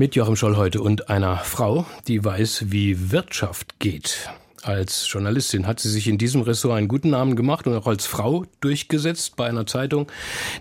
Mit 0.00 0.16
Joachim 0.16 0.34
Scholl 0.34 0.56
heute 0.56 0.80
und 0.80 1.10
einer 1.10 1.36
Frau, 1.36 1.84
die 2.08 2.24
weiß, 2.24 2.72
wie 2.72 3.10
Wirtschaft 3.12 3.78
geht. 3.80 4.30
Als 4.62 5.06
Journalistin 5.12 5.66
hat 5.66 5.78
sie 5.78 5.90
sich 5.90 6.08
in 6.08 6.16
diesem 6.16 6.40
Ressort 6.40 6.78
einen 6.78 6.88
guten 6.88 7.10
Namen 7.10 7.36
gemacht 7.36 7.66
und 7.66 7.74
auch 7.74 7.86
als 7.86 8.06
Frau 8.06 8.46
durchgesetzt 8.62 9.36
bei 9.36 9.46
einer 9.46 9.66
Zeitung, 9.66 10.10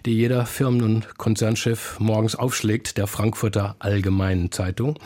die 0.06 0.12
jeder 0.12 0.46
Firmen- 0.46 0.84
und 0.84 1.18
Konzernchef 1.18 2.02
morgens 2.02 2.36
aufschlägt, 2.36 2.98
der 2.98 3.08
Frankfurter 3.08 3.78
Allgemeinen 3.80 4.52
Zeitung. 4.52 5.00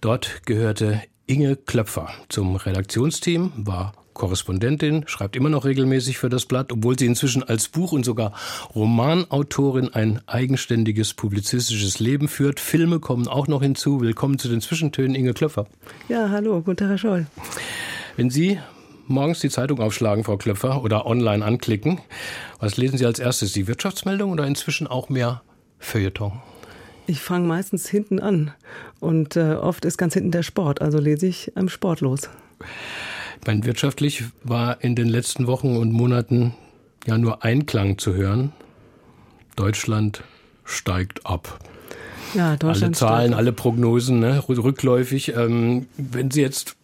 Dort 0.00 0.44
gehörte 0.46 1.00
Inge 1.28 1.54
Klöpfer 1.54 2.08
zum 2.28 2.56
Redaktionsteam, 2.56 3.52
war 3.54 3.92
Korrespondentin, 4.20 5.04
schreibt 5.06 5.34
immer 5.34 5.48
noch 5.48 5.64
regelmäßig 5.64 6.18
für 6.18 6.28
das 6.28 6.44
Blatt, 6.44 6.72
obwohl 6.72 6.98
sie 6.98 7.06
inzwischen 7.06 7.42
als 7.42 7.68
Buch- 7.68 7.92
und 7.92 8.04
sogar 8.04 8.34
Romanautorin 8.74 9.94
ein 9.94 10.20
eigenständiges 10.26 11.14
publizistisches 11.14 12.00
Leben 12.00 12.28
führt. 12.28 12.60
Filme 12.60 13.00
kommen 13.00 13.28
auch 13.28 13.48
noch 13.48 13.62
hinzu. 13.62 14.02
Willkommen 14.02 14.38
zu 14.38 14.48
den 14.48 14.60
Zwischentönen, 14.60 15.14
Inge 15.14 15.32
Klöpfer. 15.32 15.66
Ja, 16.10 16.28
hallo, 16.28 16.60
guten 16.60 16.76
Tag, 16.76 16.90
Herr 16.90 16.98
Scholl. 16.98 17.26
Wenn 18.16 18.28
Sie 18.28 18.58
morgens 19.06 19.40
die 19.40 19.48
Zeitung 19.48 19.80
aufschlagen, 19.80 20.22
Frau 20.22 20.36
Klöpfer, 20.36 20.84
oder 20.84 21.06
online 21.06 21.42
anklicken, 21.42 22.02
was 22.58 22.76
lesen 22.76 22.98
Sie 22.98 23.06
als 23.06 23.20
erstes? 23.20 23.54
Die 23.54 23.66
Wirtschaftsmeldung 23.66 24.32
oder 24.32 24.46
inzwischen 24.46 24.86
auch 24.86 25.08
mehr 25.08 25.40
Feuilleton? 25.78 26.42
Ich 27.06 27.22
fange 27.22 27.48
meistens 27.48 27.88
hinten 27.88 28.20
an 28.20 28.52
und 29.00 29.36
äh, 29.36 29.54
oft 29.54 29.86
ist 29.86 29.96
ganz 29.96 30.12
hinten 30.12 30.30
der 30.30 30.42
Sport, 30.42 30.82
also 30.82 30.98
lese 30.98 31.26
ich 31.26 31.56
am 31.56 31.70
Sport 31.70 32.02
los. 32.02 32.28
Mein 33.46 33.64
wirtschaftlich 33.64 34.24
war 34.42 34.82
in 34.84 34.94
den 34.94 35.08
letzten 35.08 35.46
Wochen 35.46 35.76
und 35.76 35.92
Monaten 35.92 36.54
ja 37.06 37.16
nur 37.16 37.42
Einklang 37.42 37.98
zu 37.98 38.14
hören. 38.14 38.52
Deutschland 39.56 40.22
steigt 40.64 41.26
ab. 41.26 41.58
Ja, 42.34 42.56
Deutschland 42.56 42.96
alle 43.02 43.10
Zahlen, 43.10 43.34
alle 43.34 43.52
Prognosen 43.52 44.20
ne, 44.20 44.44
rückläufig. 44.48 45.34
Ähm, 45.34 45.86
wenn 45.96 46.30
Sie 46.30 46.42
jetzt 46.42 46.76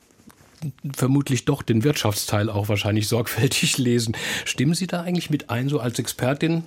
vermutlich 0.95 1.45
doch 1.45 1.63
den 1.63 1.85
Wirtschaftsteil 1.85 2.51
auch 2.51 2.69
wahrscheinlich 2.69 3.07
sorgfältig 3.09 3.79
lesen, 3.79 4.17
stimmen 4.45 4.75
Sie 4.75 4.87
da 4.87 5.03
eigentlich 5.03 5.31
mit 5.31 5.51
ein, 5.51 5.69
so 5.69 5.79
als 5.79 5.99
Expertin? 5.99 6.65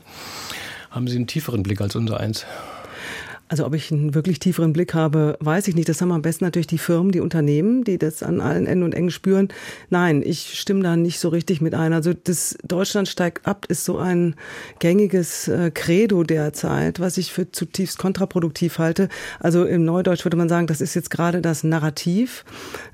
Haben 0.92 1.08
Sie 1.08 1.16
einen 1.16 1.28
tieferen 1.28 1.64
Blick 1.64 1.82
als 1.82 1.95
unser 1.95 2.20
eins? 2.20 2.45
Also 3.50 3.66
ob 3.66 3.73
ich 3.73 3.92
einen 3.92 4.14
wirklich 4.14 4.38
tieferen 4.38 4.73
Blick 4.73 4.94
habe, 4.94 5.36
weiß 5.39 5.67
ich 5.67 5.75
nicht. 5.75 5.89
Das 5.89 6.02
haben 6.02 6.11
am 6.11 6.22
besten 6.22 6.45
natürlich 6.45 6.67
die 6.67 6.78
Firmen, 6.78 7.11
die 7.11 7.19
Unternehmen, 7.19 7.83
die 7.83 7.97
das 7.97 8.22
an 8.22 8.42
allen 8.42 8.67
Enden 8.67 8.83
und 8.83 8.94
Engen 8.94 9.09
spüren. 9.09 9.50
Nein, 9.89 10.22
ich 10.23 10.59
stimme 10.59 10.83
da 10.83 10.95
nicht 10.95 11.19
so 11.19 11.30
richtig 11.30 11.59
mit 11.59 11.73
ein. 11.73 11.92
Also 11.92 12.14
das 12.14 12.58
Deutschland 12.64 13.08
steigt 13.08 13.47
ab 13.47 13.66
ist 13.67 13.86
so 13.86 13.97
ein 13.97 14.36
gängiges 14.77 15.47
äh, 15.47 15.72
Credo 15.73 16.23
derzeit, 16.23 17.00
was 17.00 17.17
ich 17.17 17.33
für 17.33 17.52
zutiefst 17.52 17.97
kontraproduktiv 17.97 18.77
halte. 18.77 19.09
Also 19.39 19.66
im 19.66 19.83
Neudeutsch 19.83 20.25
würde 20.25 20.38
man 20.38 20.47
sagen, 20.47 20.67
das 20.67 20.80
ist 20.80 20.94
jetzt 20.94 21.09
gerade 21.09 21.42
das 21.42 21.64
Narrativ. 21.64 22.45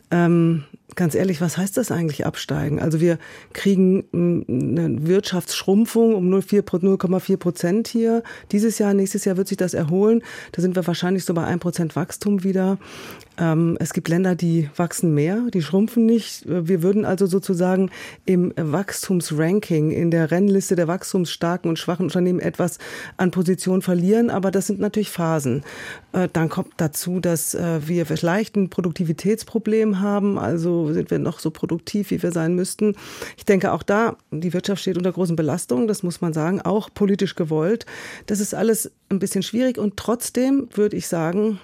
Ähm, 0.09 0.63
ganz 0.95 1.15
ehrlich, 1.15 1.41
was 1.41 1.57
heißt 1.57 1.77
das 1.77 1.91
eigentlich 1.91 2.25
absteigen? 2.25 2.79
Also 2.79 3.01
wir 3.01 3.17
kriegen 3.53 4.06
eine 4.13 5.07
Wirtschaftsschrumpfung 5.07 6.16
um 6.16 6.29
0,4 6.33 7.38
Prozent 7.38 7.88
hier. 7.88 8.23
Dieses 8.51 8.79
Jahr, 8.79 8.94
nächstes 8.94 9.25
Jahr 9.25 9.38
wird 9.38 9.47
sich 9.47 9.57
das 9.57 9.73
erholen. 9.73 10.23
Da 10.51 10.61
sind 10.61 10.75
wir 10.75 10.85
wahrscheinlich 10.88 11.25
so 11.25 11.33
bei 11.33 11.44
1 11.44 11.61
Prozent 11.61 11.95
Wachstum 11.95 12.44
wieder. 12.44 12.78
Ähm, 13.38 13.78
es 13.79 13.94
gibt 13.94 14.07
Länder, 14.07 14.35
die 14.35 14.69
wachsen 14.75 15.13
mehr, 15.13 15.41
die 15.53 15.61
schrumpfen 15.61 16.06
nicht. 16.06 16.44
Wir 16.45 16.81
würden 16.81 17.06
also 17.06 17.25
sozusagen 17.25 17.91
im 18.25 18.53
Wachstumsranking, 18.56 19.91
in 19.91 20.12
der 20.12 20.31
Rennliste 20.31 20.75
der 20.75 20.88
wachstumsstarken 20.88 21.69
und 21.69 21.77
schwachen 21.77 22.06
Unternehmen 22.06 22.39
etwas 22.39 22.77
an 23.17 23.31
Position 23.31 23.81
verlieren. 23.81 24.29
Aber 24.29 24.51
das 24.51 24.67
sind 24.67 24.79
natürlich 24.79 25.12
Phasen. 25.12 25.63
Äh, 26.13 26.29
dann 26.31 26.50
kommt 26.50 26.73
dazu, 26.77 27.19
dass 27.19 27.56
äh, 27.56 27.85
wir 27.85 28.06
vielleicht 28.06 28.56
ein 28.56 28.69
Produktivitätsproblem 28.69 30.00
haben. 30.00 30.38
Also 30.38 30.84
sind 30.94 31.12
wir 31.12 31.19
noch 31.19 31.40
so 31.40 31.51
produktiv, 31.51 32.12
wie 32.12 32.22
wir 32.22 32.31
sein 32.31 32.56
müssten. 32.56 32.96
Ich 33.38 33.46
denke 33.46 33.72
auch 33.72 33.84
da, 33.84 34.18
die 34.31 34.53
Wirtschaft 34.53 34.81
steht 34.81 34.97
unter 34.97 35.12
großen 35.12 35.35
Belastungen. 35.35 35.88
Das 35.88 36.03
muss 36.03 36.22
man 36.22 36.34
sagen, 36.34 36.62
auch 36.62 36.90
politisch 36.94 37.35
gewollt. 37.35 37.85
Das 38.25 38.40
ist 38.40 38.53
alles 38.53 38.91
ein 39.09 39.19
bisschen 39.19 39.44
schwierig. 39.44 39.78
Und 39.78 39.97
trotzdem 39.97 40.68
würde 40.74 40.97
ich 40.97 41.07
sagen, 41.07 41.59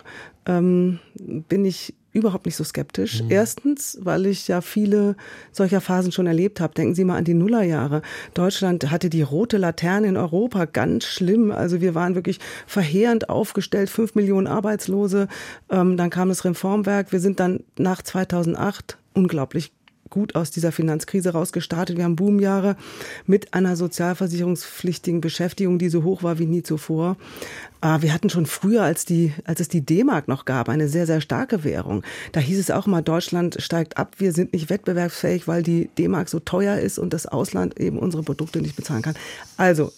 ähm, 0.46 1.00
bin 1.16 1.66
ich 1.66 1.94
überhaupt 2.14 2.46
nicht 2.46 2.56
so 2.56 2.64
skeptisch. 2.64 3.24
Mhm. 3.24 3.32
Erstens, 3.32 3.98
weil 4.02 4.26
ich 4.26 4.48
ja 4.48 4.62
viele 4.62 5.16
solcher 5.52 5.82
Phasen 5.82 6.12
schon 6.12 6.28
erlebt 6.28 6.60
habe. 6.60 6.74
Denken 6.74 6.96
Sie 6.96 7.04
mal 7.04 7.18
an 7.18 7.24
die 7.24 7.34
Nullerjahre. 7.34 8.02
Deutschland 8.34 8.92
hatte 8.92 9.10
die 9.10 9.22
rote 9.22 9.58
Laterne 9.58 10.08
in 10.08 10.18
Europa, 10.18 10.66
ganz 10.66 11.06
schlimm. 11.06 11.52
Also 11.52 11.82
wir 11.82 11.96
waren 11.96 12.16
wirklich 12.16 12.40
verheerend 12.68 13.30
aufgestellt, 13.30 13.90
fünf 13.90 14.16
Millionen 14.16 14.48
Arbeitslose. 14.48 15.28
Ähm, 15.70 15.98
dann 15.98 16.10
kam 16.10 16.30
das 16.30 16.44
Reformwerk. 16.44 17.12
Wir 17.12 17.20
sind 17.20 17.40
dann 17.40 17.62
nach 17.78 18.02
2008 18.02 18.98
unglaublich 19.14 19.72
gut 20.12 20.36
aus 20.36 20.52
dieser 20.52 20.72
Finanzkrise 20.72 21.32
rausgestartet. 21.32 21.98
Wir 21.98 22.04
haben 22.04 22.16
Boomjahre 22.16 22.76
mit 23.26 23.56
einer 23.56 23.76
sozialversicherungspflichtigen 23.76 25.22
Beschäftigung, 25.22 25.80
die 25.80 25.90
so 25.90 26.04
hoch 26.04 26.22
war 26.22 26.38
wie 26.38 26.46
nie 26.46 26.62
zuvor. 26.62 27.18
Ah, 27.80 28.02
wir 28.02 28.14
hatten 28.14 28.30
schon 28.30 28.46
früher, 28.46 28.84
als, 28.84 29.06
die, 29.06 29.34
als 29.46 29.60
es 29.60 29.70
die 29.70 29.82
D-Mark 29.84 30.28
noch 30.28 30.46
gab, 30.46 30.70
eine 30.70 30.88
sehr, 30.88 31.08
sehr 31.08 31.22
starke 31.22 31.64
Währung. 31.64 32.04
Da 32.32 32.40
hieß 32.40 32.60
es 32.60 32.70
auch 32.70 32.86
mal, 32.86 33.02
Deutschland 33.02 33.58
steigt 33.60 33.98
ab, 33.98 34.16
wir 34.20 34.34
sind 34.34 34.54
nicht 34.54 34.70
wettbewerbsfähig, 34.70 35.48
weil 35.48 35.64
die 35.64 35.90
D-Mark 35.98 36.30
so 36.30 36.40
teuer 36.40 36.78
ist 36.78 37.00
und 37.00 37.14
das 37.14 37.26
Ausland 37.26 37.80
eben 37.80 37.98
unsere 37.98 38.22
Produkte 38.22 38.62
nicht 38.62 38.76
bezahlen 38.76 39.02
kann. 39.02 39.16
Also 39.58 39.92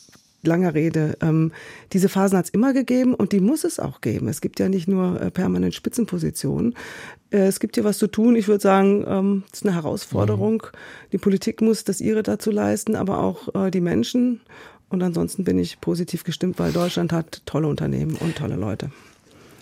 langer 0.48 0.74
Rede. 0.74 1.18
Ähm, 1.22 1.52
diese 1.92 2.10
Phasen 2.10 2.38
hat 2.38 2.46
es 2.46 2.52
immer 2.52 2.74
gegeben 2.74 3.14
und 3.14 3.32
die 3.32 3.40
muss 3.40 3.64
es 3.64 3.80
auch 3.80 4.02
geben. 4.02 4.28
Es 4.28 4.42
gibt 4.42 4.60
ja 4.60 4.70
nicht 4.70 4.88
nur 4.88 5.20
äh, 5.20 5.32
permanent 5.32 5.74
Spitzenpositionen. 5.74 6.76
Äh, 7.32 7.48
es 7.48 7.60
gibt 7.60 7.76
hier 7.76 7.84
was 7.84 7.98
zu 7.98 8.08
tun. 8.08 8.36
Ich 8.36 8.48
würde 8.48 8.62
sagen, 8.62 9.06
ähm, 9.08 9.44
es 9.52 9.60
ist 9.60 9.66
eine 9.66 9.76
Herausforderung. 9.76 10.64
Mhm. 10.64 10.78
Die 11.12 11.18
Politik 11.18 11.62
muss 11.62 11.84
das 11.84 12.02
ihre 12.02 12.24
dazu 12.24 12.52
leisten, 12.52 12.96
aber 12.96 13.20
auch 13.20 13.54
äh, 13.56 13.72
die 13.72 13.82
Menschen. 13.82 14.42
Und 14.90 15.02
ansonsten 15.02 15.44
bin 15.44 15.58
ich 15.58 15.82
positiv 15.82 16.24
gestimmt, 16.24 16.60
weil 16.60 16.72
Deutschland 16.72 17.12
hat 17.12 17.42
tolle 17.46 17.68
Unternehmen 17.68 18.16
und 18.16 18.36
tolle 18.36 18.56
Leute. 18.56 18.92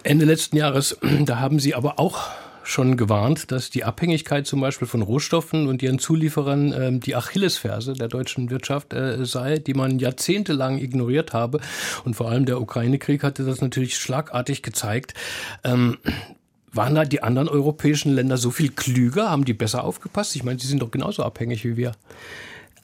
Ende 0.03 0.25
letzten 0.25 0.57
Jahres, 0.57 0.97
da 1.25 1.39
haben 1.39 1.59
Sie 1.59 1.73
aber 1.73 1.99
auch 1.99 2.29
schon 2.63 2.97
gewarnt, 2.97 3.51
dass 3.51 3.69
die 3.69 3.83
Abhängigkeit 3.83 4.45
zum 4.47 4.61
Beispiel 4.61 4.87
von 4.87 5.01
Rohstoffen 5.01 5.67
und 5.67 5.81
ihren 5.81 5.99
Zulieferern 5.99 6.73
äh, 6.73 6.99
die 6.99 7.15
Achillesferse 7.15 7.93
der 7.93 8.07
deutschen 8.07 8.49
Wirtschaft 8.49 8.93
äh, 8.93 9.25
sei, 9.25 9.57
die 9.57 9.73
man 9.73 9.99
jahrzehntelang 9.99 10.77
ignoriert 10.77 11.33
habe. 11.33 11.59
Und 12.05 12.15
vor 12.15 12.29
allem 12.29 12.45
der 12.45 12.61
Ukraine-Krieg 12.61 13.23
hatte 13.23 13.43
das 13.43 13.61
natürlich 13.61 13.97
schlagartig 13.97 14.61
gezeigt. 14.61 15.13
Ähm, 15.63 15.97
waren 16.73 16.95
da 16.95 17.03
die 17.03 17.21
anderen 17.21 17.49
europäischen 17.49 18.13
Länder 18.13 18.37
so 18.37 18.51
viel 18.51 18.69
klüger? 18.69 19.29
Haben 19.29 19.45
die 19.45 19.53
besser 19.53 19.83
aufgepasst? 19.83 20.35
Ich 20.35 20.43
meine, 20.43 20.59
sie 20.59 20.67
sind 20.67 20.81
doch 20.81 20.91
genauso 20.91 21.23
abhängig 21.23 21.65
wie 21.65 21.75
wir. 21.75 21.93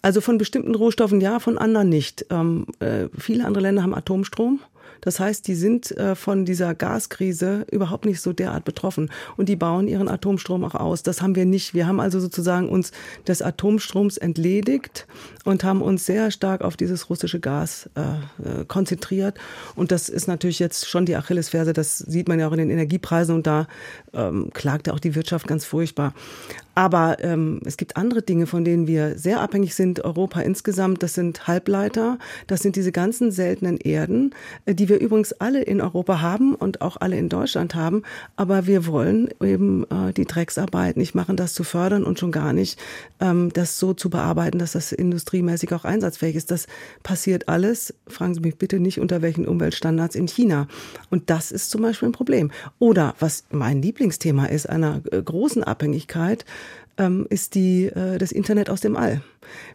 Also 0.02 0.22
von 0.22 0.38
bestimmten 0.38 0.76
Rohstoffen 0.76 1.22
ja, 1.22 1.40
von 1.40 1.58
anderen 1.58 1.90
nicht. 1.90 2.26
Ähm, 2.30 2.68
äh, 2.80 3.08
viele 3.18 3.46
andere 3.46 3.64
Länder 3.64 3.84
haben 3.84 3.96
Atomstrom. 3.96 4.60
Das 5.02 5.19
heißt, 5.19 5.47
die 5.47 5.56
sind 5.56 5.91
äh, 5.97 6.16
von 6.16 6.46
dieser 6.46 6.75
Gaskrise 6.75 7.66
überhaupt 7.72 8.06
nicht 8.06 8.22
so 8.22 8.33
derart 8.33 8.66
betroffen 8.66 9.10
und 9.36 9.50
die 9.50 9.56
bauen 9.56 9.88
ihren 9.88 10.07
Atomstrom 10.07 10.63
auch 10.63 10.75
aus. 10.75 11.04
Das 11.04 11.22
haben 11.22 11.36
wir 11.36 11.45
nicht. 11.45 11.74
Wir 11.74 11.88
haben 11.88 12.00
also 12.00 12.19
sozusagen 12.19 12.69
uns 12.69 12.92
des 13.27 13.42
Atomstroms 13.42 14.18
entledigt 14.18 15.07
und 15.45 15.63
haben 15.63 15.81
uns 15.81 16.06
sehr 16.06 16.31
stark 16.31 16.62
auf 16.62 16.77
dieses 16.77 17.10
russische 17.10 17.39
Gas 17.39 17.89
äh, 17.95 18.01
äh 18.62 18.66
konzentriert. 18.68 19.38
Und 19.75 19.92
das 19.92 20.10
ist 20.10 20.27
natürlich 20.27 20.60
jetzt 20.60 20.88
schon 20.88 21.06
die 21.06 21.16
Achillesferse. 21.16 21.74
Das 21.74 21.98
sieht 21.98 22.27
man 22.27 22.39
ja 22.39 22.48
auch 22.48 22.51
in 22.51 22.60
den 22.60 22.69
Energiepreisen 22.69 23.36
und 23.36 23.48
da 23.48 23.68
ähm, 24.13 24.50
klagt 24.54 24.88
ja 24.88 24.94
auch 24.94 25.00
die 25.00 25.16
Wirtschaft 25.16 25.48
ganz 25.48 25.66
furchtbar. 25.66 26.13
Aber 26.77 27.18
ähm, 27.24 27.59
es 27.65 27.75
gibt 27.75 27.97
andere 27.97 28.21
Dinge, 28.21 28.45
von 28.45 28.63
denen 28.63 28.85
wir 28.85 29.18
sehr 29.18 29.41
abhängig 29.41 29.74
sind, 29.74 30.06
Europa 30.06 30.41
insgesamt. 30.41 31.01
Das 31.01 31.15
sind 31.15 31.47
Halbleiter, 31.47 32.19
das 32.45 32.62
sind 32.62 32.75
diese 32.75 32.91
ganzen 32.91 33.31
seltenen 33.31 33.77
Erden, 33.77 34.35
äh, 34.68 34.75
die 34.75 34.88
wir 34.88 35.00
übrigens 35.00 35.33
alle 35.33 35.63
in 35.63 35.81
Europa 35.81 36.21
haben 36.21 36.53
und 36.53 36.81
auch 36.81 36.97
alle 36.97 37.18
in 37.18 37.29
Deutschland 37.29 37.74
haben. 37.74 38.03
Aber 38.35 38.68
wir 38.68 38.85
wollen 38.85 39.29
eben 39.41 39.85
äh, 39.85 40.13
die 40.13 40.25
Drecksarbeit 40.25 40.97
nicht 40.97 41.15
machen, 41.15 41.35
das 41.35 41.56
zu 41.56 41.63
fördern 41.63 42.03
und 42.03 42.19
schon 42.19 42.31
gar 42.31 42.53
nicht 42.53 42.79
ähm, 43.21 43.51
das 43.51 43.79
so 43.79 43.95
zu 43.95 44.12
bearbeiten, 44.12 44.59
dass 44.59 44.74
das 44.74 44.91
industriemäßig 44.91 45.74
auch 45.74 45.83
einsatzfähig 45.83 46.35
ist. 46.35 46.51
Das 46.51 46.68
passiert 47.01 47.50
alles, 47.50 47.95
fragen 48.06 48.35
Sie 48.35 48.41
mich 48.41 48.56
bitte 48.56 48.79
nicht, 48.79 49.00
unter 49.00 49.24
welchen 49.24 49.47
Umweltstandards 49.47 50.13
in 50.13 50.27
China. 50.27 50.68
Und 51.09 51.31
das 51.31 51.51
ist 51.51 51.71
zum 51.71 51.81
Beispiel 51.81 52.09
ein 52.09 52.12
Problem. 52.12 52.51
Oder 52.77 53.15
was 53.18 53.45
mein 53.50 53.81
Lieblingsthema 53.81 54.45
ist, 54.45 54.69
einer 54.69 55.01
äh, 55.12 55.24
großen 55.24 55.63
Abhängigkeit, 55.63 56.45
ähm, 56.98 57.28
ist 57.30 57.56
die, 57.56 57.86
äh, 57.86 58.18
das 58.18 58.32
Internet 58.32 58.70
aus 58.70 58.82
dem 58.82 58.96
All. 58.96 59.22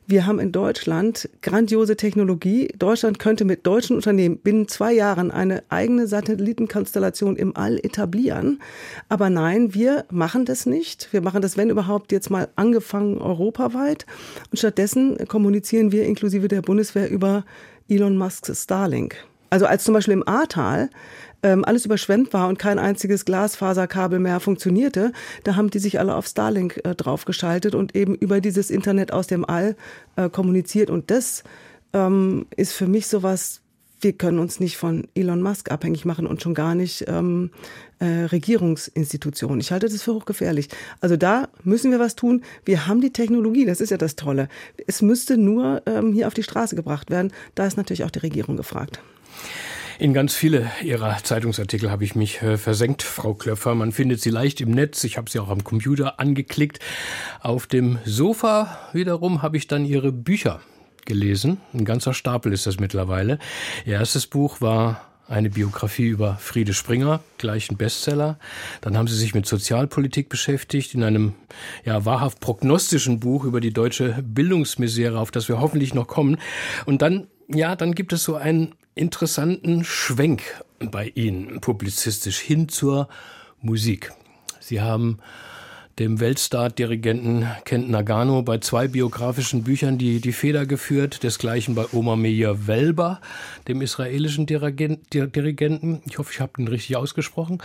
Wir 0.06 0.26
haben 0.26 0.38
in 0.38 0.52
Deutschland 0.52 1.28
grandiose 1.40 1.96
Technologie. 1.96 2.68
Deutschland 2.78 3.18
könnte 3.18 3.44
mit 3.44 3.66
deutschen 3.66 3.96
Unternehmen 3.96 4.38
binnen 4.38 4.68
zwei 4.68 4.92
Jahren 4.92 5.30
eine 5.30 5.62
eigene 5.68 6.06
Satellitenkonstellation 6.06 7.36
im 7.36 7.56
All 7.56 7.78
etablieren. 7.78 8.60
Aber 9.08 9.30
nein, 9.30 9.74
wir 9.74 10.04
machen 10.10 10.44
das 10.44 10.66
nicht. 10.66 11.12
Wir 11.12 11.22
machen 11.22 11.42
das, 11.42 11.56
wenn 11.56 11.70
überhaupt, 11.70 12.12
jetzt 12.12 12.30
mal 12.30 12.48
angefangen 12.56 13.18
europaweit. 13.18 14.06
Und 14.50 14.58
stattdessen 14.58 15.16
kommunizieren 15.28 15.92
wir 15.92 16.04
inklusive 16.04 16.48
der 16.48 16.62
Bundeswehr 16.62 17.08
über 17.10 17.44
Elon 17.88 18.16
Musks 18.16 18.62
Starlink. 18.62 19.16
Also 19.50 19.66
als 19.66 19.84
zum 19.84 19.92
Beispiel 19.92 20.14
im 20.14 20.26
Ahrtal 20.26 20.88
ähm, 21.42 21.64
alles 21.64 21.84
überschwemmt 21.84 22.32
war 22.32 22.48
und 22.48 22.58
kein 22.58 22.78
einziges 22.78 23.24
Glasfaserkabel 23.24 24.18
mehr 24.18 24.40
funktionierte, 24.40 25.12
da 25.44 25.56
haben 25.56 25.70
die 25.70 25.78
sich 25.78 25.98
alle 25.98 26.14
auf 26.14 26.26
Starlink 26.26 26.80
äh, 26.84 26.94
draufgeschaltet 26.94 27.74
und 27.74 27.94
eben 27.96 28.14
über 28.14 28.40
dieses 28.40 28.70
Internet 28.70 29.12
aus 29.12 29.26
dem 29.26 29.44
All 29.44 29.76
äh, 30.16 30.28
kommuniziert. 30.28 30.90
Und 30.90 31.10
das 31.10 31.44
ähm, 31.92 32.46
ist 32.56 32.72
für 32.72 32.86
mich 32.86 33.06
sowas, 33.06 33.60
wir 34.00 34.12
können 34.12 34.40
uns 34.40 34.58
nicht 34.58 34.76
von 34.76 35.06
Elon 35.14 35.42
Musk 35.42 35.70
abhängig 35.70 36.04
machen 36.04 36.26
und 36.26 36.42
schon 36.42 36.54
gar 36.54 36.74
nicht 36.74 37.04
ähm, 37.06 37.50
äh, 38.00 38.24
Regierungsinstitutionen. 38.24 39.60
Ich 39.60 39.70
halte 39.70 39.88
das 39.88 40.02
für 40.02 40.14
hochgefährlich. 40.14 40.68
Also 41.00 41.16
da 41.16 41.48
müssen 41.62 41.92
wir 41.92 42.00
was 42.00 42.16
tun. 42.16 42.42
Wir 42.64 42.88
haben 42.88 43.00
die 43.00 43.12
Technologie, 43.12 43.64
das 43.64 43.80
ist 43.80 43.90
ja 43.90 43.98
das 43.98 44.16
Tolle. 44.16 44.48
Es 44.86 45.02
müsste 45.02 45.36
nur 45.36 45.82
ähm, 45.86 46.12
hier 46.12 46.26
auf 46.26 46.34
die 46.34 46.42
Straße 46.42 46.74
gebracht 46.74 47.10
werden. 47.10 47.32
Da 47.54 47.66
ist 47.66 47.76
natürlich 47.76 48.02
auch 48.04 48.10
die 48.10 48.20
Regierung 48.20 48.56
gefragt. 48.56 49.00
In 50.02 50.14
ganz 50.14 50.34
viele 50.34 50.68
Ihrer 50.82 51.18
Zeitungsartikel 51.22 51.88
habe 51.88 52.02
ich 52.02 52.16
mich 52.16 52.42
äh, 52.42 52.58
versenkt, 52.58 53.04
Frau 53.04 53.34
Klöpfer. 53.34 53.76
Man 53.76 53.92
findet 53.92 54.20
sie 54.20 54.30
leicht 54.30 54.60
im 54.60 54.72
Netz. 54.72 55.04
Ich 55.04 55.16
habe 55.16 55.30
sie 55.30 55.38
auch 55.38 55.48
am 55.48 55.62
Computer 55.62 56.18
angeklickt. 56.18 56.80
Auf 57.40 57.68
dem 57.68 58.00
Sofa 58.04 58.80
wiederum 58.92 59.42
habe 59.42 59.56
ich 59.56 59.68
dann 59.68 59.84
Ihre 59.84 60.10
Bücher 60.10 60.60
gelesen. 61.04 61.60
Ein 61.72 61.84
ganzer 61.84 62.14
Stapel 62.14 62.52
ist 62.52 62.66
das 62.66 62.80
mittlerweile. 62.80 63.38
Ihr 63.86 63.92
erstes 63.92 64.26
Buch 64.26 64.60
war 64.60 65.06
eine 65.28 65.50
Biografie 65.50 66.08
über 66.08 66.34
Friede 66.34 66.74
Springer, 66.74 67.20
gleich 67.38 67.70
ein 67.70 67.76
Bestseller. 67.76 68.40
Dann 68.80 68.98
haben 68.98 69.06
sie 69.06 69.16
sich 69.16 69.36
mit 69.36 69.46
Sozialpolitik 69.46 70.28
beschäftigt 70.28 70.94
in 70.94 71.04
einem 71.04 71.34
ja 71.84 72.04
wahrhaft 72.04 72.40
prognostischen 72.40 73.20
Buch 73.20 73.44
über 73.44 73.60
die 73.60 73.72
deutsche 73.72 74.20
Bildungsmisere, 74.20 75.20
auf 75.20 75.30
das 75.30 75.48
wir 75.48 75.60
hoffentlich 75.60 75.94
noch 75.94 76.08
kommen. 76.08 76.38
Und 76.86 77.02
dann 77.02 77.28
ja, 77.54 77.76
dann 77.76 77.94
gibt 77.94 78.12
es 78.12 78.24
so 78.24 78.34
einen 78.34 78.74
interessanten 78.94 79.84
Schwenk 79.84 80.42
bei 80.78 81.12
Ihnen 81.14 81.60
publizistisch 81.60 82.38
hin 82.38 82.68
zur 82.68 83.08
Musik. 83.60 84.12
Sie 84.60 84.80
haben 84.80 85.18
dem 85.98 86.20
Weltstar-Dirigenten 86.20 87.46
Kent 87.64 87.90
Nagano 87.90 88.42
bei 88.42 88.58
zwei 88.58 88.88
biografischen 88.88 89.62
Büchern 89.62 89.98
die, 89.98 90.20
die 90.20 90.32
Feder 90.32 90.64
geführt, 90.64 91.22
desgleichen 91.22 91.74
bei 91.74 91.84
Omar 91.92 92.16
Meir 92.16 92.66
Welber, 92.66 93.20
dem 93.68 93.82
israelischen 93.82 94.46
Dirigenten. 94.46 96.02
Ich 96.06 96.18
hoffe, 96.18 96.32
ich 96.32 96.40
habe 96.40 96.52
den 96.56 96.68
richtig 96.68 96.96
ausgesprochen 96.96 97.62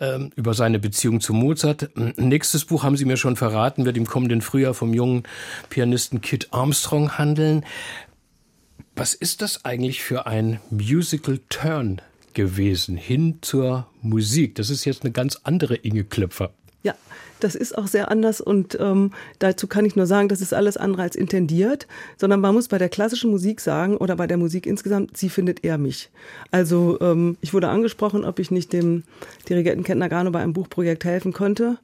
ähm, 0.00 0.30
über 0.34 0.54
seine 0.54 0.78
Beziehung 0.78 1.20
zu 1.20 1.32
Mozart. 1.32 1.90
Nächstes 2.16 2.64
Buch 2.64 2.82
haben 2.82 2.96
Sie 2.96 3.04
mir 3.04 3.16
schon 3.16 3.36
verraten, 3.36 3.84
wird 3.84 3.96
im 3.96 4.06
kommenden 4.06 4.42
Frühjahr 4.42 4.74
vom 4.74 4.92
jungen 4.92 5.22
Pianisten 5.70 6.20
Kit 6.20 6.48
Armstrong 6.50 7.16
handeln. 7.18 7.64
Was 8.96 9.12
ist 9.12 9.42
das 9.42 9.64
eigentlich 9.64 10.04
für 10.04 10.26
ein 10.28 10.60
Musical 10.70 11.40
Turn 11.48 12.00
gewesen 12.32 12.96
hin 12.96 13.38
zur 13.40 13.88
Musik? 14.02 14.54
Das 14.54 14.70
ist 14.70 14.84
jetzt 14.84 15.02
eine 15.02 15.10
ganz 15.10 15.40
andere 15.42 15.74
Inge 15.74 16.04
Klöpfer. 16.04 16.52
Ja, 16.84 16.94
das 17.40 17.56
ist 17.56 17.76
auch 17.76 17.88
sehr 17.88 18.12
anders 18.12 18.40
und 18.40 18.78
ähm, 18.80 19.10
dazu 19.40 19.66
kann 19.66 19.84
ich 19.84 19.96
nur 19.96 20.06
sagen, 20.06 20.28
das 20.28 20.40
ist 20.40 20.54
alles 20.54 20.76
andere 20.76 21.02
als 21.02 21.16
intendiert, 21.16 21.88
sondern 22.18 22.40
man 22.40 22.54
muss 22.54 22.68
bei 22.68 22.78
der 22.78 22.88
klassischen 22.88 23.32
Musik 23.32 23.60
sagen 23.60 23.96
oder 23.96 24.14
bei 24.14 24.28
der 24.28 24.36
Musik 24.36 24.64
insgesamt, 24.64 25.16
sie 25.16 25.28
findet 25.28 25.64
eher 25.64 25.78
mich. 25.78 26.10
Also 26.52 27.00
ähm, 27.00 27.36
ich 27.40 27.52
wurde 27.52 27.70
angesprochen, 27.70 28.24
ob 28.24 28.38
ich 28.38 28.52
nicht 28.52 28.72
dem 28.72 29.02
Dirigenten 29.48 29.82
Kent 29.82 29.98
Nagano 29.98 30.30
bei 30.30 30.40
einem 30.40 30.52
Buchprojekt 30.52 31.04
helfen 31.04 31.32
könnte 31.32 31.78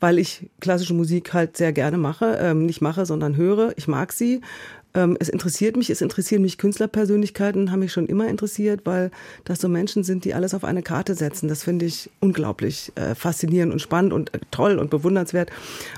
weil 0.00 0.18
ich 0.18 0.48
klassische 0.60 0.94
Musik 0.94 1.34
halt 1.34 1.56
sehr 1.58 1.72
gerne 1.72 1.98
mache, 1.98 2.38
ähm, 2.40 2.64
nicht 2.64 2.80
mache, 2.80 3.04
sondern 3.04 3.36
höre. 3.36 3.74
Ich 3.76 3.86
mag 3.86 4.12
sie 4.12 4.40
ähm, 4.94 5.16
es 5.20 5.28
interessiert 5.28 5.76
mich, 5.76 5.90
es 5.90 6.00
interessieren 6.00 6.42
mich 6.42 6.58
Künstlerpersönlichkeiten, 6.58 7.70
haben 7.70 7.80
mich 7.80 7.92
schon 7.92 8.06
immer 8.06 8.28
interessiert, 8.28 8.82
weil 8.84 9.10
das 9.44 9.60
so 9.60 9.68
Menschen 9.68 10.02
sind, 10.02 10.24
die 10.24 10.34
alles 10.34 10.54
auf 10.54 10.64
eine 10.64 10.82
Karte 10.82 11.14
setzen. 11.14 11.48
Das 11.48 11.62
finde 11.62 11.86
ich 11.86 12.10
unglaublich 12.20 12.92
äh, 12.96 13.14
faszinierend 13.14 13.72
und 13.72 13.80
spannend 13.80 14.12
und 14.12 14.34
äh, 14.34 14.40
toll 14.50 14.78
und 14.78 14.90
bewundernswert 14.90 15.50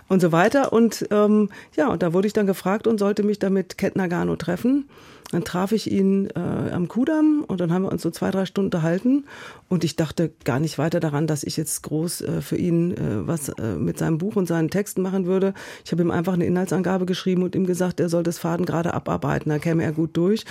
und 0.08 0.20
so 0.20 0.32
weiter. 0.32 0.72
Und 0.72 1.06
ähm, 1.10 1.48
ja, 1.76 1.88
und 1.88 2.02
da 2.02 2.12
wurde 2.12 2.26
ich 2.26 2.32
dann 2.32 2.46
gefragt 2.46 2.86
und 2.86 2.98
sollte 2.98 3.22
mich 3.22 3.38
damit 3.38 3.78
Ket 3.78 3.96
Nagano 3.96 4.36
treffen. 4.36 4.88
Dann 5.32 5.44
traf 5.44 5.72
ich 5.72 5.90
ihn 5.90 6.28
äh, 6.36 6.72
am 6.72 6.88
Kudamm 6.88 7.42
und 7.46 7.58
dann 7.58 7.72
haben 7.72 7.82
wir 7.82 7.90
uns 7.90 8.02
so 8.02 8.10
zwei, 8.10 8.30
drei 8.30 8.44
Stunden 8.44 8.66
unterhalten. 8.66 9.24
Und 9.70 9.82
ich 9.82 9.96
dachte 9.96 10.30
gar 10.44 10.60
nicht 10.60 10.76
weiter 10.76 11.00
daran, 11.00 11.26
dass 11.26 11.42
ich 11.42 11.56
jetzt 11.56 11.82
groß 11.82 12.20
äh, 12.20 12.42
für 12.42 12.56
ihn 12.56 12.92
äh, 12.92 13.26
was 13.26 13.48
äh, 13.48 13.76
mit 13.76 13.98
seinem 13.98 14.18
Buch 14.18 14.36
und 14.36 14.46
seinen 14.46 14.68
Texten 14.68 15.00
machen 15.00 15.24
würde. 15.24 15.54
Ich 15.86 15.92
habe 15.92 16.02
ihm 16.02 16.10
einfach 16.10 16.34
eine 16.34 16.44
Inhaltsangabe 16.44 17.06
geschrieben 17.06 17.42
und 17.42 17.54
ihm 17.54 17.66
gesagt, 17.66 17.98
er 17.98 18.10
soll 18.10 18.22
das 18.22 18.38
Faden 18.38 18.66
gerade 18.66 18.92
abarbeiten. 18.92 19.48
Da 19.48 19.58
käme 19.58 19.82
er 19.82 19.92
gut 19.92 20.16
durch. 20.18 20.44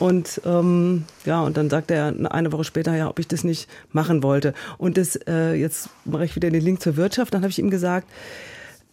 Und 0.00 0.40
ähm, 0.44 1.04
ja, 1.24 1.42
und 1.42 1.56
dann 1.56 1.70
sagte 1.70 1.94
er 1.94 2.12
eine 2.32 2.50
Woche 2.50 2.64
später, 2.64 2.96
ja, 2.96 3.08
ob 3.08 3.20
ich 3.20 3.28
das 3.28 3.44
nicht 3.44 3.68
machen 3.92 4.24
wollte. 4.24 4.54
Und 4.76 4.96
das, 4.96 5.14
äh, 5.28 5.54
jetzt 5.54 5.88
mache 6.04 6.24
ich 6.24 6.34
wieder 6.34 6.50
den 6.50 6.62
Link 6.62 6.82
zur 6.82 6.96
Wirtschaft. 6.96 7.32
Dann 7.32 7.42
habe 7.42 7.50
ich 7.50 7.60
ihm 7.60 7.70
gesagt, 7.70 8.08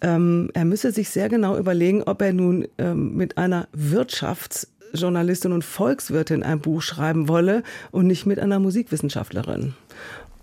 ähm, 0.01 0.51
er 0.53 0.65
müsse 0.65 0.91
sich 0.91 1.09
sehr 1.09 1.29
genau 1.29 1.57
überlegen, 1.57 2.03
ob 2.03 2.21
er 2.21 2.33
nun 2.33 2.67
ähm, 2.77 3.15
mit 3.15 3.37
einer 3.37 3.67
Wirtschafts- 3.75 4.67
Journalistin 4.93 5.51
und 5.51 5.63
Volkswirtin 5.63 6.43
ein 6.43 6.59
Buch 6.59 6.81
schreiben 6.81 7.27
wolle 7.27 7.63
und 7.91 8.07
nicht 8.07 8.25
mit 8.25 8.39
einer 8.39 8.59
Musikwissenschaftlerin. 8.59 9.73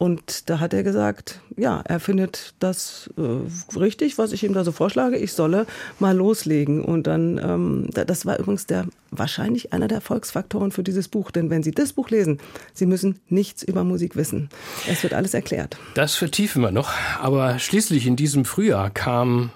Und 0.01 0.49
da 0.49 0.61
hat 0.61 0.73
er 0.73 0.83
gesagt, 0.83 1.41
ja, 1.59 1.83
er 1.85 2.01
findet 2.01 2.55
das 2.59 3.11
äh, 3.19 3.79
richtig, 3.79 4.17
was 4.17 4.33
ich 4.33 4.43
ihm 4.43 4.55
da 4.55 4.65
so 4.65 4.73
vorschlage. 4.73 5.19
Ich 5.19 5.35
solle 5.35 5.67
mal 5.99 6.17
loslegen. 6.17 6.83
Und 6.83 7.07
dann, 7.07 7.37
ähm, 7.37 7.91
das 7.93 8.25
war 8.25 8.39
übrigens 8.39 8.65
der 8.65 8.87
wahrscheinlich 9.11 9.75
einer 9.75 9.89
der 9.89 9.97
Erfolgsfaktoren 9.97 10.73
für 10.73 10.83
dieses 10.83 11.09
Buch. 11.09 11.31
Denn 11.31 11.51
wenn 11.51 11.63
Sie 11.63 11.73
das 11.73 11.93
Buch 11.93 12.09
lesen, 12.09 12.39
Sie 12.73 12.87
müssen 12.87 13.21
nichts 13.29 13.63
über 13.63 13.85
Musik 13.85 14.17
wissen. 14.17 14.49
Es 14.89 15.03
wird 15.03 15.13
alles 15.13 15.35
erklärt. 15.35 15.77
Das 15.93 16.15
vertiefen 16.15 16.63
wir 16.63 16.71
noch. 16.71 16.93
Aber 17.21 17.59
schließlich 17.59 18.07
in 18.07 18.17
diesem 18.17 18.47
Frühjahr 18.47 18.89
kam 18.89 19.51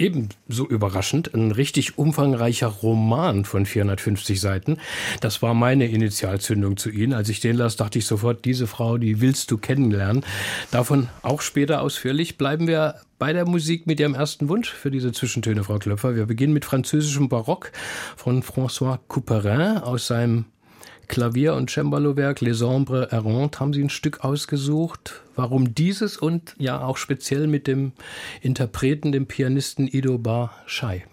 ebenso 0.00 0.66
überraschend 0.66 1.34
ein 1.34 1.52
richtig 1.52 1.98
umfangreicher 1.98 2.68
Roman 2.68 3.44
von 3.44 3.66
450 3.66 4.40
Seiten. 4.40 4.78
Das 5.20 5.42
war 5.42 5.54
meine 5.54 5.86
Initialzündung 5.86 6.76
zu 6.76 6.90
Ihnen. 6.90 7.12
Als 7.12 7.28
ich 7.28 7.40
den 7.40 7.56
las, 7.56 7.76
dachte 7.76 7.98
ich 7.98 8.06
sofort, 8.06 8.44
diese 8.44 8.66
Frau, 8.66 8.98
die 8.98 9.20
willst 9.20 9.50
du 9.50 9.58
kennenlernen. 9.58 10.24
Davon 10.70 11.08
auch 11.22 11.42
später 11.42 11.82
ausführlich. 11.82 12.38
Bleiben 12.38 12.66
wir 12.66 12.96
bei 13.18 13.32
der 13.32 13.46
Musik 13.46 13.86
mit 13.86 14.00
Ihrem 14.00 14.14
ersten 14.14 14.48
Wunsch 14.48 14.70
für 14.70 14.90
diese 14.90 15.12
Zwischentöne, 15.12 15.62
Frau 15.62 15.78
Klöpfer. 15.78 16.16
Wir 16.16 16.26
beginnen 16.26 16.54
mit 16.54 16.64
französischem 16.64 17.28
Barock 17.28 17.70
von 18.16 18.42
François 18.42 18.98
Couperin 19.08 19.78
aus 19.78 20.06
seinem 20.06 20.46
Klavier- 21.10 21.56
und 21.56 21.70
Cembalo-Werk 21.70 22.40
Les 22.40 22.62
Ombres 22.62 23.10
Errantes 23.10 23.58
haben 23.58 23.72
Sie 23.72 23.82
ein 23.82 23.90
Stück 23.90 24.22
ausgesucht. 24.24 25.22
Warum 25.34 25.74
dieses 25.74 26.16
und 26.16 26.54
ja 26.56 26.84
auch 26.84 26.96
speziell 26.96 27.48
mit 27.48 27.66
dem 27.66 27.90
Interpreten, 28.42 29.10
dem 29.10 29.26
Pianisten 29.26 29.88
Ido 29.88 30.18
Bar 30.18 30.54
Shai? 30.66 31.04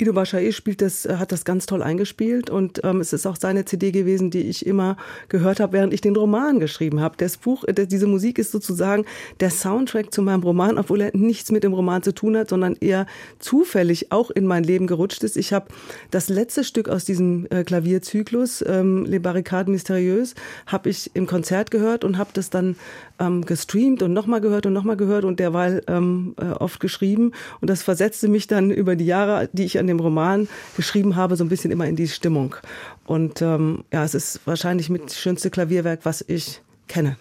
Ido 0.00 0.12
Bashair 0.12 0.52
spielt 0.52 0.80
das, 0.80 1.04
äh, 1.06 1.16
hat 1.16 1.32
das 1.32 1.44
ganz 1.44 1.66
toll 1.66 1.82
eingespielt 1.82 2.50
und 2.50 2.80
ähm, 2.84 3.00
es 3.00 3.12
ist 3.12 3.26
auch 3.26 3.36
seine 3.36 3.64
CD 3.64 3.90
gewesen, 3.90 4.30
die 4.30 4.42
ich 4.42 4.64
immer 4.64 4.96
gehört 5.28 5.58
habe, 5.58 5.72
während 5.72 5.92
ich 5.92 6.00
den 6.00 6.14
Roman 6.14 6.60
geschrieben 6.60 7.00
habe. 7.00 7.16
Das 7.18 7.36
Buch, 7.36 7.64
äh, 7.64 7.86
diese 7.86 8.06
Musik 8.06 8.38
ist 8.38 8.52
sozusagen 8.52 9.04
der 9.40 9.50
Soundtrack 9.50 10.14
zu 10.14 10.22
meinem 10.22 10.44
Roman, 10.44 10.78
obwohl 10.78 11.00
er 11.00 11.16
nichts 11.16 11.50
mit 11.50 11.64
dem 11.64 11.72
Roman 11.72 12.04
zu 12.04 12.14
tun 12.14 12.36
hat, 12.36 12.48
sondern 12.48 12.76
eher 12.76 13.06
zufällig 13.40 14.12
auch 14.12 14.30
in 14.30 14.46
mein 14.46 14.62
Leben 14.62 14.86
gerutscht 14.86 15.24
ist. 15.24 15.36
Ich 15.36 15.52
habe 15.52 15.66
das 16.12 16.28
letzte 16.28 16.62
Stück 16.62 16.88
aus 16.88 17.04
diesem 17.04 17.48
äh, 17.50 17.64
Klavierzyklus, 17.64 18.64
ähm, 18.66 19.04
Les 19.04 19.20
Barricades 19.20 19.68
Mystérieuses, 19.68 20.36
habe 20.66 20.90
ich 20.90 21.10
im 21.14 21.26
Konzert 21.26 21.72
gehört 21.72 22.04
und 22.04 22.18
habe 22.18 22.30
das 22.34 22.50
dann 22.50 22.76
ähm, 23.18 23.44
gestreamt 23.44 24.02
und 24.02 24.12
nochmal 24.12 24.40
gehört 24.40 24.66
und 24.66 24.72
nochmal 24.72 24.96
gehört 24.96 25.24
und 25.24 25.40
derweil 25.40 25.82
ähm, 25.86 26.34
äh, 26.40 26.46
oft 26.46 26.80
geschrieben. 26.80 27.32
Und 27.60 27.70
das 27.70 27.82
versetzte 27.82 28.28
mich 28.28 28.46
dann 28.46 28.70
über 28.70 28.96
die 28.96 29.06
Jahre, 29.06 29.48
die 29.52 29.64
ich 29.64 29.78
an 29.78 29.86
dem 29.86 30.00
Roman 30.00 30.48
geschrieben 30.76 31.16
habe, 31.16 31.36
so 31.36 31.44
ein 31.44 31.48
bisschen 31.48 31.70
immer 31.70 31.86
in 31.86 31.96
die 31.96 32.08
Stimmung. 32.08 32.56
Und 33.04 33.42
ähm, 33.42 33.84
ja, 33.92 34.04
es 34.04 34.14
ist 34.14 34.40
wahrscheinlich 34.46 34.90
mit 34.90 35.06
das 35.06 35.18
schönste 35.18 35.50
Klavierwerk, 35.50 36.00
was 36.04 36.24
ich 36.26 36.60
kenne. 36.86 37.16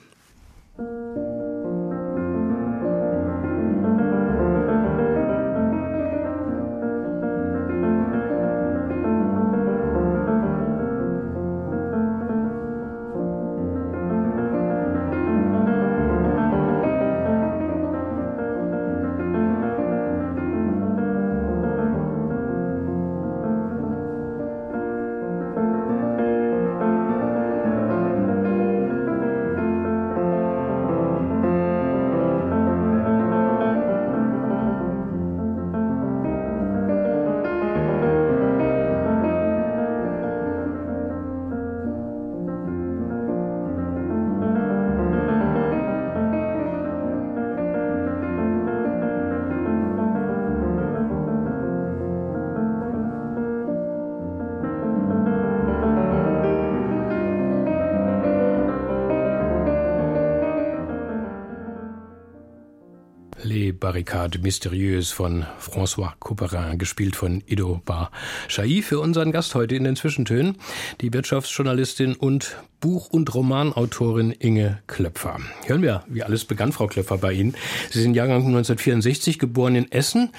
Barricade 64.07 64.39
Mystérieuse 64.39 65.13
von 65.13 65.45
François 65.59 66.13
Couperin, 66.21 66.77
gespielt 66.77 67.17
von 67.17 67.43
Ido 67.45 67.81
Bar 67.83 68.09
Chai 68.47 68.81
für 68.81 69.01
unseren 69.01 69.33
Gast 69.33 69.53
heute 69.53 69.75
in 69.75 69.83
den 69.83 69.97
Zwischentönen, 69.97 70.55
die 71.01 71.11
Wirtschaftsjournalistin 71.11 72.15
und 72.15 72.55
Buch- 72.79 73.09
und 73.09 73.33
Romanautorin 73.33 74.31
Inge 74.31 74.81
Klöpfer. 74.87 75.39
Hören 75.65 75.81
wir, 75.81 76.05
wie 76.07 76.23
alles 76.23 76.45
begann, 76.45 76.71
Frau 76.71 76.87
Klöpfer, 76.87 77.17
bei 77.17 77.33
Ihnen. 77.33 77.55
Sie 77.91 78.01
sind 78.01 78.13
Jahrgang 78.13 78.45
1964, 78.45 79.39
geboren 79.39 79.75
in 79.75 79.91
Essen. 79.91 80.31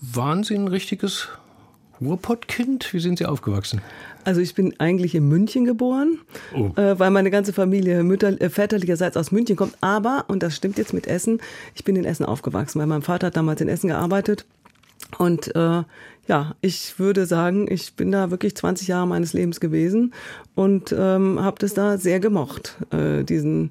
Waren 0.00 0.44
Sie 0.44 0.54
ein 0.54 0.68
richtiges 0.68 1.28
Ruhrpottkind? 2.06 2.92
Wie 2.92 3.00
sind 3.00 3.18
Sie 3.18 3.26
aufgewachsen? 3.26 3.80
Also 4.24 4.40
ich 4.40 4.54
bin 4.54 4.78
eigentlich 4.78 5.14
in 5.14 5.28
München 5.28 5.64
geboren, 5.64 6.18
oh. 6.54 6.70
äh, 6.80 6.98
weil 6.98 7.10
meine 7.10 7.30
ganze 7.30 7.52
Familie 7.52 8.02
mütter, 8.02 8.40
äh, 8.40 8.48
väterlicherseits 8.48 9.16
aus 9.16 9.32
München 9.32 9.56
kommt. 9.56 9.76
Aber, 9.80 10.24
und 10.28 10.42
das 10.42 10.56
stimmt 10.56 10.78
jetzt 10.78 10.94
mit 10.94 11.06
Essen, 11.06 11.40
ich 11.74 11.84
bin 11.84 11.96
in 11.96 12.04
Essen 12.04 12.24
aufgewachsen, 12.24 12.80
weil 12.80 12.86
mein 12.86 13.02
Vater 13.02 13.28
hat 13.28 13.36
damals 13.36 13.60
in 13.60 13.68
Essen 13.68 13.88
gearbeitet. 13.88 14.46
Und 15.18 15.54
äh, 15.54 15.82
ja, 16.26 16.54
ich 16.60 16.98
würde 16.98 17.26
sagen, 17.26 17.70
ich 17.70 17.94
bin 17.94 18.10
da 18.10 18.30
wirklich 18.30 18.56
20 18.56 18.88
Jahre 18.88 19.06
meines 19.06 19.32
Lebens 19.34 19.60
gewesen 19.60 20.14
und 20.54 20.94
ähm, 20.96 21.40
habe 21.42 21.58
das 21.58 21.74
da 21.74 21.98
sehr 21.98 22.20
gemocht, 22.20 22.76
äh, 22.90 23.22
diesen 23.24 23.70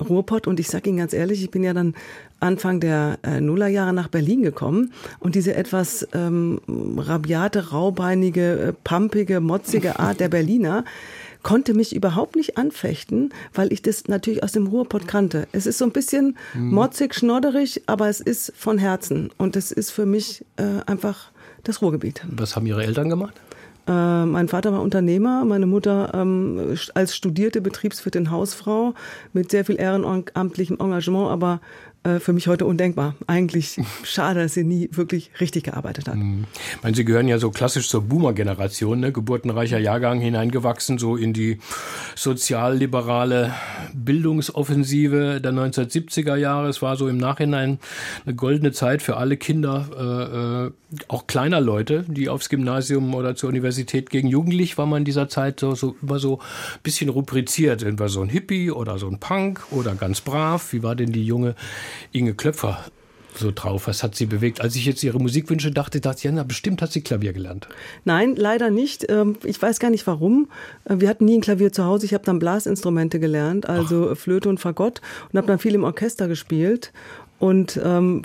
Ruhrpott. 0.00 0.46
Und 0.46 0.60
ich 0.60 0.68
sage 0.68 0.90
Ihnen 0.90 0.98
ganz 0.98 1.12
ehrlich, 1.12 1.42
ich 1.42 1.50
bin 1.50 1.62
ja 1.62 1.74
dann 1.74 1.94
Anfang 2.40 2.80
der 2.80 3.18
äh, 3.22 3.40
Nullerjahre 3.40 3.92
nach 3.92 4.08
Berlin 4.08 4.42
gekommen 4.42 4.92
und 5.18 5.34
diese 5.34 5.54
etwas 5.54 6.06
ähm, 6.12 6.60
rabiate, 6.68 7.70
raubeinige, 7.70 8.58
äh, 8.58 8.72
pampige, 8.84 9.40
motzige 9.40 9.98
Art 9.98 10.20
der 10.20 10.28
Berliner 10.28 10.84
konnte 11.42 11.74
mich 11.74 11.94
überhaupt 11.94 12.36
nicht 12.36 12.58
anfechten, 12.58 13.32
weil 13.54 13.72
ich 13.72 13.82
das 13.82 14.08
natürlich 14.08 14.42
aus 14.42 14.52
dem 14.52 14.66
Ruhrpott 14.66 15.06
kannte. 15.06 15.48
Es 15.52 15.66
ist 15.66 15.78
so 15.78 15.84
ein 15.84 15.92
bisschen 15.92 16.36
mhm. 16.54 16.74
motzig, 16.74 17.14
schnodderig, 17.14 17.82
aber 17.86 18.08
es 18.08 18.20
ist 18.20 18.52
von 18.56 18.78
Herzen 18.78 19.30
und 19.38 19.56
es 19.56 19.72
ist 19.72 19.90
für 19.90 20.06
mich 20.06 20.44
äh, 20.56 20.82
einfach 20.86 21.30
das 21.64 21.82
Ruhrgebiet. 21.82 22.22
Was 22.28 22.56
haben 22.56 22.66
Ihre 22.66 22.84
Eltern 22.84 23.08
gemacht? 23.08 23.40
Äh, 23.88 24.26
mein 24.26 24.48
Vater 24.48 24.72
war 24.72 24.82
Unternehmer, 24.82 25.44
meine 25.46 25.66
Mutter 25.66 26.10
ähm, 26.12 26.76
als 26.94 27.16
studierte 27.16 27.62
Betriebswirtin 27.62 28.30
Hausfrau 28.30 28.94
mit 29.32 29.50
sehr 29.50 29.64
viel 29.64 29.80
ehrenamtlichem 29.80 30.78
Engagement, 30.78 31.30
aber 31.30 31.60
äh, 32.08 32.20
für 32.20 32.32
mich 32.32 32.48
heute 32.48 32.66
undenkbar. 32.66 33.14
Eigentlich 33.26 33.76
schade, 34.02 34.42
dass 34.42 34.54
sie 34.54 34.64
nie 34.64 34.88
wirklich 34.92 35.30
richtig 35.40 35.64
gearbeitet 35.64 36.08
hat. 36.08 36.16
Mhm. 36.16 36.44
Ich 36.76 36.82
meine, 36.82 36.96
Sie 36.96 37.04
gehören 37.04 37.28
ja 37.28 37.38
so 37.38 37.50
klassisch 37.50 37.88
zur 37.88 38.02
Boomer-Generation, 38.02 39.00
ne? 39.00 39.12
geburtenreicher 39.12 39.78
Jahrgang 39.78 40.20
hineingewachsen, 40.20 40.98
so 40.98 41.16
in 41.16 41.32
die 41.32 41.58
sozialliberale 42.14 43.52
Bildungsoffensive 43.94 45.40
der 45.40 45.52
1970er 45.52 46.36
Jahre. 46.36 46.68
Es 46.68 46.82
war 46.82 46.96
so 46.96 47.08
im 47.08 47.18
Nachhinein 47.18 47.78
eine 48.24 48.34
goldene 48.34 48.72
Zeit 48.72 49.02
für 49.02 49.16
alle 49.16 49.36
Kinder, 49.36 49.88
äh, 49.96 50.66
äh, 50.66 50.70
auch 51.08 51.26
kleiner 51.26 51.60
Leute, 51.60 52.04
die 52.08 52.28
aufs 52.28 52.48
Gymnasium 52.48 53.14
oder 53.14 53.36
zur 53.36 53.50
Universität 53.50 54.08
gegen 54.08 54.28
Jugendlich 54.28 54.78
war 54.78 54.86
man 54.86 54.98
in 54.98 55.04
dieser 55.04 55.28
Zeit 55.28 55.60
so, 55.60 55.74
so 55.74 55.96
immer 56.00 56.18
so 56.18 56.38
ein 56.38 56.80
bisschen 56.82 57.10
rubriziert. 57.10 57.82
Entweder 57.82 58.08
so 58.08 58.22
ein 58.22 58.30
Hippie 58.30 58.70
oder 58.70 58.98
so 58.98 59.06
ein 59.08 59.18
Punk 59.18 59.60
oder 59.70 59.94
ganz 59.94 60.22
brav. 60.22 60.72
Wie 60.72 60.82
war 60.82 60.96
denn 60.96 61.12
die 61.12 61.24
junge 61.24 61.54
Inge 62.12 62.34
Klöpfer 62.34 62.84
so 63.38 63.52
drauf? 63.54 63.86
Was 63.86 64.02
hat 64.02 64.14
sie 64.14 64.26
bewegt? 64.26 64.60
Als 64.60 64.76
ich 64.76 64.84
jetzt 64.84 65.02
ihre 65.02 65.18
Musikwünsche 65.18 65.70
dachte, 65.70 66.00
dachte 66.00 66.18
ich, 66.28 66.34
ja, 66.34 66.42
bestimmt 66.42 66.82
hat 66.82 66.92
sie 66.92 67.02
Klavier 67.02 67.32
gelernt. 67.32 67.68
Nein, 68.04 68.34
leider 68.36 68.70
nicht. 68.70 69.08
Ähm, 69.08 69.36
ich 69.44 69.60
weiß 69.60 69.78
gar 69.78 69.90
nicht 69.90 70.06
warum. 70.06 70.48
Äh, 70.84 70.96
wir 70.98 71.08
hatten 71.08 71.24
nie 71.24 71.38
ein 71.38 71.40
Klavier 71.40 71.72
zu 71.72 71.84
Hause. 71.84 72.06
Ich 72.06 72.14
habe 72.14 72.24
dann 72.24 72.38
Blasinstrumente 72.38 73.20
gelernt, 73.20 73.68
also 73.68 74.10
Ach. 74.12 74.16
Flöte 74.16 74.48
und 74.48 74.58
Fagott 74.58 75.00
und 75.32 75.38
habe 75.38 75.46
dann 75.46 75.58
viel 75.58 75.74
im 75.74 75.84
Orchester 75.84 76.28
gespielt 76.28 76.92
und 77.38 77.80
ähm, 77.82 78.22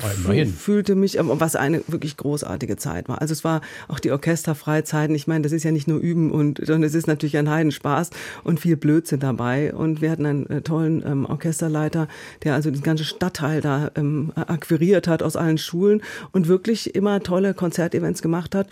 fühlte 0.58 0.96
mich, 0.96 1.18
was 1.20 1.56
eine 1.56 1.84
wirklich 1.88 2.18
großartige 2.18 2.78
Zeit 2.78 3.08
war. 3.10 3.22
Also 3.22 3.32
es 3.32 3.44
war 3.44 3.62
auch 3.88 4.00
die 4.00 4.12
Orchesterfreizeiten. 4.12 5.16
Ich 5.16 5.28
meine, 5.28 5.44
das 5.44 5.52
ist 5.52 5.64
ja 5.64 5.72
nicht 5.72 5.88
nur 5.88 6.00
Üben 6.00 6.32
und 6.32 6.58
sondern 6.58 6.84
es 6.84 6.96
ist 6.96 7.08
natürlich 7.08 7.38
ein 7.38 7.50
Heidenspaß 7.50 8.10
und 8.44 8.60
viel 8.60 8.76
Blödsinn 8.76 9.20
dabei. 9.20 9.74
Und 9.74 10.02
wir 10.02 10.12
hatten 10.12 10.26
einen 10.26 10.50
äh, 10.50 10.62
tollen 10.62 11.04
ähm, 11.06 11.26
Orchesterleiter, 11.26 12.08
der 12.44 12.56
also 12.56 12.72
den 12.72 12.82
ganzen 12.82 13.06
Stadtteil 13.06 13.62
da 13.62 13.92
ähm, 13.96 14.32
akquiriert 14.36 15.08
hat 15.08 15.22
aus 15.22 15.36
allen 15.36 15.58
Schulen 15.58 16.02
und 16.32 16.48
wirklich 16.48 16.96
immer 16.96 17.22
tolle 17.22 17.54
Konzertevents 17.54 18.22
gemacht 18.22 18.56
hat. 18.56 18.68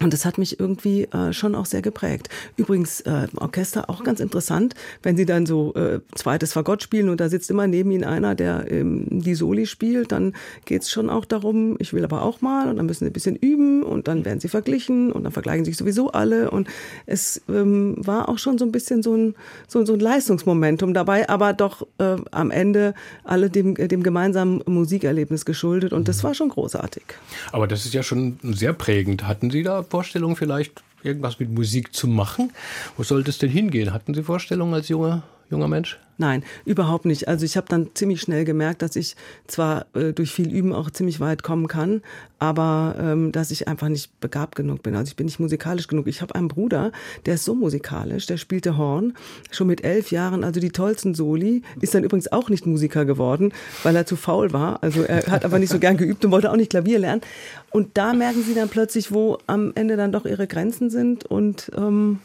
Und 0.00 0.12
das 0.12 0.24
hat 0.24 0.38
mich 0.38 0.58
irgendwie 0.58 1.04
äh, 1.04 1.32
schon 1.32 1.54
auch 1.54 1.66
sehr 1.66 1.80
geprägt. 1.80 2.28
Übrigens, 2.56 3.00
äh, 3.02 3.28
Orchester 3.36 3.88
auch 3.88 4.02
ganz 4.02 4.18
interessant, 4.18 4.74
wenn 5.04 5.16
sie 5.16 5.24
dann 5.24 5.46
so 5.46 5.72
äh, 5.74 6.00
zweites 6.16 6.52
Fagott 6.52 6.82
spielen 6.82 7.08
und 7.08 7.20
da 7.20 7.28
sitzt 7.28 7.48
immer 7.48 7.68
neben 7.68 7.92
ihnen 7.92 8.02
einer, 8.02 8.34
der 8.34 8.70
ähm, 8.70 9.06
die 9.08 9.36
Soli 9.36 9.66
spielt, 9.66 10.10
dann 10.10 10.34
geht's 10.64 10.90
schon 10.90 11.10
auch 11.10 11.24
darum, 11.24 11.76
ich 11.78 11.92
will 11.92 12.04
aber 12.04 12.22
auch 12.22 12.40
mal 12.40 12.68
und 12.68 12.76
dann 12.76 12.86
müssen 12.86 13.04
sie 13.04 13.10
ein 13.10 13.12
bisschen 13.12 13.36
üben 13.36 13.84
und 13.84 14.08
dann 14.08 14.24
werden 14.24 14.40
sie 14.40 14.48
verglichen 14.48 15.12
und 15.12 15.22
dann 15.24 15.32
vergleichen 15.32 15.64
sich 15.64 15.76
sowieso 15.76 16.10
alle 16.10 16.50
und 16.50 16.68
es 17.06 17.40
ähm, 17.48 17.94
war 17.98 18.28
auch 18.28 18.38
schon 18.38 18.58
so 18.58 18.64
ein 18.64 18.72
bisschen 18.72 19.02
so 19.02 19.16
ein, 19.16 19.36
so, 19.68 19.84
so 19.84 19.92
ein 19.92 20.00
Leistungsmomentum 20.00 20.92
dabei, 20.92 21.28
aber 21.28 21.52
doch 21.52 21.86
äh, 21.98 22.16
am 22.32 22.50
Ende 22.50 22.94
alle 23.22 23.48
dem, 23.48 23.76
dem 23.76 24.02
gemeinsamen 24.02 24.60
Musikerlebnis 24.66 25.44
geschuldet 25.44 25.92
und 25.92 26.08
das 26.08 26.24
war 26.24 26.34
schon 26.34 26.48
großartig. 26.48 27.04
Aber 27.52 27.68
das 27.68 27.86
ist 27.86 27.94
ja 27.94 28.02
schon 28.02 28.38
sehr 28.42 28.72
prägend. 28.72 29.28
Hatten 29.28 29.50
Sie 29.50 29.62
da 29.62 29.83
Vorstellung 29.84 30.36
vielleicht, 30.36 30.82
irgendwas 31.02 31.38
mit 31.38 31.50
Musik 31.50 31.94
zu 31.94 32.08
machen? 32.08 32.52
Wo 32.96 33.02
sollte 33.02 33.30
es 33.30 33.38
denn 33.38 33.50
hingehen? 33.50 33.92
Hatten 33.92 34.14
Sie 34.14 34.22
Vorstellungen 34.22 34.74
als 34.74 34.88
junger, 34.88 35.22
junger 35.50 35.68
Mensch? 35.68 35.98
Nein, 36.16 36.44
überhaupt 36.64 37.06
nicht. 37.06 37.26
Also 37.26 37.44
ich 37.44 37.56
habe 37.56 37.66
dann 37.68 37.88
ziemlich 37.94 38.20
schnell 38.20 38.44
gemerkt, 38.44 38.82
dass 38.82 38.94
ich 38.94 39.16
zwar 39.48 39.86
äh, 39.94 40.12
durch 40.12 40.30
viel 40.30 40.52
Üben 40.52 40.72
auch 40.72 40.90
ziemlich 40.90 41.18
weit 41.18 41.42
kommen 41.42 41.66
kann, 41.66 42.02
aber 42.38 42.94
ähm, 43.00 43.32
dass 43.32 43.50
ich 43.50 43.66
einfach 43.66 43.88
nicht 43.88 44.20
begabt 44.20 44.54
genug 44.54 44.84
bin. 44.84 44.94
Also 44.94 45.08
ich 45.08 45.16
bin 45.16 45.26
nicht 45.26 45.40
musikalisch 45.40 45.88
genug. 45.88 46.06
Ich 46.06 46.22
habe 46.22 46.36
einen 46.36 46.46
Bruder, 46.46 46.92
der 47.26 47.34
ist 47.34 47.44
so 47.44 47.56
musikalisch, 47.56 48.26
der 48.26 48.36
spielte 48.36 48.76
Horn 48.76 49.14
schon 49.50 49.66
mit 49.66 49.82
elf 49.82 50.12
Jahren, 50.12 50.44
also 50.44 50.60
die 50.60 50.70
tollsten 50.70 51.14
Soli. 51.14 51.62
Ist 51.80 51.96
dann 51.96 52.04
übrigens 52.04 52.30
auch 52.30 52.48
nicht 52.48 52.64
Musiker 52.64 53.04
geworden, 53.04 53.52
weil 53.82 53.96
er 53.96 54.06
zu 54.06 54.14
faul 54.14 54.52
war. 54.52 54.84
Also 54.84 55.02
er 55.02 55.26
hat 55.26 55.44
aber 55.44 55.58
nicht 55.58 55.70
so 55.70 55.80
gern 55.80 55.96
geübt 55.96 56.24
und 56.24 56.30
wollte 56.30 56.52
auch 56.52 56.56
nicht 56.56 56.70
Klavier 56.70 57.00
lernen. 57.00 57.22
Und 57.70 57.98
da 57.98 58.12
merken 58.12 58.44
sie 58.44 58.54
dann 58.54 58.68
plötzlich, 58.68 59.10
wo 59.10 59.38
am 59.48 59.72
Ende 59.74 59.96
dann 59.96 60.12
doch 60.12 60.26
ihre 60.26 60.46
Grenzen 60.46 60.90
sind 60.90 61.24
und 61.24 61.72
ähm, 61.76 62.20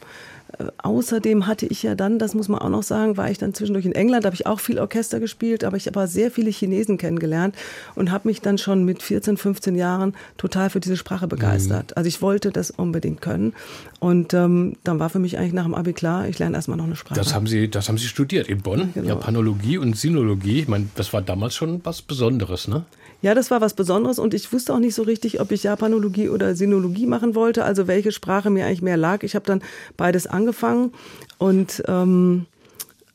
außerdem 0.78 1.46
hatte 1.46 1.66
ich 1.66 1.82
ja 1.82 1.94
dann, 1.94 2.18
das 2.18 2.34
muss 2.34 2.48
man 2.48 2.60
auch 2.60 2.68
noch 2.68 2.82
sagen, 2.82 3.16
war 3.16 3.30
ich 3.30 3.38
dann 3.38 3.54
zwischendurch 3.54 3.86
in 3.86 3.92
England, 3.92 4.24
habe 4.24 4.34
ich 4.34 4.46
auch 4.46 4.60
viel 4.60 4.78
Orchester 4.78 5.20
gespielt, 5.20 5.64
aber 5.64 5.76
ich 5.76 5.86
habe 5.86 6.06
sehr 6.06 6.30
viele 6.30 6.50
Chinesen 6.50 6.98
kennengelernt 6.98 7.54
und 7.94 8.10
habe 8.10 8.28
mich 8.28 8.40
dann 8.40 8.58
schon 8.58 8.84
mit 8.84 9.02
14, 9.02 9.36
15 9.36 9.74
Jahren 9.74 10.14
total 10.36 10.70
für 10.70 10.80
diese 10.80 10.96
Sprache 10.96 11.28
begeistert. 11.28 11.90
Mhm. 11.90 11.94
Also 11.96 12.08
ich 12.08 12.22
wollte 12.22 12.50
das 12.50 12.70
unbedingt 12.70 13.20
können 13.20 13.54
und 13.98 14.34
ähm, 14.34 14.76
dann 14.84 14.98
war 14.98 15.10
für 15.10 15.18
mich 15.18 15.38
eigentlich 15.38 15.52
nach 15.52 15.64
dem 15.64 15.74
Abi 15.74 15.92
klar, 15.92 16.28
ich 16.28 16.38
lerne 16.38 16.56
erstmal 16.56 16.76
noch 16.76 16.86
eine 16.86 16.96
Sprache. 16.96 17.18
Das 17.18 17.34
haben 17.34 17.46
Sie, 17.46 17.70
das 17.70 17.88
haben 17.88 17.98
Sie 17.98 18.06
studiert 18.06 18.48
in 18.48 18.62
Bonn, 18.62 18.90
genau. 18.94 19.08
Japanologie 19.08 19.78
und 19.78 19.96
Sinologie. 19.96 20.60
Ich 20.60 20.68
meine, 20.68 20.88
das 20.94 21.12
war 21.12 21.22
damals 21.22 21.54
schon 21.54 21.80
was 21.84 22.02
Besonderes, 22.02 22.68
ne? 22.68 22.84
Ja, 23.22 23.34
das 23.34 23.50
war 23.50 23.60
was 23.60 23.74
Besonderes 23.74 24.18
und 24.18 24.32
ich 24.32 24.50
wusste 24.52 24.72
auch 24.72 24.78
nicht 24.78 24.94
so 24.94 25.02
richtig, 25.02 25.40
ob 25.40 25.52
ich 25.52 25.64
Japanologie 25.64 26.30
oder 26.30 26.54
Sinologie 26.54 27.06
machen 27.06 27.34
wollte, 27.34 27.64
also 27.64 27.86
welche 27.86 28.12
Sprache 28.12 28.48
mir 28.48 28.64
eigentlich 28.64 28.82
mehr 28.82 28.96
lag. 28.96 29.22
Ich 29.22 29.34
habe 29.34 29.44
dann 29.44 29.62
beides 29.96 30.26
angefangen 30.26 30.92
und 31.38 31.82
ähm, 31.86 32.46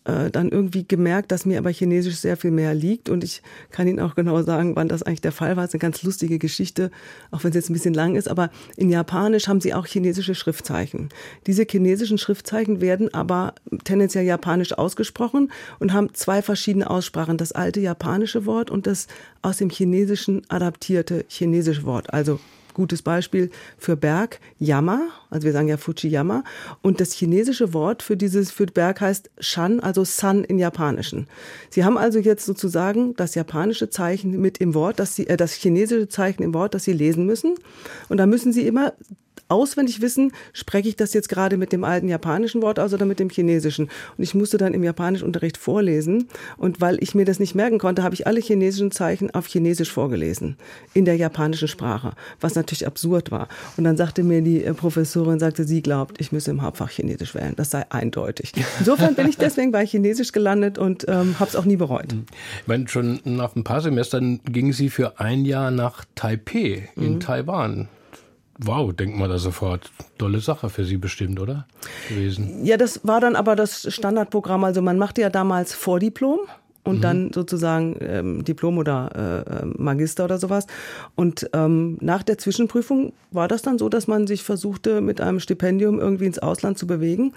äh, 0.05 0.29
dann 0.31 0.49
irgendwie 0.49 0.87
gemerkt, 0.87 1.31
dass 1.31 1.45
mir 1.45 1.57
aber 1.57 1.71
Chinesisch 1.71 2.17
sehr 2.17 2.37
viel 2.37 2.51
mehr 2.51 2.73
liegt. 2.73 3.09
Und 3.09 3.23
ich 3.23 3.41
kann 3.71 3.87
Ihnen 3.87 3.99
auch 3.99 4.15
genau 4.15 4.41
sagen, 4.43 4.75
wann 4.75 4.87
das 4.87 5.03
eigentlich 5.03 5.21
der 5.21 5.31
Fall 5.31 5.57
war. 5.57 5.63
Es 5.63 5.71
ist 5.71 5.75
eine 5.75 5.81
ganz 5.81 6.03
lustige 6.03 6.39
Geschichte, 6.39 6.91
auch 7.31 7.43
wenn 7.43 7.49
es 7.49 7.55
jetzt 7.55 7.69
ein 7.69 7.73
bisschen 7.73 7.93
lang 7.93 8.15
ist. 8.15 8.29
Aber 8.29 8.49
in 8.77 8.89
Japanisch 8.89 9.47
haben 9.47 9.61
sie 9.61 9.73
auch 9.73 9.85
chinesische 9.85 10.35
Schriftzeichen. 10.35 11.09
Diese 11.47 11.65
chinesischen 11.69 12.17
Schriftzeichen 12.17 12.81
werden 12.81 13.13
aber 13.13 13.55
tendenziell 13.83 14.25
japanisch 14.25 14.73
ausgesprochen 14.73 15.51
und 15.79 15.93
haben 15.93 16.13
zwei 16.13 16.41
verschiedene 16.41 16.89
Aussprachen. 16.89 17.37
Das 17.37 17.51
alte 17.51 17.79
japanische 17.79 18.45
Wort 18.45 18.69
und 18.69 18.87
das 18.87 19.07
aus 19.41 19.57
dem 19.57 19.69
Chinesischen 19.69 20.43
adaptierte 20.49 21.25
chinesische 21.27 21.83
Wort. 21.83 22.13
Also 22.13 22.39
gutes 22.75 23.01
Beispiel 23.01 23.49
für 23.79 23.97
Berg, 23.97 24.39
Yama, 24.59 25.07
also 25.31 25.45
wir 25.45 25.53
sagen 25.53 25.67
ja 25.67 25.77
Fujiyama. 25.77 26.43
Und 26.83 27.01
das 27.01 27.13
chinesische 27.13 27.73
Wort 27.73 28.03
für 28.03 28.15
dieses, 28.15 28.51
für 28.51 28.67
Berg 28.67 29.01
heißt 29.01 29.31
Shan, 29.39 29.79
also 29.79 30.03
Sun 30.03 30.43
in 30.43 30.59
Japanischen. 30.59 31.27
Sie 31.71 31.83
haben 31.83 31.97
also 31.97 32.19
jetzt 32.19 32.45
sozusagen 32.45 33.15
das 33.15 33.33
japanische 33.33 33.89
Zeichen 33.89 34.39
mit 34.39 34.59
im 34.59 34.75
Wort, 34.75 34.99
dass 34.99 35.15
Sie, 35.15 35.25
äh, 35.25 35.37
das 35.37 35.53
chinesische 35.53 36.07
Zeichen 36.07 36.43
im 36.43 36.53
Wort, 36.53 36.75
das 36.75 36.83
Sie 36.83 36.93
lesen 36.93 37.25
müssen. 37.25 37.55
Und 38.09 38.17
da 38.17 38.27
müssen 38.27 38.53
Sie 38.53 38.67
immer 38.67 38.93
auswendig 39.47 40.01
wissen, 40.01 40.31
spreche 40.53 40.89
ich 40.89 40.95
das 40.95 41.13
jetzt 41.13 41.29
gerade 41.29 41.57
mit 41.57 41.71
dem 41.71 41.83
alten 41.83 42.07
japanischen 42.07 42.61
Wort 42.61 42.79
aus 42.79 42.93
oder 42.93 43.05
mit 43.05 43.19
dem 43.19 43.29
chinesischen. 43.29 43.89
Und 44.17 44.23
ich 44.23 44.33
musste 44.33 44.57
dann 44.57 44.73
im 44.73 44.83
Japanischunterricht 44.83 45.57
vorlesen. 45.57 46.27
Und 46.57 46.81
weil 46.81 47.01
ich 47.01 47.15
mir 47.15 47.25
das 47.25 47.39
nicht 47.39 47.55
merken 47.55 47.77
konnte, 47.77 48.03
habe 48.03 48.15
ich 48.15 48.27
alle 48.27 48.39
chinesischen 48.39 48.91
Zeichen 48.91 49.31
auf 49.31 49.47
Chinesisch 49.47 49.91
vorgelesen, 49.91 50.57
in 50.93 51.05
der 51.05 51.15
japanischen 51.15 51.67
Sprache, 51.67 52.13
was 52.41 52.55
natürlich 52.55 52.87
absurd 52.87 53.31
war. 53.31 53.47
Und 53.77 53.83
dann 53.83 53.97
sagte 53.97 54.23
mir 54.23 54.41
die 54.41 54.63
äh, 54.63 54.73
Professorin, 54.73 55.39
sagte, 55.39 55.63
sie 55.63 55.81
glaubt, 55.81 56.19
ich 56.19 56.31
müsse 56.31 56.51
im 56.51 56.61
Hauptfach 56.61 56.89
Chinesisch 56.89 57.35
wählen. 57.35 57.53
Das 57.55 57.71
sei 57.71 57.85
eindeutig. 57.89 58.53
Insofern 58.79 59.15
bin 59.15 59.27
ich 59.27 59.37
deswegen 59.37 59.71
bei 59.71 59.85
Chinesisch 59.85 60.31
gelandet 60.31 60.77
und 60.77 61.05
ähm, 61.07 61.39
habe 61.39 61.49
es 61.49 61.55
auch 61.55 61.65
nie 61.65 61.75
bereut. 61.75 62.13
Ich 62.61 62.67
meine, 62.67 62.87
schon 62.87 63.19
nach 63.23 63.55
ein 63.55 63.63
paar 63.63 63.81
Semestern 63.81 64.39
ging 64.43 64.73
Sie 64.73 64.89
für 64.89 65.19
ein 65.19 65.45
Jahr 65.45 65.71
nach 65.71 66.05
Taipei 66.15 66.89
in 66.95 67.15
mhm. 67.15 67.19
Taiwan. 67.19 67.87
Wow, 68.57 68.93
denkt 68.93 69.17
man 69.17 69.29
da 69.29 69.37
sofort. 69.37 69.91
Tolle 70.17 70.39
Sache 70.39 70.69
für 70.69 70.85
Sie 70.85 70.97
bestimmt, 70.97 71.39
oder? 71.39 71.67
Gewesen. 72.07 72.63
Ja, 72.63 72.77
das 72.77 73.01
war 73.03 73.19
dann 73.19 73.35
aber 73.35 73.55
das 73.55 73.93
Standardprogramm. 73.93 74.63
Also 74.63 74.81
man 74.81 74.97
machte 74.97 75.21
ja 75.21 75.29
damals 75.29 75.73
Vordiplom 75.73 76.39
und 76.85 76.97
mhm. 76.97 77.01
dann 77.01 77.31
sozusagen 77.33 77.97
ähm, 77.99 78.45
Diplom 78.45 78.77
oder 78.77 79.45
äh, 79.49 79.63
äh, 79.63 79.65
Magister 79.65 80.23
oder 80.25 80.37
sowas. 80.37 80.67
Und 81.15 81.49
ähm, 81.53 81.97
nach 81.99 82.23
der 82.23 82.37
Zwischenprüfung 82.37 83.11
war 83.31 83.47
das 83.47 83.63
dann 83.63 83.77
so, 83.77 83.89
dass 83.89 84.07
man 84.07 84.27
sich 84.27 84.43
versuchte, 84.43 85.01
mit 85.01 85.19
einem 85.19 85.39
Stipendium 85.39 85.99
irgendwie 85.99 86.25
ins 86.25 86.39
Ausland 86.39 86.77
zu 86.77 86.87
bewegen. 86.87 87.33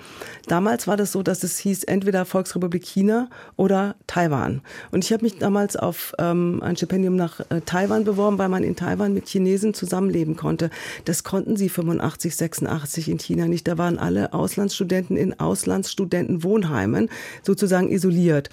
Damals 0.47 0.87
war 0.87 0.97
das 0.97 1.13
so, 1.13 1.23
dass 1.23 1.43
es 1.43 1.59
hieß 1.59 1.85
entweder 1.85 2.25
Volksrepublik 2.25 2.85
China 2.85 3.29
oder 3.57 3.97
Taiwan. 4.07 4.61
Und 4.93 5.05
ich 5.05 5.13
habe 5.13 5.25
mich 5.25 5.39
damals 5.39 5.77
auf 5.77 6.15
ähm, 6.19 6.63
ein 6.63 6.77
Stipendium 6.77 7.17
nach 7.17 7.41
äh, 7.49 7.63
Taiwan 7.65 8.05
beworben, 8.05 8.39
weil 8.39 8.51
man 8.51 8.63
in 8.63 8.77
Taiwan 8.77 9.15
mit 9.15 9.29
Chinesen 9.29 9.75
zusammenleben 9.75 10.37
konnte. 10.37 10.71
Das 11.07 11.25
konnten 11.25 11.57
sie 11.57 11.71
85, 11.71 12.37
86 12.37 13.09
in 13.09 13.19
China 13.19 13.49
nicht. 13.49 13.67
Da 13.67 13.79
waren 13.79 13.99
alle 13.99 14.35
Auslandsstudenten 14.35 15.17
in 15.17 15.41
Auslandsstudentenwohnheimen 15.41 17.09
sozusagen 17.43 17.91
isoliert 17.91 18.51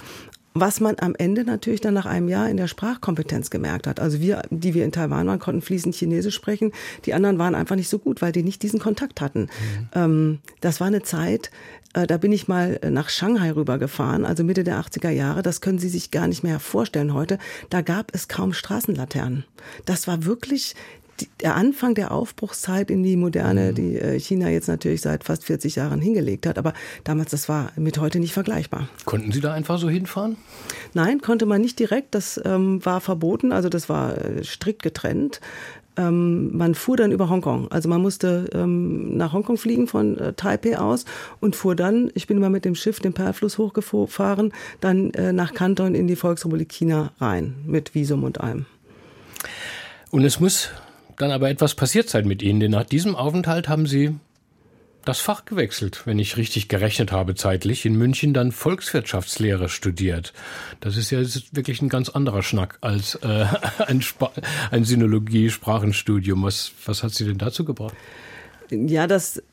was 0.55 0.79
man 0.79 0.95
am 0.99 1.15
Ende 1.15 1.43
natürlich 1.43 1.81
dann 1.81 1.93
nach 1.93 2.05
einem 2.05 2.29
Jahr 2.29 2.49
in 2.49 2.55
der 2.55 2.67
Sprachkompetenz 2.67 3.49
gemerkt 3.49 3.87
hat. 3.87 3.99
Also 3.99 4.21
wir, 4.21 4.41
die 4.49 4.73
wir 4.73 4.85
in 4.85 4.93
Taiwan 4.93 5.27
waren, 5.27 5.37
konnten 5.37 5.61
fließend 5.61 5.93
Chinesisch 5.93 6.33
sprechen. 6.33 6.71
Die 7.03 7.13
anderen 7.13 7.37
waren 7.37 7.55
einfach 7.55 7.75
nicht 7.75 7.89
so 7.89 7.99
gut, 7.99 8.21
weil 8.21 8.31
die 8.31 8.41
nicht 8.41 8.63
diesen 8.63 8.79
Kontakt 8.79 9.19
hatten. 9.19 9.41
Mhm. 9.41 9.89
Ähm, 9.93 10.39
das 10.61 10.79
war 10.79 10.87
eine 10.87 11.03
Zeit, 11.03 11.51
äh, 11.93 12.07
da 12.07 12.15
bin 12.17 12.31
ich 12.31 12.47
mal 12.47 12.79
nach 12.89 13.09
Shanghai 13.09 13.51
rübergefahren, 13.51 14.25
also 14.25 14.45
Mitte 14.45 14.63
der 14.63 14.79
80er 14.79 15.09
Jahre. 15.09 15.41
Das 15.41 15.59
können 15.59 15.77
Sie 15.77 15.89
sich 15.89 16.09
gar 16.09 16.27
nicht 16.27 16.41
mehr 16.41 16.61
vorstellen 16.61 17.13
heute. 17.13 17.37
Da 17.69 17.81
gab 17.81 18.15
es 18.15 18.29
kaum 18.29 18.53
Straßenlaternen. 18.53 19.43
Das 19.85 20.07
war 20.07 20.23
wirklich 20.23 20.73
der 21.41 21.55
Anfang 21.55 21.95
der 21.95 22.11
Aufbruchszeit 22.11 22.91
in 22.91 23.03
die 23.03 23.15
Moderne, 23.15 23.71
mhm. 23.71 23.75
die 23.75 23.95
äh, 23.97 24.19
China 24.19 24.49
jetzt 24.49 24.67
natürlich 24.67 25.01
seit 25.01 25.23
fast 25.23 25.43
40 25.45 25.75
Jahren 25.75 26.01
hingelegt 26.01 26.45
hat. 26.45 26.57
Aber 26.57 26.73
damals, 27.03 27.31
das 27.31 27.47
war 27.47 27.71
mit 27.75 27.99
heute 27.99 28.19
nicht 28.19 28.33
vergleichbar. 28.33 28.89
Konnten 29.05 29.31
Sie 29.31 29.41
da 29.41 29.53
einfach 29.53 29.79
so 29.79 29.89
hinfahren? 29.89 30.37
Nein, 30.93 31.21
konnte 31.21 31.45
man 31.45 31.61
nicht 31.61 31.79
direkt. 31.79 32.15
Das 32.15 32.39
ähm, 32.43 32.83
war 32.85 33.01
verboten, 33.01 33.51
also 33.51 33.69
das 33.69 33.89
war 33.89 34.17
äh, 34.17 34.43
strikt 34.43 34.83
getrennt. 34.83 35.39
Ähm, 35.97 36.55
man 36.55 36.75
fuhr 36.75 36.97
dann 36.97 37.11
über 37.11 37.29
Hongkong. 37.29 37.71
Also 37.71 37.87
man 37.87 38.01
musste 38.01 38.49
ähm, 38.53 39.15
nach 39.15 39.31
Hongkong 39.31 39.57
fliegen 39.57 39.87
von 39.87 40.17
äh, 40.17 40.33
Taipei 40.33 40.77
aus 40.77 41.05
und 41.39 41.55
fuhr 41.55 41.75
dann, 41.75 42.11
ich 42.15 42.27
bin 42.27 42.37
immer 42.37 42.49
mit 42.49 42.65
dem 42.65 42.75
Schiff 42.75 42.99
den 42.99 43.13
Perlfluss 43.13 43.57
hochgefahren, 43.57 44.51
dann 44.81 45.11
äh, 45.11 45.31
nach 45.31 45.53
Kanton 45.53 45.95
in 45.95 46.07
die 46.07 46.17
Volksrepublik 46.17 46.69
China 46.69 47.13
rein, 47.19 47.55
mit 47.65 47.95
Visum 47.95 48.23
und 48.23 48.41
allem. 48.41 48.65
Und 50.11 50.23
es 50.25 50.39
muss 50.39 50.71
dann 51.17 51.31
aber 51.31 51.49
etwas 51.49 51.75
passiert 51.75 52.09
sein 52.09 52.27
mit 52.27 52.41
Ihnen, 52.41 52.59
denn 52.59 52.71
nach 52.71 52.85
diesem 52.85 53.15
Aufenthalt 53.15 53.67
haben 53.67 53.85
Sie 53.85 54.15
das 55.05 55.19
Fach 55.19 55.45
gewechselt, 55.45 56.01
wenn 56.05 56.17
ich 56.19 56.35
richtig 56.35 56.67
gerechnet 56.67 57.11
habe 57.11 57.35
zeitlich, 57.35 57.85
in 57.85 57.95
München 57.95 58.33
dann 58.33 58.51
Volkswirtschaftslehre 58.51 59.69
studiert. 59.69 60.33
Das 60.79 60.97
ist 60.97 61.11
ja 61.11 61.19
wirklich 61.51 61.81
ein 61.81 61.89
ganz 61.89 62.09
anderer 62.09 62.41
Schnack 62.41 62.79
als 62.81 63.15
äh, 63.15 63.45
ein, 63.85 64.03
ein 64.71 64.83
Sinologie-Sprachenstudium. 64.83 66.43
Was, 66.43 66.71
was 66.85 67.03
hat 67.03 67.11
Sie 67.11 67.25
denn 67.25 67.37
dazu 67.37 67.65
gebracht? 67.65 67.93
Ja, 68.71 69.05
das, 69.05 69.37
äh, 69.37 69.43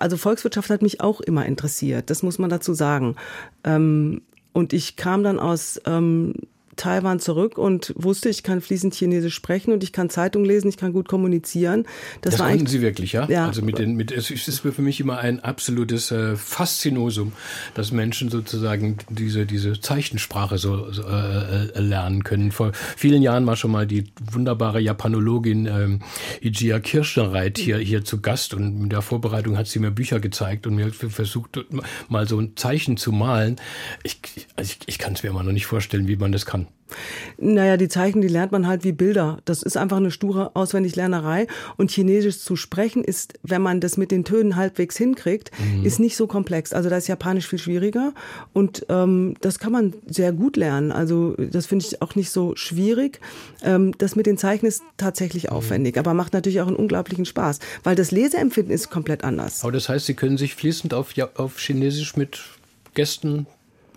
also 0.00 0.16
Volkswirtschaft 0.16 0.70
hat 0.70 0.82
mich 0.82 1.00
auch 1.00 1.20
immer 1.20 1.46
interessiert, 1.46 2.10
das 2.10 2.22
muss 2.22 2.38
man 2.38 2.50
dazu 2.50 2.74
sagen. 2.74 3.14
Ähm, 3.62 4.22
und 4.52 4.72
ich 4.72 4.96
kam 4.96 5.22
dann 5.22 5.38
aus 5.38 5.80
ähm, 5.86 6.34
Taiwan 6.78 7.20
zurück 7.20 7.58
und 7.58 7.92
wusste, 7.96 8.28
ich 8.28 8.42
kann 8.42 8.60
fließend 8.60 8.94
Chinesisch 8.94 9.34
sprechen 9.34 9.72
und 9.72 9.82
ich 9.82 9.92
kann 9.92 10.08
Zeitung 10.08 10.44
lesen, 10.44 10.68
ich 10.68 10.76
kann 10.76 10.92
gut 10.92 11.08
kommunizieren. 11.08 11.84
Das, 12.22 12.36
das 12.36 12.46
konnten 12.46 12.66
Sie 12.66 12.80
wirklich, 12.80 13.12
ja? 13.12 13.28
ja? 13.28 13.46
Also 13.46 13.62
mit 13.62 13.78
den, 13.78 13.96
mit, 13.96 14.12
es 14.12 14.30
ist 14.30 14.60
für 14.60 14.82
mich 14.82 15.00
immer 15.00 15.18
ein 15.18 15.40
absolutes 15.40 16.10
äh, 16.10 16.36
Faszinosum, 16.36 17.32
dass 17.74 17.92
Menschen 17.92 18.30
sozusagen 18.30 18.96
diese, 19.10 19.44
diese 19.44 19.80
Zeichensprache 19.80 20.56
so, 20.56 20.90
so 20.92 21.02
äh, 21.02 21.66
äh 21.74 21.80
lernen 21.80 22.24
können. 22.24 22.52
Vor 22.52 22.72
vielen 22.96 23.22
Jahren 23.22 23.46
war 23.46 23.56
schon 23.56 23.72
mal 23.72 23.86
die 23.86 24.04
wunderbare 24.32 24.80
Japanologin 24.80 25.66
ähm, 25.66 26.00
Ijia 26.40 26.78
Kirschnerreit 26.80 27.58
hier, 27.58 27.78
hier 27.78 28.04
zu 28.04 28.20
Gast 28.20 28.54
und 28.54 28.82
in 28.84 28.88
der 28.88 29.02
Vorbereitung 29.02 29.58
hat 29.58 29.66
sie 29.66 29.80
mir 29.80 29.90
Bücher 29.90 30.20
gezeigt 30.20 30.66
und 30.66 30.76
mir 30.76 30.92
versucht, 30.92 31.58
mal 32.08 32.28
so 32.28 32.38
ein 32.38 32.56
Zeichen 32.56 32.96
zu 32.96 33.10
malen. 33.10 33.56
Ich, 34.04 34.20
ich, 34.60 34.78
ich 34.86 34.98
kann 34.98 35.14
es 35.14 35.22
mir 35.22 35.30
immer 35.30 35.42
noch 35.42 35.52
nicht 35.52 35.66
vorstellen, 35.66 36.06
wie 36.06 36.16
man 36.16 36.32
das 36.32 36.46
kann. 36.46 36.67
Naja, 37.36 37.76
die 37.76 37.88
Zeichen, 37.88 38.20
die 38.20 38.28
lernt 38.28 38.52
man 38.52 38.66
halt 38.66 38.84
wie 38.84 38.92
Bilder. 38.92 39.38
Das 39.44 39.62
ist 39.62 39.76
einfach 39.76 39.98
eine 39.98 40.10
sture 40.10 40.56
Auswendiglernerei. 40.56 41.46
Und 41.76 41.90
Chinesisch 41.90 42.40
zu 42.40 42.56
sprechen 42.56 43.04
ist, 43.04 43.38
wenn 43.42 43.62
man 43.62 43.80
das 43.80 43.96
mit 43.96 44.10
den 44.10 44.24
Tönen 44.24 44.56
halbwegs 44.56 44.96
hinkriegt, 44.96 45.50
mhm. 45.58 45.84
ist 45.84 46.00
nicht 46.00 46.16
so 46.16 46.26
komplex. 46.26 46.72
Also 46.72 46.88
da 46.88 46.96
ist 46.96 47.06
Japanisch 47.06 47.46
viel 47.46 47.58
schwieriger. 47.58 48.12
Und 48.52 48.86
ähm, 48.88 49.34
das 49.40 49.58
kann 49.58 49.72
man 49.72 49.94
sehr 50.06 50.32
gut 50.32 50.56
lernen. 50.56 50.90
Also 50.90 51.34
das 51.34 51.66
finde 51.66 51.84
ich 51.86 52.02
auch 52.02 52.14
nicht 52.14 52.30
so 52.30 52.56
schwierig. 52.56 53.20
Ähm, 53.62 53.92
das 53.98 54.16
mit 54.16 54.26
den 54.26 54.38
Zeichen 54.38 54.66
ist 54.66 54.82
tatsächlich 54.96 55.44
mhm. 55.44 55.50
aufwendig, 55.50 55.98
aber 55.98 56.14
macht 56.14 56.32
natürlich 56.32 56.60
auch 56.60 56.66
einen 56.66 56.76
unglaublichen 56.76 57.24
Spaß, 57.24 57.60
weil 57.84 57.94
das 57.94 58.10
Leseempfinden 58.10 58.72
ist 58.74 58.90
komplett 58.90 59.24
anders. 59.24 59.62
Aber 59.62 59.72
das 59.72 59.88
heißt, 59.88 60.06
Sie 60.06 60.14
können 60.14 60.38
sich 60.38 60.54
fließend 60.54 60.94
auf, 60.94 61.14
auf 61.36 61.58
Chinesisch 61.58 62.16
mit 62.16 62.40
Gästen 62.94 63.46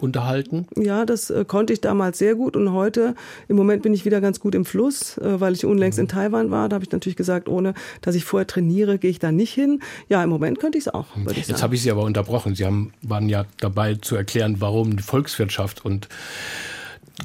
unterhalten? 0.02 0.68
Ja, 0.76 1.06
das 1.06 1.30
äh, 1.30 1.46
konnte 1.46 1.74
ich 1.74 1.82
damals 1.82 2.18
sehr 2.18 2.36
gut 2.36 2.56
und 2.56 2.72
heute, 2.74 3.16
im 3.48 3.56
Moment 3.56 3.84
bin 3.84 3.94
ich 3.94 4.06
wieder 4.06 4.22
ganz 4.22 4.40
gut 4.40 4.56
im 4.56 4.66
Fluss, 4.66 5.18
äh, 5.18 5.40
weil 5.40 5.54
ich 5.54 5.66
unlängst 5.66 5.98
mhm. 5.98 6.04
in 6.04 6.08
Taiwan 6.08 6.52
war. 6.52 6.70
Da 6.70 6.76
habe 6.76 6.86
ich 6.86 6.92
natürlich 6.92 7.16
gesagt, 7.16 7.50
ohne 7.50 7.74
dass 8.02 8.16
ich 8.16 8.26
vorher 8.26 8.48
trainiere, 8.48 8.98
gehe 8.98 9.12
ich 9.12 9.20
da 9.20 9.32
nicht 9.32 9.54
hin. 9.54 9.82
Ja, 10.10 10.24
im 10.24 10.30
Moment 10.30 10.60
könnte 10.60 10.78
ich 10.78 10.86
es 10.86 10.94
auch. 10.94 11.08
Ich 11.30 11.48
Jetzt 11.48 11.64
habe 11.64 11.76
ich 11.76 11.82
Sie 11.82 11.92
aber 11.92 12.04
unterbrochen. 12.04 12.56
Sie 12.56 12.66
haben, 12.66 12.94
waren 13.02 13.30
ja 13.30 13.46
dabei 13.60 13.96
zu 13.96 14.16
erklären, 14.16 14.58
warum 14.60 14.98
die 14.98 15.04
Volkswirtschaft 15.04 15.86
und 15.86 16.08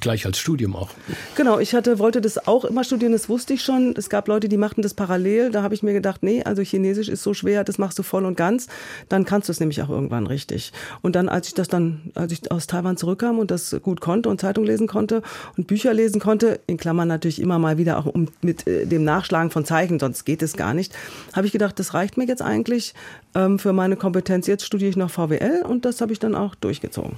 gleich 0.01 0.27
als 0.27 0.39
Studium 0.39 0.77
auch. 0.77 0.91
Genau, 1.35 1.59
ich 1.59 1.75
hatte, 1.75 1.99
wollte 1.99 2.21
das 2.21 2.47
auch 2.47 2.65
immer 2.65 2.85
studieren, 2.85 3.13
das 3.13 3.29
wusste 3.29 3.55
ich 3.55 3.63
schon. 3.63 3.95
Es 3.97 4.09
gab 4.09 4.29
Leute, 4.29 4.49
die 4.49 4.57
machten 4.57 4.83
das 4.83 4.95
parallel. 4.95 5.51
Da 5.51 5.63
habe 5.63 5.75
ich 5.75 5.83
mir 5.83 5.93
gedacht, 5.93 6.23
nee, 6.23 6.43
also 6.43 6.63
Chinesisch 6.63 7.09
ist 7.09 7.23
so 7.23 7.35
schwer, 7.35 7.65
das 7.65 7.79
machst 7.79 7.99
du 7.99 8.03
voll 8.03 8.25
und 8.25 8.37
ganz. 8.37 8.69
Dann 9.09 9.25
kannst 9.25 9.49
du 9.49 9.53
es 9.53 9.61
nämlich 9.61 9.83
auch 9.83 9.91
irgendwann 9.91 10.27
richtig. 10.27 10.73
Und 11.03 11.17
dann, 11.17 11.29
als 11.29 11.49
ich 11.49 11.55
das 11.55 11.69
dann, 11.69 12.11
als 12.15 12.33
ich 12.33 12.51
aus 12.51 12.67
Taiwan 12.67 12.97
zurückkam 12.97 13.39
und 13.39 13.51
das 13.51 13.77
gut 13.83 14.01
konnte 14.01 14.29
und 14.29 14.41
Zeitung 14.41 14.65
lesen 14.65 14.87
konnte 14.87 15.23
und 15.57 15.67
Bücher 15.67 15.95
lesen 15.95 16.21
konnte, 16.21 16.61
in 16.67 16.77
Klammern 16.77 17.09
natürlich 17.09 17.41
immer 17.41 17.59
mal 17.59 17.79
wieder 17.79 17.99
auch 17.99 18.07
um, 18.07 18.29
mit 18.43 18.67
äh, 18.67 18.87
dem 18.87 19.05
Nachschlagen 19.05 19.51
von 19.51 19.65
Zeichen, 19.65 19.99
sonst 19.99 20.25
geht 20.25 20.43
es 20.43 20.55
gar 20.55 20.75
nicht, 20.75 20.95
habe 21.33 21.47
ich 21.47 21.53
gedacht, 21.53 21.79
das 21.79 21.95
reicht 21.95 22.17
mir 22.17 22.27
jetzt 22.27 22.43
eigentlich 22.43 22.95
ähm, 23.35 23.59
für 23.59 23.73
meine 23.73 23.97
Kompetenz. 23.97 24.47
Jetzt 24.47 24.65
studiere 24.65 24.91
ich 24.91 24.97
noch 24.97 25.11
VWL 25.11 25.63
und 25.67 25.85
das 25.85 26.01
habe 26.01 26.13
ich 26.13 26.19
dann 26.19 26.35
auch 26.35 26.55
durchgezogen. 26.55 27.17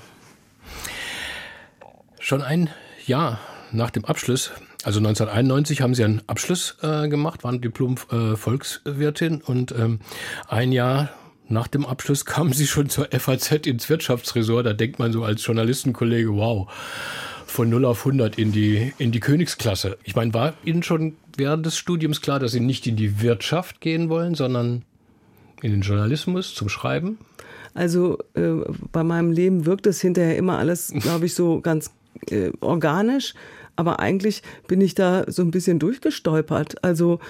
Schon 2.28 2.42
ein 2.42 2.68
Jahr 3.06 3.40
nach 3.72 3.88
dem 3.88 4.04
Abschluss 4.04 4.50
Also 4.84 4.98
1991 4.98 5.80
haben 5.80 5.94
Sie 5.94 6.04
einen 6.04 6.20
Abschluss 6.26 6.76
äh, 6.82 7.08
gemacht, 7.08 7.42
waren 7.42 7.62
Diplom-Volkswirtin 7.62 9.40
äh, 9.40 9.50
und 9.50 9.72
ähm, 9.72 10.00
ein 10.46 10.70
Jahr 10.70 11.08
nach 11.48 11.68
dem 11.68 11.86
Abschluss 11.86 12.24
kamen 12.26 12.52
Sie 12.52 12.66
schon 12.66 12.90
zur 12.90 13.06
FAZ 13.06 13.66
ins 13.66 13.88
Wirtschaftsressort. 13.88 14.66
Da 14.66 14.74
denkt 14.74 14.98
man 14.98 15.10
so 15.10 15.24
als 15.24 15.46
Journalistenkollege, 15.46 16.36
wow, 16.36 16.70
von 17.46 17.70
0 17.70 17.86
auf 17.86 18.00
100 18.00 18.36
in 18.36 18.52
die, 18.52 18.92
in 18.98 19.10
die 19.10 19.20
Königsklasse. 19.20 19.96
Ich 20.04 20.14
meine, 20.14 20.34
war 20.34 20.52
Ihnen 20.66 20.82
schon 20.82 21.16
während 21.34 21.64
des 21.64 21.78
Studiums 21.78 22.20
klar, 22.20 22.40
dass 22.40 22.52
Sie 22.52 22.60
nicht 22.60 22.86
in 22.86 22.96
die 22.96 23.22
Wirtschaft 23.22 23.80
gehen 23.80 24.10
wollen, 24.10 24.34
sondern 24.34 24.84
in 25.62 25.70
den 25.70 25.80
Journalismus 25.80 26.54
zum 26.54 26.68
Schreiben? 26.68 27.16
Also 27.72 28.18
äh, 28.34 28.50
bei 28.92 29.02
meinem 29.02 29.32
Leben 29.32 29.64
wirkt 29.64 29.86
es 29.86 30.02
hinterher 30.02 30.36
immer 30.36 30.58
alles, 30.58 30.92
glaube 31.00 31.24
ich, 31.24 31.32
so 31.32 31.62
ganz 31.62 31.90
äh, 32.30 32.50
organisch. 32.60 33.34
Aber 33.76 34.00
eigentlich 34.00 34.42
bin 34.66 34.80
ich 34.80 34.94
da 34.94 35.24
so 35.28 35.42
ein 35.42 35.50
bisschen 35.50 35.78
durchgestolpert. 35.78 36.82
Also 36.82 37.20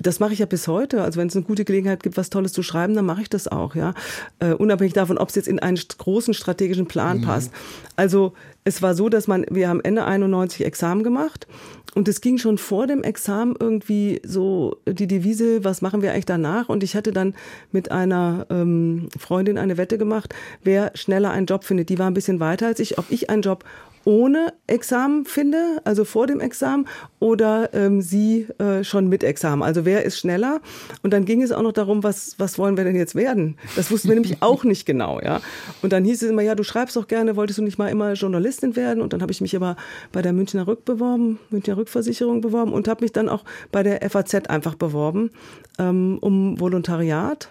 das 0.00 0.20
mache 0.20 0.32
ich 0.32 0.38
ja 0.38 0.46
bis 0.46 0.68
heute. 0.68 1.02
Also 1.02 1.20
wenn 1.20 1.28
es 1.28 1.36
eine 1.36 1.44
gute 1.44 1.64
Gelegenheit 1.64 2.02
gibt, 2.02 2.16
was 2.16 2.30
Tolles 2.30 2.52
zu 2.52 2.62
schreiben, 2.62 2.94
dann 2.94 3.04
mache 3.04 3.22
ich 3.22 3.30
das 3.30 3.46
auch, 3.46 3.74
ja. 3.74 3.94
Uh, 4.42 4.54
unabhängig 4.56 4.94
davon, 4.94 5.18
ob 5.18 5.28
es 5.28 5.34
jetzt 5.34 5.48
in 5.48 5.58
einen 5.58 5.78
großen 5.98 6.34
strategischen 6.34 6.86
Plan 6.86 7.18
mhm. 7.18 7.22
passt. 7.22 7.52
Also 7.96 8.32
es 8.64 8.80
war 8.80 8.94
so, 8.94 9.08
dass 9.08 9.28
man, 9.28 9.44
wir 9.50 9.68
haben 9.68 9.80
Ende 9.80 10.04
91 10.04 10.64
Examen 10.64 11.02
gemacht 11.02 11.46
und 11.94 12.08
es 12.08 12.20
ging 12.20 12.38
schon 12.38 12.58
vor 12.58 12.86
dem 12.86 13.02
Examen 13.02 13.54
irgendwie 13.58 14.22
so 14.24 14.76
die 14.86 15.06
Devise, 15.06 15.62
was 15.64 15.82
machen 15.82 16.00
wir 16.00 16.12
eigentlich 16.12 16.26
danach? 16.26 16.68
Und 16.68 16.82
ich 16.82 16.96
hatte 16.96 17.12
dann 17.12 17.34
mit 17.70 17.90
einer 17.90 18.46
ähm, 18.50 19.08
Freundin 19.18 19.58
eine 19.58 19.76
Wette 19.76 19.98
gemacht, 19.98 20.34
wer 20.62 20.92
schneller 20.94 21.32
einen 21.32 21.46
Job 21.46 21.64
findet. 21.64 21.90
Die 21.90 21.98
war 21.98 22.06
ein 22.06 22.14
bisschen 22.14 22.40
weiter 22.40 22.66
als 22.66 22.80
ich, 22.80 22.98
ob 22.98 23.10
ich 23.10 23.28
einen 23.28 23.42
Job 23.42 23.64
ohne 24.04 24.52
Examen 24.66 25.24
finde, 25.24 25.80
also 25.84 26.04
vor 26.04 26.26
dem 26.26 26.40
Examen, 26.40 26.86
oder 27.20 27.72
ähm, 27.74 28.00
sie 28.00 28.46
äh, 28.58 28.84
schon 28.84 29.08
mit 29.08 29.22
Examen. 29.24 29.62
Also 29.62 29.84
wer 29.84 30.04
ist 30.04 30.18
schneller? 30.18 30.60
Und 31.02 31.12
dann 31.12 31.24
ging 31.24 31.42
es 31.42 31.52
auch 31.52 31.62
noch 31.62 31.72
darum, 31.72 32.02
was, 32.02 32.34
was 32.38 32.58
wollen 32.58 32.76
wir 32.76 32.84
denn 32.84 32.96
jetzt 32.96 33.14
werden? 33.14 33.56
Das 33.76 33.90
wussten 33.90 34.08
wir 34.08 34.14
nämlich 34.14 34.38
auch 34.40 34.64
nicht 34.64 34.86
genau, 34.86 35.20
ja. 35.20 35.40
Und 35.82 35.92
dann 35.92 36.04
hieß 36.04 36.22
es 36.22 36.30
immer, 36.30 36.42
ja, 36.42 36.54
du 36.54 36.64
schreibst 36.64 36.96
doch 36.96 37.08
gerne, 37.08 37.36
wolltest 37.36 37.58
du 37.58 37.62
nicht 37.62 37.78
mal 37.78 37.88
immer 37.88 38.14
Journalistin 38.14 38.76
werden? 38.76 39.02
Und 39.02 39.12
dann 39.12 39.22
habe 39.22 39.32
ich 39.32 39.40
mich 39.40 39.54
aber 39.56 39.76
bei 40.10 40.22
der 40.22 40.32
Münchner 40.32 40.66
Rück 40.66 40.84
beworben, 40.84 41.38
Münchner 41.50 41.76
Rückversicherung 41.76 42.40
beworben 42.40 42.72
und 42.72 42.88
habe 42.88 43.04
mich 43.04 43.12
dann 43.12 43.28
auch 43.28 43.44
bei 43.70 43.82
der 43.82 44.08
FAZ 44.08 44.48
einfach 44.48 44.74
beworben 44.74 45.30
ähm, 45.78 46.18
um 46.20 46.58
Volontariat 46.58 47.50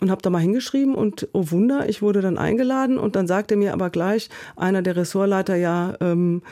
und 0.00 0.10
habe 0.10 0.22
da 0.22 0.30
mal 0.30 0.40
hingeschrieben 0.40 0.94
und 0.94 1.28
oh 1.32 1.50
Wunder, 1.50 1.88
ich 1.88 2.02
wurde 2.02 2.20
dann 2.20 2.36
eingeladen 2.36 2.98
und 2.98 3.14
dann 3.14 3.26
sagte 3.26 3.56
mir 3.56 3.72
aber 3.72 3.90
gleich 3.90 4.30
einer 4.56 4.82
der 4.82 4.96
Ressortleiter, 4.96 5.54
ja, 5.54 5.94
ähm, 6.00 6.42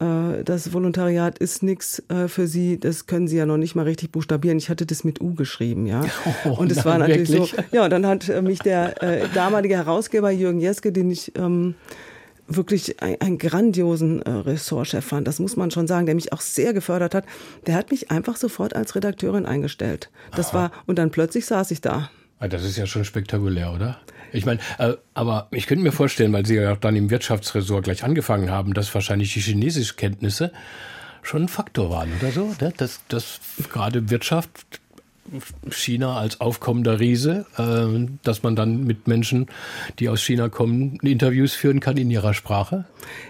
äh, 0.00 0.44
das 0.44 0.72
Volontariat 0.72 1.38
ist 1.38 1.62
nichts 1.62 2.02
äh, 2.08 2.28
für 2.28 2.46
Sie, 2.46 2.78
das 2.78 3.06
können 3.06 3.28
Sie 3.28 3.36
ja 3.36 3.46
noch 3.46 3.58
nicht 3.58 3.74
mal 3.74 3.84
richtig 3.84 4.12
buchstabieren. 4.12 4.58
Ich 4.58 4.70
hatte 4.70 4.86
das 4.86 5.04
mit 5.04 5.20
U 5.20 5.34
geschrieben, 5.34 5.86
ja. 5.86 6.02
Oh, 6.44 6.50
und 6.58 6.72
es 6.72 6.84
war 6.84 6.98
natürlich 6.98 7.30
wirklich? 7.30 7.50
so, 7.50 7.62
ja, 7.76 7.88
dann 7.88 8.06
hat 8.06 8.28
äh, 8.28 8.42
mich 8.42 8.60
der 8.60 9.02
äh, 9.02 9.28
damalige 9.34 9.76
Herausgeber 9.76 10.30
Jürgen 10.30 10.60
Jeske, 10.60 10.92
den 10.92 11.10
ich 11.10 11.36
ähm, 11.36 11.74
wirklich 12.46 13.00
einen 13.00 13.38
grandiosen 13.38 14.22
äh, 14.22 14.30
Ressortchef 14.30 15.04
fand, 15.04 15.28
das 15.28 15.38
muss 15.38 15.56
man 15.56 15.70
schon 15.70 15.86
sagen, 15.86 16.06
der 16.06 16.16
mich 16.16 16.32
auch 16.32 16.40
sehr 16.40 16.72
gefördert 16.72 17.14
hat. 17.14 17.24
Der 17.66 17.74
hat 17.74 17.90
mich 17.90 18.10
einfach 18.10 18.36
sofort 18.36 18.74
als 18.74 18.96
Redakteurin 18.96 19.46
eingestellt. 19.46 20.10
Das 20.34 20.48
Aha. 20.50 20.56
war, 20.56 20.72
und 20.86 20.98
dann 20.98 21.10
plötzlich 21.10 21.46
saß 21.46 21.70
ich 21.70 21.80
da. 21.80 22.10
Ah, 22.40 22.48
das 22.48 22.64
ist 22.64 22.78
ja 22.78 22.86
schon 22.86 23.04
spektakulär, 23.04 23.72
oder? 23.72 24.00
Ich 24.32 24.46
meine, 24.46 24.60
äh, 24.78 24.94
aber 25.12 25.48
ich 25.50 25.66
könnte 25.66 25.84
mir 25.84 25.92
vorstellen, 25.92 26.32
weil 26.32 26.46
Sie 26.46 26.54
ja 26.54 26.72
auch 26.72 26.78
dann 26.78 26.96
im 26.96 27.10
Wirtschaftsressort 27.10 27.84
gleich 27.84 28.02
angefangen 28.02 28.50
haben, 28.50 28.72
dass 28.72 28.94
wahrscheinlich 28.94 29.34
die 29.34 29.40
Chinesischkenntnisse 29.40 30.50
schon 31.22 31.42
ein 31.42 31.48
Faktor 31.48 31.90
waren 31.90 32.08
oder 32.18 32.32
so, 32.32 32.54
ne? 32.60 32.72
dass, 32.76 33.00
dass 33.08 33.40
gerade 33.70 34.08
Wirtschaft 34.08 34.80
China 35.70 36.18
als 36.18 36.40
aufkommender 36.40 36.98
Riese, 36.98 37.44
äh, 37.58 38.08
dass 38.22 38.42
man 38.42 38.56
dann 38.56 38.84
mit 38.84 39.06
Menschen, 39.06 39.46
die 39.98 40.08
aus 40.08 40.22
China 40.22 40.48
kommen, 40.48 40.96
Interviews 41.02 41.52
führen 41.52 41.80
kann 41.80 41.98
in 41.98 42.10
ihrer 42.10 42.32
Sprache? 42.32 42.86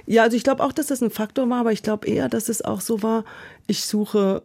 Ja, 0.06 0.22
also 0.22 0.36
ich 0.36 0.44
glaube 0.44 0.62
auch, 0.62 0.72
dass 0.72 0.86
das 0.86 1.02
ein 1.02 1.10
Faktor 1.10 1.50
war, 1.50 1.60
aber 1.60 1.72
ich 1.72 1.82
glaube 1.82 2.06
eher, 2.06 2.28
dass 2.28 2.48
es 2.48 2.62
auch 2.62 2.80
so 2.80 3.02
war, 3.02 3.24
ich 3.66 3.84
suche 3.84 4.42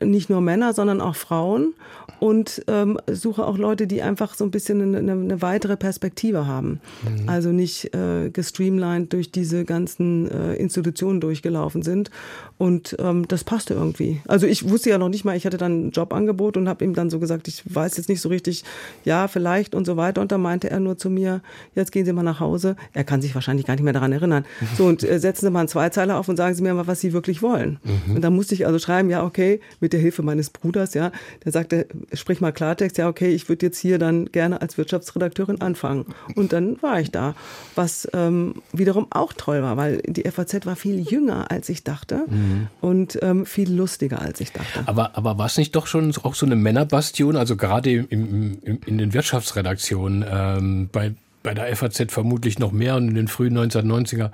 nicht 0.00 0.28
nur 0.28 0.40
Männer, 0.40 0.72
sondern 0.72 1.00
auch 1.00 1.16
Frauen 1.16 1.74
und 2.20 2.62
ähm, 2.68 2.98
suche 3.10 3.46
auch 3.46 3.58
Leute, 3.58 3.86
die 3.86 4.02
einfach 4.02 4.34
so 4.34 4.44
ein 4.44 4.50
bisschen 4.50 4.94
eine, 4.94 5.12
eine 5.12 5.42
weitere 5.42 5.76
Perspektive 5.76 6.46
haben. 6.46 6.80
Mhm. 7.02 7.28
Also 7.28 7.50
nicht 7.50 7.94
äh, 7.94 8.30
gestreamlined 8.30 9.12
durch 9.12 9.30
diese 9.30 9.64
ganzen 9.64 10.30
äh, 10.30 10.54
Institutionen 10.54 11.20
durchgelaufen 11.20 11.82
sind. 11.82 12.10
Und 12.56 12.94
ähm, 13.00 13.26
das 13.26 13.42
passte 13.42 13.74
irgendwie. 13.74 14.20
Also 14.28 14.46
ich 14.46 14.68
wusste 14.68 14.88
ja 14.88 14.96
noch 14.96 15.08
nicht 15.08 15.24
mal, 15.24 15.36
ich 15.36 15.44
hatte 15.44 15.56
dann 15.56 15.88
ein 15.88 15.90
Jobangebot 15.90 16.56
und 16.56 16.68
habe 16.68 16.84
ihm 16.84 16.94
dann 16.94 17.10
so 17.10 17.18
gesagt, 17.18 17.48
ich 17.48 17.62
weiß 17.66 17.96
jetzt 17.96 18.08
nicht 18.08 18.20
so 18.20 18.28
richtig, 18.28 18.62
ja, 19.04 19.26
vielleicht 19.26 19.74
und 19.74 19.84
so 19.84 19.96
weiter. 19.96 20.20
Und 20.20 20.30
da 20.30 20.38
meinte 20.38 20.70
er 20.70 20.78
nur 20.78 20.96
zu 20.96 21.10
mir, 21.10 21.40
jetzt 21.74 21.90
gehen 21.90 22.04
Sie 22.04 22.12
mal 22.12 22.22
nach 22.22 22.38
Hause. 22.38 22.76
Er 22.92 23.02
kann 23.02 23.20
sich 23.20 23.34
wahrscheinlich 23.34 23.66
gar 23.66 23.74
nicht 23.74 23.82
mehr 23.82 23.92
daran 23.92 24.12
erinnern. 24.12 24.44
So, 24.78 24.86
und 24.86 25.02
äh, 25.02 25.18
setzen 25.18 25.46
Sie 25.46 25.50
mal 25.50 25.60
einen 25.60 25.68
Zweizeiler 25.68 26.16
auf 26.16 26.28
und 26.28 26.36
sagen 26.36 26.54
Sie 26.54 26.62
mir 26.62 26.74
mal, 26.74 26.86
was 26.86 27.00
Sie 27.00 27.12
wirklich 27.12 27.42
wollen. 27.42 27.80
Mhm. 27.82 28.16
Und 28.16 28.22
dann 28.22 28.34
musste 28.34 28.54
ich 28.54 28.66
also 28.66 28.78
schreiben, 28.78 29.10
ja, 29.10 29.24
okay, 29.24 29.60
mit 29.80 29.92
der 29.92 30.00
Hilfe 30.00 30.22
meines 30.22 30.50
Bruders, 30.50 30.94
ja, 30.94 31.10
der 31.44 31.50
sagte, 31.50 31.88
sprich 32.12 32.40
mal 32.40 32.52
Klartext, 32.52 32.98
ja, 32.98 33.08
okay, 33.08 33.30
ich 33.30 33.48
würde 33.48 33.66
jetzt 33.66 33.78
hier 33.78 33.98
dann 33.98 34.26
gerne 34.26 34.62
als 34.62 34.78
Wirtschaftsredakteurin 34.78 35.60
anfangen. 35.60 36.06
Und 36.36 36.52
dann 36.52 36.80
war 36.82 37.00
ich 37.00 37.10
da, 37.10 37.34
was 37.74 38.08
ähm, 38.12 38.62
wiederum 38.72 39.08
auch 39.10 39.32
toll 39.32 39.60
war, 39.62 39.76
weil 39.76 40.00
die 40.06 40.22
FAZ 40.22 40.66
war 40.66 40.76
viel 40.76 41.00
jünger, 41.00 41.50
als 41.50 41.68
ich 41.68 41.82
dachte 41.82 42.24
mhm. 42.28 42.43
Und 42.80 43.18
ähm, 43.22 43.46
viel 43.46 43.72
lustiger, 43.72 44.20
als 44.20 44.40
ich 44.40 44.52
dachte. 44.52 44.82
Aber, 44.86 45.16
aber 45.16 45.38
war 45.38 45.46
es 45.46 45.56
nicht 45.56 45.74
doch 45.74 45.86
schon 45.86 46.14
auch 46.22 46.34
so 46.34 46.46
eine 46.46 46.56
Männerbastion, 46.56 47.36
also 47.36 47.56
gerade 47.56 47.92
im, 47.92 48.58
im, 48.62 48.80
in 48.86 48.98
den 48.98 49.12
Wirtschaftsredaktionen, 49.12 50.24
ähm, 50.28 50.88
bei 50.92 51.14
bei 51.44 51.52
der 51.52 51.76
FAZ 51.76 52.10
vermutlich 52.10 52.58
noch 52.58 52.72
mehr 52.72 52.96
und 52.96 53.06
in 53.08 53.14
den 53.14 53.28
frühen 53.28 53.56
1990er 53.56 54.30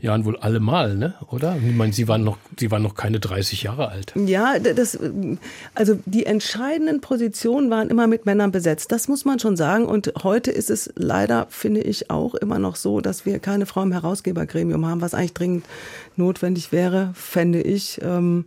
Jahren 0.00 0.24
wohl 0.24 0.36
allemal, 0.36 0.96
ne? 0.96 1.14
oder? 1.30 1.56
Ich 1.56 1.74
meine, 1.74 1.92
Sie 1.92 2.08
waren 2.08 2.24
noch, 2.24 2.36
Sie 2.58 2.70
waren 2.72 2.82
noch 2.82 2.96
keine 2.96 3.20
30 3.20 3.62
Jahre 3.62 3.88
alt. 3.88 4.12
Ja, 4.16 4.58
das, 4.58 4.98
also 5.76 5.98
die 6.04 6.26
entscheidenden 6.26 7.00
Positionen 7.00 7.70
waren 7.70 7.88
immer 7.88 8.08
mit 8.08 8.26
Männern 8.26 8.50
besetzt. 8.50 8.90
Das 8.90 9.06
muss 9.06 9.24
man 9.24 9.38
schon 9.38 9.56
sagen. 9.56 9.86
Und 9.86 10.12
heute 10.24 10.50
ist 10.50 10.68
es 10.68 10.92
leider, 10.96 11.46
finde 11.48 11.80
ich, 11.80 12.10
auch 12.10 12.34
immer 12.34 12.58
noch 12.58 12.74
so, 12.74 13.00
dass 13.00 13.24
wir 13.24 13.38
keine 13.38 13.64
Frau 13.64 13.84
im 13.84 13.92
Herausgebergremium 13.92 14.84
haben, 14.84 15.00
was 15.00 15.14
eigentlich 15.14 15.34
dringend 15.34 15.64
notwendig 16.16 16.72
wäre, 16.72 17.12
fände 17.14 17.62
ich. 17.62 18.00
Ähm, 18.02 18.46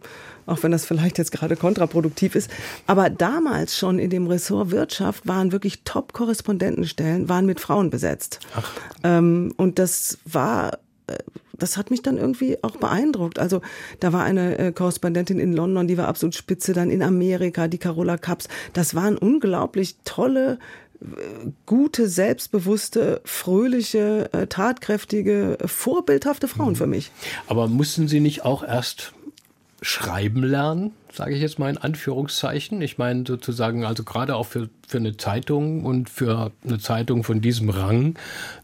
auch 0.51 0.63
wenn 0.63 0.71
das 0.71 0.85
vielleicht 0.85 1.17
jetzt 1.17 1.31
gerade 1.31 1.55
kontraproduktiv 1.55 2.35
ist. 2.35 2.51
Aber 2.87 3.09
damals 3.09 3.77
schon 3.77 3.99
in 3.99 4.09
dem 4.09 4.27
Ressort 4.27 4.71
Wirtschaft 4.71 5.27
waren 5.27 5.51
wirklich 5.51 5.83
Top-Korrespondentenstellen, 5.83 7.29
waren 7.29 7.45
mit 7.45 7.59
Frauen 7.59 7.89
besetzt. 7.89 8.39
Ach. 8.55 8.71
Ähm, 9.03 9.53
und 9.57 9.79
das 9.79 10.17
war 10.25 10.79
äh, 11.07 11.17
das 11.61 11.77
hat 11.77 11.91
mich 11.91 12.01
dann 12.01 12.17
irgendwie 12.17 12.57
auch 12.63 12.77
beeindruckt. 12.77 13.39
Also 13.39 13.61
da 13.99 14.13
war 14.13 14.23
eine 14.23 14.57
äh, 14.57 14.71
Korrespondentin 14.71 15.39
in 15.39 15.53
London, 15.53 15.87
die 15.87 15.97
war 15.97 16.07
absolut 16.07 16.35
spitze, 16.35 16.73
dann 16.73 16.89
in 16.89 17.03
Amerika, 17.03 17.67
die 17.67 17.77
Carola 17.77 18.17
Kaps. 18.17 18.47
Das 18.73 18.95
waren 18.95 19.17
unglaublich 19.17 19.95
tolle, 20.03 20.57
äh, 21.01 21.05
gute, 21.65 22.07
selbstbewusste, 22.07 23.21
fröhliche, 23.25 24.29
äh, 24.33 24.47
tatkräftige, 24.47 25.57
vorbildhafte 25.63 26.47
Frauen 26.47 26.69
mhm. 26.69 26.77
für 26.77 26.87
mich. 26.87 27.11
Aber 27.47 27.67
mussten 27.67 28.07
Sie 28.07 28.19
nicht 28.19 28.43
auch 28.43 28.63
erst 28.63 29.13
schreiben 29.81 30.43
lernen, 30.43 30.93
sage 31.13 31.35
ich 31.35 31.41
jetzt 31.41 31.59
mal 31.59 31.69
in 31.69 31.77
Anführungszeichen. 31.77 32.81
Ich 32.81 32.97
meine 32.97 33.23
sozusagen, 33.27 33.85
also 33.85 34.03
gerade 34.03 34.35
auch 34.35 34.45
für, 34.45 34.69
für 34.87 34.97
eine 34.97 35.17
Zeitung 35.17 35.85
und 35.85 36.09
für 36.09 36.51
eine 36.65 36.79
Zeitung 36.79 37.23
von 37.23 37.41
diesem 37.41 37.69
Rang, 37.69 38.15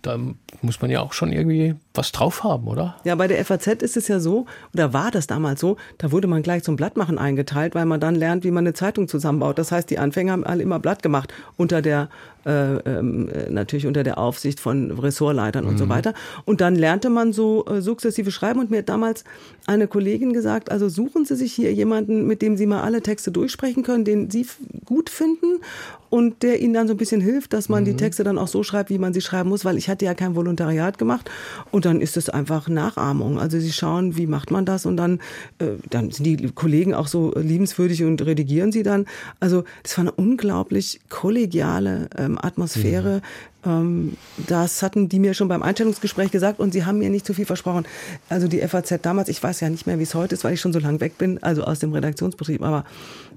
da 0.01 0.17
muss 0.61 0.81
man 0.81 0.89
ja 0.89 1.01
auch 1.01 1.13
schon 1.13 1.31
irgendwie 1.31 1.75
was 1.93 2.11
drauf 2.11 2.43
haben, 2.43 2.67
oder? 2.67 2.95
Ja, 3.03 3.15
bei 3.15 3.27
der 3.27 3.43
FAZ 3.43 3.67
ist 3.81 3.97
es 3.97 4.07
ja 4.07 4.19
so, 4.19 4.45
oder 4.73 4.93
war 4.93 5.11
das 5.11 5.27
damals 5.27 5.59
so, 5.59 5.77
da 5.97 6.11
wurde 6.11 6.27
man 6.27 6.43
gleich 6.43 6.63
zum 6.63 6.75
Blattmachen 6.75 7.17
eingeteilt, 7.17 7.75
weil 7.75 7.85
man 7.85 7.99
dann 7.99 8.15
lernt, 8.15 8.43
wie 8.43 8.51
man 8.51 8.65
eine 8.65 8.73
Zeitung 8.73 9.07
zusammenbaut. 9.07 9.57
Das 9.57 9.71
heißt, 9.71 9.89
die 9.89 9.99
Anfänger 9.99 10.31
haben 10.31 10.43
alle 10.45 10.63
immer 10.63 10.79
Blatt 10.79 11.03
gemacht, 11.03 11.33
unter 11.57 11.81
der, 11.81 12.09
äh, 12.45 12.75
ähm, 12.77 13.29
äh, 13.29 13.49
natürlich 13.49 13.87
unter 13.87 14.03
der 14.03 14.17
Aufsicht 14.17 14.59
von 14.59 14.91
Ressortleitern 14.91 15.65
mhm. 15.65 15.71
und 15.71 15.77
so 15.77 15.85
mhm. 15.85 15.89
weiter. 15.89 16.13
Und 16.45 16.61
dann 16.61 16.75
lernte 16.75 17.09
man 17.09 17.33
so 17.33 17.65
äh, 17.65 17.81
sukzessive 17.81 18.31
schreiben 18.31 18.59
und 18.59 18.71
mir 18.71 18.79
hat 18.79 18.89
damals 18.89 19.23
eine 19.65 19.87
Kollegin 19.87 20.33
gesagt, 20.33 20.71
also 20.71 20.87
suchen 20.87 21.25
Sie 21.25 21.35
sich 21.35 21.53
hier 21.53 21.73
jemanden, 21.73 22.25
mit 22.25 22.36
dem 22.41 22.57
Sie 22.57 22.65
mal 22.65 22.81
alle 22.81 23.01
Texte 23.01 23.31
durchsprechen 23.31 23.83
können, 23.83 24.05
den 24.05 24.29
Sie 24.29 24.45
gut 24.85 25.09
finden 25.09 25.59
und 26.09 26.43
der 26.43 26.61
ihnen 26.61 26.73
dann 26.73 26.87
so 26.87 26.93
ein 26.93 26.97
bisschen 26.97 27.21
hilft, 27.21 27.53
dass 27.53 27.69
man 27.69 27.83
mhm. 27.83 27.87
die 27.87 27.95
Texte 27.95 28.23
dann 28.23 28.37
auch 28.37 28.47
so 28.47 28.63
schreibt, 28.63 28.89
wie 28.89 28.97
man 28.97 29.13
sie 29.13 29.21
schreiben 29.21 29.49
muss, 29.49 29.65
weil 29.65 29.77
ich 29.77 29.89
hatte 29.89 30.05
ja 30.05 30.13
kein 30.13 30.35
Volontariat 30.35 30.97
gemacht 30.97 31.29
und 31.71 31.85
dann 31.85 32.01
ist 32.01 32.17
es 32.17 32.29
einfach 32.29 32.69
Nachahmung. 32.69 33.39
Also 33.39 33.59
sie 33.59 33.71
schauen, 33.71 34.17
wie 34.17 34.27
macht 34.27 34.51
man 34.51 34.65
das 34.65 34.85
und 34.85 34.97
dann, 34.97 35.19
äh, 35.59 35.71
dann 35.89 36.11
sind 36.11 36.23
die 36.23 36.51
Kollegen 36.51 36.93
auch 36.93 37.07
so 37.07 37.33
liebenswürdig 37.35 38.03
und 38.03 38.25
redigieren 38.25 38.71
sie 38.71 38.83
dann. 38.83 39.05
Also 39.39 39.63
das 39.83 39.97
war 39.97 40.03
eine 40.03 40.11
unglaublich 40.11 41.01
kollegiale 41.09 42.09
ähm, 42.17 42.37
Atmosphäre. 42.41 43.15
Ähm, 43.15 43.21
das 43.63 44.83
hatten 44.83 45.09
die 45.09 45.19
mir 45.19 45.33
schon 45.33 45.47
beim 45.47 45.63
Einstellungsgespräch 45.63 46.31
gesagt 46.31 46.59
und 46.59 46.71
sie 46.71 46.85
haben 46.85 46.99
mir 46.99 47.09
nicht 47.09 47.25
zu 47.25 47.33
viel 47.33 47.45
versprochen. 47.45 47.85
Also 48.29 48.47
die 48.47 48.59
FAZ 48.61 48.99
damals, 49.01 49.29
ich 49.29 49.41
weiß 49.41 49.59
ja 49.59 49.69
nicht 49.69 49.87
mehr, 49.87 49.99
wie 49.99 50.03
es 50.03 50.15
heute 50.15 50.35
ist, 50.35 50.43
weil 50.43 50.53
ich 50.53 50.61
schon 50.61 50.73
so 50.73 50.79
lange 50.79 51.01
weg 51.01 51.17
bin, 51.17 51.41
also 51.43 51.63
aus 51.63 51.79
dem 51.79 51.91
Redaktionsbetrieb, 51.91 52.61
aber 52.61 52.85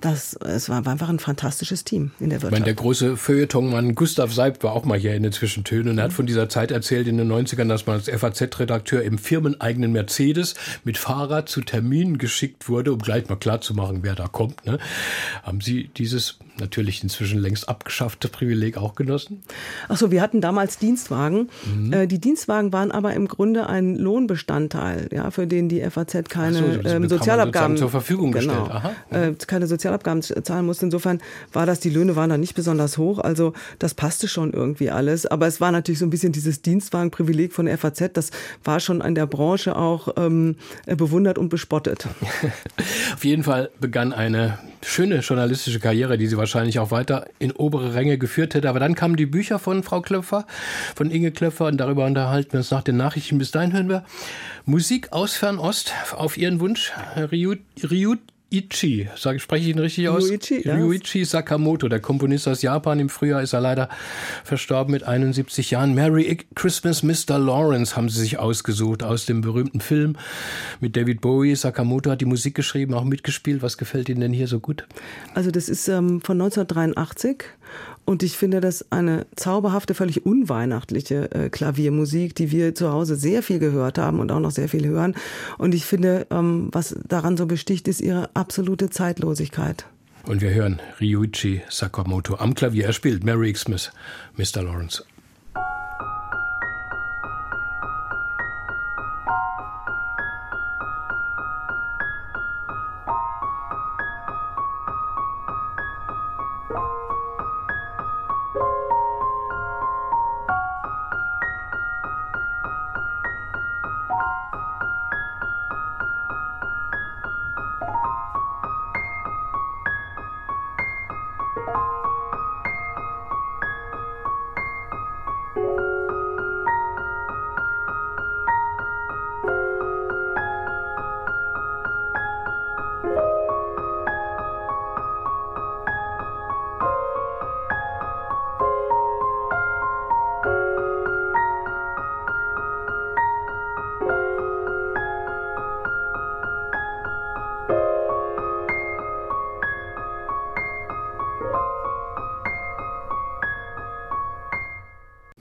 das, 0.00 0.34
es 0.34 0.68
war 0.68 0.86
einfach 0.86 1.08
ein 1.08 1.18
fantastisches 1.18 1.84
Team 1.84 2.10
in 2.20 2.30
der 2.30 2.42
Wirtschaft. 2.42 2.52
Ich 2.52 2.52
meine, 2.52 2.64
der 2.64 2.74
große 2.74 3.16
Feuilletonmann 3.16 3.94
Gustav 3.94 4.32
Seibt 4.32 4.64
war 4.64 4.72
auch 4.72 4.84
mal 4.84 4.98
hier 4.98 5.14
in 5.14 5.22
den 5.22 5.32
Zwischentönen 5.32 5.88
und 5.88 5.98
er 5.98 6.04
hat 6.04 6.12
von 6.12 6.26
dieser 6.26 6.48
Zeit 6.48 6.70
erzählt 6.70 7.08
in 7.08 7.18
den 7.18 7.30
90ern, 7.30 7.68
dass 7.68 7.86
man 7.86 7.96
als 7.96 8.08
FAZ-Redakteur 8.08 9.02
im 9.02 9.18
firmeneigenen 9.18 9.92
Mercedes 9.92 10.54
mit 10.84 10.98
Fahrrad 10.98 11.48
zu 11.48 11.60
Terminen 11.60 12.18
geschickt 12.18 12.68
wurde, 12.68 12.92
um 12.92 12.98
gleich 12.98 13.28
mal 13.28 13.36
klarzumachen, 13.36 14.02
wer 14.02 14.14
da 14.14 14.26
kommt. 14.26 14.64
Ne? 14.66 14.78
Haben 15.42 15.60
Sie 15.60 15.88
dieses 15.96 16.38
natürlich 16.60 17.02
inzwischen 17.02 17.38
längst 17.38 17.68
abgeschaffte 17.68 18.28
Privileg 18.28 18.76
auch 18.76 18.94
genossen? 18.94 19.42
Ach 19.88 19.96
so, 19.96 20.10
wir 20.10 20.22
hatten 20.22 20.40
damals 20.40 20.78
Dienstwagen. 20.78 21.48
Mhm. 21.64 21.92
Äh, 21.92 22.06
die 22.06 22.18
Dienstwagen 22.18 22.72
waren 22.72 22.92
aber 22.92 23.14
im 23.14 23.28
Grunde 23.28 23.68
ein 23.68 23.96
Lohnbestandteil, 23.96 25.08
ja, 25.12 25.30
für 25.30 25.46
den 25.46 25.68
die 25.68 25.80
FAZ 25.88 26.28
keine 26.28 26.58
so, 26.58 26.88
ähm, 26.88 27.08
Sozialabgaben 27.08 27.76
zur 27.76 27.90
Verfügung 27.90 28.32
genau, 28.32 28.64
gestellt. 28.64 28.70
Aha. 28.70 28.92
Äh, 29.10 29.34
keine 29.46 29.66
Sozialabgaben 29.90 30.22
zahlen 30.22 30.66
musste. 30.66 30.84
Insofern 30.84 31.20
war 31.52 31.66
das, 31.66 31.80
die 31.80 31.90
Löhne 31.90 32.16
waren 32.16 32.30
da 32.30 32.38
nicht 32.38 32.54
besonders 32.54 32.98
hoch. 32.98 33.18
Also 33.18 33.52
das 33.78 33.94
passte 33.94 34.28
schon 34.28 34.52
irgendwie 34.52 34.90
alles. 34.90 35.26
Aber 35.26 35.46
es 35.46 35.60
war 35.60 35.72
natürlich 35.72 35.98
so 35.98 36.06
ein 36.06 36.10
bisschen 36.10 36.32
dieses 36.32 36.62
Dienstwagenprivileg 36.62 37.52
von 37.52 37.66
der 37.66 37.76
FAZ. 37.78 38.10
Das 38.12 38.30
war 38.64 38.80
schon 38.80 39.02
an 39.02 39.14
der 39.14 39.26
Branche 39.26 39.76
auch 39.76 40.14
ähm, 40.16 40.56
bewundert 40.86 41.38
und 41.38 41.48
bespottet. 41.48 42.06
Auf 43.14 43.24
jeden 43.24 43.42
Fall 43.42 43.70
begann 43.80 44.12
eine 44.12 44.58
schöne 44.82 45.18
journalistische 45.18 45.80
Karriere, 45.80 46.16
die 46.16 46.26
sie 46.26 46.36
wahrscheinlich 46.36 46.78
auch 46.78 46.90
weiter 46.90 47.26
in 47.38 47.52
obere 47.52 47.94
Ränge 47.94 48.18
geführt 48.18 48.54
hätte. 48.54 48.68
Aber 48.68 48.80
dann 48.80 48.94
kamen 48.94 49.16
die 49.16 49.26
Bücher 49.26 49.58
von 49.58 49.82
Frau 49.82 50.00
Klöpfer, 50.00 50.46
von 50.94 51.10
Inge 51.10 51.32
Klöpfer 51.32 51.66
und 51.66 51.78
darüber 51.78 52.06
unterhalten 52.06 52.52
wir 52.52 52.60
uns 52.60 52.70
nach 52.70 52.82
den 52.82 52.96
Nachrichten. 52.96 53.38
Bis 53.38 53.50
dahin 53.50 53.72
hören 53.72 53.88
wir 53.88 54.04
Musik 54.64 55.12
aus 55.12 55.34
Fernost 55.34 55.92
auf 56.16 56.36
ihren 56.36 56.60
Wunsch. 56.60 56.92
Ryut, 57.16 57.60
Ryut 57.90 58.20
Ichi, 58.52 59.08
sage 59.16 59.38
spreche 59.38 59.64
ich 59.64 59.70
ihn 59.70 59.78
richtig 59.78 60.08
aus? 60.08 60.28
Ryuichi, 60.28 60.66
ja. 60.66 60.74
Ryuichi 60.74 61.24
Sakamoto, 61.24 61.88
der 61.88 62.00
Komponist 62.00 62.48
aus 62.48 62.62
Japan. 62.62 62.98
Im 62.98 63.08
Frühjahr 63.08 63.42
ist 63.42 63.52
er 63.52 63.60
leider 63.60 63.88
verstorben 64.42 64.90
mit 64.90 65.04
71 65.04 65.70
Jahren. 65.70 65.94
Merry 65.94 66.36
Christmas, 66.56 67.04
Mr. 67.04 67.38
Lawrence 67.38 67.94
haben 67.96 68.08
sie 68.08 68.18
sich 68.18 68.38
ausgesucht 68.38 69.04
aus 69.04 69.24
dem 69.24 69.40
berühmten 69.40 69.80
Film 69.80 70.16
mit 70.80 70.96
David 70.96 71.20
Bowie. 71.20 71.54
Sakamoto 71.54 72.10
hat 72.10 72.20
die 72.20 72.26
Musik 72.26 72.56
geschrieben, 72.56 72.92
auch 72.94 73.04
mitgespielt. 73.04 73.62
Was 73.62 73.78
gefällt 73.78 74.08
Ihnen 74.08 74.20
denn 74.20 74.32
hier 74.32 74.48
so 74.48 74.58
gut? 74.58 74.84
Also 75.34 75.52
das 75.52 75.68
ist 75.68 75.86
ähm, 75.86 76.20
von 76.20 76.40
1983 76.40 77.44
und 78.10 78.24
ich 78.24 78.36
finde 78.36 78.60
das 78.60 78.90
eine 78.90 79.28
zauberhafte, 79.36 79.94
völlig 79.94 80.26
unweihnachtliche 80.26 81.30
äh, 81.30 81.48
Klaviermusik, 81.48 82.34
die 82.34 82.50
wir 82.50 82.74
zu 82.74 82.90
Hause 82.90 83.14
sehr 83.14 83.40
viel 83.40 83.60
gehört 83.60 83.98
haben 83.98 84.18
und 84.18 84.32
auch 84.32 84.40
noch 84.40 84.50
sehr 84.50 84.68
viel 84.68 84.84
hören. 84.84 85.14
Und 85.58 85.76
ich 85.76 85.84
finde, 85.84 86.26
ähm, 86.32 86.70
was 86.72 86.96
daran 87.06 87.36
so 87.36 87.46
besticht, 87.46 87.86
ist 87.86 88.00
ihre 88.00 88.28
absolute 88.34 88.90
Zeitlosigkeit. 88.90 89.86
Und 90.26 90.40
wir 90.40 90.52
hören 90.52 90.80
Ryuichi 91.00 91.62
Sakamoto 91.68 92.34
am 92.34 92.56
Klavier. 92.56 92.86
Er 92.86 92.92
spielt 92.92 93.22
Merry 93.22 93.52
Xmas, 93.52 93.92
Mr. 94.36 94.64
Lawrence. 94.64 95.04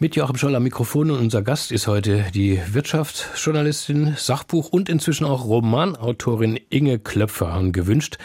Mit 0.01 0.15
Joachim 0.15 0.37
Scholl 0.37 0.55
am 0.55 0.63
Mikrofon 0.63 1.11
und 1.11 1.19
unser 1.19 1.41
Gast 1.41 1.73
ist 1.73 1.87
heute 1.87 2.23
die 2.33 2.57
Wirtschaftsjournalistin, 2.71 4.13
Sachbuch 4.15 4.69
und 4.69 4.87
inzwischen 4.87 5.25
auch 5.25 5.43
Romanautorin 5.43 6.57
Inge 6.69 6.99
Klöpfer. 6.99 7.57
Und 7.57 7.73
gewünscht 7.73 8.17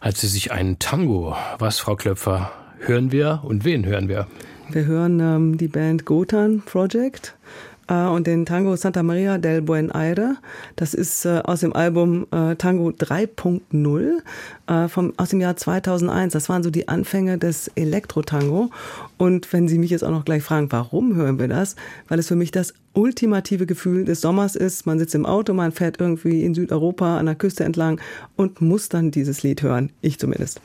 hat 0.00 0.16
sie 0.16 0.26
sich 0.26 0.50
einen 0.50 0.80
Tango. 0.80 1.36
Was, 1.60 1.78
Frau 1.78 1.94
Klöpfer, 1.94 2.50
hören 2.80 3.12
wir 3.12 3.42
und 3.44 3.64
wen 3.64 3.86
hören 3.86 4.08
wir? 4.08 4.26
Wir 4.68 4.86
hören 4.86 5.20
ähm, 5.20 5.58
die 5.58 5.68
Band 5.68 6.06
Gotan 6.06 6.62
Project 6.66 7.36
und 7.94 8.26
den 8.26 8.46
Tango 8.46 8.74
Santa 8.76 9.02
Maria 9.02 9.38
del 9.38 9.62
Buen 9.62 9.90
Aire. 9.92 10.36
Das 10.74 10.94
ist 10.94 11.24
äh, 11.24 11.40
aus 11.44 11.60
dem 11.60 11.74
Album 11.74 12.26
äh, 12.32 12.56
Tango 12.56 12.88
3.0 12.88 14.10
äh, 14.66 14.88
vom, 14.88 15.12
aus 15.16 15.30
dem 15.30 15.40
Jahr 15.40 15.56
2001. 15.56 16.32
Das 16.32 16.48
waren 16.48 16.62
so 16.62 16.70
die 16.70 16.88
Anfänge 16.88 17.38
des 17.38 17.68
Elektro-Tango. 17.76 18.70
Und 19.18 19.52
wenn 19.52 19.68
Sie 19.68 19.78
mich 19.78 19.90
jetzt 19.90 20.02
auch 20.02 20.10
noch 20.10 20.24
gleich 20.24 20.42
fragen, 20.42 20.70
warum 20.70 21.14
hören 21.14 21.38
wir 21.38 21.48
das? 21.48 21.76
Weil 22.08 22.18
es 22.18 22.28
für 22.28 22.36
mich 22.36 22.50
das 22.50 22.74
ultimative 22.92 23.66
Gefühl 23.66 24.04
des 24.04 24.20
Sommers 24.20 24.56
ist. 24.56 24.86
Man 24.86 24.98
sitzt 24.98 25.14
im 25.14 25.26
Auto, 25.26 25.52
man 25.54 25.72
fährt 25.72 26.00
irgendwie 26.00 26.44
in 26.44 26.54
Südeuropa 26.54 27.18
an 27.18 27.26
der 27.26 27.34
Küste 27.34 27.64
entlang 27.64 28.00
und 28.36 28.60
muss 28.60 28.88
dann 28.88 29.10
dieses 29.10 29.42
Lied 29.42 29.62
hören. 29.62 29.92
Ich 30.00 30.18
zumindest. 30.18 30.60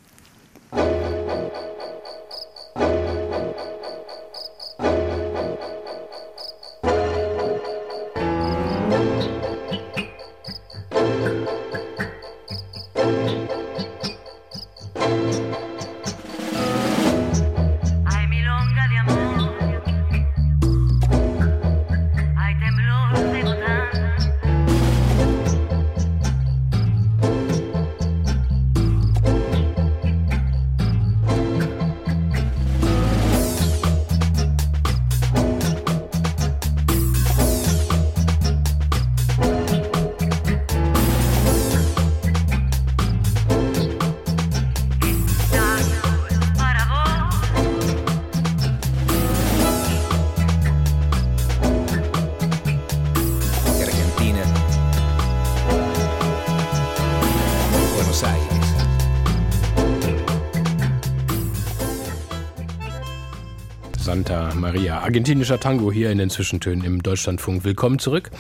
Argentinischer 64.72 65.60
Tango 65.60 65.92
hier 65.92 66.12
in 66.12 66.18
den 66.18 66.30
Zwischentönen 66.30 66.86
im 66.86 67.04
Deutschlandfunk. 67.04 67.66
Willkommen 67.66 68.00
zurück. 68.00 68.32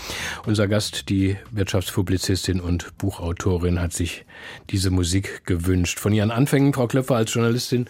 Unser 0.45 0.69
Gast, 0.69 1.09
die 1.09 1.35
Wirtschaftspublizistin 1.51 2.61
und 2.61 2.97
Buchautorin, 2.97 3.81
hat 3.81 3.91
sich 3.91 4.23
diese 4.69 4.91
Musik 4.91 5.45
gewünscht. 5.45 5.99
Von 5.99 6.13
ihren 6.13 6.31
Anfängen, 6.31 6.73
Frau 6.73 6.87
Klöpfer, 6.87 7.15
als 7.15 7.33
Journalistin 7.33 7.87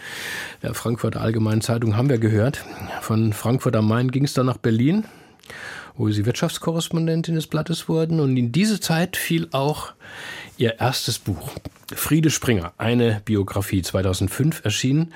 der 0.64 0.74
Frankfurter 0.74 1.22
Allgemeinen 1.22 1.62
Zeitung, 1.62 1.96
haben 1.96 2.10
wir 2.10 2.18
gehört. 2.18 2.66
Von 3.02 3.32
Frankfurt 3.34 3.76
am 3.76 3.88
Main 3.88 4.10
ging 4.10 4.24
es 4.24 4.34
dann 4.34 4.48
nach 4.48 4.58
Berlin, 4.58 5.06
wo 5.96 6.10
sie 6.10 6.26
Wirtschaftskorrespondentin 6.26 7.36
des 7.36 7.46
Blattes 7.46 7.88
wurden. 7.88 8.20
Und 8.20 8.36
in 8.38 8.52
diese 8.52 8.80
Zeit 8.80 9.18
fiel 9.18 9.50
auch 9.52 9.94
ihr 10.58 10.80
erstes 10.80 11.20
Buch. 11.20 11.52
Friede 11.94 12.32
Springer, 12.32 12.74
eine 12.78 13.22
Biografie, 13.24 13.84
2005 13.84 14.66
erschienen. 14.66 15.14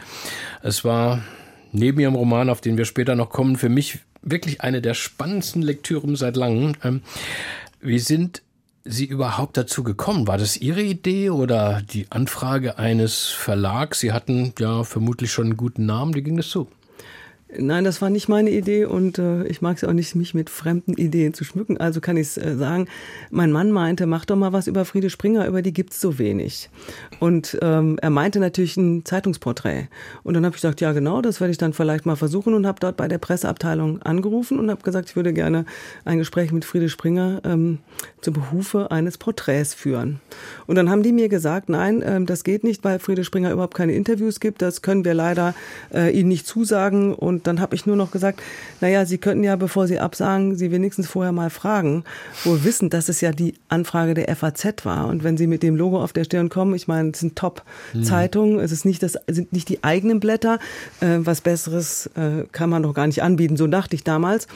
Es 0.61 0.85
war 0.85 1.23
neben 1.75 1.99
ihrem 1.99 2.15
Roman, 2.15 2.49
auf 2.49 2.61
den 2.61 2.77
wir 2.77 2.85
später 2.85 3.15
noch 3.15 3.29
kommen, 3.29 3.57
für 3.57 3.69
mich 3.69 3.99
wirklich 4.21 4.61
eine 4.61 4.81
der 4.81 4.93
spannendsten 4.93 5.61
Lektüren 5.61 6.15
seit 6.15 6.35
langem. 6.35 6.73
Ähm, 6.83 7.01
wie 7.81 7.99
sind 7.99 8.41
Sie 8.83 9.05
überhaupt 9.05 9.57
dazu 9.57 9.83
gekommen? 9.83 10.27
War 10.27 10.37
das 10.37 10.57
Ihre 10.57 10.81
Idee 10.81 11.31
oder 11.31 11.81
die 11.81 12.05
Anfrage 12.11 12.77
eines 12.77 13.27
Verlags? 13.27 13.99
Sie 13.99 14.11
hatten 14.11 14.53
ja 14.59 14.83
vermutlich 14.83 15.31
schon 15.31 15.45
einen 15.45 15.57
guten 15.57 15.85
Namen. 15.85 16.13
Wie 16.13 16.21
ging 16.21 16.37
das 16.37 16.49
zu? 16.49 16.67
Nein, 17.47 17.83
das 17.83 18.01
war 18.01 18.09
nicht 18.09 18.27
meine 18.27 18.49
Idee 18.49 18.85
und 18.85 19.19
äh, 19.19 19.45
ich 19.45 19.61
mag 19.61 19.77
es 19.77 19.83
auch 19.83 19.93
nicht, 19.93 20.15
mich 20.15 20.33
mit 20.33 20.49
fremden 20.49 20.93
Ideen 20.93 21.35
zu 21.35 21.43
schmücken. 21.43 21.77
Also 21.77 22.01
kann 22.01 22.17
ich 22.17 22.37
äh, 22.37 22.55
sagen. 22.55 22.87
Mein 23.29 23.51
Mann 23.51 23.71
meinte, 23.71 24.07
mach 24.07 24.25
doch 24.25 24.35
mal 24.35 24.51
was 24.51 24.65
über 24.65 24.83
Friede 24.83 25.11
Springer, 25.11 25.45
über 25.47 25.61
die 25.61 25.71
gibt's 25.71 26.01
so 26.01 26.17
wenig. 26.17 26.71
Und 27.19 27.55
ähm, 27.61 27.99
er 28.01 28.09
meinte 28.09 28.39
natürlich 28.39 28.77
ein 28.77 29.05
Zeitungsporträt. 29.05 29.89
Und 30.23 30.33
dann 30.33 30.43
habe 30.43 30.55
ich 30.55 30.61
gesagt, 30.61 30.81
ja 30.81 30.91
genau, 30.91 31.21
das 31.21 31.39
werde 31.39 31.51
ich 31.51 31.59
dann 31.59 31.73
vielleicht 31.73 32.07
mal 32.07 32.15
versuchen 32.15 32.55
und 32.55 32.65
habe 32.65 32.79
dort 32.79 32.97
bei 32.97 33.07
der 33.07 33.19
Presseabteilung 33.19 34.01
angerufen 34.01 34.57
und 34.57 34.71
habe 34.71 34.81
gesagt, 34.81 35.09
ich 35.09 35.15
würde 35.15 35.31
gerne 35.31 35.65
ein 36.03 36.17
Gespräch 36.17 36.51
mit 36.51 36.65
Friede 36.65 36.89
Springer 36.89 37.41
ähm, 37.45 37.77
zum 38.21 38.33
Behufe 38.33 38.89
eines 38.89 39.19
Porträts 39.19 39.75
führen. 39.75 40.19
Und 40.65 40.77
dann 40.77 40.89
haben 40.89 41.03
die 41.03 41.11
mir 41.11 41.29
gesagt, 41.29 41.69
nein, 41.69 42.03
ähm, 42.03 42.25
das 42.25 42.43
geht 42.43 42.63
nicht, 42.63 42.83
weil 42.83 42.97
Friede 42.97 43.23
Springer 43.23 43.51
überhaupt 43.51 43.75
keine 43.75 43.93
Interviews 43.93 44.39
gibt. 44.39 44.63
Das 44.63 44.81
können 44.81 45.05
wir 45.05 45.13
leider 45.13 45.53
äh, 45.93 46.09
Ihnen 46.09 46.29
nicht 46.29 46.47
zusagen 46.47 47.13
und 47.13 47.34
dann 47.43 47.59
habe 47.59 47.75
ich 47.75 47.85
nur 47.85 47.95
noch 47.95 48.11
gesagt, 48.11 48.41
naja, 48.81 49.05
Sie 49.05 49.17
könnten 49.17 49.43
ja, 49.43 49.55
bevor 49.55 49.87
Sie 49.87 49.99
absagen, 49.99 50.55
Sie 50.55 50.71
wenigstens 50.71 51.07
vorher 51.07 51.31
mal 51.31 51.49
fragen, 51.49 52.03
wohl 52.43 52.63
wissen, 52.63 52.89
dass 52.89 53.09
es 53.09 53.21
ja 53.21 53.31
die 53.31 53.55
Anfrage 53.69 54.13
der 54.13 54.33
FAZ 54.35 54.85
war. 54.85 55.07
Und 55.07 55.23
wenn 55.23 55.37
Sie 55.37 55.47
mit 55.47 55.63
dem 55.63 55.75
Logo 55.75 56.01
auf 56.01 56.13
der 56.13 56.23
Stirn 56.23 56.49
kommen, 56.49 56.73
ich 56.75 56.87
meine, 56.87 57.11
es 57.11 57.19
sind 57.19 57.35
Top-Zeitungen, 57.35 58.59
es 58.59 58.71
ist 58.71 58.85
nicht 58.85 59.03
das, 59.03 59.17
sind 59.27 59.53
nicht 59.53 59.69
die 59.69 59.83
eigenen 59.83 60.19
Blätter. 60.19 60.59
Äh, 61.01 61.19
was 61.19 61.41
Besseres 61.41 62.07
äh, 62.15 62.45
kann 62.51 62.69
man 62.69 62.83
doch 62.83 62.93
gar 62.93 63.07
nicht 63.07 63.23
anbieten, 63.23 63.57
so 63.57 63.67
dachte 63.67 63.95
ich 63.95 64.03
damals. 64.03 64.47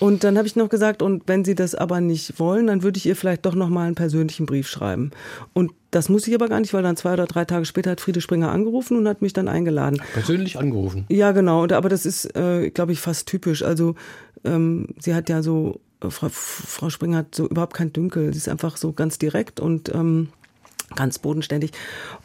Und 0.00 0.24
dann 0.24 0.36
habe 0.38 0.46
ich 0.46 0.56
noch 0.56 0.68
gesagt, 0.68 1.02
und 1.02 1.24
wenn 1.26 1.44
Sie 1.44 1.54
das 1.54 1.74
aber 1.74 2.00
nicht 2.00 2.38
wollen, 2.38 2.66
dann 2.68 2.82
würde 2.82 2.98
ich 2.98 3.06
ihr 3.06 3.16
vielleicht 3.16 3.46
doch 3.46 3.54
noch 3.54 3.68
mal 3.68 3.86
einen 3.86 3.94
persönlichen 3.94 4.46
Brief 4.46 4.68
schreiben. 4.68 5.10
Und 5.52 5.72
das 5.90 6.08
muss 6.08 6.26
ich 6.28 6.34
aber 6.34 6.48
gar 6.48 6.60
nicht, 6.60 6.74
weil 6.74 6.82
dann 6.82 6.96
zwei 6.96 7.14
oder 7.14 7.26
drei 7.26 7.44
Tage 7.44 7.64
später 7.64 7.90
hat 7.90 8.00
Friede 8.00 8.20
Springer 8.20 8.50
angerufen 8.50 8.96
und 8.96 9.08
hat 9.08 9.22
mich 9.22 9.32
dann 9.32 9.48
eingeladen. 9.48 10.00
Persönlich 10.12 10.58
angerufen? 10.58 11.06
Ja, 11.08 11.32
genau. 11.32 11.62
Und, 11.62 11.72
aber 11.72 11.88
das 11.88 12.06
ist, 12.06 12.36
äh, 12.36 12.70
glaube 12.70 12.92
ich, 12.92 13.00
fast 13.00 13.26
typisch. 13.26 13.62
Also 13.62 13.94
ähm, 14.44 14.88
sie 14.98 15.14
hat 15.14 15.28
ja 15.28 15.42
so, 15.42 15.80
äh, 16.02 16.10
Frau, 16.10 16.28
Frau 16.30 16.90
Springer 16.90 17.18
hat 17.18 17.34
so 17.34 17.48
überhaupt 17.48 17.74
kein 17.74 17.92
Dünkel. 17.92 18.32
Sie 18.32 18.38
ist 18.38 18.48
einfach 18.48 18.76
so 18.76 18.92
ganz 18.92 19.18
direkt 19.18 19.60
und 19.60 19.88
ähm, 19.94 20.28
ganz 20.98 21.18
bodenständig. 21.18 21.70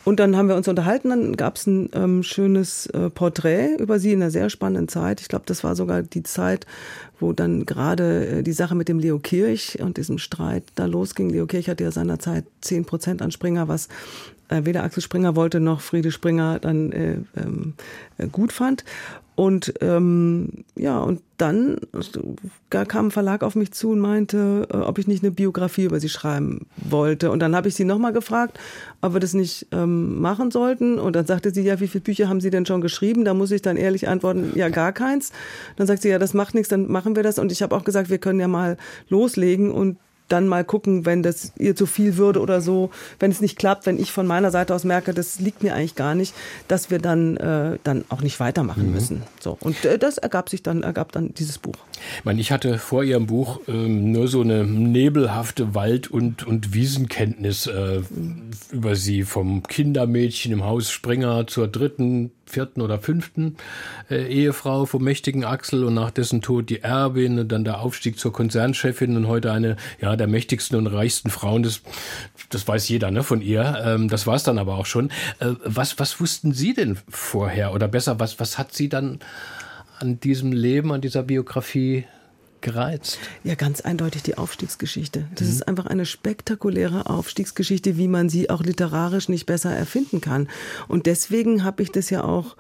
Und 0.04 0.20
dann 0.20 0.36
haben 0.36 0.50
wir 0.50 0.56
uns 0.56 0.68
unterhalten, 0.68 1.10
dann 1.10 1.38
gab 1.38 1.56
es 1.58 1.68
ein 1.68 1.90
ähm, 1.94 2.24
schönes 2.24 2.88
äh, 2.88 3.10
Porträt 3.10 3.76
über 3.78 4.00
sie 4.00 4.12
in 4.12 4.22
einer 4.22 4.32
sehr 4.32 4.50
spannenden 4.50 4.88
Zeit. 4.88 5.22
Ich 5.22 5.28
glaube, 5.28 5.46
das 5.46 5.64
war 5.64 5.76
sogar 5.76 6.02
die 6.02 6.24
Zeit, 6.24 6.66
wo 7.20 7.34
dann 7.34 7.66
gerade 7.66 8.40
äh, 8.40 8.44
die 8.44 8.52
Sache 8.52 8.76
mit 8.76 8.90
dem 8.90 9.00
Leo 9.00 9.20
Kirch 9.20 9.80
und 9.80 9.98
diesem 9.98 10.18
Streit 10.18 10.64
da 10.76 10.86
losging. 10.86 11.30
Leo 11.30 11.46
Kirch 11.46 11.70
hatte 11.70 11.84
ja 11.84 11.92
seinerzeit 11.92 12.46
zehn 12.62 12.84
Prozent 12.84 13.22
an 13.22 13.32
Springer, 13.32 13.68
was 13.68 13.90
äh, 14.50 14.66
weder 14.66 14.84
Axel 14.84 15.04
Springer 15.04 15.36
wollte 15.36 15.60
noch 15.60 15.82
Friede 15.82 16.12
Springer 16.12 16.60
dann 16.60 16.92
äh, 16.92 17.18
ähm, 17.38 17.76
äh, 18.18 18.28
gut 18.28 18.52
fand. 18.52 18.84
Und 19.36 19.74
ähm, 19.82 20.50
ja, 20.76 21.00
und 21.00 21.22
dann 21.38 21.78
da 22.70 22.86
kam 22.86 23.08
ein 23.08 23.12
Verlag 23.12 23.44
auf 23.44 23.56
mich 23.56 23.72
zu 23.72 23.92
und 23.92 24.00
meinte, 24.00 24.68
äh, 24.72 24.78
ob 24.78 25.00
ich 25.00 25.08
nicht 25.08 25.24
eine 25.24 25.32
Biografie 25.32 25.86
über 25.86 26.00
sie 26.00 26.10
schreiben 26.10 26.68
wollte. 26.76 27.32
Und 27.32 27.40
dann 27.40 27.56
habe 27.56 27.68
ich 27.68 27.76
sie 27.76 27.84
nochmal 27.84 28.14
gefragt, 28.14 28.60
ob 29.02 29.14
wir 29.14 29.20
das 29.20 29.34
nicht 29.34 29.68
ähm, 29.72 30.22
machen 30.22 30.52
sollten. 30.52 31.00
Und 31.00 31.16
dann 31.16 31.26
sagte 31.26 31.52
sie, 31.52 31.62
ja, 31.62 31.80
wie 31.80 31.88
viele 31.88 32.04
Bücher 32.04 32.30
haben 32.30 32.42
Sie 32.42 32.52
denn 32.52 32.66
schon 32.66 32.82
geschrieben? 32.82 33.26
Da 33.26 33.34
muss 33.34 33.52
ich 33.52 33.62
dann 33.62 33.78
ehrlich 33.78 34.08
antworten, 34.08 34.52
ja, 34.56 34.70
gar 34.70 34.92
keins. 34.92 35.32
Dann 35.78 35.88
sagt 35.88 36.04
sie, 36.04 36.10
ja, 36.10 36.20
das 36.20 36.34
macht 36.34 36.54
nichts, 36.54 36.70
dann 36.70 36.92
machen 36.92 37.16
wir 37.16 37.24
das. 37.24 37.40
Und 37.40 37.52
ich 37.52 37.64
habe 37.64 37.76
auch 37.76 37.84
gesagt, 37.84 38.10
wir 38.10 38.20
können 38.20 38.40
ja 38.40 38.48
mal 38.48 38.78
loslegen 39.10 39.72
und 39.72 39.98
dann 40.34 40.48
mal 40.48 40.66
gucken, 40.66 41.06
wenn 41.06 41.24
das 41.24 41.54
ihr 41.58 41.76
zu 41.76 41.86
viel 41.86 42.18
würde 42.18 42.42
oder 42.42 42.60
so, 42.60 42.90
wenn 43.20 43.32
es 43.32 43.40
nicht 43.40 43.58
klappt, 43.58 43.86
wenn 43.86 44.00
ich 44.00 44.12
von 44.12 44.26
meiner 44.26 44.52
Seite 44.52 44.74
aus 44.74 44.84
merke, 44.84 45.14
das 45.14 45.40
liegt 45.40 45.64
mir 45.64 45.76
eigentlich 45.76 45.96
gar 45.96 46.16
nicht, 46.16 46.34
dass 46.68 46.90
wir 46.90 47.00
dann, 47.00 47.38
äh, 47.38 47.78
dann 47.84 48.04
auch 48.10 48.22
nicht 48.22 48.40
weitermachen 48.40 48.88
mhm. 48.88 48.94
müssen. 48.94 49.24
So. 49.40 49.58
Und 49.60 49.86
äh, 49.86 50.00
das 50.00 50.18
ergab 50.18 50.50
sich 50.50 50.64
dann, 50.64 50.84
ergab 50.84 51.12
dann 51.12 51.34
dieses 51.36 51.60
Buch. 51.60 51.76
Ich 52.18 52.26
meine, 52.26 52.42
ich 52.42 52.52
hatte 52.52 52.80
vor 52.80 53.04
Ihrem 53.04 53.28
Buch 53.28 53.62
ähm, 53.68 54.12
nur 54.12 54.28
so 54.28 54.42
eine 54.42 54.66
nebelhafte 54.66 55.76
Wald- 55.76 56.10
und, 56.10 56.46
und 56.46 56.74
Wiesenkenntnis 56.74 57.68
äh, 57.68 58.02
mhm. 58.10 58.50
über 58.72 58.96
Sie, 58.96 59.24
vom 59.24 59.64
Kindermädchen 59.64 60.52
im 60.52 60.66
Haus 60.66 60.90
Springer 60.90 61.46
zur 61.48 61.68
dritten 61.68 62.32
vierten 62.54 62.82
oder 62.82 63.00
fünften 63.00 63.58
äh, 64.10 64.28
Ehefrau 64.28 64.86
vom 64.86 65.04
mächtigen 65.04 65.44
Axel 65.44 65.84
und 65.84 65.94
nach 65.94 66.12
dessen 66.12 66.42
Tod 66.42 66.70
die 66.70 66.82
Erbin 66.82 67.40
und 67.40 67.52
dann 67.52 67.64
der 67.64 67.82
Aufstieg 67.82 68.20
zur 68.20 68.32
Konzernchefin 68.32 69.18
und 69.18 69.28
heute 69.28 69.52
eine 69.52 69.76
ja 70.00 70.16
der 70.16 70.28
mächtigsten 70.28 70.78
und 70.78 70.88
reichsten 70.88 71.30
Frauen. 71.30 71.64
Das, 71.64 71.82
das 72.50 72.68
weiß 72.68 72.88
jeder 72.90 73.12
ne, 73.12 73.24
von 73.24 73.42
ihr. 73.42 73.82
Ähm, 73.86 74.08
das 74.08 74.28
war 74.28 74.36
es 74.36 74.44
dann 74.44 74.58
aber 74.58 74.76
auch 74.76 74.86
schon. 74.86 75.10
Äh, 75.40 75.54
was, 75.64 76.00
was 76.00 76.20
wussten 76.20 76.54
Sie 76.54 76.74
denn 76.74 76.98
vorher? 77.10 77.74
Oder 77.74 77.88
besser, 77.88 78.20
was, 78.20 78.40
was 78.40 78.58
hat 78.58 78.74
Sie 78.74 78.90
dann 78.90 79.20
an 80.00 80.20
diesem 80.20 80.52
Leben, 80.52 80.92
an 80.92 81.02
dieser 81.02 81.24
Biografie 81.24 82.06
gereizt? 82.64 83.20
Ja, 83.44 83.54
ganz 83.56 83.82
eindeutig 83.82 84.24
die 84.24 84.38
Aufstiegsgeschichte. 84.38 85.28
Das 85.36 85.48
mhm. 85.48 85.54
ist 85.54 85.68
einfach 85.68 85.86
eine 85.86 86.06
spektakuläre 86.06 87.06
Aufstiegsgeschichte, 87.06 87.98
wie 87.98 88.08
man 88.08 88.30
sie 88.30 88.50
auch 88.50 88.64
literarisch 88.64 89.30
nicht 89.30 89.46
besser 89.46 89.76
erfinden 89.76 90.22
kann. 90.22 90.48
Und 90.88 91.06
deswegen 91.06 91.64
habe 91.64 91.84
ich 91.84 91.92
das 91.92 92.10
ja 92.10 92.24
auch 92.24 92.56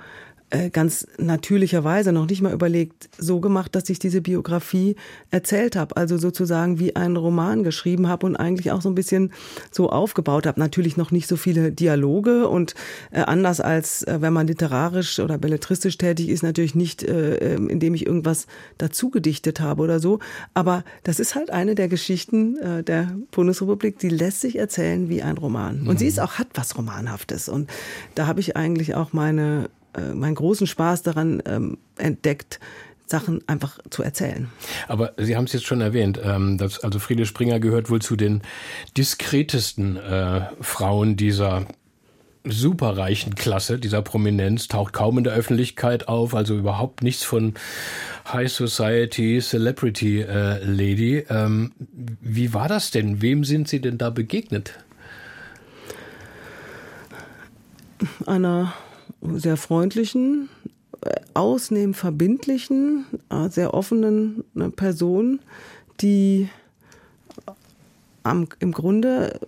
ganz 0.72 1.08
natürlicherweise 1.18 2.12
noch 2.12 2.28
nicht 2.28 2.42
mal 2.42 2.54
überlegt, 2.54 3.10
so 3.18 3.39
gemacht, 3.39 3.76
dass 3.76 3.89
ich 3.89 4.00
diese 4.00 4.22
Biografie 4.22 4.96
erzählt 5.32 5.76
habe, 5.76 5.98
also 5.98 6.18
sozusagen 6.18 6.80
wie 6.80 6.96
einen 6.96 7.18
Roman 7.18 7.63
geschrieben 7.63 8.08
habe 8.08 8.26
und 8.26 8.36
eigentlich 8.36 8.72
auch 8.72 8.82
so 8.82 8.89
ein 8.89 8.96
bisschen 8.96 9.34
so 9.72 9.89
aufgebaut 9.89 10.46
habe. 10.46 10.60
Natürlich 10.60 10.98
noch 10.98 11.12
nicht 11.12 11.28
so 11.28 11.38
viele 11.38 11.72
Dialoge 11.72 12.48
und 12.48 12.76
äh, 13.12 13.22
anders 13.22 13.62
als 13.62 14.04
äh, 14.04 14.22
wenn 14.22 14.34
man 14.34 14.48
literarisch 14.48 15.20
oder 15.20 15.38
belletristisch 15.38 15.98
tätig 15.98 16.30
ist, 16.30 16.44
natürlich 16.44 16.76
nicht, 16.76 17.04
äh, 17.04 17.36
ähm, 17.38 17.70
indem 17.70 17.96
ich 17.96 18.06
irgendwas 18.06 18.48
dazu 18.78 19.10
gedichtet 19.10 19.60
habe 19.60 19.82
oder 19.82 20.00
so. 20.00 20.20
Aber 20.54 20.84
das 21.04 21.20
ist 21.20 21.36
halt 21.36 21.50
eine 21.50 21.76
der 21.76 21.88
Geschichten 21.88 22.58
äh, 22.58 22.84
der 22.84 23.16
Bundesrepublik, 23.32 23.98
die 24.00 24.10
lässt 24.10 24.42
sich 24.42 24.58
erzählen 24.58 25.10
wie 25.10 25.24
ein 25.24 25.38
Roman. 25.38 25.82
Und 25.82 25.96
mhm. 25.96 25.98
sie 25.98 26.08
ist 26.08 26.20
auch 26.20 26.34
hat 26.34 26.50
was 26.54 26.78
Romanhaftes. 26.78 27.50
Und 27.50 27.70
da 28.16 28.28
habe 28.28 28.39
ich 28.39 28.56
eigentlich 28.56 28.96
auch 28.96 29.13
meine 29.13 29.70
äh, 29.95 30.13
meinen 30.13 30.36
großen 30.36 30.67
Spaß 30.67 31.03
daran 31.03 31.41
ähm, 31.45 31.77
entdeckt, 31.97 32.60
Sachen 33.06 33.41
einfach 33.47 33.79
zu 33.89 34.01
erzählen. 34.01 34.49
Aber 34.88 35.13
Sie 35.17 35.36
haben 35.36 35.43
es 35.43 35.53
jetzt 35.53 35.65
schon 35.65 35.82
erwähnt, 35.82 36.19
ähm, 36.23 36.58
dass 36.58 36.79
also 36.84 36.99
Friede 36.99 37.25
Springer 37.25 37.60
gehört 37.60 37.89
wohl 37.89 38.01
zu 38.01 38.15
den 38.15 38.41
diskretesten 38.97 39.97
äh, 39.97 40.41
Frauen 40.62 41.15
dieser 41.15 41.67
superreichen 42.45 43.36
Klasse, 43.36 43.79
dieser 43.79 44.01
Prominenz, 44.01 44.67
taucht 44.67 44.93
kaum 44.93 45.17
in 45.17 45.23
der 45.23 45.34
Öffentlichkeit 45.34 46.08
auf, 46.08 46.36
also 46.36 46.58
überhaupt 46.58 47.01
nichts 47.01 47.23
von 47.23 47.53
High 48.32 48.51
Society, 48.51 49.39
Celebrity 49.39 50.21
äh, 50.21 50.63
Lady. 50.63 51.25
Ähm, 51.29 51.71
wie 52.21 52.53
war 52.53 52.67
das 52.67 52.91
denn? 52.91 53.21
Wem 53.21 53.43
sind 53.43 53.69
Sie 53.69 53.79
denn 53.79 53.97
da 53.97 54.10
begegnet? 54.10 54.73
Einer 58.25 58.73
sehr 59.36 59.57
freundlichen, 59.57 60.49
äh, 61.01 61.19
ausnehmend 61.33 61.95
verbindlichen, 61.95 63.05
äh, 63.29 63.49
sehr 63.49 63.73
offenen 63.73 64.43
äh, 64.55 64.69
Person, 64.69 65.39
die 66.01 66.49
am, 68.23 68.47
im 68.59 68.71
Grunde 68.71 69.39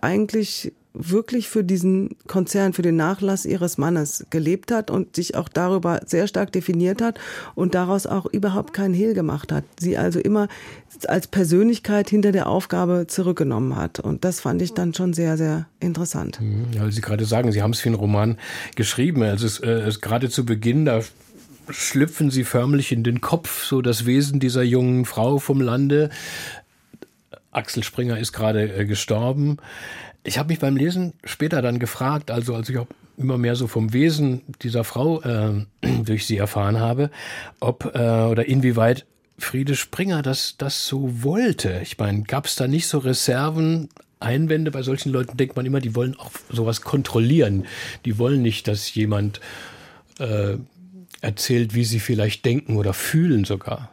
eigentlich 0.00 0.72
wirklich 0.98 1.48
für 1.48 1.62
diesen 1.62 2.16
Konzern, 2.26 2.72
für 2.72 2.82
den 2.82 2.96
Nachlass 2.96 3.44
ihres 3.44 3.78
Mannes 3.78 4.26
gelebt 4.30 4.72
hat 4.72 4.90
und 4.90 5.16
sich 5.16 5.34
auch 5.34 5.48
darüber 5.48 6.00
sehr 6.06 6.26
stark 6.26 6.52
definiert 6.52 7.02
hat 7.02 7.18
und 7.54 7.74
daraus 7.74 8.06
auch 8.06 8.26
überhaupt 8.26 8.72
keinen 8.72 8.94
Hehl 8.94 9.14
gemacht 9.14 9.52
hat. 9.52 9.64
Sie 9.78 9.96
also 9.96 10.18
immer 10.18 10.48
als 11.06 11.26
Persönlichkeit 11.26 12.08
hinter 12.10 12.32
der 12.32 12.48
Aufgabe 12.48 13.06
zurückgenommen 13.06 13.76
hat. 13.76 14.00
Und 14.00 14.24
das 14.24 14.40
fand 14.40 14.62
ich 14.62 14.72
dann 14.72 14.94
schon 14.94 15.12
sehr, 15.12 15.36
sehr 15.36 15.66
interessant. 15.80 16.40
Mhm. 16.40 16.66
Ja, 16.72 16.82
weil 16.82 16.92
Sie 16.92 17.00
gerade 17.00 17.24
sagen, 17.24 17.52
Sie 17.52 17.62
haben 17.62 17.72
es 17.72 17.80
für 17.80 17.88
einen 17.88 17.96
Roman 17.96 18.38
geschrieben. 18.74 19.22
Also 19.22 19.46
es 19.46 19.60
äh, 19.60 19.86
ist 19.86 20.00
gerade 20.00 20.30
zu 20.30 20.44
Beginn, 20.44 20.84
da 20.84 21.02
schlüpfen 21.68 22.30
Sie 22.30 22.44
förmlich 22.44 22.92
in 22.92 23.04
den 23.04 23.20
Kopf, 23.20 23.64
so 23.64 23.82
das 23.82 24.06
Wesen 24.06 24.40
dieser 24.40 24.62
jungen 24.62 25.04
Frau 25.04 25.38
vom 25.38 25.60
Lande. 25.60 26.10
Axel 27.50 27.82
Springer 27.82 28.18
ist 28.18 28.32
gerade 28.32 28.72
äh, 28.72 28.84
gestorben. 28.84 29.58
Ich 30.26 30.38
habe 30.38 30.48
mich 30.48 30.58
beim 30.58 30.76
Lesen 30.76 31.12
später 31.24 31.62
dann 31.62 31.78
gefragt, 31.78 32.32
also 32.32 32.56
als 32.56 32.68
ich 32.68 32.78
auch 32.78 32.88
immer 33.16 33.38
mehr 33.38 33.54
so 33.54 33.68
vom 33.68 33.92
Wesen 33.92 34.42
dieser 34.62 34.82
Frau 34.82 35.22
äh, 35.22 35.64
durch 36.04 36.26
sie 36.26 36.36
erfahren 36.36 36.80
habe, 36.80 37.10
ob 37.60 37.94
äh, 37.94 37.98
oder 37.98 38.46
inwieweit 38.46 39.06
Friede 39.38 39.76
Springer 39.76 40.22
das, 40.22 40.56
das 40.58 40.86
so 40.86 41.22
wollte. 41.22 41.80
Ich 41.82 41.96
meine, 41.98 42.22
gab 42.22 42.46
es 42.46 42.56
da 42.56 42.66
nicht 42.66 42.88
so 42.88 42.98
Reserven, 42.98 43.88
Einwände? 44.18 44.72
Bei 44.72 44.82
solchen 44.82 45.12
Leuten 45.12 45.36
denkt 45.36 45.54
man 45.54 45.64
immer, 45.64 45.80
die 45.80 45.94
wollen 45.94 46.18
auch 46.18 46.32
sowas 46.50 46.80
kontrollieren. 46.80 47.66
Die 48.04 48.18
wollen 48.18 48.42
nicht, 48.42 48.66
dass 48.66 48.92
jemand 48.94 49.40
äh, 50.18 50.56
erzählt, 51.20 51.74
wie 51.74 51.84
sie 51.84 52.00
vielleicht 52.00 52.44
denken 52.44 52.76
oder 52.76 52.94
fühlen 52.94 53.44
sogar. 53.44 53.90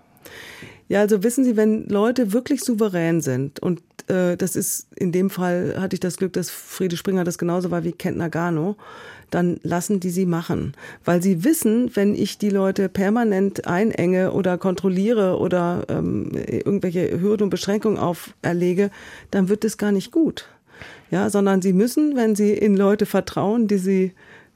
Ja, 0.89 0.99
also 0.99 1.23
wissen 1.23 1.43
Sie, 1.43 1.55
wenn 1.55 1.87
Leute 1.87 2.33
wirklich 2.33 2.61
souverän 2.61 3.21
sind 3.21 3.59
und 3.59 3.81
äh, 4.07 4.35
das 4.37 4.55
ist 4.55 4.87
in 4.95 5.11
dem 5.11 5.29
Fall 5.29 5.75
hatte 5.79 5.95
ich 5.95 5.99
das 5.99 6.17
Glück, 6.17 6.33
dass 6.33 6.49
Friede 6.49 6.97
Springer 6.97 7.23
das 7.23 7.37
genauso 7.37 7.71
war 7.71 7.83
wie 7.83 7.93
Kent 7.93 8.17
Nagano, 8.17 8.75
dann 9.29 9.59
lassen 9.63 9.99
die 9.99 10.09
sie 10.09 10.25
machen, 10.25 10.73
weil 11.05 11.21
sie 11.21 11.43
wissen, 11.43 11.95
wenn 11.95 12.13
ich 12.13 12.37
die 12.37 12.49
Leute 12.49 12.89
permanent 12.89 13.65
einenge 13.65 14.31
oder 14.31 14.57
kontrolliere 14.57 15.39
oder 15.39 15.85
ähm, 15.89 16.31
irgendwelche 16.33 17.19
Hürden 17.19 17.45
und 17.45 17.49
Beschränkungen 17.49 17.97
auferlege, 17.97 18.91
dann 19.31 19.49
wird 19.49 19.65
es 19.65 19.77
gar 19.77 19.91
nicht 19.91 20.11
gut. 20.11 20.47
Ja, 21.09 21.29
sondern 21.29 21.61
sie 21.61 21.73
müssen, 21.73 22.15
wenn 22.15 22.35
sie 22.35 22.53
in 22.53 22.75
Leute 22.75 23.05
vertrauen, 23.05 23.67
die 23.67 23.77
sie 23.77 24.13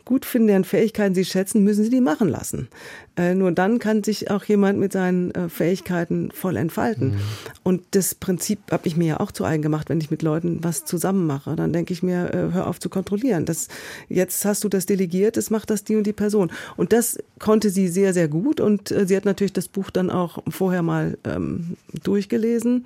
gut 0.07 0.25
finden, 0.25 0.47
deren 0.47 0.63
Fähigkeiten 0.63 1.13
sie 1.13 1.25
schätzen, 1.25 1.63
müssen 1.63 1.83
sie 1.83 1.89
die 1.89 2.01
machen 2.01 2.29
lassen. 2.29 2.69
Äh, 3.17 3.35
nur 3.35 3.51
dann 3.51 3.77
kann 3.77 4.03
sich 4.03 4.31
auch 4.31 4.43
jemand 4.45 4.79
mit 4.79 4.93
seinen 4.93 5.31
äh, 5.31 5.49
Fähigkeiten 5.49 6.31
voll 6.31 6.55
entfalten. 6.55 7.09
Mhm. 7.09 7.19
Und 7.63 7.83
das 7.91 8.15
Prinzip 8.15 8.59
habe 8.71 8.87
ich 8.87 8.95
mir 8.95 9.07
ja 9.07 9.19
auch 9.19 9.31
zu 9.31 9.43
eigen 9.43 9.61
gemacht, 9.61 9.89
wenn 9.89 9.99
ich 9.99 10.09
mit 10.09 10.21
Leuten 10.21 10.63
was 10.63 10.85
zusammen 10.85 11.27
mache. 11.27 11.55
Dann 11.57 11.73
denke 11.73 11.91
ich 11.91 12.03
mir, 12.03 12.33
äh, 12.33 12.53
hör 12.53 12.67
auf 12.67 12.79
zu 12.79 12.89
kontrollieren. 12.89 13.45
Das, 13.45 13.67
jetzt 14.07 14.45
hast 14.45 14.63
du 14.63 14.69
das 14.69 14.85
delegiert, 14.85 15.35
es 15.35 15.49
macht 15.49 15.69
das 15.69 15.83
die 15.83 15.97
und 15.97 16.05
die 16.05 16.13
Person. 16.13 16.51
Und 16.77 16.93
das 16.93 17.17
konnte 17.37 17.69
sie 17.69 17.89
sehr, 17.89 18.13
sehr 18.13 18.29
gut. 18.29 18.61
Und 18.61 18.91
äh, 18.91 19.05
sie 19.05 19.17
hat 19.17 19.25
natürlich 19.25 19.53
das 19.53 19.67
Buch 19.67 19.89
dann 19.89 20.09
auch 20.09 20.39
vorher 20.47 20.83
mal 20.83 21.17
ähm, 21.25 21.75
durchgelesen 22.03 22.85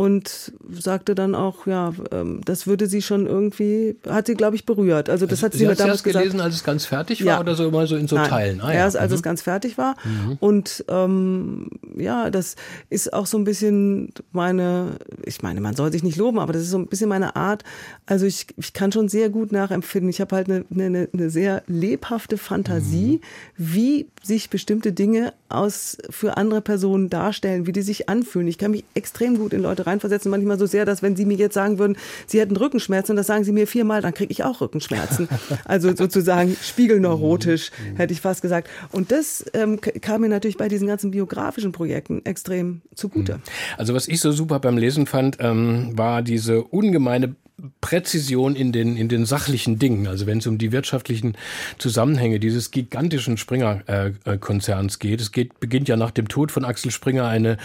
und 0.00 0.52
sagte 0.70 1.14
dann 1.14 1.34
auch, 1.34 1.66
ja, 1.66 1.92
ähm, 2.10 2.40
das 2.46 2.66
würde 2.66 2.86
sie 2.86 3.02
schon 3.02 3.26
irgendwie, 3.26 3.96
hat 4.08 4.28
sie, 4.28 4.34
glaube 4.34 4.56
ich, 4.56 4.64
berührt. 4.64 5.10
Also 5.10 5.26
das 5.26 5.44
also, 5.44 5.44
hat 5.44 5.52
sie, 5.52 5.58
sie 5.58 5.66
mir 5.66 5.74
damals 5.74 6.02
gelesen, 6.02 6.22
gesagt. 6.22 6.42
als 6.42 6.54
es 6.54 6.64
ganz 6.64 6.86
fertig 6.86 7.22
war 7.26 7.34
ja. 7.34 7.40
oder 7.40 7.54
so 7.54 7.68
immer 7.68 7.86
so 7.86 7.96
in 7.96 8.08
so 8.08 8.16
Nein. 8.16 8.30
Teilen? 8.30 8.60
Ah, 8.62 8.72
ja. 8.72 8.78
Erst 8.78 8.96
als 8.96 9.10
mhm. 9.10 9.16
es 9.16 9.22
ganz 9.22 9.42
fertig 9.42 9.76
war. 9.76 9.96
Mhm. 10.04 10.38
Und 10.40 10.86
ähm, 10.88 11.68
ja, 11.98 12.30
das 12.30 12.56
ist 12.88 13.12
auch 13.12 13.26
so 13.26 13.36
ein 13.36 13.44
bisschen 13.44 14.14
meine, 14.32 14.96
ich 15.22 15.42
meine, 15.42 15.60
man 15.60 15.76
soll 15.76 15.92
sich 15.92 16.02
nicht 16.02 16.16
loben, 16.16 16.38
aber 16.38 16.54
das 16.54 16.62
ist 16.62 16.70
so 16.70 16.78
ein 16.78 16.86
bisschen 16.86 17.10
meine 17.10 17.36
Art. 17.36 17.62
Also 18.06 18.24
ich, 18.24 18.46
ich 18.56 18.72
kann 18.72 18.92
schon 18.92 19.10
sehr 19.10 19.28
gut 19.28 19.52
nachempfinden. 19.52 20.08
Ich 20.08 20.22
habe 20.22 20.34
halt 20.34 20.48
eine, 20.48 20.64
eine, 20.74 21.10
eine 21.12 21.28
sehr 21.28 21.62
lebhafte 21.66 22.38
Fantasie, 22.38 23.20
mhm. 23.58 23.64
wie 23.74 24.06
sich 24.22 24.48
bestimmte 24.48 24.94
Dinge 24.94 25.34
aus 25.50 25.98
für 26.08 26.38
andere 26.38 26.62
Personen 26.62 27.10
darstellen, 27.10 27.66
wie 27.66 27.72
die 27.72 27.82
sich 27.82 28.08
anfühlen. 28.08 28.48
Ich 28.48 28.56
kann 28.56 28.70
mich 28.70 28.84
extrem 28.94 29.36
gut 29.36 29.52
in 29.52 29.60
Leute 29.60 29.89
reinversetzen, 29.90 30.30
manchmal 30.30 30.58
so 30.58 30.66
sehr, 30.66 30.84
dass 30.84 31.02
wenn 31.02 31.16
sie 31.16 31.24
mir 31.24 31.36
jetzt 31.36 31.54
sagen 31.54 31.78
würden, 31.78 31.96
sie 32.26 32.40
hätten 32.40 32.56
Rückenschmerzen 32.56 33.12
und 33.12 33.16
das 33.16 33.26
sagen 33.26 33.44
sie 33.44 33.52
mir 33.52 33.66
viermal, 33.66 34.02
dann 34.02 34.14
kriege 34.14 34.30
ich 34.30 34.44
auch 34.44 34.60
Rückenschmerzen. 34.60 35.28
Also 35.64 35.94
sozusagen 35.94 36.56
spiegelneurotisch, 36.60 37.70
hätte 37.96 38.12
ich 38.12 38.20
fast 38.20 38.42
gesagt. 38.42 38.68
Und 38.92 39.12
das 39.12 39.44
ähm, 39.52 39.80
kam 39.80 40.22
mir 40.22 40.28
natürlich 40.28 40.56
bei 40.56 40.68
diesen 40.68 40.86
ganzen 40.86 41.10
biografischen 41.10 41.72
Projekten 41.72 42.24
extrem 42.24 42.82
zugute. 42.94 43.34
Mhm. 43.34 43.42
Also 43.76 43.94
was 43.94 44.08
ich 44.08 44.20
so 44.20 44.32
super 44.32 44.58
beim 44.58 44.78
Lesen 44.78 45.06
fand, 45.06 45.36
ähm, 45.40 45.96
war 45.96 46.22
diese 46.22 46.62
ungemeine 46.62 47.34
Präzision 47.80 48.56
in 48.56 48.72
den, 48.72 48.96
in 48.96 49.08
den 49.08 49.26
sachlichen 49.26 49.78
Dingen. 49.78 50.06
Also 50.06 50.26
wenn 50.26 50.38
es 50.38 50.46
um 50.46 50.58
die 50.58 50.72
wirtschaftlichen 50.72 51.36
Zusammenhänge 51.78 52.40
dieses 52.40 52.70
gigantischen 52.70 53.36
Springer-Konzerns 53.36 54.96
äh, 54.96 54.98
geht. 54.98 55.20
Es 55.20 55.32
geht, 55.32 55.60
beginnt 55.60 55.88
ja 55.88 55.96
nach 55.96 56.10
dem 56.10 56.28
Tod 56.28 56.52
von 56.52 56.64
Axel 56.64 56.90
Springer 56.90 57.26
eine 57.26 57.58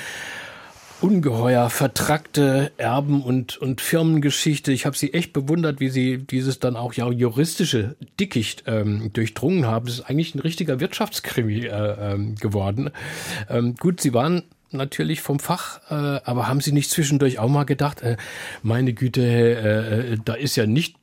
ungeheuer 1.05 1.69
vertrackte 1.69 2.71
Erben- 2.77 3.21
und, 3.21 3.57
und 3.57 3.79
Firmengeschichte. 3.79 4.71
Ich 4.71 4.87
habe 4.87 4.97
sie 4.97 5.13
echt 5.13 5.33
bewundert, 5.33 5.79
wie 5.79 5.89
sie 5.89 6.17
dieses 6.17 6.57
dann 6.57 6.75
auch 6.75 6.93
ja 6.93 7.07
juristische 7.11 7.95
Dickicht 8.19 8.63
ähm, 8.65 9.13
durchdrungen 9.13 9.67
haben. 9.67 9.85
Das 9.85 9.99
ist 9.99 10.09
eigentlich 10.09 10.33
ein 10.33 10.39
richtiger 10.39 10.79
Wirtschaftskrimi 10.79 11.67
äh, 11.67 12.13
ähm, 12.13 12.35
geworden. 12.35 12.89
Ähm, 13.49 13.75
gut, 13.75 14.01
sie 14.01 14.15
waren 14.15 14.45
natürlich 14.71 15.21
vom 15.21 15.37
Fach, 15.37 15.79
äh, 15.91 16.21
aber 16.25 16.47
haben 16.47 16.59
Sie 16.59 16.71
nicht 16.71 16.89
zwischendurch 16.89 17.37
auch 17.37 17.49
mal 17.49 17.65
gedacht, 17.65 18.01
äh, 18.01 18.17
meine 18.63 18.93
Güte, 18.93 19.21
äh, 19.21 20.13
äh 20.13 20.17
da 20.25 20.33
ist 20.33 20.55
ja 20.55 20.65
nicht 20.65 20.95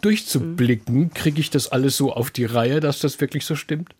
durchzublicken, 0.00 1.14
kriege 1.14 1.40
ich 1.40 1.50
das 1.50 1.70
alles 1.70 1.96
so 1.96 2.12
auf 2.12 2.32
die 2.32 2.44
Reihe, 2.44 2.80
dass 2.80 2.98
das 2.98 3.20
wirklich 3.20 3.46
so 3.46 3.54
stimmt? 3.54 3.94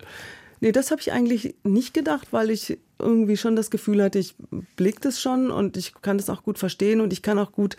Nee, 0.60 0.72
das 0.72 0.90
habe 0.90 1.00
ich 1.00 1.12
eigentlich 1.12 1.54
nicht 1.62 1.94
gedacht, 1.94 2.28
weil 2.32 2.50
ich 2.50 2.78
irgendwie 3.02 3.36
schon 3.36 3.56
das 3.56 3.70
Gefühl 3.70 4.02
hatte, 4.02 4.18
ich 4.18 4.34
blick 4.76 5.00
das 5.00 5.20
schon 5.20 5.50
und 5.50 5.76
ich 5.76 5.94
kann 6.00 6.16
das 6.16 6.30
auch 6.30 6.42
gut 6.42 6.58
verstehen 6.58 7.00
und 7.00 7.12
ich 7.12 7.22
kann 7.22 7.38
auch 7.38 7.52
gut 7.52 7.76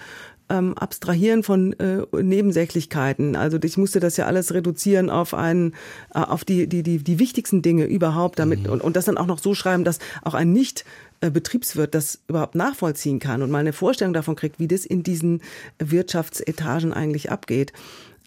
ähm, 0.49 0.77
abstrahieren 0.77 1.43
von 1.43 1.73
äh, 1.79 2.05
Nebensächlichkeiten. 2.11 3.35
Also 3.35 3.57
ich 3.63 3.77
musste 3.77 3.99
das 3.99 4.17
ja 4.17 4.25
alles 4.25 4.53
reduzieren 4.53 5.09
auf 5.09 5.33
einen, 5.33 5.73
äh, 6.13 6.19
auf 6.19 6.45
die, 6.45 6.67
die, 6.67 6.83
die, 6.83 6.97
die 6.99 7.19
wichtigsten 7.19 7.61
Dinge 7.61 7.85
überhaupt 7.85 8.39
damit 8.39 8.63
mhm. 8.63 8.71
und, 8.71 8.81
und 8.81 8.95
das 8.95 9.05
dann 9.05 9.17
auch 9.17 9.25
noch 9.25 9.39
so 9.39 9.53
schreiben, 9.55 9.83
dass 9.83 9.99
auch 10.21 10.33
ein 10.33 10.51
nicht 10.51 10.85
äh, 11.21 11.31
Betriebswirt 11.31 11.95
das 11.95 12.21
überhaupt 12.27 12.55
nachvollziehen 12.55 13.19
kann 13.19 13.41
und 13.41 13.51
mal 13.51 13.59
eine 13.59 13.73
Vorstellung 13.73 14.13
davon 14.13 14.35
kriegt, 14.35 14.59
wie 14.59 14.67
das 14.67 14.85
in 14.85 15.03
diesen 15.03 15.41
Wirtschaftsetagen 15.79 16.93
eigentlich 16.93 17.31
abgeht. 17.31 17.73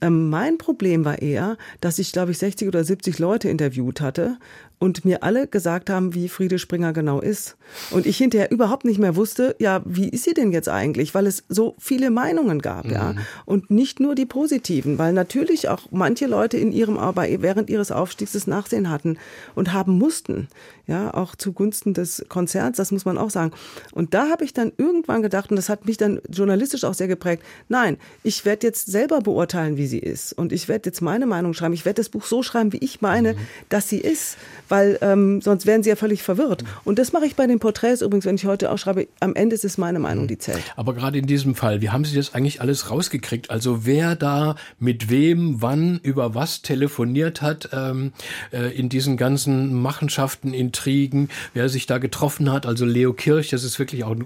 Ähm, 0.03 0.29
mein 0.29 0.59
Problem 0.59 1.05
war 1.05 1.23
eher, 1.23 1.57
dass 1.81 1.99
ich, 1.99 2.13
glaube 2.13 2.33
ich, 2.33 2.39
60 2.39 2.69
oder 2.69 2.85
70 2.85 3.19
Leute 3.19 3.49
interviewt 3.49 4.01
hatte 4.01 4.37
und 4.79 5.07
mir 5.07 5.23
alle 5.23 5.47
gesagt 5.47 5.89
haben, 5.89 6.15
wie 6.15 6.29
Friede 6.29 6.59
Springer 6.59 6.93
genau 6.93 7.21
ist. 7.21 7.57
Und 7.91 8.05
ich 8.05 8.19
hinterher 8.19 8.51
überhaupt 8.51 8.85
nicht 8.85 8.99
mehr 8.99 9.17
wusste, 9.17 9.57
ja, 9.59 9.81
wie 9.87 10.09
ist 10.09 10.25
sie 10.25 10.35
denn 10.35 10.53
jetzt 10.53 10.69
eigentlich? 10.69 11.15
Weil 11.15 11.27
es 11.27 11.45
so 11.49 11.75
viele 11.79 12.11
Meinungen 12.11 12.61
gab, 12.61 12.85
mhm. 12.85 12.93
ja. 12.93 13.15
Und 13.47 13.71
nicht 13.71 14.01
nur 14.01 14.15
die 14.15 14.27
positiven, 14.27 14.99
weil 14.99 15.15
natürlich 15.15 15.69
auch 15.69 15.89
manche 15.91 16.27
Leute 16.27 16.59
in 16.59 16.73
ihrem 16.73 16.99
Arbeit 16.99 17.41
während 17.41 17.71
ihres 17.71 17.91
Aufstiegs 17.91 18.33
das 18.33 18.47
Nachsehen 18.47 18.91
hatten 18.91 19.19
und 19.55 19.73
haben 19.73 19.93
mussten, 19.93 20.49
ja, 20.87 21.13
auch 21.13 21.35
zugunsten 21.35 21.95
des 21.95 22.25
Konzerns, 22.29 22.77
das 22.77 22.93
muss 22.93 23.05
man 23.05 23.19
auch 23.19 23.31
sagen. 23.31 23.53
Und 23.93 24.15
da 24.15 24.29
habe 24.29 24.45
ich 24.45 24.53
dann 24.53 24.73
irgendwann 24.77 25.23
gedacht, 25.23 25.51
und 25.51 25.57
das 25.57 25.69
hat 25.69 25.87
mich 25.87 25.97
dann 25.97 26.21
journalistisch 26.29 26.85
auch 26.85 26.95
sehr 26.95 27.09
geprägt, 27.09 27.43
nein, 27.69 27.97
ich 28.23 28.45
werde 28.45 28.67
jetzt 28.67 28.87
selber 28.87 29.21
beurteilen, 29.21 29.79
wie 29.79 29.87
sie 29.87 29.99
ist. 29.99 30.35
Und 30.35 30.53
ich 30.53 30.69
werde 30.69 30.91
jetzt 30.91 31.01
meine 31.01 31.27
Meinung 31.27 31.55
schreiben. 31.55 31.75
Ich 31.75 31.85
werde 31.85 32.01
das 32.01 32.09
Buch 32.11 32.25
so 32.25 32.43
schreiben, 32.43 32.73
wie 32.73 32.79
ich 32.79 33.01
meine, 33.01 33.33
mhm. 33.33 33.39
dass 33.69 33.89
sie 33.89 33.99
ist 33.99 34.37
weil 34.69 34.99
ähm, 35.01 35.41
sonst 35.41 35.67
wären 35.67 35.83
sie 35.83 35.91
ja 35.91 35.97
völlig 35.97 36.23
verwirrt. 36.23 36.65
Und 36.85 36.99
das 36.99 37.13
mache 37.13 37.27
ich 37.27 37.37
bei 37.37 37.47
den 37.47 37.59
Porträts 37.59 38.03
übrigens, 38.03 38.27
wenn 38.27 38.37
ich 38.37 38.47
heute 38.47 38.71
auch 38.71 38.79
schreibe. 38.79 39.07
Am 39.21 39.35
Ende 39.35 39.55
ist 39.55 39.65
es 39.65 39.79
meine 39.79 39.99
Meinung, 39.99 40.27
die 40.27 40.39
zählt. 40.39 40.63
Aber 40.77 40.95
gerade 40.95 41.19
in 41.19 41.27
diesem 41.27 41.55
Fall, 41.55 41.81
wie 41.81 41.91
haben 41.91 42.05
Sie 42.05 42.17
das 42.17 42.35
eigentlich 42.35 42.61
alles 42.61 42.91
rausgekriegt? 42.91 43.51
Also 43.51 43.87
wer 43.87 44.17
da 44.17 44.57
mit 44.79 45.11
wem, 45.11 45.63
wann, 45.63 46.01
über 46.03 46.35
was 46.35 46.63
telefoniert 46.63 47.43
hat 47.43 47.71
ähm, 47.73 48.13
äh, 48.53 48.77
in 48.77 48.89
diesen 48.89 49.17
ganzen 49.17 49.75
Machenschaften, 49.75 50.53
Intrigen, 50.53 51.29
wer 51.55 51.69
sich 51.69 51.87
da 51.87 51.99
getroffen 51.99 52.51
hat. 52.51 52.67
Also 52.67 52.85
Leo 52.85 53.13
Kirch, 53.13 53.51
das 53.51 53.65
ist 53.65 53.79
wirklich 53.79 54.05
auch 54.05 54.17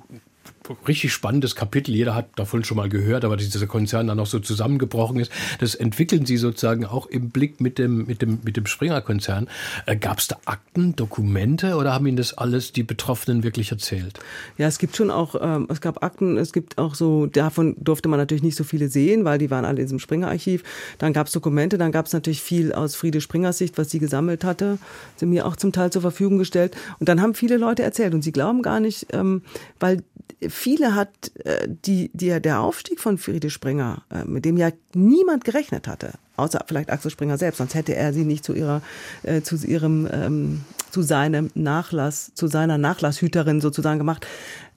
richtig 0.86 1.12
spannendes 1.12 1.54
Kapitel. 1.54 1.94
Jeder 1.94 2.14
hat 2.14 2.26
davon 2.36 2.64
schon 2.64 2.76
mal 2.76 2.88
gehört, 2.88 3.24
aber 3.24 3.36
dieser 3.36 3.66
Konzern 3.66 4.06
dann 4.06 4.16
noch 4.16 4.26
so 4.26 4.38
zusammengebrochen 4.38 5.20
ist. 5.20 5.32
Das 5.58 5.74
entwickeln 5.74 6.26
sie 6.26 6.36
sozusagen 6.36 6.84
auch 6.84 7.06
im 7.06 7.30
Blick 7.30 7.60
mit 7.60 7.78
dem, 7.78 8.06
mit 8.06 8.22
dem, 8.22 8.40
mit 8.42 8.56
dem 8.56 8.66
Springer-Konzern. 8.66 9.48
Äh, 9.86 9.96
Gab 9.96 10.18
es 10.18 10.28
da 10.28 10.36
Akten, 10.44 10.96
Dokumente 10.96 11.76
oder 11.76 11.92
haben 11.92 12.06
Ihnen 12.06 12.16
das 12.16 12.36
alles 12.36 12.72
die 12.72 12.82
Betroffenen 12.82 13.42
wirklich 13.42 13.70
erzählt? 13.70 14.18
Ja, 14.58 14.66
es 14.66 14.78
gibt 14.78 14.96
schon 14.96 15.10
auch, 15.10 15.34
ähm, 15.40 15.66
es 15.68 15.80
gab 15.80 16.02
Akten, 16.02 16.36
es 16.36 16.52
gibt 16.52 16.78
auch 16.78 16.94
so, 16.94 17.26
davon 17.26 17.76
durfte 17.78 18.08
man 18.08 18.18
natürlich 18.18 18.42
nicht 18.42 18.56
so 18.56 18.64
viele 18.64 18.88
sehen, 18.88 19.24
weil 19.24 19.38
die 19.38 19.50
waren 19.50 19.64
alle 19.64 19.80
in 19.80 19.86
diesem 19.86 19.98
Springer-Archiv. 19.98 20.62
Dann 20.98 21.12
gab 21.12 21.26
es 21.26 21.32
Dokumente, 21.32 21.78
dann 21.78 21.92
gab 21.92 22.06
es 22.06 22.12
natürlich 22.12 22.42
viel 22.42 22.72
aus 22.72 22.94
Friede 22.94 23.20
Springers 23.20 23.58
Sicht, 23.58 23.78
was 23.78 23.90
sie 23.90 23.98
gesammelt 23.98 24.44
hatte, 24.44 24.78
sie 25.16 25.26
mir 25.26 25.46
auch 25.46 25.56
zum 25.56 25.72
Teil 25.72 25.90
zur 25.90 26.02
Verfügung 26.02 26.38
gestellt. 26.38 26.76
Und 26.98 27.08
dann 27.08 27.20
haben 27.20 27.34
viele 27.34 27.56
Leute 27.56 27.82
erzählt 27.82 28.14
und 28.14 28.22
sie 28.22 28.32
glauben 28.32 28.62
gar 28.62 28.80
nicht, 28.80 29.08
ähm, 29.12 29.42
weil 29.78 30.02
viele 30.48 30.94
hat 30.94 31.32
äh, 31.44 31.68
die, 31.68 32.10
die, 32.12 32.40
der 32.40 32.60
Aufstieg 32.60 33.00
von 33.00 33.18
Friede 33.18 33.50
Springer, 33.50 34.02
äh, 34.10 34.24
mit 34.24 34.44
dem 34.44 34.56
ja 34.56 34.70
niemand 34.94 35.44
gerechnet 35.44 35.88
hatte, 35.88 36.12
außer 36.36 36.64
vielleicht 36.66 36.90
Axel 36.90 37.10
Springer 37.10 37.38
selbst, 37.38 37.58
sonst 37.58 37.74
hätte 37.74 37.94
er 37.94 38.12
sie 38.12 38.24
nicht 38.24 38.44
zu 38.44 38.54
ihrer, 38.54 38.82
äh, 39.22 39.42
zu 39.42 39.56
ihrem, 39.56 40.08
ähm, 40.12 40.60
zu 40.90 41.02
seinem 41.02 41.50
Nachlass, 41.54 42.32
zu 42.34 42.46
seiner 42.46 42.78
Nachlasshüterin 42.78 43.60
sozusagen 43.60 43.98
gemacht. 43.98 44.26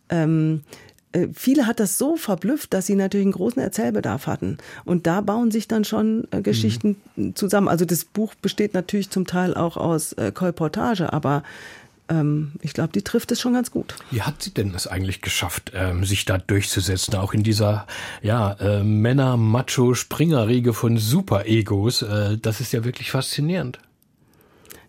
Ähm, 0.09 0.61
äh, 1.13 1.27
viele 1.33 1.65
hat 1.65 1.79
das 1.79 1.97
so 1.97 2.17
verblüfft, 2.17 2.73
dass 2.73 2.87
sie 2.87 2.95
natürlich 2.95 3.25
einen 3.25 3.33
großen 3.33 3.61
Erzählbedarf 3.61 4.27
hatten. 4.27 4.57
Und 4.83 5.07
da 5.07 5.21
bauen 5.21 5.51
sich 5.51 5.67
dann 5.67 5.85
schon 5.85 6.27
äh, 6.31 6.41
Geschichten 6.41 6.97
mhm. 7.15 7.35
zusammen. 7.35 7.69
Also 7.69 7.85
das 7.85 8.03
Buch 8.03 8.35
besteht 8.35 8.73
natürlich 8.73 9.09
zum 9.09 9.25
Teil 9.25 9.53
auch 9.53 9.77
aus 9.77 10.13
äh, 10.13 10.31
Kolportage, 10.33 11.13
aber 11.13 11.43
ähm, 12.09 12.53
ich 12.61 12.73
glaube, 12.73 12.91
die 12.93 13.01
trifft 13.01 13.31
es 13.31 13.39
schon 13.39 13.53
ganz 13.53 13.71
gut. 13.71 13.95
Wie 14.11 14.21
hat 14.21 14.41
sie 14.41 14.53
denn 14.53 14.73
es 14.75 14.87
eigentlich 14.87 15.21
geschafft, 15.21 15.71
ähm, 15.73 16.03
sich 16.05 16.25
da 16.25 16.37
durchzusetzen, 16.37 17.15
auch 17.15 17.33
in 17.33 17.43
dieser 17.43 17.87
ja, 18.21 18.53
äh, 18.53 18.83
Männer-Macho-Springerriege 18.83 20.73
von 20.73 20.97
Super-Egos? 20.97 22.01
Äh, 22.01 22.37
das 22.37 22.59
ist 22.59 22.73
ja 22.73 22.83
wirklich 22.83 23.11
faszinierend. 23.11 23.79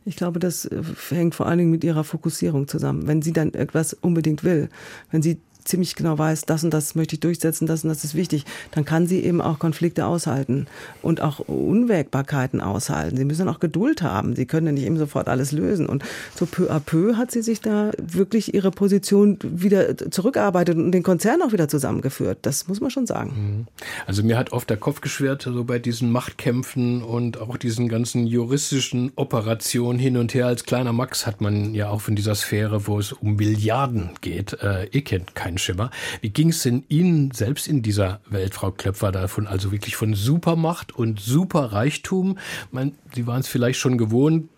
Ich 0.05 0.17
glaube, 0.17 0.39
das 0.39 0.67
äh, 0.67 0.83
hängt 1.11 1.35
vor 1.35 1.47
allen 1.47 1.59
Dingen 1.59 1.71
mit 1.71 1.85
ihrer 1.85 2.05
Fokussierung 2.05 2.69
zusammen. 2.69 3.07
Wenn 3.07 3.23
sie 3.23 3.33
dann 3.33 3.55
etwas 3.55 3.95
unbedingt 3.95 4.45
will, 4.45 4.69
wenn 5.11 5.23
sie 5.23 5.39
ziemlich 5.65 5.95
genau 5.95 6.19
weiß, 6.19 6.43
das 6.43 6.65
und 6.65 6.73
das 6.73 6.95
möchte 6.95 7.15
ich 7.15 7.21
durchsetzen, 7.21 7.67
das 7.67 7.85
und 7.85 7.89
das 7.91 8.05
ist 8.05 8.15
wichtig, 8.15 8.45
dann 8.71 8.85
kann 8.85 9.07
sie 9.07 9.21
eben 9.21 9.41
auch 9.41 9.59
Konflikte 9.59 10.07
aushalten 10.07 10.67
und 11.03 11.21
auch 11.21 11.41
Unwägbarkeiten 11.41 12.61
aushalten. 12.61 13.17
Sie 13.17 13.25
müssen 13.25 13.49
auch 13.49 13.61
Geduld 13.61 14.03
haben. 14.03 14.37
Sie 14.37 14.47
können 14.47 14.67
ja 14.67 14.73
nicht 14.73 14.85
eben 14.85 14.99
sofort 14.99 15.29
alles 15.29 15.53
lösen. 15.53 15.87
Und 15.87 16.05
so 16.35 16.47
peu 16.47 16.71
à 16.71 16.81
peu 16.81 17.17
hat 17.17 17.31
sie 17.31 17.43
sich 17.43 17.61
da 17.61 17.91
wirklich 17.99 18.55
ihre 18.55 18.71
Position 18.71 19.39
wieder 19.43 19.97
zurückarbeitet 19.97 20.77
und 20.77 20.93
den 20.93 21.03
Konzern 21.03 21.43
auch 21.43 21.53
wieder 21.53 21.69
zusammengeführt. 21.69 22.39
Das 22.43 22.69
muss 22.69 22.81
man 22.81 22.91
schon 22.91 23.07
sagen. 23.07 23.33
Mhm. 23.37 23.67
Also 24.07 24.23
mir 24.23 24.37
hat 24.37 24.53
oft 24.53 24.69
der 24.71 24.77
Kopf 24.77 25.01
geschwert, 25.01 25.43
so 25.43 25.65
bei 25.65 25.79
diesen 25.79 26.13
Machtkämpfen 26.13 27.03
und 27.03 27.41
auch 27.41 27.57
diesen 27.57 27.89
ganzen 27.89 28.27
juristischen 28.27 29.13
Operationen 29.17 29.99
hin 29.99 30.17
und 30.17 30.35
her. 30.35 30.47
Als 30.47 30.65
kleiner 30.65 30.93
Max 30.93 31.27
hat 31.27 31.41
man 31.41 31.75
ja 31.75 31.89
auch 31.89 32.01
von 32.01 32.17
dieser 32.17 32.35
Sphäre, 32.35 32.87
wo 32.87 32.99
es 32.99 33.13
um 33.13 33.37
Milliarden 33.37 34.11
geht. 34.21 34.55
Äh, 34.63 34.89
ihr 34.91 35.03
kennt 35.05 35.35
keinen 35.55 35.59
Schimmer. 35.59 35.91
Wie 36.21 36.31
ging 36.31 36.51
es 36.51 36.63
denn 36.63 36.85
Ihnen 36.89 37.31
selbst 37.31 37.69
in 37.69 37.83
dieser 37.83 38.21
Welt, 38.29 38.55
Frau 38.55 38.71
Klöpfer, 38.71 39.13
davon, 39.13 39.47
also 39.47 39.73
wirklich 39.73 39.97
von 39.97 40.15
Supermacht 40.15 40.93
und 40.93 41.21
Superreichtum? 41.21 42.39
Man, 42.71 42.93
Sie 43.15 43.27
waren 43.27 43.41
es 43.41 43.49
vielleicht 43.49 43.79
schon 43.79 43.99
gewohnt, 43.99 44.49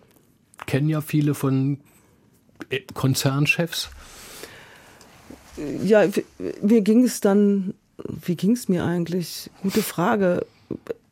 kennen 0.65 0.89
ja 0.89 1.01
viele 1.01 1.33
von 1.33 1.79
äh, 2.69 2.81
Konzernchefs. 2.93 3.89
Ja, 5.83 6.07
mir 6.61 6.81
ging 6.81 7.03
es 7.03 7.19
dann, 7.19 7.73
wie 8.25 8.35
ging 8.35 8.51
es 8.51 8.69
mir 8.69 8.83
eigentlich? 8.85 9.49
Gute 9.63 9.81
Frage. 9.81 10.45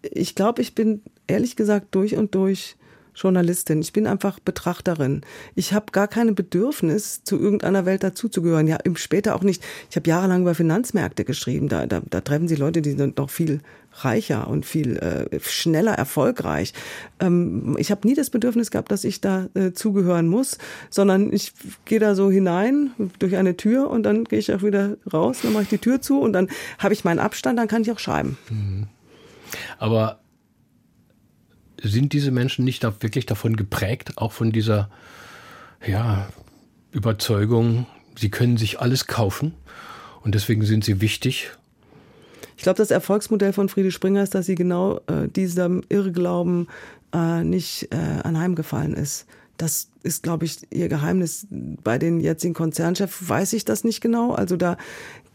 Ich 0.01 0.35
glaube, 0.35 0.61
ich 0.61 0.75
bin 0.75 1.01
ehrlich 1.27 1.55
gesagt 1.55 1.95
durch 1.95 2.15
und 2.15 2.35
durch 2.35 2.75
Journalistin. 3.15 3.81
Ich 3.81 3.93
bin 3.93 4.07
einfach 4.07 4.39
Betrachterin. 4.39 5.21
Ich 5.55 5.73
habe 5.73 5.87
gar 5.91 6.07
kein 6.07 6.35
Bedürfnis, 6.35 7.23
zu 7.23 7.39
irgendeiner 7.39 7.85
Welt 7.85 8.03
dazuzugehören. 8.03 8.67
Ja, 8.67 8.77
später 8.95 9.35
auch 9.35 9.43
nicht. 9.43 9.63
Ich 9.89 9.95
habe 9.95 10.09
jahrelang 10.09 10.41
über 10.41 10.55
Finanzmärkte 10.55 11.25
geschrieben. 11.25 11.69
Da, 11.69 11.85
da, 11.85 12.01
da 12.07 12.21
treffen 12.21 12.47
Sie 12.47 12.55
Leute, 12.55 12.81
die 12.81 12.91
sind 12.91 13.17
noch 13.17 13.29
viel 13.29 13.61
reicher 13.99 14.47
und 14.47 14.65
viel 14.65 14.97
äh, 14.97 15.39
schneller 15.39 15.93
erfolgreich. 15.93 16.73
Ähm, 17.19 17.77
ich 17.79 17.91
habe 17.91 18.07
nie 18.07 18.13
das 18.13 18.29
Bedürfnis 18.29 18.71
gehabt, 18.71 18.91
dass 18.91 19.03
ich 19.03 19.21
da 19.21 19.47
äh, 19.53 19.71
zugehören 19.71 20.27
muss, 20.27 20.57
sondern 20.89 21.31
ich 21.31 21.53
gehe 21.85 21.99
da 21.99 22.15
so 22.15 22.29
hinein 22.29 22.91
durch 23.19 23.37
eine 23.37 23.55
Tür 23.55 23.89
und 23.89 24.03
dann 24.03 24.25
gehe 24.25 24.39
ich 24.39 24.53
auch 24.53 24.63
wieder 24.63 24.97
raus, 25.11 25.39
dann 25.43 25.53
mache 25.53 25.63
ich 25.63 25.69
die 25.69 25.77
Tür 25.77 26.01
zu 26.01 26.19
und 26.19 26.33
dann 26.33 26.49
habe 26.79 26.93
ich 26.93 27.05
meinen 27.05 27.19
Abstand, 27.19 27.57
dann 27.57 27.67
kann 27.67 27.83
ich 27.83 27.91
auch 27.91 27.99
schreiben. 27.99 28.37
Mhm. 28.49 28.87
Aber 29.77 30.19
sind 31.87 32.13
diese 32.13 32.31
Menschen 32.31 32.65
nicht 32.65 32.83
da 32.83 32.93
wirklich 33.01 33.25
davon 33.25 33.55
geprägt, 33.55 34.13
auch 34.17 34.31
von 34.31 34.51
dieser 34.51 34.89
ja, 35.85 36.27
Überzeugung, 36.91 37.85
sie 38.17 38.29
können 38.29 38.57
sich 38.57 38.79
alles 38.79 39.07
kaufen 39.07 39.53
und 40.21 40.35
deswegen 40.35 40.63
sind 40.63 40.83
sie 40.83 41.01
wichtig? 41.01 41.51
Ich 42.57 42.63
glaube, 42.63 42.77
das 42.77 42.91
Erfolgsmodell 42.91 43.53
von 43.53 43.69
Friede 43.69 43.91
Springer 43.91 44.23
ist, 44.23 44.33
dass 44.33 44.45
sie 44.45 44.55
genau 44.55 45.01
äh, 45.07 45.27
diesem 45.27 45.83
Irrglauben 45.89 46.67
äh, 47.13 47.43
nicht 47.43 47.89
äh, 47.91 47.97
anheimgefallen 48.23 48.93
ist. 48.93 49.25
Das 49.57 49.89
ist, 50.03 50.23
glaube 50.23 50.45
ich, 50.45 50.67
ihr 50.71 50.89
Geheimnis. 50.89 51.47
Bei 51.49 51.97
den 51.97 52.19
jetzigen 52.19 52.53
Konzernchefs 52.53 53.27
weiß 53.27 53.53
ich 53.53 53.65
das 53.65 53.83
nicht 53.83 54.01
genau. 54.01 54.33
Also 54.33 54.57
da 54.57 54.77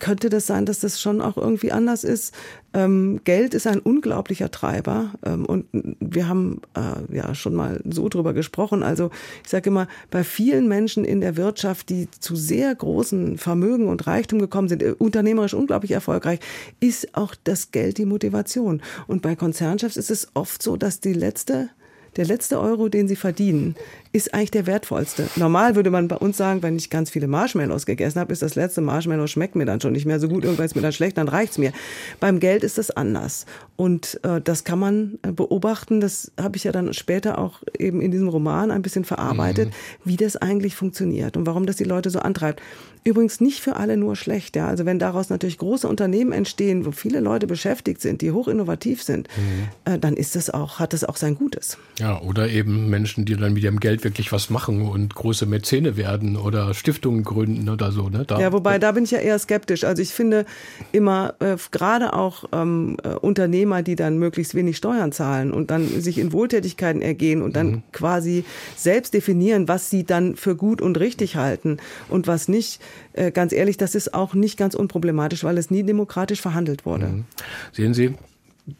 könnte 0.00 0.28
das 0.28 0.46
sein, 0.46 0.66
dass 0.66 0.80
das 0.80 1.00
schon 1.00 1.20
auch 1.20 1.36
irgendwie 1.36 1.70
anders 1.70 2.02
ist. 2.02 2.34
Ähm, 2.72 3.20
Geld 3.24 3.54
ist 3.54 3.66
ein 3.66 3.80
unglaublicher 3.80 4.50
Treiber 4.50 5.12
ähm, 5.24 5.44
und 5.44 5.66
wir 5.72 6.28
haben 6.28 6.62
äh, 6.74 7.14
ja 7.14 7.34
schon 7.34 7.54
mal 7.54 7.80
so 7.88 8.08
drüber 8.08 8.32
gesprochen. 8.32 8.82
Also 8.82 9.10
ich 9.44 9.50
sage 9.50 9.70
immer, 9.70 9.88
bei 10.10 10.24
vielen 10.24 10.68
Menschen 10.68 11.04
in 11.04 11.20
der 11.20 11.36
Wirtschaft, 11.36 11.88
die 11.88 12.08
zu 12.18 12.36
sehr 12.36 12.74
großen 12.74 13.38
Vermögen 13.38 13.88
und 13.88 14.06
Reichtum 14.06 14.38
gekommen 14.38 14.68
sind, 14.68 14.82
äh, 14.82 14.94
unternehmerisch 14.98 15.54
unglaublich 15.54 15.92
erfolgreich, 15.92 16.40
ist 16.80 17.14
auch 17.16 17.34
das 17.44 17.70
Geld 17.70 17.98
die 17.98 18.06
Motivation. 18.06 18.82
Und 19.06 19.22
bei 19.22 19.36
Konzernchefs 19.36 19.96
ist 19.96 20.10
es 20.10 20.28
oft 20.34 20.62
so, 20.62 20.76
dass 20.76 21.00
die 21.00 21.12
letzte 21.12 21.70
der 22.16 22.24
letzte 22.24 22.60
Euro, 22.60 22.88
den 22.88 23.08
sie 23.08 23.16
verdienen, 23.16 23.76
ist 24.12 24.34
eigentlich 24.34 24.50
der 24.50 24.66
wertvollste. 24.66 25.28
Normal 25.36 25.76
würde 25.76 25.90
man 25.90 26.08
bei 26.08 26.16
uns 26.16 26.36
sagen, 26.36 26.62
wenn 26.62 26.76
ich 26.76 26.90
ganz 26.90 27.10
viele 27.10 27.28
Marshmallows 27.28 27.86
gegessen 27.86 28.18
habe, 28.18 28.32
ist 28.32 28.42
das 28.42 28.56
letzte 28.56 28.80
Marshmallow 28.80 29.28
schmeckt 29.28 29.54
mir 29.54 29.66
dann 29.66 29.80
schon 29.80 29.92
nicht 29.92 30.06
mehr 30.06 30.18
so 30.18 30.28
gut, 30.28 30.44
irgendwann 30.44 30.66
ist 30.66 30.74
mir 30.74 30.82
dann 30.82 30.92
schlecht, 30.92 31.18
dann 31.18 31.28
reicht's 31.28 31.58
mir. 31.58 31.72
Beim 32.18 32.40
Geld 32.40 32.64
ist 32.64 32.78
das 32.78 32.90
anders. 32.90 33.46
Und 33.76 34.18
äh, 34.24 34.40
das 34.40 34.64
kann 34.64 34.78
man 34.78 35.18
äh, 35.22 35.30
beobachten. 35.30 36.00
Das 36.00 36.32
habe 36.40 36.56
ich 36.56 36.64
ja 36.64 36.72
dann 36.72 36.92
später 36.92 37.38
auch 37.38 37.62
eben 37.78 38.00
in 38.00 38.10
diesem 38.10 38.28
Roman 38.28 38.70
ein 38.70 38.82
bisschen 38.82 39.04
verarbeitet, 39.04 39.68
mhm. 39.68 39.72
wie 40.04 40.16
das 40.16 40.36
eigentlich 40.36 40.74
funktioniert 40.74 41.36
und 41.36 41.46
warum 41.46 41.66
das 41.66 41.76
die 41.76 41.84
Leute 41.84 42.10
so 42.10 42.18
antreibt. 42.18 42.60
Übrigens 43.02 43.40
nicht 43.40 43.60
für 43.60 43.76
alle 43.76 43.96
nur 43.96 44.14
schlecht. 44.14 44.56
Ja. 44.56 44.68
Also 44.68 44.84
wenn 44.84 44.98
daraus 44.98 45.30
natürlich 45.30 45.56
große 45.56 45.88
Unternehmen 45.88 46.32
entstehen, 46.32 46.84
wo 46.84 46.92
viele 46.92 47.20
Leute 47.20 47.46
beschäftigt 47.46 48.00
sind, 48.02 48.20
die 48.20 48.30
hoch 48.30 48.46
innovativ 48.46 49.02
sind, 49.02 49.28
mhm. 49.36 49.92
äh, 49.92 49.98
dann 49.98 50.16
ist 50.16 50.36
das 50.36 50.50
auch, 50.50 50.78
hat 50.78 50.92
das 50.92 51.04
auch 51.04 51.16
sein 51.16 51.34
Gutes. 51.34 51.78
Ja, 51.98 52.20
oder 52.20 52.48
eben 52.48 52.90
Menschen, 52.90 53.24
die 53.24 53.36
dann 53.36 53.54
mit 53.54 53.62
ihrem 53.62 53.80
Geld 53.80 54.04
wirklich 54.04 54.32
was 54.32 54.50
machen 54.50 54.82
und 54.82 55.14
große 55.14 55.46
Mäzene 55.46 55.96
werden 55.96 56.36
oder 56.36 56.74
Stiftungen 56.74 57.24
gründen 57.24 57.68
oder 57.70 57.90
so. 57.90 58.10
Ne? 58.10 58.24
Da, 58.26 58.38
ja, 58.38 58.52
wobei 58.52 58.78
da 58.78 58.92
bin 58.92 59.04
ich 59.04 59.12
ja 59.12 59.18
eher 59.18 59.38
skeptisch. 59.38 59.84
Also 59.84 60.02
ich 60.02 60.10
finde 60.10 60.44
immer, 60.92 61.34
äh, 61.40 61.56
gerade 61.70 62.12
auch 62.12 62.44
ähm, 62.52 62.98
äh, 63.02 63.14
Unternehmer, 63.14 63.82
die 63.82 63.96
dann 63.96 64.18
möglichst 64.18 64.54
wenig 64.54 64.76
Steuern 64.76 65.12
zahlen 65.12 65.52
und 65.52 65.70
dann 65.70 65.88
sich 65.88 66.18
in 66.18 66.32
Wohltätigkeiten 66.32 67.00
ergehen 67.00 67.40
und 67.40 67.56
dann 67.56 67.66
mhm. 67.66 67.82
quasi 67.92 68.44
selbst 68.76 69.14
definieren, 69.14 69.68
was 69.68 69.88
sie 69.88 70.04
dann 70.04 70.36
für 70.36 70.54
gut 70.54 70.82
und 70.82 70.98
richtig 71.00 71.36
halten 71.36 71.78
und 72.08 72.26
was 72.26 72.48
nicht, 72.48 72.80
äh, 73.12 73.30
ganz 73.30 73.52
ehrlich, 73.52 73.76
das 73.76 73.94
ist 73.94 74.14
auch 74.14 74.34
nicht 74.34 74.56
ganz 74.56 74.74
unproblematisch, 74.74 75.44
weil 75.44 75.58
es 75.58 75.70
nie 75.70 75.82
demokratisch 75.82 76.40
verhandelt 76.40 76.86
wurde. 76.86 77.06
Mhm. 77.06 77.24
Sehen 77.72 77.94
Sie, 77.94 78.14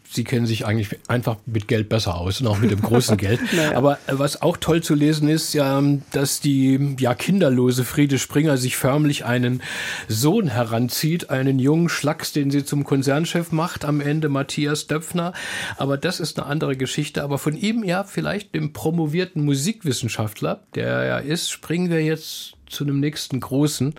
Sie 0.09 0.23
kennen 0.23 0.45
sich 0.45 0.65
eigentlich 0.65 0.99
einfach 1.07 1.37
mit 1.45 1.67
Geld 1.67 1.89
besser 1.89 2.15
aus 2.15 2.41
und 2.41 2.47
auch 2.47 2.59
mit 2.59 2.71
dem 2.71 2.81
großen 2.81 3.17
Geld. 3.17 3.39
naja. 3.53 3.77
Aber 3.77 3.93
äh, 4.07 4.13
was 4.13 4.41
auch 4.41 4.57
toll 4.57 4.81
zu 4.81 4.93
lesen 4.93 5.27
ist, 5.27 5.53
ja, 5.53 5.81
dass 6.11 6.39
die 6.39 6.95
ja 6.99 7.13
kinderlose 7.13 7.83
Friede 7.83 8.19
Springer 8.19 8.57
sich 8.57 8.77
förmlich 8.77 9.25
einen 9.25 9.61
Sohn 10.07 10.47
heranzieht, 10.47 11.29
einen 11.29 11.59
jungen 11.59 11.89
Schlacks, 11.89 12.33
den 12.33 12.51
sie 12.51 12.65
zum 12.65 12.83
Konzernchef 12.83 13.51
macht 13.51 13.85
am 13.85 14.01
Ende, 14.01 14.29
Matthias 14.29 14.87
Döpfner. 14.87 15.33
Aber 15.77 15.97
das 15.97 16.19
ist 16.19 16.39
eine 16.39 16.47
andere 16.47 16.75
Geschichte. 16.75 17.23
Aber 17.23 17.37
von 17.37 17.55
ihm, 17.55 17.83
ja, 17.83 18.03
vielleicht 18.03 18.53
dem 18.55 18.73
promovierten 18.73 19.43
Musikwissenschaftler, 19.43 20.63
der 20.75 20.87
er 20.87 21.05
ja 21.05 21.17
ist, 21.17 21.49
springen 21.51 21.89
wir 21.89 22.03
jetzt 22.03 22.53
zu 22.71 22.83
einem 22.83 22.99
nächsten 22.99 23.39
großen 23.39 23.93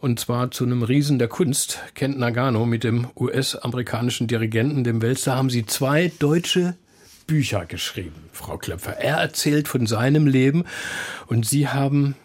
und 0.00 0.18
zwar 0.18 0.50
zu 0.50 0.64
einem 0.64 0.82
Riesen 0.82 1.18
der 1.18 1.28
Kunst, 1.28 1.78
Kent 1.94 2.18
Nagano, 2.18 2.64
mit 2.64 2.84
dem 2.84 3.08
US-amerikanischen 3.16 4.26
Dirigenten, 4.26 4.82
dem 4.82 5.02
Welser, 5.02 5.36
haben 5.36 5.50
sie 5.50 5.66
zwei 5.66 6.10
deutsche 6.18 6.74
Bücher 7.26 7.66
geschrieben, 7.66 8.14
Frau 8.32 8.56
Klöpfer. 8.56 8.96
Er 8.96 9.16
erzählt 9.16 9.68
von 9.68 9.86
seinem 9.86 10.26
Leben 10.26 10.64
und 11.26 11.46
Sie 11.46 11.68
haben 11.68 12.16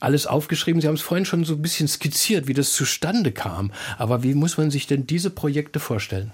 alles 0.00 0.26
aufgeschrieben. 0.26 0.80
Sie 0.80 0.88
haben 0.88 0.94
es 0.94 1.02
vorhin 1.02 1.26
schon 1.26 1.44
so 1.44 1.54
ein 1.54 1.62
bisschen 1.62 1.88
skizziert, 1.88 2.48
wie 2.48 2.54
das 2.54 2.72
zustande 2.72 3.32
kam. 3.32 3.70
Aber 3.98 4.22
wie 4.22 4.34
muss 4.34 4.56
man 4.56 4.70
sich 4.70 4.86
denn 4.86 5.06
diese 5.06 5.30
Projekte 5.30 5.78
vorstellen? 5.78 6.32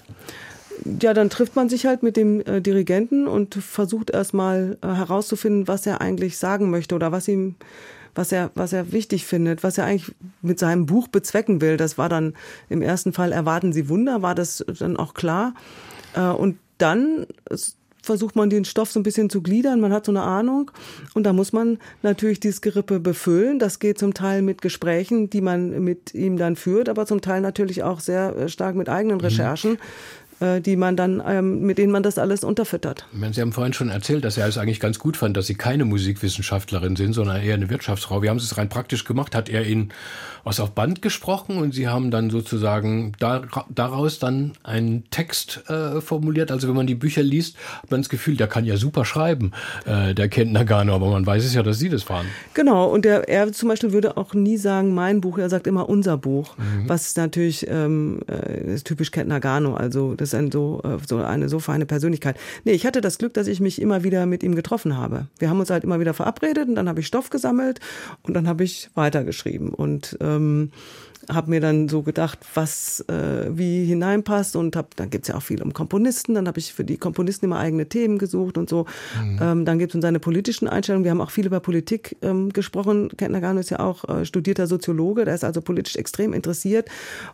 ja, 1.01 1.15
dann 1.15 1.31
trifft 1.31 1.57
man 1.57 1.69
sich 1.69 1.87
halt 1.87 2.03
mit 2.03 2.17
dem 2.17 2.41
äh, 2.41 2.61
Dirigenten 2.61 3.27
und 3.27 3.55
versucht 3.55 4.11
erstmal 4.11 4.77
äh, 4.83 4.89
herauszufinden, 4.89 5.69
was 5.69 5.87
er 5.87 6.01
eigentlich 6.01 6.37
sagen 6.39 6.71
möchte 6.71 6.95
oder 6.95 7.13
was 7.13 7.29
ihm 7.29 7.57
was 8.17 8.33
er, 8.33 8.51
was 8.55 8.73
er 8.73 8.93
wichtig 8.93 9.27
findet, 9.27 9.63
was 9.63 9.79
er 9.79 9.85
eigentlich 9.85 10.15
mit 10.43 10.59
seinem 10.59 10.87
Buch 10.87 11.09
bezwecken 11.09 11.61
will. 11.61 11.77
Das 11.77 11.99
war 11.99 12.09
dann 12.09 12.35
im 12.69 12.83
ersten 12.83 13.13
Fall 13.13 13.33
Erwarten 13.33 13.73
Sie 13.73 13.89
Wunder, 13.89 14.23
war 14.23 14.35
das 14.35 14.65
dann 14.79 14.97
auch 14.97 15.15
klar. 15.15 15.55
Äh, 16.15 16.23
und 16.23 16.59
dann 16.79 17.27
versucht 18.07 18.37
man 18.37 18.49
den 18.49 18.65
Stoff 18.65 18.91
so 18.91 19.01
ein 19.01 19.03
bisschen 19.03 19.29
zu 19.29 19.43
gliedern, 19.43 19.81
man 19.81 19.93
hat 19.93 20.07
so 20.07 20.13
eine 20.13 20.23
Ahnung 20.23 20.71
und 21.15 21.25
da 21.25 21.33
muss 21.33 21.53
man 21.53 21.79
natürlich 22.03 22.41
dieses 22.41 22.61
Gerippe 22.61 23.01
befüllen. 23.01 23.59
Das 23.59 23.81
geht 23.81 23.99
zum 23.99 24.15
Teil 24.15 24.43
mit 24.43 24.63
Gesprächen, 24.63 25.29
die 25.29 25.41
man 25.41 25.83
mit 25.83 26.15
ihm 26.15 26.37
dann 26.37 26.57
führt, 26.57 26.89
aber 26.89 27.05
zum 27.05 27.21
Teil 27.21 27.41
natürlich 27.41 27.83
auch 27.83 28.01
sehr 28.01 28.37
äh, 28.37 28.49
stark 28.49 28.77
mit 28.77 28.89
eigenen 28.89 29.19
mhm. 29.19 29.25
Recherchen. 29.25 29.79
Äh, 30.39 30.61
die 30.61 30.77
man 30.77 30.97
dann, 30.97 31.23
ähm, 31.27 31.63
mit 31.63 31.79
denen 31.79 31.91
man 31.91 32.03
das 32.03 32.19
alles 32.19 32.45
unterfüttert. 32.45 33.07
Sie 33.33 33.41
haben 33.41 33.53
vorhin 33.53 33.73
schon 33.73 33.89
erzählt, 33.89 34.23
dass 34.23 34.37
er 34.37 34.47
es 34.47 34.59
eigentlich 34.59 34.81
ganz 34.81 34.99
gut 34.99 35.17
fand, 35.17 35.35
dass 35.35 35.47
Sie 35.47 35.55
keine 35.55 35.87
Musikwissenschaftlerin 35.87 36.95
sind, 36.95 37.15
sondern 37.15 37.41
eher 37.41 37.55
eine 37.55 37.71
Wirtschaftsfrau. 37.71 38.23
Wie 38.23 38.29
haben 38.29 38.39
Sie 38.39 38.45
es 38.45 38.59
rein 38.59 38.69
praktisch 38.69 39.07
gemacht? 39.07 39.35
Hat 39.35 39.49
er 39.49 39.65
Ihnen 39.67 39.93
was 40.45 40.61
auf 40.61 40.73
Band 40.73 41.01
gesprochen 41.01 41.57
und 41.57 41.73
Sie 41.73 41.89
haben 41.89 42.11
dann 42.11 42.29
sozusagen 42.29 43.13
daraus 43.19 44.19
dann 44.19 44.53
einen 44.63 45.09
Text 45.11 45.65
äh, 45.71 46.03
formuliert? 46.03 46.53
Also 46.53 46.69
wenn 46.69 46.77
man 46.77 46.87
die 46.87 46.95
Bücher 46.95 47.23
liest, 47.23 47.57
hat 47.83 47.91
man 47.91 48.03
das 48.03 48.11
Gefühl, 48.11 48.37
der 48.37 48.47
kann 48.47 48.67
ja 48.67 48.77
super 48.77 49.07
schreiben, 49.07 49.53
äh, 49.87 50.15
der 50.15 50.29
kennt 50.29 50.53
Nagano, 50.53 50.95
aber 50.95 51.11
man 51.11 51.25
weiß 51.25 51.47
es 51.47 51.55
ja, 51.55 51.63
dass 51.63 51.79
Sie 51.79 51.89
das 51.89 52.11
waren. 52.11 52.27
Genau, 52.53 52.91
und 52.91 53.07
der, 53.07 53.27
er 53.29 53.51
zum 53.53 53.71
Beispiel 53.71 53.93
würde 53.93 54.19
auch 54.19 54.35
nie 54.35 54.59
sagen, 54.59 54.95
mein 54.95 55.23
Buch, 55.23 55.39
er 55.39 55.49
sagt 55.49 55.67
immer 55.67 55.89
unser 55.89 56.19
Buch, 56.19 56.59
mhm. 56.59 56.89
was 56.89 57.17
natürlich 57.17 57.67
ähm, 57.69 58.21
äh, 58.29 58.75
ist 58.75 58.87
typisch 58.87 59.11
Kent 59.11 59.31
Nagano, 59.31 59.75
also 59.75 60.15
das 60.15 60.26
ist 60.29 60.35
ein 60.35 60.51
so, 60.51 60.81
äh, 60.85 60.99
so 61.07 61.19
eine 61.19 61.49
so 61.49 61.59
feine 61.59 61.87
Persönlichkeit. 61.87 62.37
Nee, 62.65 62.73
ich 62.73 62.87
hatte 62.87 63.01
das 63.01 63.19
Glück, 63.19 63.35
dass 63.35 63.47
ich 63.47 63.61
mich 63.61 63.81
immer 63.81 64.05
wieder 64.05 64.27
mit 64.27 64.43
ihm 64.43 64.55
getroffen 64.55 64.97
habe. 64.97 65.29
Wir 65.39 65.51
haben 65.51 65.61
uns 65.61 65.71
halt 65.71 65.85
immer 65.85 66.01
wieder 66.01 66.15
verabredet 66.15 66.69
und 66.69 66.75
dann 66.75 66.89
habe 66.89 67.01
ich 67.01 67.07
Stoff 67.07 67.31
gesammelt 67.31 67.81
und 68.23 68.35
dann 68.35 68.49
habe 68.49 68.65
ich 68.65 68.91
weitergeschrieben. 68.95 69.71
Und 69.71 70.17
ähm, 70.21 70.71
habe 71.31 71.51
mir 71.51 71.61
dann 71.61 71.89
so 71.89 72.03
gedacht, 72.03 72.39
was 72.55 73.01
äh, 73.09 73.47
wie 73.51 73.85
hineinpasst 73.85 74.57
und 74.57 74.77
hab, 74.77 74.95
dann 74.97 75.11
gibt's 75.11 75.29
ja 75.29 75.37
auch 75.37 75.43
viel 75.43 75.63
um 75.63 75.73
Komponisten, 75.73 76.35
dann 76.35 76.47
habe 76.47 76.59
ich 76.59 76.73
für 76.73 76.85
die 76.85 76.97
Komponisten 76.97 77.47
immer 77.47 77.59
eigene 77.59 77.89
Themen 77.89 78.19
gesucht 78.19 78.59
und 78.59 78.69
so. 78.69 78.87
Mhm. 79.21 79.39
Ähm, 79.41 79.65
dann 79.65 79.79
gibt's 79.79 79.95
um 79.95 80.03
seine 80.03 80.21
politischen 80.21 80.69
Einstellungen, 80.69 81.05
wir 81.05 81.11
haben 81.11 81.21
auch 81.21 81.31
viel 81.31 81.47
über 81.47 81.61
Politik 81.61 82.17
ähm, 82.23 82.53
gesprochen. 82.53 83.11
Kent 83.17 83.33
Nagano 83.33 83.61
ist 83.61 83.71
ja 83.71 83.81
auch 83.81 84.09
äh, 84.09 84.25
studierter 84.25 84.67
Soziologe, 84.67 85.25
der 85.25 85.35
ist 85.35 85.45
also 85.45 85.61
politisch 85.61 85.97
extrem 85.97 86.33
interessiert 86.33 86.89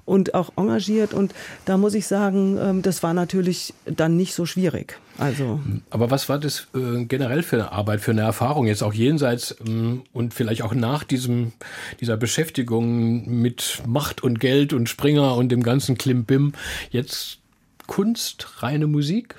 und 0.05 0.34
auch 0.34 0.51
engagiert 0.57 1.14
und 1.14 1.34
da 1.64 1.76
muss 1.76 1.95
ich 1.95 2.07
sagen, 2.07 2.59
ähm, 2.61 2.82
das 2.82 3.03
war 3.03 3.14
natürlich 3.14 3.74
dann 3.84 4.16
nicht 4.16 4.34
so 4.34 4.47
schwierig. 4.47 4.99
Also. 5.19 5.61
Aber 5.91 6.11
was 6.11 6.29
war 6.29 6.39
das 6.39 6.69
äh, 6.75 7.05
generell 7.05 7.43
für 7.43 7.57
eine 7.57 7.73
Arbeit, 7.73 8.01
für 8.01 8.13
eine 8.13 8.23
Erfahrung, 8.23 8.67
jetzt 8.67 8.83
auch 8.83 8.95
jenseits 8.95 9.55
ähm, 9.67 10.03
und 10.13 10.35
vielleicht 10.35 10.63
auch 10.63 10.75
nach 10.75 11.05
diesem, 11.05 11.53
dieser 12.01 12.17
Beschäftigung 12.17 13.29
mit 13.29 13.83
Macht 13.87 14.23
und 14.23 14.41
Geld 14.41 14.73
und 14.73 14.89
Springer 14.89 15.37
und 15.37 15.51
dem 15.51 15.63
ganzen 15.63 15.99
Klimbim, 15.99 16.53
jetzt 16.91 17.39
Kunst, 17.87 18.63
reine 18.63 18.87
Musik? 18.87 19.37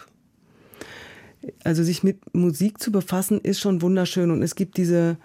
Also 1.64 1.84
sich 1.84 2.04
mit 2.04 2.34
Musik 2.34 2.80
zu 2.80 2.92
befassen, 2.92 3.42
ist 3.42 3.60
schon 3.60 3.82
wunderschön 3.82 4.32
und 4.32 4.44
es 4.44 4.56
gibt 4.56 4.78
diese, 4.78 5.18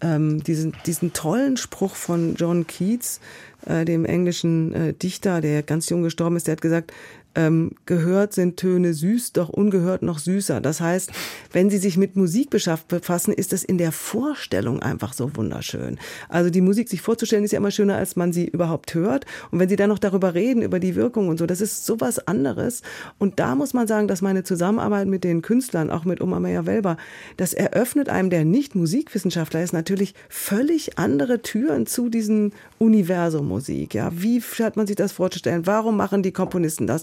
ähm, 0.00 0.42
diesen, 0.42 0.74
diesen 0.86 1.12
tollen 1.12 1.56
Spruch 1.56 1.94
von 1.94 2.34
John 2.34 2.66
Keats, 2.66 3.20
äh, 3.66 3.84
dem 3.84 4.04
englischen 4.04 4.74
äh, 4.74 4.92
Dichter, 4.92 5.40
der 5.40 5.62
ganz 5.62 5.88
jung 5.88 6.02
gestorben 6.02 6.36
ist, 6.36 6.48
der 6.48 6.52
hat 6.52 6.60
gesagt, 6.60 6.92
ähm, 7.34 7.72
gehört 7.86 8.32
sind 8.32 8.56
Töne 8.56 8.94
süß, 8.94 9.32
doch 9.32 9.48
ungehört 9.48 10.02
noch 10.02 10.18
süßer. 10.18 10.60
Das 10.60 10.80
heißt, 10.80 11.10
wenn 11.52 11.70
Sie 11.70 11.78
sich 11.78 11.96
mit 11.96 12.16
Musik 12.16 12.50
befassen, 12.50 13.32
ist 13.32 13.52
es 13.52 13.64
in 13.64 13.78
der 13.78 13.92
Vorstellung 13.92 14.80
einfach 14.80 15.12
so 15.12 15.34
wunderschön. 15.36 15.98
Also 16.28 16.50
die 16.50 16.60
Musik 16.60 16.88
sich 16.88 17.00
vorzustellen 17.00 17.44
ist 17.44 17.52
ja 17.52 17.58
immer 17.58 17.70
schöner, 17.70 17.96
als 17.96 18.16
man 18.16 18.32
sie 18.32 18.46
überhaupt 18.46 18.94
hört. 18.94 19.26
Und 19.50 19.58
wenn 19.58 19.68
Sie 19.68 19.76
dann 19.76 19.88
noch 19.88 19.98
darüber 19.98 20.34
reden, 20.34 20.62
über 20.62 20.78
die 20.78 20.94
Wirkung 20.94 21.28
und 21.28 21.38
so, 21.38 21.46
das 21.46 21.60
ist 21.60 21.86
sowas 21.86 22.26
anderes. 22.26 22.82
Und 23.18 23.40
da 23.40 23.54
muss 23.54 23.74
man 23.74 23.86
sagen, 23.86 24.08
dass 24.08 24.22
meine 24.22 24.44
Zusammenarbeit 24.44 25.08
mit 25.08 25.24
den 25.24 25.42
Künstlern, 25.42 25.90
auch 25.90 26.04
mit 26.04 26.20
Oma 26.20 26.40
Meyer-Welber, 26.40 26.96
das 27.36 27.52
eröffnet 27.52 28.08
einem, 28.08 28.30
der 28.30 28.44
nicht 28.44 28.74
Musikwissenschaftler 28.74 29.62
ist, 29.62 29.72
natürlich 29.72 30.14
völlig 30.28 30.98
andere 30.98 31.42
Türen 31.42 31.86
zu 31.86 32.08
diesem 32.08 32.52
Universum 32.78 33.48
Musik. 33.48 33.94
Ja, 33.94 34.10
wie 34.12 34.40
hat 34.40 34.76
man 34.76 34.86
sich 34.86 34.96
das 34.96 35.12
vorzustellen? 35.12 35.66
Warum 35.66 35.96
machen 35.96 36.22
die 36.22 36.32
Komponisten 36.32 36.86
das? 36.86 37.02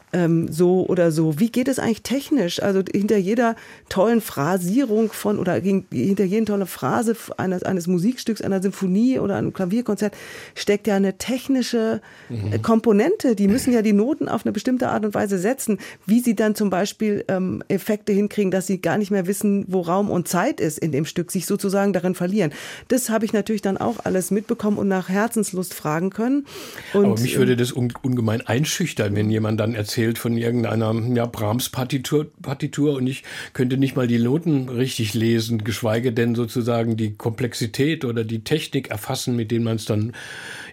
ähm, 0.13 0.51
so 0.51 0.85
oder 0.87 1.11
so. 1.11 1.39
Wie 1.39 1.49
geht 1.49 1.67
es 1.67 1.79
eigentlich 1.79 2.03
technisch? 2.03 2.61
Also 2.61 2.81
hinter 2.91 3.17
jeder 3.17 3.55
tollen 3.89 4.21
Phrasierung 4.21 5.11
von 5.11 5.39
oder 5.39 5.53
hinter 5.53 6.23
jeder 6.23 6.45
tollen 6.45 6.67
Phrase 6.67 7.15
eines, 7.37 7.63
eines 7.63 7.87
Musikstücks, 7.87 8.41
einer 8.41 8.61
Symphonie 8.61 9.19
oder 9.19 9.35
einem 9.35 9.53
Klavierkonzert 9.53 10.13
steckt 10.55 10.87
ja 10.87 10.95
eine 10.95 11.17
technische 11.17 12.01
mhm. 12.29 12.61
Komponente. 12.61 13.35
Die 13.35 13.47
müssen 13.47 13.73
ja 13.73 13.81
die 13.81 13.93
Noten 13.93 14.27
auf 14.27 14.45
eine 14.45 14.51
bestimmte 14.51 14.89
Art 14.89 15.05
und 15.05 15.13
Weise 15.13 15.37
setzen. 15.37 15.77
Wie 16.05 16.19
sie 16.19 16.35
dann 16.35 16.55
zum 16.55 16.69
Beispiel 16.69 17.23
ähm, 17.27 17.63
Effekte 17.67 18.11
hinkriegen, 18.11 18.51
dass 18.51 18.67
sie 18.67 18.81
gar 18.81 18.97
nicht 18.97 19.11
mehr 19.11 19.27
wissen, 19.27 19.65
wo 19.67 19.81
Raum 19.81 20.09
und 20.09 20.27
Zeit 20.27 20.59
ist 20.59 20.79
in 20.79 20.91
dem 20.91 21.05
Stück, 21.05 21.31
sich 21.31 21.45
sozusagen 21.45 21.93
darin 21.93 22.15
verlieren. 22.15 22.51
Das 22.87 23.09
habe 23.09 23.25
ich 23.25 23.33
natürlich 23.33 23.61
dann 23.61 23.77
auch 23.77 23.97
alles 24.03 24.31
mitbekommen 24.31 24.77
und 24.77 24.87
nach 24.87 25.09
Herzenslust 25.09 25.73
fragen 25.73 26.09
können. 26.09 26.45
Und, 26.93 27.05
Aber 27.05 27.19
mich 27.19 27.37
würde 27.37 27.55
das 27.55 27.71
ungemein 27.71 28.41
einschüchtern, 28.41 29.15
wenn 29.15 29.29
jemand 29.29 29.59
dann 29.59 29.73
erzählt, 29.73 30.00
erzählt 30.01 30.17
von 30.17 30.35
irgendeiner 30.35 30.95
ja, 31.13 31.27
Brahms-Partitur 31.27 32.25
Partitur 32.41 32.95
und 32.95 33.05
ich 33.05 33.23
könnte 33.53 33.77
nicht 33.77 33.95
mal 33.95 34.07
die 34.07 34.17
Noten 34.17 34.67
richtig 34.67 35.13
lesen, 35.13 35.63
geschweige 35.63 36.11
denn 36.11 36.33
sozusagen 36.33 36.97
die 36.97 37.13
Komplexität 37.13 38.03
oder 38.03 38.23
die 38.23 38.43
Technik 38.43 38.89
erfassen, 38.89 39.35
mit 39.35 39.51
denen 39.51 39.63
man 39.63 39.75
es 39.75 39.85
dann 39.85 40.13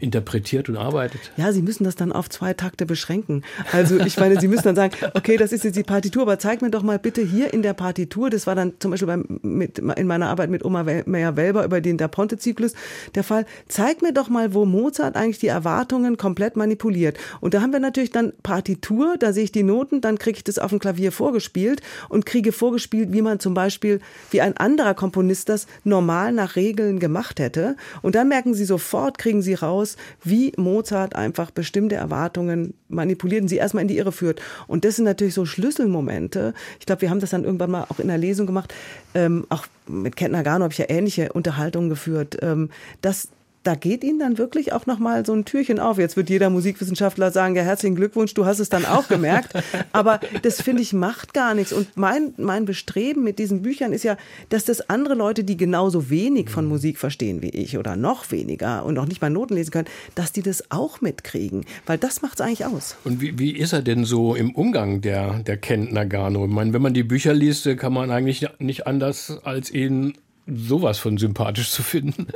interpretiert 0.01 0.69
und 0.69 0.77
arbeitet. 0.77 1.21
Ja, 1.37 1.53
Sie 1.53 1.63
müssen 1.63 1.85
das 1.85 1.97
dann 1.97 2.13
auf 2.13 2.29
zwei 2.29 2.55
Takte 2.55 2.87
beschränken. 2.87 3.43
Also 3.73 3.99
ich 3.99 4.19
meine, 4.19 4.41
Sie 4.41 4.49
müssen 4.49 4.65
dann 4.65 4.77
sagen, 4.77 4.95
okay, 5.15 5.37
das 5.37 5.53
ist 5.53 5.65
jetzt 5.65 5.77
die 5.77 5.83
Partitur, 5.83 6.23
aber 6.23 6.39
zeig 6.39 6.63
mir 6.63 6.71
doch 6.71 6.83
mal 6.83 6.99
bitte 6.99 7.23
hier 7.23 7.53
in 7.53 7.63
der 7.63 7.75
Partitur, 7.75 8.31
das 8.31 8.47
war 8.47 8.55
dann 8.55 8.75
zum 8.79 8.91
Beispiel 8.91 9.07
beim, 9.07 9.25
mit, 9.43 9.79
in 9.79 10.07
meiner 10.07 10.29
Arbeit 10.29 10.51
mit 10.51 10.65
Oma 10.65 10.85
Meyer-Welber 10.85 11.65
über 11.65 11.81
den 11.81 11.97
Da 11.97 12.09
Ponte-Zyklus 12.09 12.75
der 13.15 13.25
Fall, 13.25 13.47
zeig 13.69 14.03
mir 14.03 14.13
doch 14.13 14.29
mal, 14.29 14.55
wo 14.55 14.65
Mozart 14.65 15.17
eigentlich 15.17 15.39
die 15.39 15.49
Erwartungen 15.49 16.17
komplett 16.17 16.57
manipuliert. 16.57 17.19
Und 17.41 17.55
da 17.55 17.61
haben 17.63 17.73
wir 17.73 17.81
natürlich 17.81 18.11
dann 18.11 18.33
Partitur, 18.43 19.17
da 19.19 19.33
sehe 19.33 19.45
ich 19.45 19.53
die 19.53 19.63
Noten, 19.63 20.01
dann 20.01 20.19
kriege 20.19 20.39
ich 20.39 20.45
das 20.45 20.59
auf 20.59 20.71
dem 20.71 20.79
Klavier 20.79 21.13
vorgespielt 21.13 21.81
und 22.09 22.27
kriege 22.27 22.53
vorgespielt, 22.53 23.13
wie 23.13 23.23
man 23.23 23.41
zum 23.41 23.55
Beispiel, 23.55 24.01
wie 24.31 24.41
ein 24.41 24.57
anderer 24.57 24.95
Komponist 24.95 25.49
das 25.49 25.67
normal 25.85 26.33
nach 26.33 26.57
Regeln 26.57 26.99
gemacht 26.99 27.41
hätte. 27.41 27.77
Und 28.03 28.15
dann 28.15 28.29
merken 28.29 28.55
Sie 28.55 28.65
sofort, 28.65 29.19
kriegen 29.19 29.43
Sie 29.43 29.55
raus, 29.55 29.88
wie 30.23 30.53
Mozart 30.57 31.17
einfach 31.17 31.51
bestimmte 31.51 31.97
Erwartungen 31.97 32.75
manipuliert 32.89 33.43
und 33.43 33.49
sie 33.49 33.57
erstmal 33.57 33.83
in 33.83 33.89
die 33.89 33.99
Irre 33.99 34.13
führt. 34.13 34.41
Und 34.67 34.85
das 34.85 34.97
sind 34.97 35.05
natürlich 35.05 35.35
so 35.35 35.47
Schlüsselmomente. 35.47 36.55
Ich 36.81 36.87
glaube, 36.87 37.03
wir 37.03 37.11
haben 37.11 37.21
das 37.21 37.31
dann 37.31 37.45
irgendwann 37.45 37.71
mal 37.71 37.87
auch 37.89 37.99
in 37.99 38.09
der 38.09 38.19
Lesung 38.19 38.47
gemacht. 38.47 38.75
Ähm, 39.15 39.47
auch 39.49 39.67
mit 39.87 40.17
Kent 40.17 40.33
Nagano 40.33 40.65
habe 40.65 40.73
ich 40.73 40.79
ja 40.79 40.87
ähnliche 40.89 41.33
Unterhaltungen 41.33 41.89
geführt. 41.89 42.39
Ähm, 42.43 42.71
dass 43.01 43.29
da 43.69 43.75
geht 43.75 44.03
Ihnen 44.03 44.19
dann 44.19 44.39
wirklich 44.39 44.73
auch 44.73 44.87
nochmal 44.87 45.27
so 45.27 45.35
ein 45.35 45.45
Türchen 45.45 45.79
auf. 45.79 45.99
Jetzt 45.99 46.17
wird 46.17 46.31
jeder 46.31 46.49
Musikwissenschaftler 46.49 47.31
sagen, 47.31 47.55
ja, 47.55 47.61
herzlichen 47.61 47.97
Glückwunsch, 47.97 48.33
du 48.33 48.47
hast 48.47 48.61
es 48.61 48.71
dann 48.71 48.87
auch 48.87 49.09
gemerkt. 49.09 49.53
Aber 49.93 50.21
das 50.41 50.63
finde 50.63 50.81
ich 50.81 50.95
macht 50.95 51.35
gar 51.35 51.53
nichts. 51.55 51.75
Und 51.75 51.95
mein, 51.95 52.33
mein 52.39 52.65
Bestreben 52.65 53.25
mit 53.25 53.39
diesen 53.39 53.61
Büchern 53.61 53.93
ist 53.93 54.05
ja, 54.05 54.17
dass 54.49 54.65
das 54.65 54.89
andere 54.89 55.13
Leute, 55.13 55.45
die 55.45 55.59
genauso 55.59 56.09
wenig 56.09 56.49
von 56.49 56.65
Musik 56.65 56.97
verstehen 56.97 57.43
wie 57.43 57.51
ich 57.51 57.77
oder 57.77 57.95
noch 57.95 58.31
weniger 58.31 58.87
und 58.87 58.95
noch 58.95 59.05
nicht 59.05 59.21
mal 59.21 59.29
Noten 59.29 59.53
lesen 59.53 59.71
können, 59.71 59.89
dass 60.15 60.33
die 60.33 60.41
das 60.41 60.71
auch 60.71 61.03
mitkriegen. 61.03 61.67
Weil 61.85 61.99
das 61.99 62.23
macht 62.23 62.41
es 62.41 62.47
eigentlich 62.47 62.65
aus. 62.65 62.97
Und 63.05 63.21
wie, 63.21 63.39
wie 63.39 63.55
ist 63.55 63.75
er 63.75 63.83
denn 63.83 64.07
so 64.07 64.35
im 64.35 64.55
Umgang, 64.55 65.03
der, 65.03 65.41
der 65.41 65.59
Kent 65.59 65.93
Nagano? 65.93 66.47
Ich 66.47 66.51
meine, 66.51 66.73
wenn 66.73 66.81
man 66.81 66.95
die 66.95 67.03
Bücher 67.03 67.35
liest, 67.35 67.69
kann 67.77 67.93
man 67.93 68.11
eigentlich 68.11 68.49
nicht 68.61 68.87
anders, 68.87 69.41
als 69.45 69.71
ihn 69.71 70.15
sowas 70.47 70.99
von 70.99 71.19
sympathisch 71.19 71.71
zu 71.71 71.83
finden. 71.83 72.29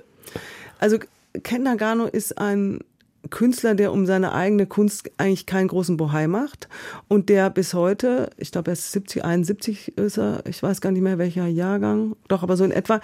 Also 0.82 0.98
Ken 1.42 1.62
Nagano 1.62 2.06
ist 2.06 2.38
ein 2.38 2.80
Künstler, 3.30 3.74
der 3.74 3.92
um 3.92 4.04
seine 4.04 4.32
eigene 4.32 4.66
Kunst 4.66 5.10
eigentlich 5.16 5.46
keinen 5.46 5.68
großen 5.68 5.96
Bohai 5.96 6.26
macht 6.26 6.68
und 7.08 7.28
der 7.28 7.50
bis 7.50 7.72
heute, 7.72 8.30
ich 8.36 8.50
glaube 8.50 8.70
er 8.70 8.72
ist 8.72 8.92
70, 8.92 9.24
71 9.24 9.96
ist 9.96 10.18
er, 10.18 10.42
ich 10.46 10.62
weiß 10.62 10.80
gar 10.80 10.90
nicht 10.90 11.02
mehr 11.02 11.18
welcher 11.18 11.46
Jahrgang, 11.46 12.16
doch 12.28 12.42
aber 12.42 12.56
so 12.56 12.64
in 12.64 12.72
etwa, 12.72 13.00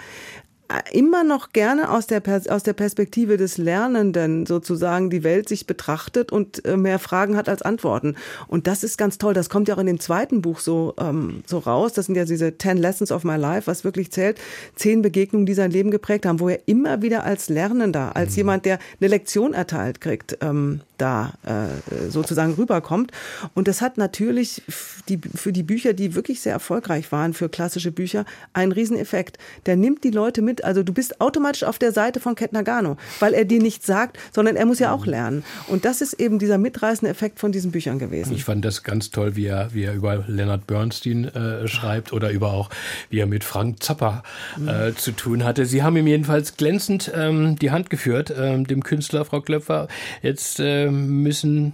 immer 0.91 1.23
noch 1.23 1.51
gerne 1.51 1.89
aus 1.89 2.05
der, 2.05 2.21
aus 2.49 2.63
der 2.63 2.73
Perspektive 2.73 3.37
des 3.37 3.57
Lernenden 3.57 4.45
sozusagen 4.45 5.09
die 5.09 5.23
Welt 5.23 5.49
sich 5.49 5.65
betrachtet 5.65 6.31
und 6.31 6.63
äh, 6.65 6.77
mehr 6.77 6.99
Fragen 6.99 7.35
hat 7.35 7.49
als 7.49 7.63
Antworten. 7.63 8.15
Und 8.47 8.67
das 8.67 8.83
ist 8.83 8.97
ganz 8.97 9.17
toll. 9.17 9.33
Das 9.33 9.49
kommt 9.49 9.67
ja 9.67 9.75
auch 9.75 9.79
in 9.79 9.87
dem 9.87 9.99
zweiten 9.99 10.41
Buch 10.41 10.59
so, 10.59 10.93
ähm, 10.99 11.43
so 11.47 11.57
raus. 11.57 11.93
Das 11.93 12.05
sind 12.05 12.15
ja 12.15 12.25
diese 12.25 12.57
Ten 12.57 12.77
Lessons 12.77 13.11
of 13.11 13.23
My 13.23 13.35
Life, 13.35 13.65
was 13.65 13.83
wirklich 13.83 14.11
zählt. 14.11 14.39
Zehn 14.75 15.01
Begegnungen, 15.01 15.47
die 15.47 15.55
sein 15.55 15.71
Leben 15.71 15.89
geprägt 15.89 16.27
haben, 16.27 16.39
wo 16.39 16.49
er 16.49 16.59
immer 16.67 17.01
wieder 17.01 17.23
als 17.23 17.49
Lernender, 17.49 18.15
als 18.15 18.31
mhm. 18.31 18.37
jemand, 18.37 18.65
der 18.65 18.77
eine 18.99 19.09
Lektion 19.09 19.53
erteilt 19.53 20.01
kriegt, 20.01 20.37
ähm, 20.41 20.81
da 20.99 21.33
äh, 21.43 22.09
sozusagen 22.09 22.53
rüberkommt. 22.53 23.11
Und 23.55 23.67
das 23.67 23.81
hat 23.81 23.97
natürlich 23.97 24.61
die, 25.07 25.19
für 25.33 25.51
die 25.51 25.63
Bücher, 25.63 25.93
die 25.93 26.13
wirklich 26.13 26.41
sehr 26.41 26.53
erfolgreich 26.53 27.11
waren, 27.11 27.33
für 27.33 27.49
klassische 27.49 27.91
Bücher, 27.91 28.25
einen 28.53 28.71
Rieseneffekt. 28.71 29.39
Der 29.65 29.75
nimmt 29.75 30.03
die 30.03 30.11
Leute 30.11 30.43
mit. 30.43 30.58
Also 30.63 30.83
du 30.83 30.93
bist 30.93 31.21
automatisch 31.21 31.63
auf 31.63 31.79
der 31.79 31.91
Seite 31.91 32.19
von 32.19 32.35
Ket 32.35 32.53
Nagano, 32.53 32.97
weil 33.19 33.33
er 33.33 33.45
dir 33.45 33.61
nichts 33.61 33.85
sagt, 33.85 34.17
sondern 34.31 34.55
er 34.55 34.65
muss 34.65 34.79
ja 34.79 34.91
auch 34.91 35.05
lernen. 35.05 35.43
Und 35.67 35.85
das 35.85 36.01
ist 36.01 36.13
eben 36.13 36.39
dieser 36.39 36.57
mitreißende 36.57 37.11
Effekt 37.11 37.39
von 37.39 37.51
diesen 37.51 37.71
Büchern 37.71 37.99
gewesen. 37.99 38.33
Ich 38.33 38.43
fand 38.43 38.63
das 38.65 38.83
ganz 38.83 39.11
toll, 39.11 39.35
wie 39.35 39.45
er, 39.45 39.73
wie 39.73 39.83
er 39.83 39.93
über 39.93 40.23
Leonard 40.27 40.67
Bernstein 40.67 41.25
äh, 41.25 41.67
schreibt 41.67 42.13
oder 42.13 42.31
über 42.31 42.53
auch, 42.53 42.69
wie 43.09 43.19
er 43.19 43.27
mit 43.27 43.43
Frank 43.43 43.83
Zappa 43.83 44.23
äh, 44.57 44.89
mhm. 44.89 44.97
zu 44.97 45.11
tun 45.11 45.43
hatte. 45.43 45.65
Sie 45.65 45.83
haben 45.83 45.97
ihm 45.97 46.07
jedenfalls 46.07 46.57
glänzend 46.57 47.11
ähm, 47.15 47.57
die 47.57 47.71
Hand 47.71 47.89
geführt, 47.89 48.33
ähm, 48.37 48.65
dem 48.67 48.83
Künstler, 48.83 49.25
Frau 49.25 49.41
Klöpfer. 49.41 49.87
Jetzt 50.21 50.59
äh, 50.59 50.89
müssen 50.89 51.73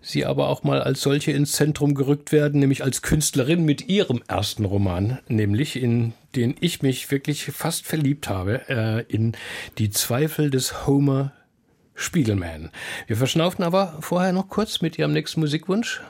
sie 0.00 0.24
aber 0.24 0.48
auch 0.48 0.62
mal 0.62 0.82
als 0.82 1.00
solche 1.00 1.32
ins 1.32 1.52
Zentrum 1.52 1.94
gerückt 1.94 2.32
werden, 2.32 2.60
nämlich 2.60 2.84
als 2.84 3.02
Künstlerin 3.02 3.64
mit 3.64 3.88
ihrem 3.88 4.22
ersten 4.28 4.64
Roman, 4.64 5.18
nämlich 5.28 5.76
in 5.80 6.12
den 6.34 6.54
ich 6.60 6.82
mich 6.82 7.10
wirklich 7.10 7.46
fast 7.46 7.86
verliebt 7.86 8.28
habe, 8.28 8.68
äh, 8.68 9.02
in 9.12 9.32
Die 9.78 9.90
Zweifel 9.90 10.50
des 10.50 10.86
Homer 10.86 11.32
Spiegelman. 11.94 12.70
Wir 13.06 13.16
verschnauften 13.16 13.64
aber 13.64 13.96
vorher 14.00 14.32
noch 14.32 14.48
kurz 14.48 14.82
mit 14.82 14.98
ihrem 14.98 15.12
nächsten 15.12 15.40
Musikwunsch. 15.40 16.02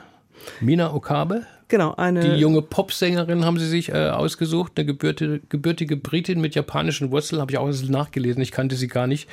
Mina 0.59 0.93
Okabe, 0.93 1.45
Genau, 1.69 1.93
eine. 1.95 2.21
Die 2.21 2.39
junge 2.39 2.61
Popsängerin 2.61 3.43
haben 3.43 3.59
sie 3.59 3.67
sich 3.67 3.89
äh, 3.89 4.09
ausgesucht, 4.09 4.73
eine 4.75 4.85
gebürtige, 4.85 5.41
gebürtige 5.49 5.97
Britin 5.97 6.39
mit 6.39 6.55
japanischen 6.55 7.11
Wurzeln, 7.11 7.41
habe 7.41 7.51
ich 7.51 7.57
auch 7.57 7.69
nachgelesen, 7.89 8.41
ich 8.41 8.51
kannte 8.51 8.75
sie 8.75 8.87
gar 8.87 9.05
nicht. 9.05 9.27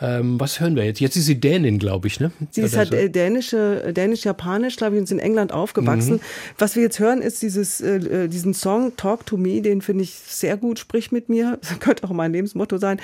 Ähm, 0.00 0.38
was 0.38 0.60
hören 0.60 0.76
wir 0.76 0.84
jetzt? 0.84 1.00
Jetzt 1.00 1.16
ist 1.16 1.26
sie 1.26 1.40
Dänin, 1.40 1.78
glaube 1.78 2.06
ich, 2.06 2.20
ne? 2.20 2.30
Sie 2.50 2.60
ist 2.60 2.76
halt 2.76 2.90
so. 2.90 3.08
dänische, 3.08 3.92
dänisch-japanisch, 3.92 4.76
glaube 4.76 4.94
ich, 4.94 4.98
und 4.98 5.04
ist 5.04 5.10
in 5.10 5.18
England 5.18 5.52
aufgewachsen. 5.52 6.14
Mhm. 6.14 6.20
Was 6.58 6.76
wir 6.76 6.82
jetzt 6.82 7.00
hören, 7.00 7.20
ist 7.20 7.42
dieses, 7.42 7.80
äh, 7.80 7.96
äh 8.24 8.28
diesen 8.28 8.54
Song 8.54 8.96
Talk 8.96 9.26
to 9.26 9.36
Me, 9.36 9.60
den 9.60 9.82
finde 9.82 10.04
ich 10.04 10.12
sehr 10.12 10.56
gut, 10.56 10.78
sprich 10.78 11.12
mit 11.12 11.28
mir. 11.28 11.58
Das 11.66 11.80
könnte 11.80 12.04
auch 12.04 12.12
mein 12.12 12.32
Lebensmotto 12.32 12.78
sein. 12.78 13.00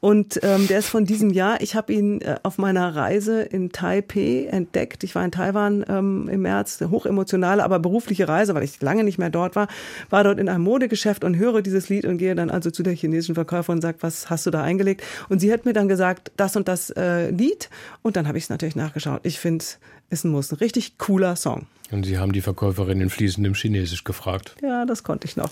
Und 0.00 0.38
ähm, 0.42 0.68
der 0.68 0.78
ist 0.78 0.88
von 0.88 1.04
diesem 1.04 1.30
Jahr. 1.30 1.60
Ich 1.60 1.74
habe 1.74 1.92
ihn 1.92 2.20
äh, 2.20 2.36
auf 2.42 2.58
meiner 2.58 2.94
Reise 2.94 3.42
in 3.42 3.72
Taipei 3.72 4.46
entdeckt. 4.50 5.02
Ich 5.02 5.14
war 5.14 5.24
in 5.24 5.32
Taiwan 5.32 5.84
ähm, 5.88 6.28
im 6.30 6.42
März, 6.42 6.80
eine 6.80 6.90
hochemotionale, 6.90 7.64
aber 7.64 7.80
berufliche 8.04 8.28
Reise, 8.28 8.54
weil 8.54 8.62
ich 8.62 8.80
lange 8.82 9.02
nicht 9.02 9.18
mehr 9.18 9.30
dort 9.30 9.56
war. 9.56 9.68
War 10.10 10.24
dort 10.24 10.38
in 10.38 10.48
einem 10.48 10.62
Modegeschäft 10.62 11.24
und 11.24 11.36
höre 11.36 11.62
dieses 11.62 11.88
Lied 11.88 12.04
und 12.04 12.18
gehe 12.18 12.34
dann 12.34 12.50
also 12.50 12.70
zu 12.70 12.82
der 12.82 12.94
chinesischen 12.94 13.34
Verkäuferin 13.34 13.78
und 13.78 13.82
sage, 13.82 13.98
was 14.00 14.28
hast 14.28 14.46
du 14.46 14.50
da 14.50 14.62
eingelegt? 14.62 15.02
Und 15.28 15.40
sie 15.40 15.52
hat 15.52 15.64
mir 15.64 15.72
dann 15.72 15.88
gesagt, 15.88 16.30
das 16.36 16.56
und 16.56 16.68
das 16.68 16.90
äh, 16.90 17.30
Lied. 17.30 17.70
Und 18.02 18.16
dann 18.16 18.28
habe 18.28 18.36
ich 18.36 18.44
es 18.44 18.50
natürlich 18.50 18.76
nachgeschaut. 18.76 19.20
Ich 19.22 19.38
finde, 19.38 19.64
es 20.10 20.24
muss 20.24 20.52
ein 20.52 20.56
richtig 20.56 20.98
cooler 20.98 21.36
Song. 21.36 21.66
Und 21.90 22.04
Sie 22.04 22.18
haben 22.18 22.32
die 22.32 22.40
Verkäuferin 22.40 23.00
in 23.00 23.10
fließendem 23.10 23.54
Chinesisch 23.54 24.04
gefragt. 24.04 24.56
Ja, 24.62 24.84
das 24.84 25.02
konnte 25.02 25.26
ich 25.26 25.36
noch. 25.36 25.50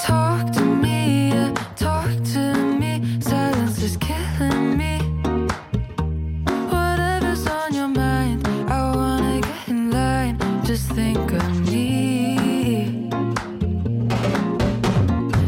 Talk 0.00 0.52
think 10.94 11.32
of 11.32 11.72
me. 11.72 13.08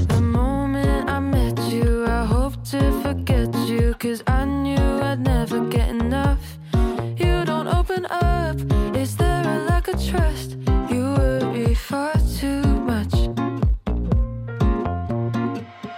The 0.08 0.20
moment 0.20 1.08
I 1.08 1.20
met 1.20 1.56
you, 1.70 2.04
I 2.04 2.24
hope 2.24 2.54
to 2.72 2.80
forget 3.02 3.54
you, 3.68 3.94
cause 3.94 4.24
I 4.26 4.44
knew 4.44 4.86
I'd 5.08 5.20
never 5.20 5.60
get 5.68 5.88
enough. 5.88 6.58
You 7.16 7.44
don't 7.44 7.68
open 7.68 8.06
up, 8.10 8.56
is 8.96 9.16
there 9.16 9.44
a 9.46 9.58
lack 9.70 9.86
of 9.86 10.04
trust? 10.04 10.56
You 10.90 11.14
worry 11.16 11.74
far 11.74 12.14
too 12.40 12.64
much. 12.92 13.14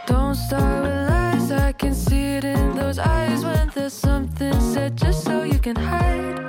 Don't 0.07 0.34
start 0.34 0.82
with 0.82 1.09
lies, 1.09 1.51
I 1.53 1.72
can 1.72 1.94
see 1.94 2.36
it 2.36 2.44
in 2.44 2.76
those 2.76 2.99
eyes 2.99 3.44
when 3.44 3.70
there's 3.74 3.94
something 3.94 4.61
said 4.61 4.94
just 4.96 5.24
so 5.24 5.42
you 5.42 5.59
can 5.59 5.76
hide 5.76 6.47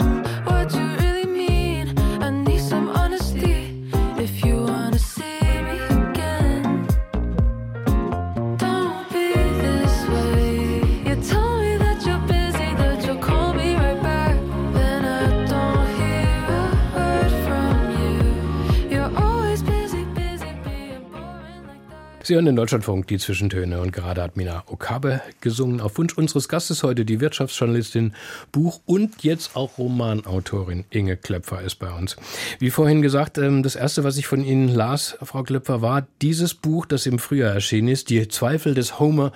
Sie 22.29 22.35
hören 22.35 22.45
den 22.45 22.55
Deutschlandfunk, 22.55 23.07
die 23.07 23.17
Zwischentöne. 23.17 23.81
Und 23.81 23.91
gerade 23.91 24.21
hat 24.21 24.37
Mina 24.37 24.61
Okabe 24.67 25.19
gesungen. 25.41 25.81
Auf 25.81 25.97
Wunsch 25.97 26.15
unseres 26.15 26.47
Gastes 26.47 26.83
heute 26.83 27.03
die 27.03 27.21
Wirtschaftsjournalistin, 27.21 28.13
Buch- 28.51 28.81
und 28.85 29.23
jetzt 29.23 29.55
auch 29.55 29.79
Romanautorin 29.79 30.85
Inge 30.91 31.17
Klepfer 31.17 31.63
ist 31.63 31.77
bei 31.77 31.91
uns. 31.91 32.17
Wie 32.59 32.69
vorhin 32.69 33.01
gesagt, 33.01 33.39
ähm, 33.39 33.63
das 33.63 33.75
erste, 33.75 34.03
was 34.03 34.17
ich 34.17 34.27
von 34.27 34.43
Ihnen 34.43 34.69
las, 34.69 35.17
Frau 35.23 35.41
Klepfer, 35.41 35.81
war 35.81 36.05
dieses 36.21 36.53
Buch, 36.53 36.85
das 36.85 37.07
im 37.07 37.17
Frühjahr 37.17 37.51
erschienen 37.51 37.87
ist, 37.87 38.11
Die 38.11 38.27
Zweifel 38.27 38.75
des 38.75 38.99
Homer 38.99 39.31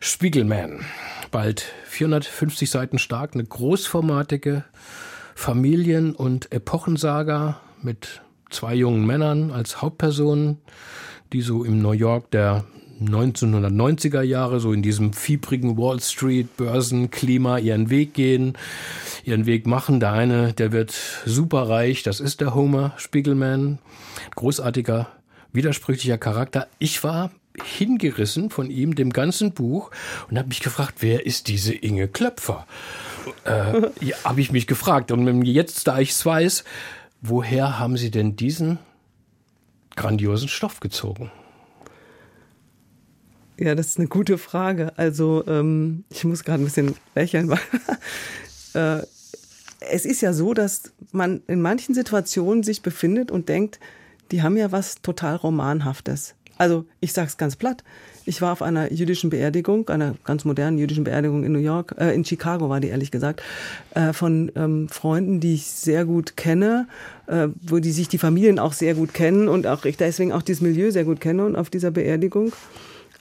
Spiegelman. 0.00 0.84
Bald 1.30 1.64
450 1.86 2.68
Seiten 2.68 2.98
stark, 2.98 3.32
eine 3.32 3.44
großformatige 3.44 4.62
Familien- 5.34 6.14
und 6.14 6.52
Epochensaga 6.52 7.62
mit 7.80 8.20
zwei 8.50 8.74
jungen 8.74 9.06
Männern 9.06 9.52
als 9.52 9.80
Hauptpersonen, 9.80 10.58
die 11.32 11.42
so 11.42 11.64
im 11.64 11.80
New 11.80 11.92
York 11.92 12.30
der 12.30 12.64
1990er 13.00 14.22
Jahre, 14.22 14.60
so 14.60 14.72
in 14.72 14.82
diesem 14.82 15.12
fiebrigen 15.12 15.76
Wall 15.76 16.00
Street 16.00 16.56
Börsenklima 16.56 17.58
ihren 17.58 17.90
Weg 17.90 18.14
gehen, 18.14 18.56
ihren 19.24 19.46
Weg 19.46 19.66
machen. 19.66 20.00
Der 20.00 20.12
eine, 20.12 20.52
der 20.52 20.72
wird 20.72 20.94
superreich, 21.26 22.02
das 22.02 22.20
ist 22.20 22.40
der 22.40 22.54
Homer 22.54 22.94
Spiegelman, 22.96 23.78
großartiger, 24.34 25.08
widersprüchlicher 25.52 26.18
Charakter. 26.18 26.68
Ich 26.78 27.04
war 27.04 27.30
hingerissen 27.62 28.50
von 28.50 28.70
ihm, 28.70 28.94
dem 28.94 29.12
ganzen 29.12 29.52
Buch, 29.52 29.90
und 30.30 30.38
habe 30.38 30.48
mich 30.48 30.60
gefragt, 30.60 30.96
wer 31.00 31.26
ist 31.26 31.48
diese 31.48 31.74
Inge 31.74 32.08
Klöpfer? 32.08 32.66
Äh, 33.44 33.82
ja, 34.00 34.16
habe 34.24 34.40
ich 34.40 34.52
mich 34.52 34.66
gefragt. 34.66 35.10
Und 35.10 35.42
jetzt, 35.44 35.86
da 35.86 35.98
ich 35.98 36.10
es 36.10 36.24
weiß, 36.24 36.64
woher 37.22 37.78
haben 37.78 37.96
Sie 37.96 38.10
denn 38.10 38.36
diesen 38.36 38.78
grandiosen 39.96 40.48
Stoff 40.48 40.80
gezogen? 40.80 41.30
Ja, 43.58 43.74
das 43.74 43.88
ist 43.88 43.98
eine 43.98 44.08
gute 44.08 44.38
Frage. 44.38 44.92
Also 44.96 45.44
ähm, 45.46 46.04
ich 46.10 46.24
muss 46.24 46.44
gerade 46.44 46.62
ein 46.62 46.66
bisschen 46.66 46.94
lächeln, 47.14 47.48
weil 48.74 49.00
äh, 49.00 49.06
es 49.80 50.04
ist 50.04 50.20
ja 50.20 50.32
so, 50.32 50.54
dass 50.54 50.92
man 51.12 51.42
in 51.46 51.60
manchen 51.60 51.94
Situationen 51.94 52.62
sich 52.62 52.82
befindet 52.82 53.30
und 53.30 53.48
denkt, 53.48 53.80
die 54.30 54.42
haben 54.42 54.56
ja 54.56 54.72
was 54.72 55.00
total 55.02 55.36
Romanhaftes. 55.36 56.34
Also 56.58 56.84
ich 57.00 57.12
sage 57.12 57.28
es 57.28 57.36
ganz 57.36 57.56
platt. 57.56 57.84
Ich 58.28 58.42
war 58.42 58.50
auf 58.50 58.60
einer 58.60 58.92
jüdischen 58.92 59.30
Beerdigung, 59.30 59.88
einer 59.88 60.16
ganz 60.24 60.44
modernen 60.44 60.78
jüdischen 60.78 61.04
Beerdigung 61.04 61.44
in 61.44 61.52
New 61.52 61.60
York, 61.60 61.94
äh, 61.96 62.12
in 62.12 62.24
Chicago 62.24 62.68
war 62.68 62.80
die 62.80 62.88
ehrlich 62.88 63.12
gesagt, 63.12 63.40
äh, 63.94 64.12
von 64.12 64.50
ähm, 64.56 64.88
Freunden, 64.88 65.38
die 65.38 65.54
ich 65.54 65.66
sehr 65.66 66.04
gut 66.04 66.36
kenne, 66.36 66.88
äh, 67.28 67.46
wo 67.62 67.78
die 67.78 67.92
sich 67.92 68.08
die 68.08 68.18
Familien 68.18 68.58
auch 68.58 68.72
sehr 68.72 68.94
gut 68.94 69.14
kennen 69.14 69.46
und 69.46 69.68
auch 69.68 69.84
ich 69.84 69.96
deswegen 69.96 70.32
auch 70.32 70.42
dieses 70.42 70.60
Milieu 70.60 70.90
sehr 70.90 71.04
gut 71.04 71.20
kenne. 71.20 71.46
Und 71.46 71.54
auf 71.54 71.70
dieser 71.70 71.92
Beerdigung 71.92 72.52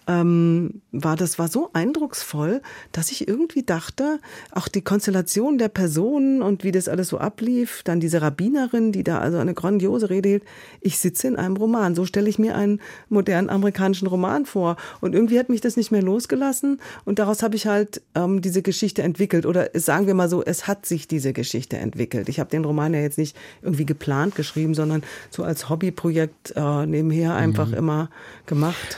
ähm, 0.08 0.82
war 0.92 1.16
das 1.16 1.40
war 1.40 1.48
so 1.48 1.70
eindrucksvoll, 1.74 2.62
dass 2.92 3.12
ich 3.12 3.28
irgendwie 3.28 3.64
dachte, 3.64 4.20
auch 4.52 4.68
die 4.68 4.82
Konstellation 4.82 5.58
der 5.58 5.70
Personen 5.70 6.42
und 6.42 6.64
wie 6.64 6.72
das 6.72 6.88
alles 6.88 7.10
so 7.10 7.18
ablief, 7.18 7.82
dann 7.84 8.00
diese 8.00 8.22
Rabbinerin, 8.22 8.92
die 8.92 9.04
da 9.04 9.20
also 9.20 9.38
eine 9.38 9.54
grandiose 9.54 10.10
Rede 10.10 10.30
hielt, 10.30 10.44
ich 10.82 11.00
sitze 11.00 11.28
in 11.28 11.36
einem 11.36 11.58
Roman. 11.58 11.96
So 11.96 12.06
stelle 12.06 12.30
ich 12.30 12.40
mir 12.40 12.56
einen 12.56 12.82
modernen 13.10 13.50
amerikanischen 13.50 14.08
Roman 14.08 14.46
vor. 14.46 14.76
Und 15.02 15.16
irgendwie 15.16 15.40
hat 15.40 15.50
mich 15.50 15.62
das 15.62 15.78
nicht 15.78 15.92
mehr 15.92 16.04
losgelassen 16.04 16.80
und 17.06 17.20
daraus 17.20 17.42
habe 17.44 17.56
ich 17.56 17.68
halt 17.68 18.02
ähm, 18.16 18.42
diese 18.42 18.62
Geschichte 18.62 19.02
entwickelt. 19.04 19.46
Oder 19.46 19.70
sagen 19.74 20.08
wir 20.08 20.14
mal 20.14 20.30
so, 20.30 20.44
es 20.44 20.68
hat 20.68 20.86
sich 20.86 21.08
diese 21.08 21.34
Geschichte 21.34 21.78
entwickelt. 21.78 22.30
Ich 22.30 22.40
habe 22.40 22.50
den 22.50 22.66
Roman 22.66 22.94
ja 22.94 23.00
jetzt 23.02 23.18
nicht 23.18 23.36
irgendwie 23.62 23.86
geplant 23.86 24.36
geschrieben, 24.36 24.74
sondern 24.76 25.04
so 25.30 25.44
als 25.44 25.70
Hobbyprojekt 25.70 26.54
äh, 26.56 26.86
nebenher 26.86 27.36
einfach 27.36 27.68
Mhm. 27.68 27.74
immer 27.74 28.10
gemacht. 28.46 28.98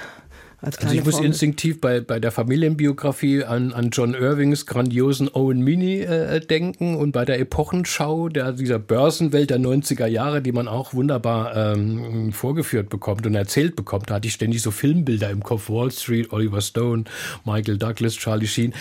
Als 0.60 0.80
Also 0.80 0.96
ich 0.96 1.06
muss 1.06 1.16
Formel. 1.16 1.28
instinktiv 1.28 1.80
bei, 1.80 2.02
bei 2.02 2.20
der 2.20 2.32
Familienbiografie 2.32 3.44
an, 3.44 3.74
an 3.74 3.92
John 3.92 4.16
Irvings 4.16 4.66
grandiosen 4.66 5.30
Owen 5.32 5.62
Mini 5.62 6.00
äh, 6.00 6.40
denken 6.40 6.96
und 6.96 7.12
bei 7.12 7.26
der 7.26 7.40
Epochenschau 7.40 8.30
der, 8.30 8.54
dieser 8.54 8.80
Börsenwelt 8.80 9.52
der 9.52 9.60
90er 9.60 10.08
Jahre, 10.08 10.42
die 10.42 10.52
man 10.52 10.68
auch 10.68 10.96
wunderbar 10.96 11.56
ähm, 11.56 12.34
vorgeführt 12.34 12.90
bekommt 12.90 13.28
und 13.28 13.36
erzählt 13.36 13.76
bekommt. 13.76 14.10
Da 14.10 14.16
hatte 14.16 14.28
ich 14.28 14.34
ständig 14.34 14.64
so 14.64 14.72
Filmbilder 14.72 15.30
im 15.30 15.44
Kopf. 15.44 15.70
Wall 15.70 15.92
Street, 15.92 16.32
Oliver 16.32 16.62
Stone, 16.62 17.04
Michael 17.46 17.78
Douglas, 17.78 18.16
Charlie 18.16 18.48
Sheen. 18.48 18.74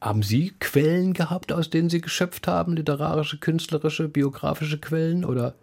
Haben 0.00 0.22
Sie 0.22 0.52
Quellen 0.60 1.14
gehabt, 1.14 1.52
aus 1.52 1.68
denen 1.68 1.90
Sie 1.90 2.00
geschöpft 2.00 2.46
haben? 2.46 2.76
Literarische, 2.76 3.38
künstlerische, 3.38 4.08
biografische 4.08 4.78
Quellen? 4.78 5.24
Oder 5.24 5.54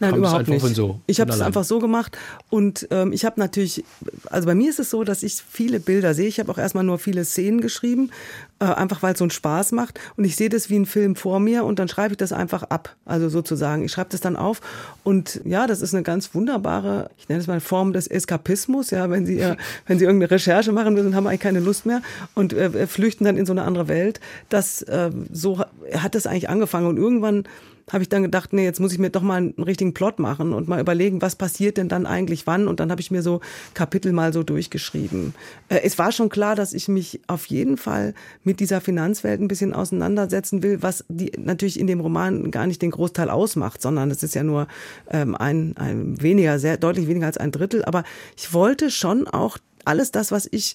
Nein, 0.00 0.12
es 0.12 0.18
überhaupt 0.18 0.48
nicht. 0.48 0.74
so? 0.74 1.00
ich 1.06 1.20
habe 1.20 1.32
es 1.32 1.40
einfach 1.40 1.64
so 1.64 1.78
gemacht 1.78 2.16
und 2.50 2.86
ähm, 2.90 3.12
ich 3.12 3.24
habe 3.24 3.40
natürlich, 3.40 3.84
also 4.30 4.46
bei 4.46 4.54
mir 4.54 4.70
ist 4.70 4.78
es 4.78 4.90
so, 4.90 5.04
dass 5.04 5.22
ich 5.22 5.42
viele 5.48 5.80
Bilder 5.80 6.14
sehe. 6.14 6.28
Ich 6.28 6.38
habe 6.40 6.50
auch 6.52 6.58
erstmal 6.58 6.84
nur 6.84 6.98
viele 6.98 7.24
Szenen 7.24 7.60
geschrieben, 7.60 8.10
äh, 8.58 8.64
einfach 8.64 9.02
weil 9.02 9.12
es 9.12 9.18
so 9.18 9.24
einen 9.24 9.30
Spaß 9.30 9.72
macht 9.72 10.00
und 10.16 10.24
ich 10.24 10.36
sehe 10.36 10.48
das 10.48 10.70
wie 10.70 10.76
ein 10.76 10.86
Film 10.86 11.16
vor 11.16 11.40
mir 11.40 11.64
und 11.64 11.78
dann 11.78 11.88
schreibe 11.88 12.12
ich 12.14 12.18
das 12.18 12.32
einfach 12.32 12.62
ab, 12.64 12.96
also 13.04 13.28
sozusagen. 13.28 13.84
Ich 13.84 13.92
schreibe 13.92 14.10
das 14.10 14.20
dann 14.20 14.36
auf 14.36 14.60
und 15.04 15.40
ja, 15.44 15.66
das 15.66 15.82
ist 15.82 15.94
eine 15.94 16.02
ganz 16.02 16.34
wunderbare, 16.34 17.10
ich 17.18 17.28
nenne 17.28 17.40
es 17.40 17.46
mal 17.46 17.60
Form 17.60 17.92
des 17.92 18.06
Eskapismus. 18.06 18.90
Ja, 18.90 19.10
wenn 19.10 19.26
Sie 19.26 19.38
äh, 19.40 19.56
wenn 19.86 19.98
Sie 19.98 20.04
irgendeine 20.04 20.30
Recherche 20.30 20.72
machen 20.72 20.94
müssen, 20.94 21.14
haben 21.14 21.26
eigentlich 21.26 21.40
keine 21.40 21.60
Lust 21.60 21.86
mehr 21.86 22.02
und 22.34 22.52
äh, 22.52 22.86
flüchten 22.86 23.24
dann 23.24 23.36
in 23.36 23.46
so 23.46 23.52
eine 23.52 23.62
andere 23.62 23.88
Welt. 23.88 24.20
Das 24.48 24.82
äh, 24.82 25.10
so 25.32 25.58
ha- 25.58 25.68
hat 25.94 26.14
das 26.14 26.26
eigentlich 26.26 26.48
angefangen 26.48 26.86
und 26.86 26.96
irgendwann 26.96 27.44
habe 27.92 28.02
ich 28.02 28.08
dann 28.08 28.22
gedacht, 28.22 28.52
nee, 28.52 28.64
jetzt 28.64 28.80
muss 28.80 28.92
ich 28.92 28.98
mir 28.98 29.10
doch 29.10 29.22
mal 29.22 29.36
einen 29.36 29.54
richtigen 29.62 29.94
Plot 29.94 30.18
machen 30.18 30.52
und 30.52 30.66
mal 30.66 30.80
überlegen, 30.80 31.22
was 31.22 31.36
passiert 31.36 31.76
denn 31.76 31.88
dann 31.88 32.04
eigentlich 32.04 32.46
wann. 32.46 32.66
Und 32.66 32.80
dann 32.80 32.90
habe 32.90 33.00
ich 33.00 33.12
mir 33.12 33.22
so 33.22 33.40
Kapitel 33.74 34.12
mal 34.12 34.32
so 34.32 34.42
durchgeschrieben. 34.42 35.34
Äh, 35.68 35.80
es 35.84 35.96
war 35.96 36.10
schon 36.10 36.28
klar, 36.28 36.56
dass 36.56 36.72
ich 36.72 36.88
mich 36.88 37.20
auf 37.28 37.46
jeden 37.46 37.76
Fall 37.76 38.14
mit 38.42 38.58
dieser 38.58 38.80
Finanzwelt 38.80 39.40
ein 39.40 39.48
bisschen 39.48 39.72
auseinandersetzen 39.72 40.64
will, 40.64 40.82
was 40.82 41.04
die 41.08 41.30
natürlich 41.38 41.78
in 41.78 41.86
dem 41.86 42.00
Roman 42.00 42.50
gar 42.50 42.66
nicht 42.66 42.82
den 42.82 42.90
Großteil 42.90 43.30
ausmacht, 43.30 43.80
sondern 43.80 44.10
es 44.10 44.22
ist 44.22 44.34
ja 44.34 44.42
nur 44.42 44.66
ähm, 45.10 45.36
ein, 45.36 45.76
ein 45.76 46.20
weniger, 46.20 46.58
sehr 46.58 46.78
deutlich 46.78 47.06
weniger 47.06 47.26
als 47.26 47.38
ein 47.38 47.52
Drittel. 47.52 47.84
Aber 47.84 48.02
ich 48.36 48.52
wollte 48.52 48.90
schon 48.90 49.28
auch 49.28 49.58
alles 49.84 50.10
das, 50.10 50.32
was 50.32 50.48
ich 50.50 50.74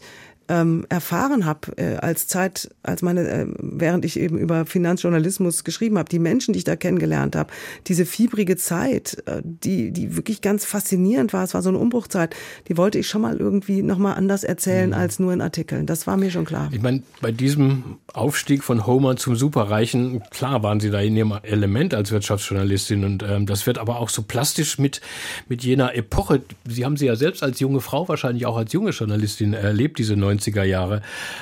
ähm, 0.51 0.85
erfahren 0.89 1.45
habe 1.45 1.77
äh, 1.77 1.95
als 1.95 2.27
Zeit, 2.27 2.69
als 2.83 3.01
meine, 3.01 3.21
äh, 3.21 3.45
während 3.57 4.03
ich 4.03 4.19
eben 4.19 4.37
über 4.37 4.65
Finanzjournalismus 4.65 5.63
geschrieben 5.63 5.97
habe, 5.97 6.09
die 6.09 6.19
Menschen, 6.19 6.51
die 6.51 6.57
ich 6.57 6.65
da 6.65 6.75
kennengelernt 6.75 7.37
habe, 7.37 7.49
diese 7.87 8.05
fiebrige 8.05 8.57
Zeit, 8.57 9.23
äh, 9.27 9.41
die, 9.45 9.91
die 9.91 10.17
wirklich 10.17 10.41
ganz 10.41 10.65
faszinierend 10.65 11.31
war, 11.31 11.45
es 11.45 11.53
war 11.53 11.61
so 11.61 11.69
eine 11.69 11.77
Umbruchzeit, 11.77 12.35
die 12.67 12.75
wollte 12.75 12.99
ich 12.99 13.07
schon 13.07 13.21
mal 13.21 13.37
irgendwie 13.37 13.81
nochmal 13.81 14.15
anders 14.15 14.43
erzählen 14.43 14.89
mhm. 14.89 14.95
als 14.95 15.19
nur 15.19 15.31
in 15.31 15.39
Artikeln. 15.39 15.85
Das 15.85 16.05
war 16.05 16.17
mir 16.17 16.31
schon 16.31 16.43
klar. 16.43 16.69
Ich 16.73 16.81
meine, 16.81 17.03
bei 17.21 17.31
diesem 17.31 17.99
Aufstieg 18.11 18.65
von 18.65 18.85
Homer 18.85 19.15
zum 19.15 19.37
Superreichen, 19.37 20.21
klar 20.31 20.63
waren 20.63 20.81
Sie 20.81 20.89
da 20.89 20.99
in 20.99 21.15
Ihrem 21.15 21.33
Element 21.43 21.93
als 21.93 22.11
Wirtschaftsjournalistin 22.11 23.05
und 23.05 23.23
ähm, 23.23 23.45
das 23.45 23.65
wird 23.67 23.77
aber 23.77 23.99
auch 23.99 24.09
so 24.09 24.23
plastisch 24.23 24.77
mit, 24.79 24.99
mit 25.47 25.63
jener 25.63 25.95
Epoche. 25.95 26.41
Sie 26.67 26.83
haben 26.83 26.97
sie 26.97 27.05
ja 27.05 27.15
selbst 27.15 27.41
als 27.41 27.61
junge 27.61 27.79
Frau, 27.79 28.09
wahrscheinlich 28.09 28.45
auch 28.45 28.57
als 28.57 28.73
junge 28.73 28.91
Journalistin 28.91 29.53
erlebt, 29.53 29.97
diese 29.97 30.17
90er 30.41 30.63
Jahre. 30.63 31.01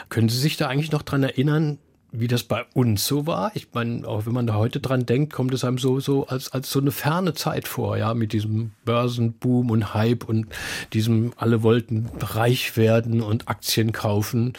Können 0.10 0.30
Sie 0.30 0.38
sich 0.38 0.58
da 0.58 0.68
eigentlich 0.68 0.92
noch 0.92 1.04
dran 1.04 1.24
erinnern, 1.24 1.80
wie 2.12 2.28
das 2.28 2.44
bei 2.44 2.66
uns 2.74 3.06
so 3.06 3.28
war. 3.28 3.52
Ich 3.54 3.68
meine, 3.74 4.08
auch 4.08 4.26
wenn 4.26 4.34
man 4.34 4.48
da 4.48 4.56
heute 4.56 4.80
dran 4.80 5.06
denkt, 5.06 5.32
kommt 5.32 5.54
es 5.54 5.64
einem 5.64 5.78
so, 5.78 6.00
so 6.00 6.26
als, 6.28 6.52
als 6.52 6.72
so 6.72 6.80
eine 6.80 6.92
ferne 6.92 7.34
Zeit 7.34 7.68
vor, 7.68 7.98
ja, 7.98 8.14
mit 8.14 8.34
diesem 8.34 8.72
Börsenboom 8.86 9.70
und 9.70 9.94
Hype 9.94 10.28
und 10.28 10.48
diesem, 10.94 11.34
alle 11.38 11.62
wollten 11.62 12.10
reich 12.20 12.78
werden 12.78 13.22
und 13.22 13.48
Aktien 13.48 13.92
kaufen. 13.92 14.54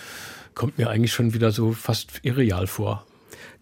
Kommt 0.55 0.78
mir 0.78 0.91
eigentlich 0.91 1.12
schon 1.12 1.34
wieder 1.34 1.51
so 1.51 1.72
fast 1.72 2.20
irreal 2.22 2.66
vor. 2.66 3.05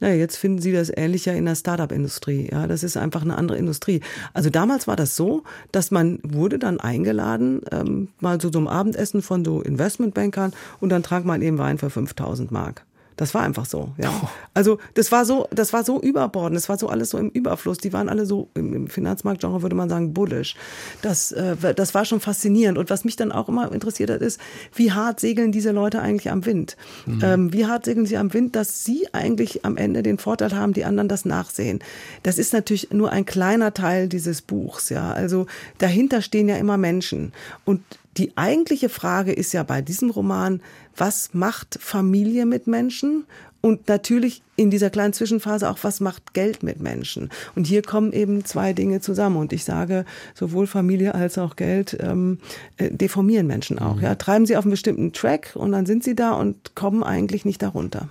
Naja, 0.00 0.14
jetzt 0.14 0.36
finden 0.36 0.60
Sie 0.60 0.72
das 0.72 0.90
ähnlicher 0.94 1.34
in 1.34 1.44
der 1.44 1.54
Startup-Industrie. 1.54 2.48
Ja, 2.50 2.66
das 2.66 2.82
ist 2.82 2.96
einfach 2.96 3.22
eine 3.22 3.36
andere 3.36 3.58
Industrie. 3.58 4.00
Also 4.32 4.50
damals 4.50 4.86
war 4.86 4.96
das 4.96 5.16
so, 5.16 5.42
dass 5.72 5.90
man 5.90 6.20
wurde 6.22 6.58
dann 6.58 6.80
eingeladen, 6.80 7.62
ähm, 7.72 8.08
mal 8.20 8.40
so 8.40 8.50
zum 8.50 8.68
Abendessen 8.68 9.22
von 9.22 9.44
so 9.44 9.60
Investmentbankern 9.60 10.52
und 10.80 10.90
dann 10.90 11.02
trank 11.02 11.24
man 11.24 11.42
eben 11.42 11.58
Wein 11.58 11.78
für 11.78 11.90
5000 11.90 12.50
Mark. 12.52 12.84
Das 13.18 13.34
war 13.34 13.42
einfach 13.42 13.66
so, 13.66 13.90
ja. 13.98 14.10
Oh. 14.10 14.28
Also 14.54 14.78
das 14.94 15.10
war 15.10 15.24
so, 15.24 15.48
das 15.50 15.72
war 15.72 15.82
so 15.82 16.00
überbordend, 16.00 16.56
das 16.56 16.68
war 16.68 16.78
so 16.78 16.88
alles 16.88 17.10
so 17.10 17.18
im 17.18 17.30
Überfluss. 17.30 17.78
Die 17.78 17.92
waren 17.92 18.08
alle 18.08 18.26
so 18.26 18.48
im, 18.54 18.86
Finanzmarktgenre 18.86 19.60
würde 19.60 19.74
man 19.74 19.88
sagen 19.88 20.14
bullish. 20.14 20.54
Das, 21.02 21.32
äh, 21.32 21.74
das 21.74 21.94
war 21.94 22.04
schon 22.04 22.20
faszinierend. 22.20 22.78
Und 22.78 22.90
was 22.90 23.04
mich 23.04 23.16
dann 23.16 23.32
auch 23.32 23.48
immer 23.48 23.70
interessiert 23.72 24.10
hat, 24.10 24.22
ist, 24.22 24.40
wie 24.72 24.92
hart 24.92 25.18
segeln 25.18 25.50
diese 25.50 25.72
Leute 25.72 26.00
eigentlich 26.00 26.30
am 26.30 26.46
Wind? 26.46 26.76
Mhm. 27.06 27.20
Ähm, 27.24 27.52
wie 27.52 27.66
hart 27.66 27.86
segeln 27.86 28.06
sie 28.06 28.16
am 28.16 28.32
Wind, 28.32 28.54
dass 28.54 28.84
sie 28.84 29.08
eigentlich 29.12 29.64
am 29.64 29.76
Ende 29.76 30.04
den 30.04 30.18
Vorteil 30.18 30.54
haben, 30.54 30.72
die 30.72 30.84
anderen 30.84 31.08
das 31.08 31.24
nachsehen? 31.24 31.80
Das 32.22 32.38
ist 32.38 32.52
natürlich 32.52 32.92
nur 32.92 33.10
ein 33.10 33.26
kleiner 33.26 33.74
Teil 33.74 34.08
dieses 34.08 34.42
Buchs, 34.42 34.90
ja. 34.90 35.10
Also 35.10 35.46
dahinter 35.78 36.22
stehen 36.22 36.48
ja 36.48 36.56
immer 36.56 36.78
Menschen 36.78 37.32
und 37.64 37.82
die 38.18 38.36
eigentliche 38.36 38.88
Frage 38.88 39.32
ist 39.32 39.52
ja 39.52 39.62
bei 39.62 39.80
diesem 39.80 40.10
Roman, 40.10 40.60
was 40.96 41.34
macht 41.34 41.78
Familie 41.80 42.46
mit 42.46 42.66
Menschen? 42.66 43.24
Und 43.60 43.88
natürlich 43.88 44.42
in 44.54 44.70
dieser 44.70 44.88
kleinen 44.88 45.12
Zwischenphase 45.12 45.68
auch, 45.68 45.78
was 45.82 45.98
macht 45.98 46.32
Geld 46.32 46.62
mit 46.62 46.80
Menschen? 46.80 47.28
Und 47.56 47.66
hier 47.66 47.82
kommen 47.82 48.12
eben 48.12 48.44
zwei 48.44 48.72
Dinge 48.72 49.00
zusammen. 49.00 49.36
Und 49.36 49.52
ich 49.52 49.64
sage, 49.64 50.04
sowohl 50.34 50.68
Familie 50.68 51.14
als 51.14 51.38
auch 51.38 51.56
Geld 51.56 51.96
ähm, 52.00 52.38
äh, 52.76 52.90
deformieren 52.90 53.48
Menschen 53.48 53.78
auch. 53.78 53.96
Mhm. 53.96 54.02
Ja, 54.02 54.14
treiben 54.14 54.46
sie 54.46 54.56
auf 54.56 54.64
einen 54.64 54.70
bestimmten 54.70 55.12
Track 55.12 55.52
und 55.54 55.72
dann 55.72 55.86
sind 55.86 56.04
sie 56.04 56.14
da 56.14 56.32
und 56.32 56.76
kommen 56.76 57.02
eigentlich 57.02 57.44
nicht 57.44 57.60
darunter. 57.60 58.08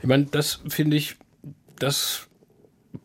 Ich 0.00 0.08
meine, 0.08 0.24
das 0.24 0.60
finde 0.68 0.96
ich, 0.96 1.16
das 1.78 2.27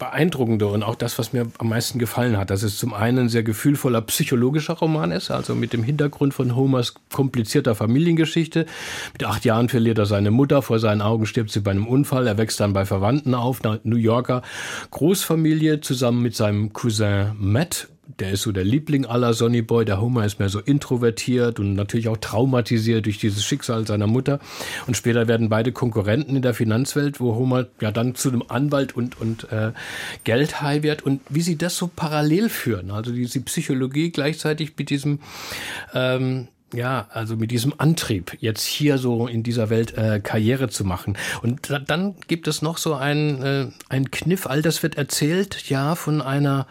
beeindruckende 0.03 0.67
und 0.67 0.83
auch 0.83 0.95
das, 0.95 1.17
was 1.17 1.31
mir 1.31 1.47
am 1.59 1.69
meisten 1.69 1.97
gefallen 1.97 2.37
hat, 2.37 2.49
dass 2.49 2.63
es 2.63 2.77
zum 2.77 2.93
einen 2.93 3.19
ein 3.19 3.29
sehr 3.29 3.43
gefühlvoller 3.43 4.01
psychologischer 4.01 4.73
Roman 4.73 5.11
ist, 5.11 5.31
also 5.31 5.55
mit 5.55 5.71
dem 5.71 5.81
Hintergrund 5.81 6.33
von 6.33 6.55
Homers 6.55 6.95
komplizierter 7.11 7.73
Familiengeschichte. 7.73 8.65
Mit 9.13 9.23
acht 9.23 9.45
Jahren 9.45 9.69
verliert 9.69 9.97
er 9.97 10.05
seine 10.05 10.31
Mutter, 10.31 10.61
vor 10.61 10.79
seinen 10.79 11.01
Augen 11.01 11.25
stirbt 11.25 11.51
sie 11.51 11.61
bei 11.61 11.71
einem 11.71 11.87
Unfall, 11.87 12.27
er 12.27 12.37
wächst 12.37 12.59
dann 12.59 12.73
bei 12.73 12.85
Verwandten 12.85 13.33
auf, 13.33 13.63
einer 13.63 13.79
New 13.83 13.95
Yorker 13.95 14.41
Großfamilie 14.91 15.79
zusammen 15.79 16.21
mit 16.21 16.35
seinem 16.35 16.73
Cousin 16.73 17.31
Matt 17.37 17.87
der 18.19 18.31
ist 18.31 18.41
so 18.41 18.51
der 18.51 18.63
Liebling 18.63 19.05
aller 19.05 19.33
Sonny 19.33 19.61
Boy. 19.61 19.85
Der 19.85 20.01
Homer 20.01 20.25
ist 20.25 20.39
mehr 20.39 20.49
so 20.49 20.59
introvertiert 20.59 21.59
und 21.59 21.73
natürlich 21.73 22.09
auch 22.09 22.17
traumatisiert 22.17 23.05
durch 23.05 23.17
dieses 23.17 23.43
Schicksal 23.43 23.87
seiner 23.87 24.07
Mutter. 24.07 24.39
Und 24.87 24.97
später 24.97 25.27
werden 25.27 25.49
beide 25.49 25.71
Konkurrenten 25.71 26.35
in 26.35 26.41
der 26.41 26.53
Finanzwelt, 26.53 27.19
wo 27.19 27.35
Homer 27.35 27.67
ja 27.79 27.91
dann 27.91 28.15
zu 28.15 28.29
einem 28.29 28.43
Anwalt 28.47 28.95
und, 28.95 29.19
und 29.19 29.51
äh, 29.51 29.71
Geldhai 30.23 30.83
wird. 30.83 31.01
Und 31.01 31.21
wie 31.29 31.41
sie 31.41 31.57
das 31.57 31.77
so 31.77 31.89
parallel 31.93 32.49
führen, 32.49 32.91
also 32.91 33.11
diese 33.11 33.39
Psychologie 33.41 34.11
gleichzeitig 34.11 34.73
mit 34.77 34.89
diesem 34.89 35.19
ähm, 35.93 36.49
ja, 36.73 37.07
also 37.11 37.35
mit 37.35 37.51
diesem 37.51 37.73
Antrieb, 37.77 38.37
jetzt 38.39 38.65
hier 38.65 38.97
so 38.97 39.27
in 39.27 39.43
dieser 39.43 39.69
Welt 39.69 39.97
äh, 39.97 40.19
Karriere 40.19 40.69
zu 40.69 40.83
machen. 40.83 41.17
Und 41.41 41.69
da, 41.69 41.79
dann 41.79 42.15
gibt 42.27 42.47
es 42.47 42.61
noch 42.61 42.77
so 42.77 42.95
einen, 42.95 43.41
äh, 43.43 43.67
einen 43.89 44.11
Kniff, 44.11 44.47
all 44.47 44.61
das 44.61 44.83
wird 44.83 44.97
erzählt, 44.97 45.69
ja, 45.69 45.95
von 45.95 46.21
einer 46.21 46.67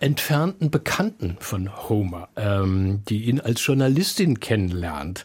entfernten 0.00 0.70
Bekannten 0.70 1.36
von 1.40 1.88
Homer, 1.88 2.28
ähm, 2.36 3.02
die 3.08 3.24
ihn 3.24 3.40
als 3.40 3.64
Journalistin 3.64 4.40
kennenlernt. 4.40 5.24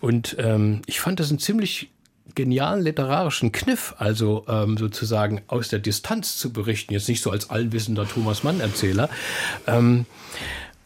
Und 0.00 0.36
ähm, 0.38 0.82
ich 0.86 1.00
fand 1.00 1.20
das 1.20 1.30
einen 1.30 1.38
ziemlich 1.38 1.90
genialen 2.34 2.82
literarischen 2.82 3.52
Kniff, 3.52 3.94
also 3.98 4.44
ähm, 4.48 4.76
sozusagen 4.76 5.42
aus 5.48 5.68
der 5.68 5.80
Distanz 5.80 6.38
zu 6.38 6.52
berichten, 6.52 6.92
jetzt 6.92 7.08
nicht 7.08 7.22
so 7.22 7.30
als 7.30 7.50
allwissender 7.50 8.06
Thomas 8.06 8.42
Mann-Erzähler. 8.42 9.08
Ähm, 9.66 10.06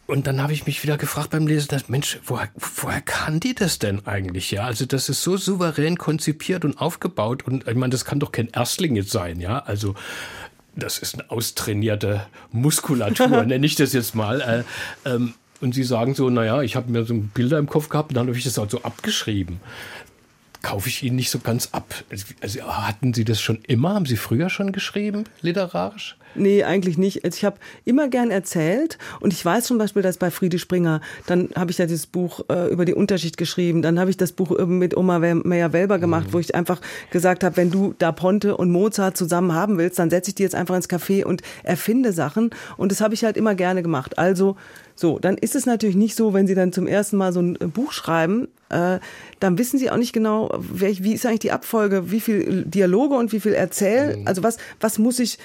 und 0.07 0.27
dann 0.27 0.41
habe 0.41 0.53
ich 0.53 0.65
mich 0.65 0.83
wieder 0.83 0.97
gefragt 0.97 1.31
beim 1.31 1.47
Lesen, 1.47 1.69
dass, 1.69 1.89
Mensch, 1.89 2.19
woher, 2.25 2.49
woher 2.55 3.01
kann 3.01 3.39
die 3.39 3.55
das 3.55 3.79
denn 3.79 4.05
eigentlich? 4.05 4.51
Ja, 4.51 4.65
also 4.65 4.85
das 4.85 5.09
ist 5.09 5.23
so 5.23 5.37
souverän 5.37 5.97
konzipiert 5.97 6.63
und 6.63 6.79
aufgebaut 6.79 7.43
und 7.43 7.67
ich 7.67 7.75
meine, 7.75 7.91
das 7.91 8.05
kann 8.05 8.19
doch 8.19 8.31
kein 8.31 8.49
Erstling 8.49 8.95
jetzt 8.95 9.11
sein, 9.11 9.39
ja. 9.39 9.59
Also 9.59 9.95
das 10.75 10.99
ist 10.99 11.15
eine 11.15 11.31
austrainierte 11.31 12.27
Muskulatur, 12.51 13.43
nenne 13.45 13.65
ich 13.65 13.75
das 13.75 13.93
jetzt 13.93 14.13
mal. 14.13 14.41
Äh, 15.05 15.09
ähm, 15.09 15.33
und 15.61 15.73
sie 15.73 15.83
sagen 15.83 16.13
so, 16.13 16.29
naja, 16.29 16.61
ich 16.61 16.75
habe 16.75 16.91
mir 16.91 17.05
so 17.05 17.15
Bilder 17.15 17.57
im 17.57 17.67
Kopf 17.67 17.89
gehabt 17.89 18.09
und 18.09 18.15
dann 18.15 18.27
habe 18.27 18.37
ich 18.37 18.43
das 18.43 18.59
auch 18.59 18.69
so 18.69 18.83
abgeschrieben 18.83 19.59
kaufe 20.61 20.89
ich 20.89 21.03
Ihnen 21.03 21.15
nicht 21.15 21.29
so 21.29 21.37
ganz 21.37 21.69
ab. 21.73 21.93
Also 22.41 22.63
hatten 22.63 23.13
Sie 23.13 23.23
das 23.23 23.39
schon 23.39 23.59
immer? 23.67 23.93
Haben 23.93 24.07
Sie 24.07 24.17
früher 24.17 24.49
schon 24.49 24.71
geschrieben, 24.71 25.25
literarisch? 25.41 26.17
Nee, 26.35 26.63
eigentlich 26.63 26.97
nicht. 26.97 27.23
Also 27.23 27.35
ich 27.37 27.45
habe 27.45 27.57
immer 27.85 28.07
gern 28.07 28.31
erzählt 28.31 28.97
und 29.19 29.33
ich 29.33 29.43
weiß 29.43 29.65
zum 29.65 29.77
Beispiel, 29.77 30.01
dass 30.01 30.17
bei 30.17 30.31
Friede 30.31 30.59
Springer, 30.59 31.01
dann 31.25 31.49
habe 31.55 31.71
ich 31.71 31.77
ja 31.77 31.85
dieses 31.85 32.07
Buch 32.07 32.41
äh, 32.49 32.71
über 32.71 32.85
die 32.85 32.93
Unterschicht 32.93 33.37
geschrieben, 33.37 33.81
dann 33.81 33.99
habe 33.99 34.09
ich 34.09 34.17
das 34.17 34.31
Buch 34.31 34.57
äh, 34.57 34.65
mit 34.65 34.95
Oma 34.97 35.19
Meyer-Welber 35.19 35.99
gemacht, 35.99 36.27
mhm. 36.27 36.33
wo 36.33 36.39
ich 36.39 36.55
einfach 36.55 36.81
gesagt 37.11 37.43
habe, 37.43 37.57
wenn 37.57 37.71
du 37.71 37.95
da 37.97 38.11
Ponte 38.11 38.57
und 38.57 38.71
Mozart 38.71 39.17
zusammen 39.17 39.53
haben 39.53 39.77
willst, 39.77 39.99
dann 39.99 40.09
setze 40.09 40.31
ich 40.31 40.35
die 40.35 40.43
jetzt 40.43 40.55
einfach 40.55 40.75
ins 40.75 40.89
Café 40.89 41.23
und 41.23 41.41
erfinde 41.63 42.11
Sachen 42.11 42.51
und 42.77 42.91
das 42.91 43.01
habe 43.01 43.13
ich 43.13 43.23
halt 43.23 43.37
immer 43.37 43.55
gerne 43.55 43.81
gemacht. 43.81 44.17
Also 44.17 44.55
so, 44.95 45.19
dann 45.19 45.37
ist 45.37 45.55
es 45.55 45.65
natürlich 45.65 45.97
nicht 45.97 46.15
so, 46.15 46.33
wenn 46.33 46.47
Sie 46.47 46.55
dann 46.55 46.71
zum 46.71 46.87
ersten 46.87 47.17
Mal 47.17 47.33
so 47.33 47.41
ein 47.41 47.55
äh, 47.59 47.67
Buch 47.67 47.91
schreiben, 47.91 48.47
äh, 48.69 48.99
dann 49.39 49.57
wissen 49.57 49.77
Sie 49.77 49.91
auch 49.91 49.97
nicht 49.97 50.13
genau, 50.13 50.57
wie 50.57 51.13
ist 51.13 51.25
eigentlich 51.25 51.39
die 51.39 51.51
Abfolge, 51.51 52.11
wie 52.11 52.21
viel 52.21 52.63
Dialoge 52.63 53.15
und 53.15 53.33
wie 53.33 53.41
viel 53.41 53.53
Erzähl, 53.53 54.17
mhm. 54.17 54.27
also 54.27 54.41
was, 54.41 54.57
was 54.79 54.97
muss 54.97 55.19
ich 55.19 55.37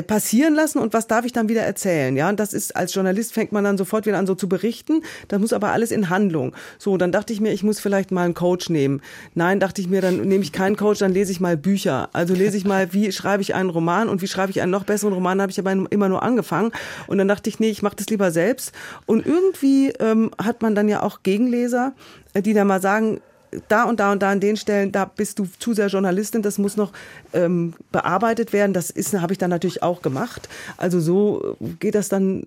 passieren 0.00 0.54
lassen 0.54 0.78
und 0.78 0.94
was 0.94 1.06
darf 1.06 1.26
ich 1.26 1.32
dann 1.32 1.50
wieder 1.50 1.62
erzählen, 1.62 2.16
ja? 2.16 2.30
Und 2.30 2.40
das 2.40 2.54
ist 2.54 2.74
als 2.74 2.94
Journalist 2.94 3.34
fängt 3.34 3.52
man 3.52 3.64
dann 3.64 3.76
sofort 3.76 4.06
wieder 4.06 4.16
an 4.18 4.26
so 4.26 4.34
zu 4.34 4.48
berichten. 4.48 5.02
Das 5.28 5.38
muss 5.38 5.52
aber 5.52 5.72
alles 5.72 5.90
in 5.90 6.08
Handlung. 6.08 6.54
So, 6.78 6.96
dann 6.96 7.12
dachte 7.12 7.34
ich 7.34 7.40
mir, 7.42 7.52
ich 7.52 7.62
muss 7.62 7.78
vielleicht 7.78 8.10
mal 8.10 8.24
einen 8.24 8.32
Coach 8.32 8.70
nehmen. 8.70 9.02
Nein, 9.34 9.60
dachte 9.60 9.82
ich 9.82 9.88
mir, 9.88 10.00
dann 10.00 10.22
nehme 10.22 10.42
ich 10.42 10.52
keinen 10.52 10.76
Coach, 10.76 11.00
dann 11.00 11.12
lese 11.12 11.30
ich 11.30 11.40
mal 11.40 11.58
Bücher. 11.58 12.08
Also 12.14 12.32
lese 12.32 12.56
ich 12.56 12.64
mal, 12.64 12.94
wie 12.94 13.12
schreibe 13.12 13.42
ich 13.42 13.54
einen 13.54 13.68
Roman 13.68 14.08
und 14.08 14.22
wie 14.22 14.28
schreibe 14.28 14.50
ich 14.50 14.62
einen 14.62 14.70
noch 14.70 14.84
besseren 14.84 15.12
Roman. 15.12 15.42
Habe 15.42 15.52
ich 15.52 15.58
aber 15.58 15.72
immer 15.72 16.08
nur 16.08 16.22
angefangen 16.22 16.72
und 17.06 17.18
dann 17.18 17.28
dachte 17.28 17.50
ich, 17.50 17.60
nee, 17.60 17.70
ich 17.70 17.82
mache 17.82 17.96
das 17.96 18.06
lieber 18.06 18.30
selbst. 18.30 18.72
Und 19.04 19.26
irgendwie 19.26 19.90
ähm, 20.00 20.30
hat 20.42 20.62
man 20.62 20.74
dann 20.74 20.88
ja 20.88 21.02
auch 21.02 21.22
Gegenleser, 21.22 21.92
äh, 22.32 22.40
die 22.40 22.54
da 22.54 22.64
mal 22.64 22.80
sagen, 22.80 23.20
da 23.68 23.84
und 23.84 24.00
da 24.00 24.12
und 24.12 24.22
da 24.22 24.30
an 24.30 24.40
den 24.40 24.56
Stellen, 24.56 24.92
da 24.92 25.04
bist 25.04 25.38
du 25.38 25.46
zu 25.58 25.74
sehr 25.74 25.88
Journalistin, 25.88 26.42
das 26.42 26.58
muss 26.58 26.76
noch 26.76 26.92
ähm, 27.32 27.74
bearbeitet 27.90 28.52
werden. 28.52 28.72
Das 28.72 28.90
ist, 28.90 29.12
habe 29.14 29.32
ich 29.32 29.38
dann 29.38 29.50
natürlich 29.50 29.82
auch 29.82 30.02
gemacht. 30.02 30.48
Also 30.76 31.00
so 31.00 31.56
geht 31.78 31.94
das 31.94 32.08
dann 32.08 32.46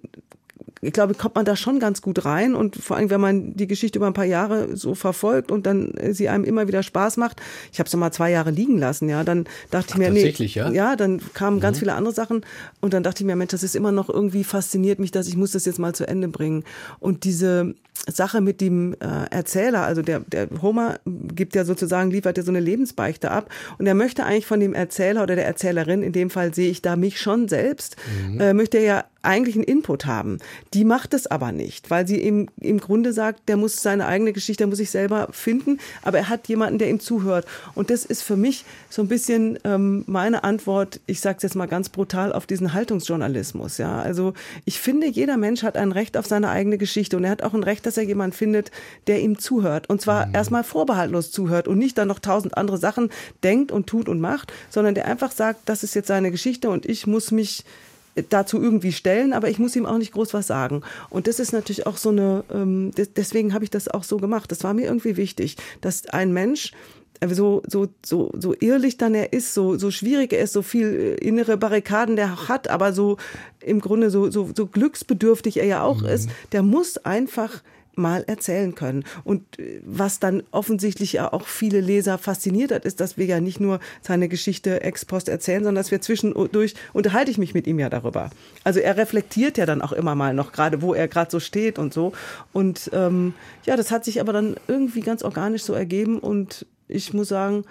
ich 0.85 0.93
glaube, 0.93 1.15
kommt 1.15 1.35
man 1.35 1.45
da 1.45 1.55
schon 1.55 1.79
ganz 1.79 2.01
gut 2.01 2.25
rein 2.25 2.53
und 2.53 2.75
vor 2.75 2.97
allem, 2.97 3.09
wenn 3.09 3.21
man 3.21 3.55
die 3.55 3.67
Geschichte 3.67 3.97
über 3.97 4.07
ein 4.07 4.13
paar 4.13 4.25
Jahre 4.25 4.75
so 4.77 4.93
verfolgt 4.93 5.51
und 5.51 5.65
dann 5.65 5.93
sie 6.11 6.29
einem 6.29 6.43
immer 6.43 6.67
wieder 6.67 6.83
Spaß 6.83 7.17
macht. 7.17 7.41
Ich 7.71 7.79
habe 7.79 7.87
es 7.87 7.95
mal 7.95 8.11
zwei 8.11 8.31
Jahre 8.31 8.51
liegen 8.51 8.77
lassen, 8.77 9.09
ja. 9.09 9.23
Dann 9.23 9.45
dachte 9.71 9.89
ich 9.89 9.97
mir, 9.97 10.11
nee, 10.11 10.29
ja? 10.29 10.69
ja, 10.69 10.95
dann 10.95 11.21
kamen 11.33 11.57
mhm. 11.57 11.61
ganz 11.61 11.79
viele 11.79 11.93
andere 11.93 12.13
Sachen 12.13 12.45
und 12.81 12.93
dann 12.93 13.03
dachte 13.03 13.23
ich 13.23 13.25
mir, 13.25 13.35
Mensch, 13.35 13.51
das 13.51 13.63
ist 13.63 13.75
immer 13.75 13.91
noch 13.91 14.09
irgendwie 14.09 14.43
fasziniert 14.43 14.99
mich, 14.99 15.11
dass 15.11 15.27
ich 15.27 15.37
muss 15.37 15.51
das 15.51 15.65
jetzt 15.65 15.79
mal 15.79 15.95
zu 15.95 16.07
Ende 16.07 16.27
bringen. 16.27 16.63
Und 16.99 17.23
diese 17.23 17.73
Sache 18.07 18.41
mit 18.41 18.61
dem 18.61 18.93
äh, 18.93 19.25
Erzähler, 19.31 19.83
also 19.85 20.01
der, 20.01 20.19
der 20.19 20.47
Homer 20.61 20.99
gibt 21.05 21.55
ja 21.55 21.65
sozusagen, 21.65 22.11
liefert 22.11 22.37
ja 22.37 22.43
so 22.43 22.51
eine 22.51 22.59
Lebensbeichte 22.59 23.31
ab 23.31 23.49
und 23.77 23.87
er 23.87 23.95
möchte 23.95 24.25
eigentlich 24.25 24.45
von 24.45 24.59
dem 24.59 24.73
Erzähler 24.73 25.23
oder 25.23 25.35
der 25.35 25.45
Erzählerin, 25.45 26.03
in 26.03 26.13
dem 26.13 26.29
Fall 26.29 26.53
sehe 26.53 26.69
ich 26.69 26.81
da 26.81 26.95
mich 26.95 27.19
schon 27.19 27.47
selbst, 27.47 27.95
mhm. 28.29 28.39
äh, 28.39 28.53
möchte 28.53 28.77
er 28.77 28.83
ja 28.83 29.05
eigentlich 29.25 29.55
einen 29.55 29.63
Input 29.63 30.05
haben. 30.05 30.37
Die 30.73 30.85
macht 30.85 31.13
es 31.13 31.27
aber 31.27 31.51
nicht, 31.51 31.89
weil 31.89 32.07
sie 32.07 32.21
ihm 32.21 32.47
im 32.61 32.79
Grunde 32.79 33.11
sagt, 33.11 33.49
der 33.49 33.57
muss 33.57 33.81
seine 33.81 34.05
eigene 34.05 34.33
Geschichte, 34.33 34.61
der 34.61 34.67
muss 34.67 34.77
sich 34.77 34.91
selber 34.91 35.27
finden, 35.31 35.79
aber 36.03 36.19
er 36.19 36.29
hat 36.29 36.47
jemanden, 36.47 36.77
der 36.79 36.89
ihm 36.89 36.99
zuhört. 36.99 37.45
Und 37.73 37.89
das 37.89 38.05
ist 38.05 38.21
für 38.21 38.37
mich 38.37 38.65
so 38.89 39.01
ein 39.01 39.07
bisschen 39.07 39.59
ähm, 39.63 40.03
meine 40.07 40.43
Antwort, 40.43 40.99
ich 41.07 41.19
sage 41.19 41.37
es 41.37 41.43
jetzt 41.43 41.55
mal 41.55 41.65
ganz 41.65 41.89
brutal, 41.89 42.31
auf 42.31 42.45
diesen 42.45 42.73
Haltungsjournalismus. 42.73 43.77
Ja, 43.77 43.99
Also 43.99 44.33
ich 44.63 44.79
finde, 44.79 45.07
jeder 45.07 45.37
Mensch 45.37 45.63
hat 45.63 45.75
ein 45.75 45.91
Recht 45.91 46.17
auf 46.17 46.27
seine 46.27 46.49
eigene 46.49 46.77
Geschichte 46.77 47.17
und 47.17 47.23
er 47.23 47.31
hat 47.31 47.43
auch 47.43 47.53
ein 47.53 47.63
Recht, 47.63 47.84
dass 47.85 47.97
er 47.97 48.03
jemanden 48.03 48.35
findet, 48.35 48.71
der 49.07 49.21
ihm 49.21 49.37
zuhört. 49.39 49.89
Und 49.89 50.01
zwar 50.01 50.27
mhm. 50.27 50.35
erstmal 50.35 50.63
vorbehaltlos 50.63 51.31
zuhört 51.31 51.67
und 51.67 51.77
nicht 51.77 51.97
dann 51.97 52.07
noch 52.07 52.19
tausend 52.19 52.57
andere 52.57 52.77
Sachen 52.77 53.09
denkt 53.43 53.71
und 53.71 53.87
tut 53.87 54.09
und 54.09 54.19
macht, 54.19 54.53
sondern 54.69 54.95
der 54.95 55.05
einfach 55.05 55.31
sagt, 55.31 55.61
das 55.65 55.83
ist 55.83 55.95
jetzt 55.95 56.07
seine 56.07 56.31
Geschichte 56.31 56.69
und 56.69 56.85
ich 56.85 57.07
muss 57.07 57.31
mich 57.31 57.63
dazu 58.29 58.61
irgendwie 58.61 58.93
stellen, 58.93 59.33
aber 59.33 59.49
ich 59.49 59.59
muss 59.59 59.75
ihm 59.75 59.85
auch 59.85 59.97
nicht 59.97 60.13
groß 60.13 60.33
was 60.33 60.47
sagen. 60.47 60.81
Und 61.09 61.27
das 61.27 61.39
ist 61.39 61.51
natürlich 61.51 61.85
auch 61.85 61.97
so 61.97 62.09
eine, 62.09 62.43
ähm, 62.53 62.91
deswegen 62.95 63.53
habe 63.53 63.63
ich 63.63 63.69
das 63.69 63.87
auch 63.87 64.03
so 64.03 64.17
gemacht. 64.17 64.51
Das 64.51 64.63
war 64.63 64.73
mir 64.73 64.85
irgendwie 64.85 65.17
wichtig, 65.17 65.57
dass 65.81 66.07
ein 66.07 66.31
Mensch 66.31 66.71
so, 67.29 67.63
so, 67.67 67.87
so, 68.05 68.31
so 68.37 68.53
ehrlich 68.53 68.97
dann 68.97 69.15
er 69.15 69.33
ist, 69.33 69.53
so, 69.53 69.77
so 69.77 69.91
schwierig 69.91 70.33
er 70.33 70.39
ist, 70.39 70.53
so 70.53 70.61
viel 70.61 71.17
äh, 71.21 71.25
innere 71.25 71.57
Barrikaden 71.57 72.15
der 72.15 72.47
hat, 72.47 72.67
aber 72.67 72.93
so 72.93 73.17
im 73.61 73.79
Grunde 73.79 74.09
so, 74.09 74.29
so, 74.29 74.49
so 74.55 74.67
glücksbedürftig 74.67 75.57
er 75.57 75.65
ja 75.65 75.83
auch 75.83 76.01
mhm. 76.01 76.07
ist, 76.07 76.29
der 76.51 76.63
muss 76.63 76.97
einfach 76.97 77.61
mal 77.97 78.23
erzählen 78.27 78.75
können. 78.75 79.03
Und 79.23 79.59
äh, 79.59 79.81
was 79.83 80.19
dann 80.19 80.43
offensichtlich 80.51 81.13
ja 81.13 81.31
auch 81.31 81.47
viele 81.47 81.81
Leser 81.81 82.17
fasziniert 82.17 82.71
hat, 82.71 82.85
ist, 82.85 82.99
dass 82.99 83.17
wir 83.17 83.25
ja 83.25 83.39
nicht 83.39 83.59
nur 83.59 83.79
seine 84.01 84.27
Geschichte 84.27 84.81
ex 84.81 85.05
post 85.05 85.29
erzählen, 85.29 85.63
sondern 85.63 85.81
dass 85.81 85.91
wir 85.91 86.01
zwischendurch 86.01 86.75
unterhalte 86.93 87.31
ich 87.31 87.37
mich 87.37 87.53
mit 87.53 87.67
ihm 87.67 87.79
ja 87.79 87.89
darüber. 87.89 88.29
Also 88.63 88.79
er 88.79 88.97
reflektiert 88.97 89.57
ja 89.57 89.65
dann 89.65 89.81
auch 89.81 89.91
immer 89.91 90.15
mal 90.15 90.33
noch 90.33 90.51
gerade, 90.51 90.81
wo 90.81 90.93
er 90.93 91.07
gerade 91.07 91.31
so 91.31 91.39
steht 91.39 91.79
und 91.79 91.93
so. 91.93 92.13
Und 92.53 92.89
ähm, 92.93 93.33
ja, 93.65 93.75
das 93.77 93.91
hat 93.91 94.05
sich 94.05 94.19
aber 94.19 94.33
dann 94.33 94.55
irgendwie 94.67 95.01
ganz 95.01 95.23
organisch 95.23 95.63
so 95.63 95.73
ergeben 95.73 96.19
und 96.19 96.65
ich 96.87 97.13
muss 97.13 97.29
sagen, 97.29 97.65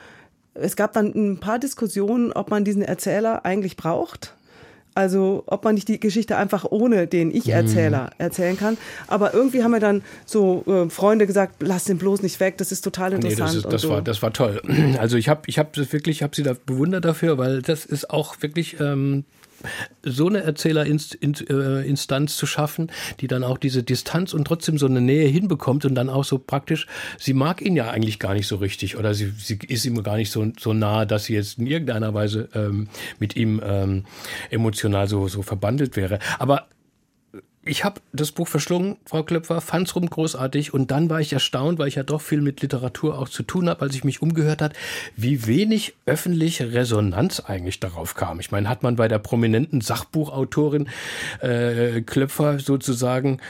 es 0.55 0.77
gab 0.77 0.93
dann 0.93 1.13
ein 1.15 1.41
paar 1.41 1.59
Diskussionen, 1.59 2.33
ob 2.33 2.51
man 2.51 2.65
diesen 2.65 2.83
Erzähler 2.83 3.45
eigentlich 3.45 3.77
braucht 3.77 4.35
also 4.95 5.43
ob 5.47 5.65
man 5.65 5.75
nicht 5.75 5.89
die 5.89 5.99
Geschichte 5.99 6.37
einfach 6.37 6.65
ohne 6.71 7.07
den 7.07 7.35
Ich-Erzähler 7.35 8.05
mhm. 8.05 8.11
erzählen 8.19 8.57
kann. 8.57 8.79
Aber 9.09 9.35
irgendwie 9.35 9.63
haben 9.63 9.73
wir 9.73 9.81
dann 9.81 10.03
so 10.25 10.65
äh, 10.67 10.89
Freunde 10.89 11.27
gesagt, 11.27 11.57
lass 11.61 11.85
den 11.85 11.99
bloß 11.99 12.23
nicht 12.23 12.39
weg, 12.41 12.59
das 12.59 12.71
ist 12.73 12.83
total 12.83 13.13
interessant. 13.13 13.39
Nee, 13.39 13.45
das, 13.45 13.55
ist, 13.57 13.73
das 13.73 13.83
so. 13.83 13.89
war, 13.91 14.03
das 14.03 14.23
war 14.23 14.33
toll. 14.33 14.63
Also 14.99 15.17
ich 15.17 15.29
habe 15.29 15.43
ich 15.47 15.59
hab 15.59 15.77
wirklich, 15.77 16.19
ich 16.19 16.23
habe 16.23 16.37
sie 16.37 16.43
da 16.43 16.55
bewundert 16.67 17.05
dafür, 17.05 17.37
weil 17.37 17.63
das 17.63 17.85
ist 17.85 18.11
auch 18.11 18.37
wirklich 18.41 18.79
ähm, 18.81 19.25
so 20.03 20.29
eine 20.29 20.43
Erzählerinstanz 20.43 22.37
zu 22.37 22.47
schaffen, 22.47 22.91
die 23.21 23.27
dann 23.27 23.45
auch 23.45 23.59
diese 23.59 23.83
Distanz 23.83 24.35
und 24.35 24.47
trotzdem 24.47 24.79
so 24.79 24.87
eine 24.87 25.01
Nähe 25.01 25.29
hinbekommt 25.29 25.85
und 25.85 25.95
dann 25.95 26.09
auch 26.09 26.25
so 26.25 26.39
praktisch, 26.39 26.87
sie 27.19 27.35
mag 27.35 27.63
ihn 27.63 27.77
ja 27.77 27.91
eigentlich 27.91 28.19
gar 28.19 28.35
nicht 28.35 28.47
so 28.47 28.57
richtig 28.57 28.97
oder 28.97 29.15
sie, 29.15 29.33
sie 29.37 29.59
ist 29.69 29.85
ihm 29.85 30.03
gar 30.03 30.17
nicht 30.17 30.31
so, 30.31 30.47
so 30.59 30.73
nah, 30.73 31.05
dass 31.05 31.25
sie 31.25 31.35
jetzt 31.35 31.59
in 31.59 31.67
irgendeiner 31.67 32.15
Weise 32.15 32.49
ähm, 32.55 32.89
mit 33.19 33.37
ihm 33.37 33.61
ähm, 33.65 34.05
emotional 34.51 35.09
so, 35.09 35.29
so 35.29 35.43
verbandelt 35.43 35.97
wäre. 35.97 36.19
Aber 36.39 36.69
ich 37.65 37.85
habe 37.85 38.01
das 38.13 38.33
Buch 38.33 38.49
verschlungen, 38.49 38.97
Frau 39.07 39.23
Klöpfer, 39.23 39.61
fand's 39.61 39.95
rum 39.97 40.09
großartig 40.09 40.75
und 40.75 40.91
dann 40.91 41.09
war 41.09 41.21
ich 41.21 41.33
erstaunt, 41.33 41.79
weil 41.79 41.89
ich 41.89 41.95
ja 41.95 42.03
doch 42.03 42.21
viel 42.21 42.41
mit 42.41 42.61
Literatur 42.61 43.19
auch 43.19 43.29
zu 43.29 43.43
tun 43.43 43.69
habe, 43.69 43.83
als 43.83 43.95
ich 43.95 44.05
mich 44.05 44.23
umgehört 44.23 44.61
hat, 44.61 44.75
wie 45.17 45.47
wenig 45.47 45.95
öffentliche 46.07 46.73
Resonanz 46.73 47.41
eigentlich 47.41 47.81
darauf 47.81 48.15
kam. 48.15 48.41
Ich 48.41 48.51
meine, 48.51 48.69
hat 48.69 48.83
man 48.83 48.97
bei 48.97 49.09
der 49.09 49.19
prominenten 49.19 49.81
Sachbuchautorin 49.81 50.89
äh, 51.41 52.03
Klöpfer 52.03 52.59
sozusagen 52.59 53.41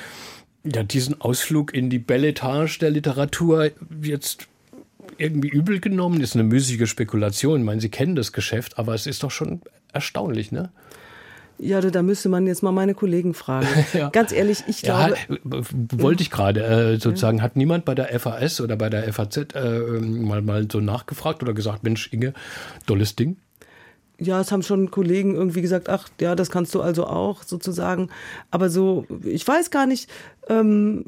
ja 0.64 0.82
diesen 0.82 1.20
Ausflug 1.20 1.74
in 1.74 1.90
die 1.90 1.98
Belletage 1.98 2.78
der 2.78 2.90
Literatur 2.90 3.70
jetzt 4.02 4.48
irgendwie 5.18 5.48
übel 5.48 5.80
genommen, 5.80 6.20
ist 6.20 6.34
eine 6.34 6.44
müßige 6.44 6.88
Spekulation. 6.88 7.60
Ich 7.60 7.66
meine, 7.66 7.80
Sie 7.80 7.90
kennen 7.90 8.16
das 8.16 8.32
Geschäft, 8.32 8.78
aber 8.78 8.94
es 8.94 9.06
ist 9.06 9.22
doch 9.22 9.30
schon 9.30 9.60
erstaunlich, 9.92 10.50
ne? 10.52 10.70
Ja, 11.64 11.80
da 11.80 12.02
müsste 12.02 12.28
man 12.28 12.46
jetzt 12.46 12.62
mal 12.62 12.72
meine 12.72 12.94
Kollegen 12.94 13.32
fragen. 13.32 13.66
ja. 13.94 14.10
Ganz 14.10 14.32
ehrlich, 14.32 14.64
ich 14.66 14.82
glaube. 14.82 15.14
Ja, 15.28 15.62
wollte 15.92 16.22
ich 16.22 16.30
gerade 16.30 16.62
äh, 16.62 16.98
sozusagen, 16.98 17.40
hat 17.40 17.56
niemand 17.56 17.84
bei 17.84 17.94
der 17.94 18.18
FAS 18.20 18.60
oder 18.60 18.76
bei 18.76 18.90
der 18.90 19.10
FAZ 19.12 19.54
äh, 19.54 19.80
mal, 20.00 20.42
mal 20.42 20.66
so 20.70 20.80
nachgefragt 20.80 21.42
oder 21.42 21.54
gesagt, 21.54 21.82
Mensch, 21.82 22.12
Inge, 22.12 22.34
tolles 22.86 23.16
Ding? 23.16 23.36
ja, 24.20 24.40
es 24.40 24.52
haben 24.52 24.62
schon 24.62 24.92
Kollegen 24.92 25.34
irgendwie 25.34 25.60
gesagt, 25.60 25.88
ach 25.88 26.08
ja, 26.20 26.36
das 26.36 26.50
kannst 26.50 26.74
du 26.74 26.80
also 26.80 27.06
auch 27.06 27.42
sozusagen. 27.42 28.10
Aber 28.50 28.70
so, 28.70 29.06
ich 29.24 29.46
weiß 29.46 29.70
gar 29.70 29.86
nicht, 29.86 30.08
ähm, 30.48 31.04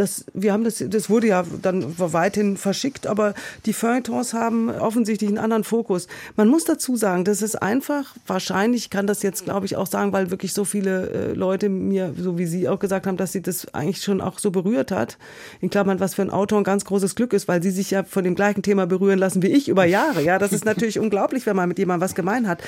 das, 0.00 0.24
wir 0.32 0.54
haben 0.54 0.64
das, 0.64 0.82
das 0.88 1.10
wurde 1.10 1.26
ja 1.26 1.44
dann 1.60 1.98
weithin 1.98 2.56
verschickt, 2.56 3.06
aber 3.06 3.34
die 3.66 3.74
Feuilletons 3.74 4.32
haben 4.32 4.70
offensichtlich 4.70 5.28
einen 5.28 5.38
anderen 5.38 5.62
Fokus. 5.62 6.08
Man 6.36 6.48
muss 6.48 6.64
dazu 6.64 6.96
sagen, 6.96 7.24
das 7.24 7.42
ist 7.42 7.60
einfach, 7.60 8.16
wahrscheinlich 8.26 8.88
kann 8.88 9.06
das 9.06 9.22
jetzt, 9.22 9.44
glaube 9.44 9.66
ich, 9.66 9.76
auch 9.76 9.86
sagen, 9.86 10.14
weil 10.14 10.30
wirklich 10.30 10.54
so 10.54 10.64
viele 10.64 11.10
äh, 11.10 11.32
Leute 11.34 11.68
mir, 11.68 12.14
so 12.16 12.38
wie 12.38 12.46
Sie 12.46 12.66
auch 12.66 12.78
gesagt 12.78 13.06
haben, 13.06 13.18
dass 13.18 13.32
sie 13.32 13.42
das 13.42 13.74
eigentlich 13.74 14.02
schon 14.02 14.22
auch 14.22 14.38
so 14.38 14.50
berührt 14.50 14.90
hat. 14.90 15.18
In 15.60 15.68
Klammern, 15.68 16.00
was 16.00 16.14
für 16.14 16.22
ein 16.22 16.30
Autor 16.30 16.58
ein 16.58 16.64
ganz 16.64 16.86
großes 16.86 17.14
Glück 17.14 17.34
ist, 17.34 17.46
weil 17.46 17.62
sie 17.62 17.70
sich 17.70 17.90
ja 17.90 18.02
von 18.02 18.24
dem 18.24 18.34
gleichen 18.34 18.62
Thema 18.62 18.86
berühren 18.86 19.18
lassen 19.18 19.42
wie 19.42 19.48
ich 19.48 19.68
über 19.68 19.84
Jahre. 19.84 20.22
Ja, 20.22 20.38
das 20.38 20.52
ist 20.52 20.64
natürlich 20.64 20.98
unglaublich, 20.98 21.44
wenn 21.44 21.56
man 21.56 21.68
mit 21.68 21.78
jemandem 21.78 22.02
was 22.08 22.14
gemein 22.14 22.48
hat. 22.48 22.62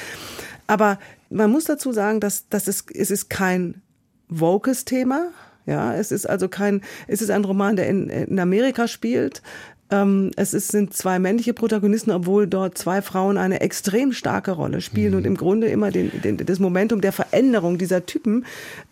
Aber 0.67 0.99
man 1.31 1.51
muss 1.51 1.65
dazu 1.65 1.93
sagen, 1.93 2.21
dass, 2.21 2.49
dass 2.51 2.69
es, 2.69 2.85
es 2.93 3.11
ist 3.11 3.31
kein 3.31 3.81
Vokes 4.29 4.85
Thema, 4.85 5.31
ja, 5.67 5.95
es 5.95 6.13
ist 6.13 6.29
also 6.29 6.49
kein, 6.49 6.83
es 7.07 7.23
ist 7.23 7.31
ein 7.31 7.45
Roman, 7.45 7.77
der 7.77 7.89
in, 7.89 8.09
in 8.09 8.39
Amerika 8.39 8.89
spielt. 8.89 9.43
Ähm, 9.93 10.31
es 10.37 10.55
ist, 10.55 10.69
sind 10.69 10.95
zwei 10.95 11.19
männliche 11.19 11.53
Protagonisten, 11.53 12.11
obwohl 12.11 12.47
dort 12.47 12.79
zwei 12.79 13.03
Frauen 13.03 13.37
eine 13.37 13.61
extrem 13.61 14.13
starke 14.13 14.53
Rolle 14.53 14.81
spielen 14.81 15.13
mhm. 15.13 15.17
und 15.19 15.27
im 15.27 15.37
Grunde 15.37 15.69
immer 15.69 15.91
den, 15.91 16.11
den, 16.23 16.39
das 16.39 16.59
Momentum 16.59 17.03
der 17.03 17.13
Veränderung 17.13 17.77
dieser 17.77 18.07
Typen 18.07 18.47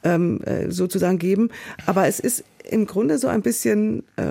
ähm, 0.05 0.43
äh, 0.43 0.71
sozusagen 0.71 1.19
geben. 1.19 1.51
Aber 1.87 2.07
es 2.07 2.21
ist 2.21 2.45
im 2.69 2.87
Grunde 2.87 3.19
so 3.19 3.29
ein 3.29 3.41
bisschen 3.41 4.05
äh, 4.17 4.23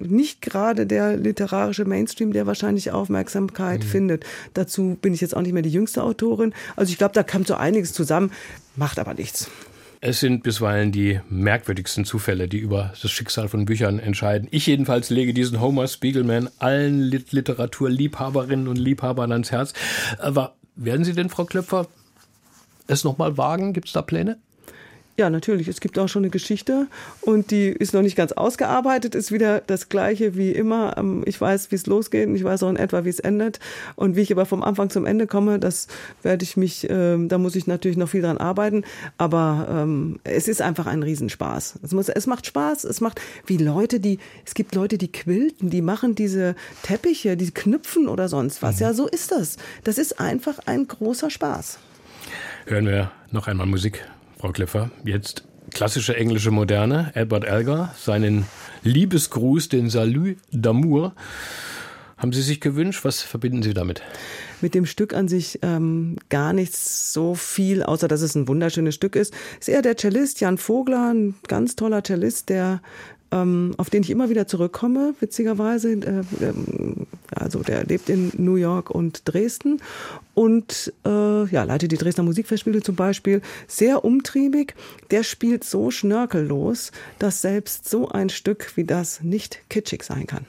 nicht 0.00 0.40
gerade 0.40 0.86
der 0.86 1.16
literarische 1.16 1.84
Mainstream, 1.84 2.32
der 2.32 2.46
wahrscheinlich 2.46 2.92
Aufmerksamkeit 2.92 3.80
mhm. 3.80 3.88
findet. 3.88 4.24
Dazu 4.54 4.96
bin 5.02 5.12
ich 5.12 5.20
jetzt 5.20 5.36
auch 5.36 5.42
nicht 5.42 5.52
mehr 5.52 5.62
die 5.62 5.72
jüngste 5.72 6.04
Autorin. 6.04 6.54
Also 6.76 6.92
ich 6.92 6.98
glaube, 6.98 7.14
da 7.14 7.24
kommt 7.24 7.48
so 7.48 7.54
einiges 7.54 7.92
zusammen, 7.92 8.30
macht 8.76 9.00
aber 9.00 9.14
nichts. 9.14 9.50
Es 10.02 10.20
sind 10.20 10.42
bisweilen 10.42 10.92
die 10.92 11.20
merkwürdigsten 11.28 12.06
Zufälle, 12.06 12.48
die 12.48 12.56
über 12.56 12.94
das 13.02 13.10
Schicksal 13.10 13.48
von 13.48 13.66
Büchern 13.66 13.98
entscheiden. 13.98 14.48
Ich 14.50 14.66
jedenfalls 14.66 15.10
lege 15.10 15.34
diesen 15.34 15.60
Homer 15.60 15.88
Spiegelman 15.88 16.48
allen 16.58 17.02
Literaturliebhaberinnen 17.02 18.66
und 18.66 18.76
Liebhabern 18.76 19.30
ans 19.30 19.50
Herz. 19.50 19.74
Aber 20.18 20.54
werden 20.74 21.04
Sie 21.04 21.12
denn, 21.12 21.28
Frau 21.28 21.44
Klöpfer, 21.44 21.86
es 22.86 23.04
nochmal 23.04 23.36
wagen? 23.36 23.74
Gibt 23.74 23.88
es 23.88 23.92
da 23.92 24.00
Pläne? 24.00 24.38
Ja, 25.20 25.28
natürlich. 25.28 25.68
Es 25.68 25.80
gibt 25.80 25.98
auch 25.98 26.08
schon 26.08 26.22
eine 26.22 26.30
Geschichte 26.30 26.86
und 27.20 27.50
die 27.50 27.66
ist 27.66 27.92
noch 27.92 28.00
nicht 28.00 28.16
ganz 28.16 28.32
ausgearbeitet, 28.32 29.14
ist 29.14 29.30
wieder 29.30 29.60
das 29.60 29.90
Gleiche 29.90 30.34
wie 30.34 30.50
immer. 30.50 30.96
Ähm, 30.96 31.24
ich 31.26 31.38
weiß, 31.38 31.70
wie 31.70 31.74
es 31.74 31.84
losgeht 31.84 32.26
und 32.26 32.36
ich 32.36 32.42
weiß 32.42 32.62
auch 32.62 32.70
in 32.70 32.76
etwa, 32.76 33.04
wie 33.04 33.10
es 33.10 33.20
endet. 33.20 33.60
Und 33.96 34.16
wie 34.16 34.22
ich 34.22 34.32
aber 34.32 34.46
vom 34.46 34.62
Anfang 34.62 34.88
zum 34.88 35.04
Ende 35.04 35.26
komme, 35.26 35.58
das 35.58 35.88
werde 36.22 36.42
ich 36.42 36.56
mich, 36.56 36.86
ähm, 36.88 37.28
da 37.28 37.36
muss 37.36 37.54
ich 37.54 37.66
natürlich 37.66 37.98
noch 37.98 38.08
viel 38.08 38.22
dran 38.22 38.38
arbeiten. 38.38 38.82
Aber 39.18 39.66
ähm, 39.70 40.20
es 40.24 40.48
ist 40.48 40.62
einfach 40.62 40.86
ein 40.86 41.02
Riesenspaß. 41.02 41.80
Es, 41.82 41.92
muss, 41.92 42.08
es 42.08 42.26
macht 42.26 42.46
Spaß. 42.46 42.84
Es 42.84 43.02
macht, 43.02 43.20
wie 43.44 43.58
Leute, 43.58 44.00
die, 44.00 44.20
es 44.46 44.54
gibt 44.54 44.74
Leute, 44.74 44.96
die 44.96 45.12
quilten, 45.12 45.68
die 45.68 45.82
machen 45.82 46.14
diese 46.14 46.54
Teppiche, 46.82 47.36
die 47.36 47.50
knüpfen 47.50 48.08
oder 48.08 48.30
sonst 48.30 48.62
was. 48.62 48.76
Mhm. 48.76 48.82
Ja, 48.84 48.94
so 48.94 49.06
ist 49.06 49.32
das. 49.32 49.58
Das 49.84 49.98
ist 49.98 50.18
einfach 50.18 50.60
ein 50.64 50.88
großer 50.88 51.28
Spaß. 51.28 51.78
Hören 52.64 52.86
wir 52.86 53.10
noch 53.32 53.48
einmal 53.48 53.66
Musik. 53.66 54.02
Frau 54.40 54.52
Kliffer. 54.52 54.90
Jetzt 55.04 55.44
klassische 55.70 56.16
englische 56.16 56.50
Moderne. 56.50 57.12
Albert 57.14 57.44
Elgar, 57.44 57.94
seinen 57.98 58.46
Liebesgruß, 58.82 59.68
den 59.68 59.90
Salut 59.90 60.38
d'amour, 60.50 61.12
haben 62.16 62.32
Sie 62.32 62.40
sich 62.40 62.58
gewünscht? 62.60 63.04
Was 63.04 63.20
verbinden 63.20 63.62
Sie 63.62 63.74
damit? 63.74 64.00
Mit 64.62 64.74
dem 64.74 64.86
Stück 64.86 65.12
an 65.12 65.28
sich 65.28 65.58
ähm, 65.60 66.16
gar 66.30 66.54
nichts 66.54 67.12
so 67.12 67.34
viel, 67.34 67.82
außer 67.82 68.08
dass 68.08 68.22
es 68.22 68.34
ein 68.34 68.48
wunderschönes 68.48 68.94
Stück 68.94 69.14
ist. 69.14 69.34
Ist 69.58 69.68
eher 69.68 69.82
der 69.82 69.98
Cellist 69.98 70.40
Jan 70.40 70.56
Vogler, 70.56 71.12
ein 71.12 71.34
ganz 71.46 71.76
toller 71.76 72.02
Cellist, 72.02 72.48
der 72.48 72.80
ähm, 73.32 73.74
auf 73.76 73.90
den 73.90 74.02
ich 74.02 74.10
immer 74.10 74.30
wieder 74.30 74.46
zurückkomme, 74.46 75.14
witzigerweise. 75.20 75.92
Äh, 75.92 76.22
ähm, 76.42 77.06
also 77.34 77.62
der 77.62 77.84
lebt 77.84 78.08
in 78.08 78.32
New 78.36 78.56
York 78.56 78.90
und 78.90 79.22
Dresden 79.24 79.80
und 80.34 80.92
äh, 81.06 81.46
ja, 81.46 81.64
leitet 81.64 81.92
die 81.92 81.96
Dresdner 81.96 82.24
Musikfestspiele 82.24 82.82
zum 82.82 82.96
Beispiel. 82.96 83.40
Sehr 83.68 84.04
umtriebig. 84.04 84.74
Der 85.10 85.22
spielt 85.22 85.64
so 85.64 85.90
schnörkellos, 85.90 86.92
dass 87.18 87.40
selbst 87.40 87.88
so 87.88 88.08
ein 88.08 88.30
Stück 88.30 88.72
wie 88.76 88.84
das 88.84 89.22
nicht 89.22 89.60
kitschig 89.68 90.02
sein 90.02 90.26
kann. 90.26 90.44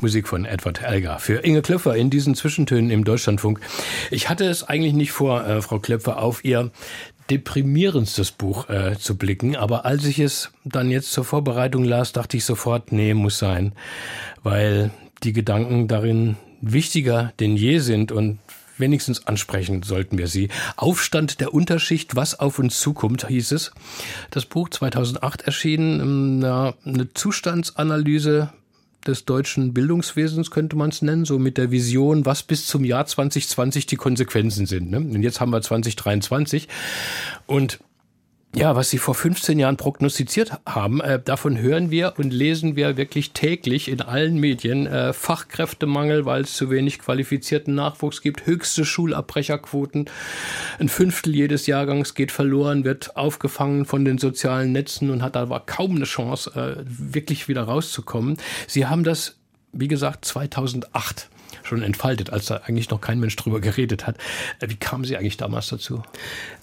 Musik 0.00 0.28
von 0.28 0.44
Edward 0.44 0.82
Elgar. 0.82 1.18
Für 1.18 1.44
Inge 1.44 1.62
Klöpfer 1.62 1.96
in 1.96 2.10
diesen 2.10 2.34
Zwischentönen 2.34 2.90
im 2.90 3.04
Deutschlandfunk. 3.04 3.60
Ich 4.10 4.28
hatte 4.28 4.44
es 4.44 4.62
eigentlich 4.62 4.92
nicht 4.92 5.12
vor, 5.12 5.44
äh, 5.44 5.60
Frau 5.60 5.80
Klöpfer, 5.80 6.22
auf 6.22 6.44
Ihr 6.44 6.70
deprimierendstes 7.30 8.30
Buch 8.30 8.68
äh, 8.68 8.96
zu 8.98 9.16
blicken, 9.16 9.56
aber 9.56 9.84
als 9.84 10.04
ich 10.04 10.18
es 10.18 10.50
dann 10.64 10.90
jetzt 10.90 11.12
zur 11.12 11.24
Vorbereitung 11.24 11.84
las, 11.84 12.12
dachte 12.12 12.36
ich 12.36 12.44
sofort, 12.44 12.92
nee, 12.92 13.12
muss 13.12 13.38
sein, 13.38 13.72
weil 14.42 14.90
die 15.22 15.32
Gedanken 15.32 15.88
darin 15.88 16.36
wichtiger 16.60 17.32
denn 17.38 17.56
je 17.56 17.80
sind 17.80 18.12
und 18.12 18.38
wenigstens 18.78 19.26
ansprechen 19.26 19.82
sollten 19.82 20.16
wir 20.16 20.28
sie. 20.28 20.48
Aufstand 20.76 21.40
der 21.40 21.52
Unterschicht, 21.52 22.16
was 22.16 22.38
auf 22.38 22.58
uns 22.58 22.80
zukommt, 22.80 23.26
hieß 23.26 23.52
es. 23.52 23.72
Das 24.30 24.46
Buch 24.46 24.68
2008 24.68 25.42
erschienen, 25.42 26.42
ähm, 26.42 26.72
eine 26.84 27.12
Zustandsanalyse 27.12 28.52
des 29.08 29.24
deutschen 29.24 29.74
Bildungswesens, 29.74 30.50
könnte 30.50 30.76
man 30.76 30.90
es 30.90 31.02
nennen, 31.02 31.24
so 31.24 31.38
mit 31.38 31.58
der 31.58 31.70
Vision, 31.70 32.26
was 32.26 32.42
bis 32.42 32.66
zum 32.66 32.84
Jahr 32.84 33.06
2020 33.06 33.86
die 33.86 33.96
Konsequenzen 33.96 34.66
sind. 34.66 34.90
Ne? 34.90 34.98
Und 34.98 35.22
jetzt 35.22 35.40
haben 35.40 35.50
wir 35.50 35.60
2023 35.60 36.68
und 37.46 37.80
ja, 38.54 38.74
was 38.74 38.88
Sie 38.88 38.98
vor 38.98 39.14
15 39.14 39.58
Jahren 39.58 39.76
prognostiziert 39.76 40.52
haben, 40.64 41.00
äh, 41.02 41.20
davon 41.22 41.58
hören 41.58 41.90
wir 41.90 42.14
und 42.16 42.32
lesen 42.32 42.76
wir 42.76 42.96
wirklich 42.96 43.32
täglich 43.32 43.88
in 43.88 44.00
allen 44.00 44.40
Medien. 44.40 44.86
Äh, 44.86 45.12
Fachkräftemangel, 45.12 46.24
weil 46.24 46.42
es 46.42 46.54
zu 46.54 46.70
wenig 46.70 46.98
qualifizierten 46.98 47.74
Nachwuchs 47.74 48.22
gibt, 48.22 48.46
höchste 48.46 48.86
Schulabbrecherquoten. 48.86 50.08
Ein 50.78 50.88
Fünftel 50.88 51.34
jedes 51.34 51.66
Jahrgangs 51.66 52.14
geht 52.14 52.32
verloren, 52.32 52.84
wird 52.84 53.16
aufgefangen 53.16 53.84
von 53.84 54.06
den 54.06 54.16
sozialen 54.16 54.72
Netzen 54.72 55.10
und 55.10 55.22
hat 55.22 55.36
aber 55.36 55.60
kaum 55.60 55.96
eine 55.96 56.06
Chance, 56.06 56.50
äh, 56.54 56.82
wirklich 56.86 57.48
wieder 57.48 57.64
rauszukommen. 57.64 58.38
Sie 58.66 58.86
haben 58.86 59.04
das, 59.04 59.36
wie 59.72 59.88
gesagt, 59.88 60.24
2008 60.24 61.28
schon 61.62 61.82
entfaltet, 61.82 62.30
als 62.30 62.46
da 62.46 62.56
eigentlich 62.64 62.90
noch 62.90 63.00
kein 63.00 63.20
Mensch 63.20 63.36
drüber 63.36 63.60
geredet 63.60 64.06
hat. 64.06 64.16
Äh, 64.60 64.70
wie 64.70 64.76
kamen 64.76 65.04
Sie 65.04 65.16
eigentlich 65.16 65.36
damals 65.36 65.68
dazu? 65.68 66.02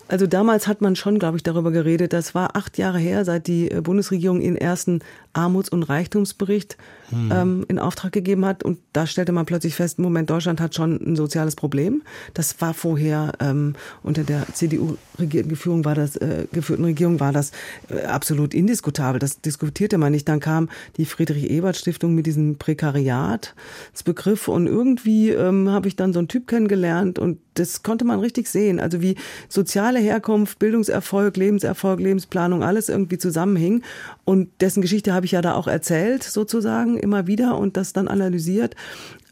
Also 0.07 0.27
damals 0.27 0.67
hat 0.67 0.81
man 0.81 0.95
schon, 0.95 1.17
glaube 1.17 1.37
ich, 1.37 1.43
darüber 1.43 1.71
geredet. 1.71 2.13
Das 2.13 2.35
war 2.35 2.55
acht 2.55 2.77
Jahre 2.77 2.99
her, 2.99 3.25
seit 3.25 3.47
die 3.47 3.71
äh, 3.71 3.81
Bundesregierung 3.81 4.39
ihren 4.39 4.55
ersten 4.55 4.99
Armuts- 5.33 5.69
und 5.69 5.83
Reichtumsbericht 5.83 6.77
hm. 7.09 7.31
ähm, 7.33 7.65
in 7.67 7.79
Auftrag 7.79 8.11
gegeben 8.11 8.45
hat. 8.45 8.63
Und 8.63 8.79
da 8.93 9.07
stellte 9.07 9.31
man 9.31 9.45
plötzlich 9.45 9.75
fest, 9.75 9.97
Moment, 9.97 10.29
Deutschland 10.29 10.61
hat 10.61 10.75
schon 10.75 10.95
ein 10.95 11.15
soziales 11.15 11.55
Problem. 11.55 12.03
Das 12.33 12.61
war 12.61 12.73
vorher 12.73 13.33
ähm, 13.39 13.73
unter 14.03 14.23
der 14.23 14.45
CDU-regierten 14.53 15.55
Führung 15.55 15.85
war 15.85 15.95
das, 15.95 16.15
äh, 16.17 16.45
geführten 16.51 16.85
Regierung 16.85 17.19
war 17.19 17.33
das 17.33 17.51
äh, 17.89 18.03
absolut 18.03 18.53
indiskutabel. 18.53 19.19
Das 19.19 19.41
diskutierte 19.41 19.97
man 19.97 20.11
nicht. 20.11 20.29
Dann 20.29 20.39
kam 20.39 20.69
die 20.97 21.05
Friedrich-Ebert-Stiftung 21.05 22.13
mit 22.13 22.27
diesem 22.27 22.57
Prekariatsbegriff 22.57 24.47
und 24.47 24.67
irgendwie 24.67 25.31
ähm, 25.31 25.69
habe 25.69 25.87
ich 25.87 25.95
dann 25.95 26.13
so 26.13 26.19
einen 26.19 26.27
Typ 26.27 26.47
kennengelernt 26.47 27.17
und 27.17 27.39
das 27.55 27.83
konnte 27.83 28.05
man 28.05 28.19
richtig 28.19 28.47
sehen. 28.47 28.79
Also 28.79 29.01
wie 29.01 29.15
soziale 29.49 29.99
Herkunft, 29.99 30.59
Bildungserfolg, 30.59 31.35
Lebenserfolg, 31.37 31.99
Lebensplanung, 31.99 32.63
alles 32.63 32.89
irgendwie 32.89 33.17
zusammenhing. 33.17 33.81
Und 34.23 34.49
dessen 34.61 34.81
Geschichte 34.81 35.13
habe 35.13 35.25
ich 35.25 35.31
ja 35.31 35.41
da 35.41 35.55
auch 35.55 35.67
erzählt, 35.67 36.23
sozusagen, 36.23 36.97
immer 36.97 37.27
wieder 37.27 37.57
und 37.57 37.77
das 37.77 37.93
dann 37.93 38.07
analysiert. 38.07 38.75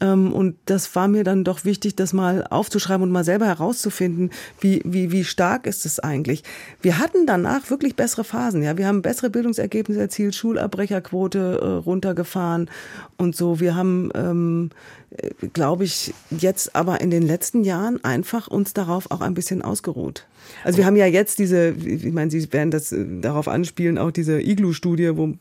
Ähm, 0.04 0.32
und 0.32 0.56
das 0.66 0.94
war 0.94 1.08
mir 1.08 1.24
dann 1.24 1.44
doch 1.44 1.64
wichtig, 1.64 1.96
das 1.96 2.12
mal 2.12 2.46
aufzuschreiben 2.48 3.02
und 3.02 3.10
mal 3.10 3.24
selber 3.24 3.46
herauszufinden, 3.46 4.30
wie, 4.60 4.82
wie, 4.84 5.10
wie 5.10 5.24
stark 5.24 5.66
ist 5.66 5.86
es 5.86 5.98
eigentlich. 5.98 6.42
Wir 6.82 6.98
hatten 6.98 7.26
danach 7.26 7.70
wirklich 7.70 7.96
bessere 7.96 8.24
Phasen. 8.24 8.62
Ja, 8.62 8.76
wir 8.76 8.86
haben 8.86 9.02
bessere 9.02 9.30
Bildungsergebnisse 9.30 10.00
erzielt, 10.00 10.34
Schulabbrecherquote 10.34 11.60
äh, 11.62 11.66
runtergefahren 11.84 12.68
und 13.16 13.34
so. 13.34 13.60
Wir 13.60 13.74
haben, 13.74 14.10
ähm, 14.14 14.70
äh, 15.16 15.30
glaube 15.52 15.84
ich, 15.84 16.12
jetzt 16.30 16.76
aber 16.76 17.00
in 17.00 17.10
den 17.10 17.22
letzten 17.22 17.64
Jahren 17.64 18.04
einfach 18.04 18.48
uns 18.48 18.74
darauf 18.74 19.10
auch 19.10 19.22
ein 19.22 19.34
bisschen 19.34 19.62
ausgeruht. 19.62 20.26
Also 20.62 20.76
wir 20.78 20.84
haben 20.84 20.96
ja 20.96 21.06
jetzt 21.06 21.38
diese, 21.38 21.70
ich 21.70 22.12
meine, 22.12 22.30
Sie 22.30 22.52
werden 22.52 22.70
das 22.70 22.92
äh, 22.92 23.04
darauf 23.22 23.48
anspielen, 23.48 23.96
auch 23.96 24.10
diese 24.10 24.40
Iglu-Studie, 24.40 25.16
wo 25.16 25.34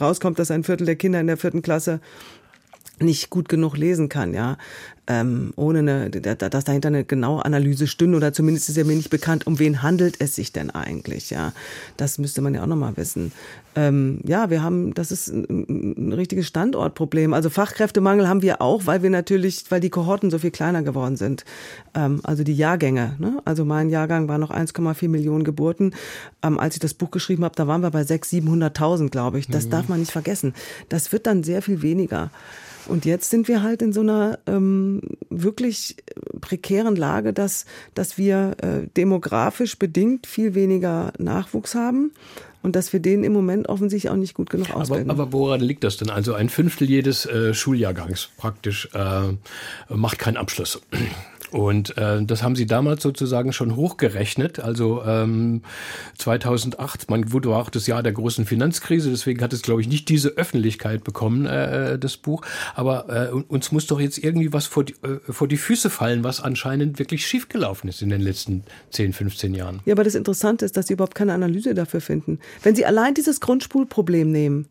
rauskommt, 0.00 0.38
dass 0.38 0.52
ein 0.52 0.62
Viertel 0.62 0.86
der 0.86 0.96
Kinder 0.96 1.18
in 1.18 1.26
der 1.26 1.36
vierten 1.36 1.62
Klasse 1.62 2.00
nicht 3.00 3.30
gut 3.30 3.48
genug 3.48 3.76
lesen 3.76 4.08
kann, 4.08 4.34
ja, 4.34 4.56
ähm, 5.06 5.52
ohne 5.56 5.80
eine, 5.80 6.10
dass 6.10 6.64
dahinter 6.64 6.88
eine 6.88 7.04
genaue 7.04 7.44
Analyse 7.44 7.86
stünde 7.86 8.16
oder 8.16 8.32
zumindest 8.32 8.68
ist 8.68 8.76
ja 8.76 8.84
mir 8.84 8.94
nicht 8.94 9.10
bekannt, 9.10 9.46
um 9.46 9.58
wen 9.58 9.82
handelt 9.82 10.20
es 10.20 10.36
sich 10.36 10.52
denn 10.52 10.70
eigentlich, 10.70 11.30
ja, 11.30 11.52
das 11.96 12.18
müsste 12.18 12.42
man 12.42 12.54
ja 12.54 12.62
auch 12.62 12.66
nochmal 12.66 12.96
wissen. 12.96 13.32
Ähm, 13.76 14.20
ja, 14.24 14.50
wir 14.50 14.62
haben, 14.62 14.94
das 14.94 15.12
ist 15.12 15.28
ein, 15.28 15.66
ein, 15.68 16.12
richtiges 16.12 16.46
Standortproblem. 16.46 17.32
Also 17.34 17.50
Fachkräftemangel 17.50 18.28
haben 18.28 18.42
wir 18.42 18.60
auch, 18.60 18.86
weil 18.86 19.02
wir 19.02 19.10
natürlich, 19.10 19.64
weil 19.70 19.80
die 19.80 19.90
Kohorten 19.90 20.30
so 20.30 20.38
viel 20.38 20.50
kleiner 20.50 20.82
geworden 20.82 21.16
sind. 21.16 21.44
Ähm, 21.94 22.20
also 22.24 22.42
die 22.42 22.54
Jahrgänge. 22.54 23.14
Ne? 23.18 23.40
Also 23.44 23.64
mein 23.64 23.88
Jahrgang 23.88 24.26
war 24.26 24.38
noch 24.38 24.50
1,4 24.50 25.08
Millionen 25.08 25.44
Geburten. 25.44 25.94
Ähm, 26.42 26.58
als 26.58 26.74
ich 26.74 26.80
das 26.80 26.94
Buch 26.94 27.12
geschrieben 27.12 27.44
habe, 27.44 27.54
da 27.54 27.68
waren 27.68 27.82
wir 27.82 27.90
bei 27.90 28.02
600.000, 28.02 28.74
700.000, 28.74 29.08
glaube 29.10 29.38
ich. 29.38 29.46
Das 29.46 29.66
mhm. 29.66 29.70
darf 29.70 29.88
man 29.88 30.00
nicht 30.00 30.12
vergessen. 30.12 30.54
Das 30.88 31.12
wird 31.12 31.26
dann 31.26 31.44
sehr 31.44 31.62
viel 31.62 31.82
weniger. 31.82 32.30
Und 32.90 33.04
jetzt 33.04 33.30
sind 33.30 33.46
wir 33.46 33.62
halt 33.62 33.82
in 33.82 33.92
so 33.92 34.00
einer 34.00 34.40
ähm, 34.46 35.00
wirklich 35.30 35.96
prekären 36.40 36.96
Lage, 36.96 37.32
dass, 37.32 37.64
dass 37.94 38.18
wir 38.18 38.56
äh, 38.62 38.88
demografisch 38.96 39.78
bedingt 39.78 40.26
viel 40.26 40.54
weniger 40.54 41.12
Nachwuchs 41.16 41.76
haben 41.76 42.10
und 42.62 42.74
dass 42.74 42.92
wir 42.92 42.98
den 42.98 43.22
im 43.22 43.32
Moment 43.32 43.68
offensichtlich 43.68 44.10
auch 44.10 44.16
nicht 44.16 44.34
gut 44.34 44.50
genug 44.50 44.74
ausbilden. 44.74 45.08
Aber, 45.08 45.22
aber 45.22 45.32
woran 45.32 45.60
liegt 45.60 45.84
das 45.84 45.98
denn? 45.98 46.10
Also 46.10 46.34
ein 46.34 46.48
Fünftel 46.48 46.90
jedes 46.90 47.26
äh, 47.26 47.54
Schuljahrgangs 47.54 48.30
praktisch 48.36 48.88
äh, 48.92 49.34
macht 49.88 50.18
keinen 50.18 50.36
Abschluss. 50.36 50.80
Und 51.50 51.96
äh, 51.96 52.22
das 52.24 52.42
haben 52.42 52.56
sie 52.56 52.66
damals 52.66 53.02
sozusagen 53.02 53.52
schon 53.52 53.76
hochgerechnet. 53.76 54.60
Also 54.60 55.02
ähm, 55.04 55.62
2008, 56.18 57.10
man 57.10 57.32
wurde 57.32 57.50
auch 57.50 57.70
das 57.70 57.86
Jahr 57.86 58.02
der 58.02 58.12
großen 58.12 58.46
Finanzkrise, 58.46 59.10
deswegen 59.10 59.42
hat 59.42 59.52
es, 59.52 59.62
glaube 59.62 59.80
ich, 59.80 59.88
nicht 59.88 60.08
diese 60.08 60.30
Öffentlichkeit 60.30 61.04
bekommen, 61.04 61.46
äh, 61.46 61.98
das 61.98 62.16
Buch. 62.16 62.42
Aber 62.74 63.30
äh, 63.30 63.32
uns 63.32 63.72
muss 63.72 63.86
doch 63.86 64.00
jetzt 64.00 64.18
irgendwie 64.18 64.52
was 64.52 64.66
vor 64.66 64.84
die, 64.84 64.94
äh, 65.02 65.20
vor 65.28 65.48
die 65.48 65.56
Füße 65.56 65.90
fallen, 65.90 66.24
was 66.24 66.40
anscheinend 66.40 66.98
wirklich 66.98 67.26
schiefgelaufen 67.26 67.88
ist 67.88 68.02
in 68.02 68.10
den 68.10 68.20
letzten 68.20 68.64
10, 68.90 69.12
15 69.12 69.54
Jahren. 69.54 69.80
Ja, 69.84 69.94
aber 69.94 70.04
das 70.04 70.14
Interessante 70.14 70.64
ist, 70.64 70.76
dass 70.76 70.86
sie 70.86 70.94
überhaupt 70.94 71.14
keine 71.14 71.32
Analyse 71.32 71.74
dafür 71.74 72.00
finden. 72.00 72.38
Wenn 72.62 72.74
sie 72.74 72.86
allein 72.86 73.14
dieses 73.14 73.40
Grundspulproblem 73.40 74.30
nehmen, 74.30 74.68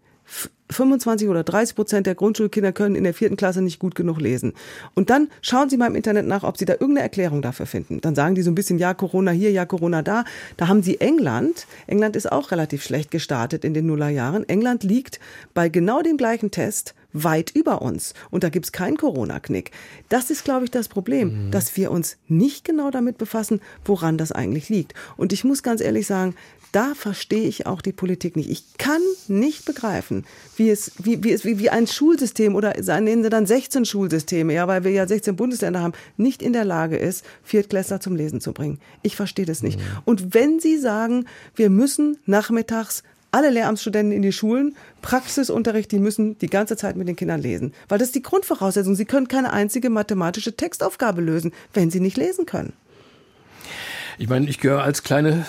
25 0.71 1.27
oder 1.27 1.43
30 1.43 1.75
Prozent 1.75 2.07
der 2.07 2.15
Grundschulkinder 2.15 2.71
können 2.71 2.95
in 2.95 3.03
der 3.03 3.13
vierten 3.13 3.37
Klasse 3.37 3.61
nicht 3.61 3.79
gut 3.79 3.95
genug 3.95 4.19
lesen. 4.19 4.53
Und 4.93 5.09
dann 5.09 5.29
schauen 5.41 5.69
Sie 5.69 5.77
mal 5.77 5.87
im 5.87 5.95
Internet 5.95 6.27
nach, 6.27 6.43
ob 6.43 6.57
Sie 6.57 6.65
da 6.65 6.73
irgendeine 6.73 7.01
Erklärung 7.01 7.41
dafür 7.41 7.65
finden. 7.65 8.01
Dann 8.01 8.15
sagen 8.15 8.35
die 8.35 8.41
so 8.41 8.51
ein 8.51 8.55
bisschen, 8.55 8.77
ja, 8.77 8.93
Corona 8.93 9.31
hier, 9.31 9.51
ja, 9.51 9.65
Corona 9.65 10.01
da. 10.01 10.25
Da 10.57 10.67
haben 10.67 10.83
Sie 10.83 11.01
England. 11.01 11.65
England 11.87 12.15
ist 12.15 12.31
auch 12.31 12.51
relativ 12.51 12.83
schlecht 12.83 13.11
gestartet 13.11 13.65
in 13.65 13.73
den 13.73 13.87
Nullerjahren. 13.87 14.47
England 14.47 14.83
liegt 14.83 15.19
bei 15.53 15.69
genau 15.69 16.01
dem 16.01 16.17
gleichen 16.17 16.51
Test 16.51 16.93
weit 17.13 17.51
über 17.51 17.81
uns. 17.81 18.13
Und 18.29 18.43
da 18.43 18.49
gibt's 18.49 18.71
keinen 18.71 18.97
Corona-Knick. 18.97 19.71
Das 20.09 20.29
ist, 20.29 20.43
glaube 20.43 20.65
ich, 20.65 20.71
das 20.71 20.87
Problem, 20.87 21.47
mhm. 21.47 21.51
dass 21.51 21.75
wir 21.77 21.91
uns 21.91 22.17
nicht 22.27 22.65
genau 22.65 22.91
damit 22.91 23.17
befassen, 23.17 23.61
woran 23.85 24.17
das 24.17 24.31
eigentlich 24.31 24.69
liegt. 24.69 24.93
Und 25.17 25.33
ich 25.33 25.43
muss 25.43 25.63
ganz 25.63 25.81
ehrlich 25.81 26.07
sagen, 26.07 26.35
da 26.71 26.93
verstehe 26.93 27.47
ich 27.47 27.65
auch 27.65 27.81
die 27.81 27.91
Politik 27.91 28.35
nicht. 28.35 28.49
Ich 28.49 28.77
kann 28.77 29.01
nicht 29.27 29.65
begreifen, 29.65 30.25
wie 30.55 30.69
es, 30.69 30.91
wie, 30.99 31.23
wie 31.23 31.31
es, 31.31 31.43
wie, 31.43 31.57
wie 31.57 31.69
ein 31.69 31.87
Schulsystem 31.87 32.55
oder 32.55 32.73
nennen 33.01 33.23
Sie 33.23 33.29
dann 33.29 33.47
16 33.47 33.85
Schulsysteme, 33.85 34.53
ja, 34.53 34.67
weil 34.67 34.83
wir 34.83 34.91
ja 34.91 35.07
16 35.07 35.35
Bundesländer 35.35 35.81
haben, 35.81 35.93
nicht 36.17 36.43
in 36.43 36.53
der 36.53 36.65
Lage 36.65 36.97
ist, 36.97 37.25
Viertklässler 37.43 37.99
zum 37.99 38.15
Lesen 38.15 38.39
zu 38.39 38.53
bringen. 38.53 38.79
Ich 39.01 39.15
verstehe 39.15 39.45
das 39.45 39.63
nicht. 39.63 39.79
Mhm. 39.79 39.83
Und 40.05 40.33
wenn 40.33 40.59
Sie 40.59 40.77
sagen, 40.77 41.25
wir 41.55 41.69
müssen 41.69 42.17
nachmittags 42.25 43.03
alle 43.31 43.49
Lehramtsstudenten 43.49 44.11
in 44.11 44.21
die 44.21 44.31
Schulen, 44.31 44.75
Praxisunterricht, 45.01 45.91
die 45.91 45.99
müssen 45.99 46.37
die 46.39 46.49
ganze 46.49 46.75
Zeit 46.75 46.95
mit 46.95 47.07
den 47.07 47.15
Kindern 47.15 47.41
lesen. 47.41 47.73
Weil 47.87 47.99
das 47.99 48.09
ist 48.09 48.15
die 48.15 48.23
Grundvoraussetzung. 48.23 48.95
Sie 48.95 49.05
können 49.05 49.27
keine 49.27 49.53
einzige 49.53 49.89
mathematische 49.89 50.55
Textaufgabe 50.55 51.21
lösen, 51.21 51.51
wenn 51.73 51.91
sie 51.91 51.99
nicht 51.99 52.17
lesen 52.17 52.45
können. 52.45 52.73
Ich 54.17 54.27
meine, 54.27 54.49
ich 54.49 54.59
gehöre 54.59 54.83
als 54.83 55.03
kleine 55.03 55.45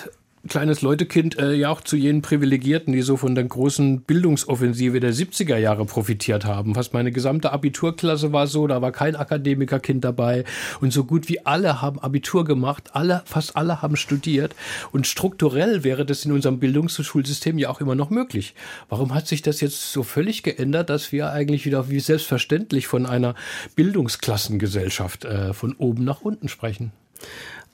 kleines 0.47 0.81
Leutekind 0.81 1.37
äh, 1.37 1.53
ja 1.53 1.69
auch 1.69 1.81
zu 1.81 1.95
jenen 1.95 2.21
Privilegierten, 2.21 2.93
die 2.93 3.01
so 3.01 3.17
von 3.17 3.35
der 3.35 3.43
großen 3.43 4.01
Bildungsoffensive 4.01 4.99
der 4.99 5.13
70er 5.13 5.57
Jahre 5.57 5.85
profitiert 5.85 6.45
haben. 6.45 6.73
Fast 6.75 6.93
meine 6.93 7.11
gesamte 7.11 7.51
Abiturklasse 7.51 8.33
war 8.33 8.47
so, 8.47 8.65
da 8.67 8.81
war 8.81 8.91
kein 8.91 9.15
Akademikerkind 9.15 10.03
dabei 10.03 10.43
und 10.79 10.91
so 10.91 11.03
gut 11.03 11.29
wie 11.29 11.45
alle 11.45 11.81
haben 11.81 11.99
Abitur 11.99 12.43
gemacht, 12.43 12.89
alle, 12.93 13.21
fast 13.25 13.55
alle 13.55 13.81
haben 13.81 13.95
studiert 13.95 14.55
und 14.91 15.05
strukturell 15.05 15.83
wäre 15.83 16.05
das 16.05 16.25
in 16.25 16.31
unserem 16.31 16.59
Bildungs- 16.59 16.97
und 16.97 17.05
Schulsystem 17.05 17.57
ja 17.57 17.69
auch 17.69 17.81
immer 17.81 17.95
noch 17.95 18.09
möglich. 18.09 18.55
Warum 18.89 19.13
hat 19.13 19.27
sich 19.27 19.41
das 19.41 19.61
jetzt 19.61 19.91
so 19.91 20.03
völlig 20.03 20.43
geändert, 20.43 20.89
dass 20.89 21.11
wir 21.11 21.31
eigentlich 21.31 21.65
wieder 21.65 21.89
wie 21.89 21.99
selbstverständlich 21.99 22.87
von 22.87 23.05
einer 23.05 23.35
Bildungsklassengesellschaft 23.75 25.25
äh, 25.25 25.53
von 25.53 25.73
oben 25.73 26.03
nach 26.03 26.21
unten 26.21 26.47
sprechen? 26.47 26.91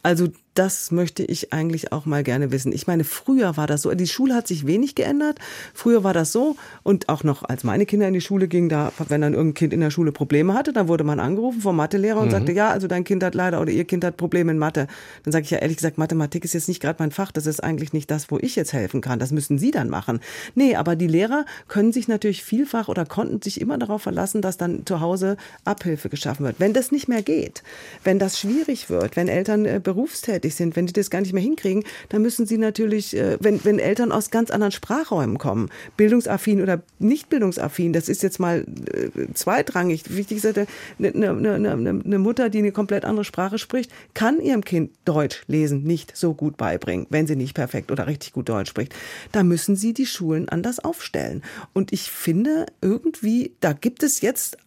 Also 0.04 0.30
das 0.58 0.90
möchte 0.90 1.24
ich 1.24 1.54
eigentlich 1.54 1.92
auch 1.92 2.08
mal 2.08 2.24
gerne 2.24 2.52
wissen. 2.52 2.72
Ich 2.72 2.88
meine, 2.88 3.04
früher 3.04 3.58
war 3.58 3.68
das 3.68 3.84
so. 3.84 3.94
Die 3.94 4.08
Schule 4.08 4.34
hat 4.34 4.48
sich 4.48 4.66
wenig 4.66 4.96
geändert. 4.96 5.38
Früher 5.76 6.04
war 6.04 6.14
das 6.14 6.32
so. 6.32 6.56
Und 6.82 7.10
auch 7.10 7.24
noch, 7.24 7.44
als 7.44 7.64
meine 7.64 7.86
Kinder 7.86 8.08
in 8.08 8.16
die 8.16 8.22
Schule 8.22 8.48
gingen, 8.48 8.68
da, 8.68 8.92
wenn 9.08 9.22
dann 9.22 9.34
irgendein 9.34 9.54
Kind 9.54 9.74
in 9.74 9.82
der 9.82 9.92
Schule 9.92 10.12
Probleme 10.12 10.56
hatte, 10.56 10.74
dann 10.74 10.88
wurde 10.88 11.04
man 11.04 11.20
angerufen 11.20 11.62
vom 11.62 11.76
Mathelehrer 11.76 12.20
und 12.20 12.28
mhm. 12.28 12.32
sagte, 12.32 12.52
ja, 12.54 12.72
also 12.72 12.88
dein 12.88 13.04
Kind 13.04 13.24
hat 13.24 13.36
leider 13.36 13.62
oder 13.62 13.72
ihr 13.72 13.86
Kind 13.86 14.04
hat 14.04 14.18
Probleme 14.18 14.52
in 14.52 14.58
Mathe. 14.58 14.88
Dann 15.24 15.32
sage 15.32 15.44
ich 15.44 15.52
ja 15.52 15.60
ehrlich 15.60 15.78
gesagt, 15.78 16.00
Mathematik 16.00 16.44
ist 16.44 16.54
jetzt 16.54 16.68
nicht 16.68 16.82
gerade 16.82 16.98
mein 17.00 17.12
Fach. 17.12 17.32
Das 17.32 17.46
ist 17.46 17.64
eigentlich 17.64 17.94
nicht 17.94 18.10
das, 18.10 18.32
wo 18.32 18.40
ich 18.40 18.56
jetzt 18.56 18.74
helfen 18.74 19.02
kann. 19.02 19.20
Das 19.20 19.32
müssen 19.32 19.60
Sie 19.60 19.70
dann 19.70 19.90
machen. 19.90 20.22
Nee, 20.56 20.76
aber 20.76 20.96
die 20.96 21.08
Lehrer 21.08 21.46
können 21.68 21.94
sich 21.94 22.08
natürlich 22.08 22.44
vielfach 22.44 22.88
oder 22.88 23.06
konnten 23.06 23.44
sich 23.44 23.62
immer 23.62 23.78
darauf 23.78 24.02
verlassen, 24.02 24.42
dass 24.42 24.58
dann 24.58 24.88
zu 24.88 25.02
Hause 25.02 25.38
Abhilfe 25.66 26.10
geschaffen 26.10 26.46
wird. 26.46 26.56
Wenn 26.60 26.74
das 26.74 26.92
nicht 26.92 27.08
mehr 27.08 27.22
geht, 27.22 27.62
wenn 28.04 28.18
das 28.18 28.40
schwierig 28.40 28.90
wird, 28.90 29.16
wenn 29.16 29.28
Eltern 29.28 29.66
äh, 29.66 29.80
berufstätig 29.84 30.47
tätig 30.48 30.56
sind, 30.56 30.76
wenn 30.76 30.88
die 30.88 30.94
das 30.94 31.10
gar 31.10 31.22
nicht 31.22 31.34
mehr 31.34 31.44
hinkriegen, 31.44 31.84
dann 32.10 32.22
müssen 32.22 32.46
sie 32.46 32.58
natürlich, 32.58 33.16
äh, 33.16 33.38
wenn, 33.40 33.64
wenn 33.64 33.80
Eltern 33.80 34.12
aus 34.12 34.32
ganz 34.32 34.52
anderen 34.52 34.72
Sprachräumen 34.72 35.38
kommen, 35.38 35.70
bildungsaffin 35.98 36.62
oder 36.62 36.82
nicht 37.00 37.30
bildungsaffin, 37.30 37.94
das 37.94 38.10
ist 38.10 38.24
jetzt 38.24 38.40
mal 38.40 38.66
äh, 38.94 39.34
zweitrangig. 39.34 40.16
Wichtig 40.16 40.38
ist, 40.38 40.46
eine, 40.46 40.68
eine, 41.00 41.54
eine, 41.54 41.72
eine 41.72 42.20
Mutter, 42.20 42.50
die 42.50 42.60
eine 42.60 42.72
komplett 42.72 43.06
andere 43.06 43.26
Sprache 43.26 43.58
spricht, 43.58 43.92
kann 44.14 44.40
ihrem 44.42 44.64
Kind 44.64 44.92
Deutsch 45.06 45.44
lesen 45.48 45.84
nicht 45.84 46.16
so 46.16 46.34
gut 46.34 46.58
beibringen, 46.58 47.08
wenn 47.10 47.28
sie 47.28 47.36
nicht 47.36 47.54
perfekt 47.54 47.92
oder 47.92 48.08
richtig 48.08 48.34
gut 48.34 48.50
Deutsch 48.50 48.70
spricht. 48.70 48.96
Da 49.32 49.44
müssen 49.44 49.76
sie 49.76 49.94
die 49.94 50.06
Schulen 50.06 50.50
anders 50.50 50.80
aufstellen. 50.80 51.44
Und 51.74 51.94
ich 51.94 52.12
finde 52.12 52.66
irgendwie, 52.82 53.52
da 53.60 53.74
gibt 53.74 54.04
es 54.04 54.22
jetzt 54.22 54.58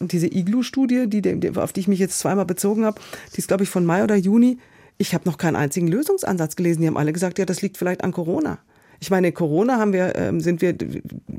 diese 0.00 0.26
Iglu-Studie, 0.26 1.06
die, 1.08 1.56
auf 1.56 1.72
die 1.72 1.80
ich 1.80 1.88
mich 1.88 2.00
jetzt 2.00 2.18
zweimal 2.18 2.44
bezogen 2.44 2.84
habe, 2.84 3.00
die 3.34 3.38
ist, 3.38 3.48
glaube 3.48 3.62
ich, 3.62 3.68
von 3.68 3.84
Mai 3.84 4.02
oder 4.02 4.16
Juni. 4.16 4.58
Ich 4.96 5.14
habe 5.14 5.28
noch 5.28 5.38
keinen 5.38 5.56
einzigen 5.56 5.88
Lösungsansatz 5.88 6.56
gelesen. 6.56 6.82
Die 6.82 6.86
haben 6.86 6.96
alle 6.96 7.12
gesagt, 7.12 7.38
ja, 7.38 7.44
das 7.44 7.62
liegt 7.62 7.76
vielleicht 7.76 8.04
an 8.04 8.12
Corona. 8.12 8.58
Ich 9.00 9.10
meine, 9.10 9.32
Corona 9.32 9.78
haben 9.78 9.92
wir, 9.92 10.16
ähm, 10.16 10.40
sind 10.40 10.60
wir, 10.60 10.74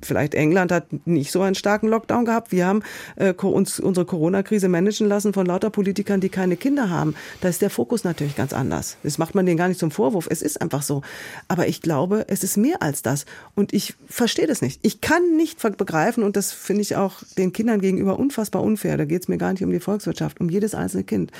vielleicht 0.04 0.36
England 0.36 0.72
hat 0.72 0.86
nicht 1.06 1.32
so 1.32 1.42
einen 1.42 1.56
starken 1.56 1.88
Lockdown 1.88 2.26
gehabt. 2.26 2.52
Wir 2.52 2.66
haben 2.66 2.84
äh, 3.16 3.34
uns 3.34 3.80
unsere 3.80 4.06
Corona-Krise 4.06 4.70
managen 4.70 5.08
lassen 5.08 5.34
von 5.34 5.46
lauter 5.46 5.70
Politikern, 5.70 6.22
die 6.22 6.30
keine 6.30 6.58
Kinder 6.58 6.90
haben. 6.90 7.16
Da 7.42 7.50
ist 7.50 7.62
der 7.62 7.70
Fokus 7.70 8.04
natürlich 8.04 8.36
ganz 8.36 8.54
anders. 8.54 8.98
Das 9.04 9.18
macht 9.18 9.36
man 9.36 9.46
denen 9.46 9.58
gar 9.58 9.68
nicht 9.68 9.80
zum 9.80 9.92
Vorwurf. 9.92 10.28
Es 10.30 10.42
ist 10.42 10.62
einfach 10.62 10.82
so. 10.82 11.02
Aber 11.48 11.68
ich 11.68 11.82
glaube, 11.82 12.26
es 12.28 12.44
ist 12.44 12.58
mehr 12.58 12.82
als 12.82 13.02
das. 13.02 13.26
Und 13.56 13.74
ich 13.74 13.96
verstehe 14.08 14.48
das 14.48 14.62
nicht. 14.62 14.80
Ich 14.84 15.02
kann 15.02 15.36
nicht 15.36 15.60
begreifen, 15.78 16.24
und 16.24 16.36
das 16.36 16.52
finde 16.52 16.82
ich 16.82 16.96
auch 16.96 17.24
den 17.38 17.54
Kindern 17.54 17.82
gegenüber 17.82 18.20
unfassbar 18.20 18.62
unfair. 18.62 18.98
Da 18.98 19.06
geht 19.06 19.24
es 19.24 19.28
mir 19.28 19.38
gar 19.38 19.52
nicht 19.52 19.64
um 19.64 19.72
die 19.72 19.80
Volkswirtschaft, 19.80 20.40
um 20.40 20.50
jedes 20.50 20.76
einzelne 20.76 21.04
Kind, 21.04 21.32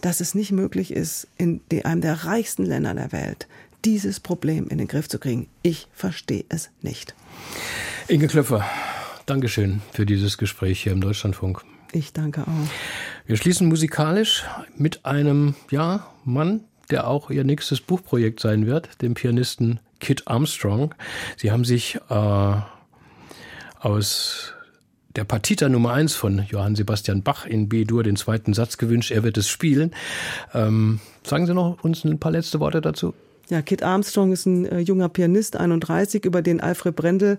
dass 0.00 0.20
es 0.20 0.34
nicht 0.34 0.52
möglich 0.52 0.92
ist, 0.92 1.28
in 1.36 1.60
einem 1.84 2.00
der 2.00 2.24
reichsten 2.24 2.64
Länder 2.64 2.94
der 2.94 3.12
Welt 3.12 3.46
dieses 3.84 4.20
Problem 4.20 4.68
in 4.68 4.78
den 4.78 4.88
Griff 4.88 5.08
zu 5.08 5.18
kriegen. 5.18 5.48
Ich 5.62 5.86
verstehe 5.92 6.44
es 6.48 6.70
nicht. 6.82 7.14
Inge 8.08 8.26
Klöpfer, 8.26 8.64
Dankeschön 9.26 9.82
für 9.92 10.06
dieses 10.06 10.38
Gespräch 10.38 10.82
hier 10.82 10.92
im 10.92 11.00
Deutschlandfunk. 11.00 11.62
Ich 11.92 12.12
danke 12.12 12.42
auch. 12.42 13.26
Wir 13.26 13.36
schließen 13.36 13.68
musikalisch 13.68 14.44
mit 14.76 15.04
einem 15.04 15.54
ja, 15.70 16.06
Mann, 16.24 16.64
der 16.90 17.06
auch 17.06 17.30
ihr 17.30 17.44
nächstes 17.44 17.80
Buchprojekt 17.80 18.40
sein 18.40 18.66
wird, 18.66 19.02
dem 19.02 19.14
Pianisten 19.14 19.80
Kit 20.00 20.26
Armstrong. 20.26 20.94
Sie 21.36 21.50
haben 21.50 21.64
sich 21.64 21.98
äh, 22.08 22.54
aus 23.80 24.54
der 25.16 25.24
Partita 25.24 25.68
Nummer 25.68 25.92
1 25.92 26.14
von 26.14 26.46
Johann 26.48 26.76
Sebastian 26.76 27.22
Bach 27.22 27.44
in 27.44 27.68
B-Dur 27.68 28.02
den 28.02 28.16
zweiten 28.16 28.54
Satz 28.54 28.78
gewünscht. 28.78 29.10
Er 29.10 29.24
wird 29.24 29.36
es 29.36 29.48
spielen. 29.48 29.92
Ähm, 30.54 31.00
sagen 31.24 31.46
Sie 31.46 31.54
noch 31.54 31.82
uns 31.82 32.04
ein 32.04 32.20
paar 32.20 32.32
letzte 32.32 32.60
Worte 32.60 32.80
dazu? 32.80 33.14
Ja, 33.50 33.62
Kit 33.62 33.82
Armstrong 33.82 34.32
ist 34.32 34.44
ein 34.46 34.66
äh, 34.66 34.80
junger 34.80 35.08
Pianist, 35.08 35.56
31, 35.56 36.24
über 36.24 36.42
den 36.42 36.60
Alfred 36.60 36.94
Brendel 36.94 37.38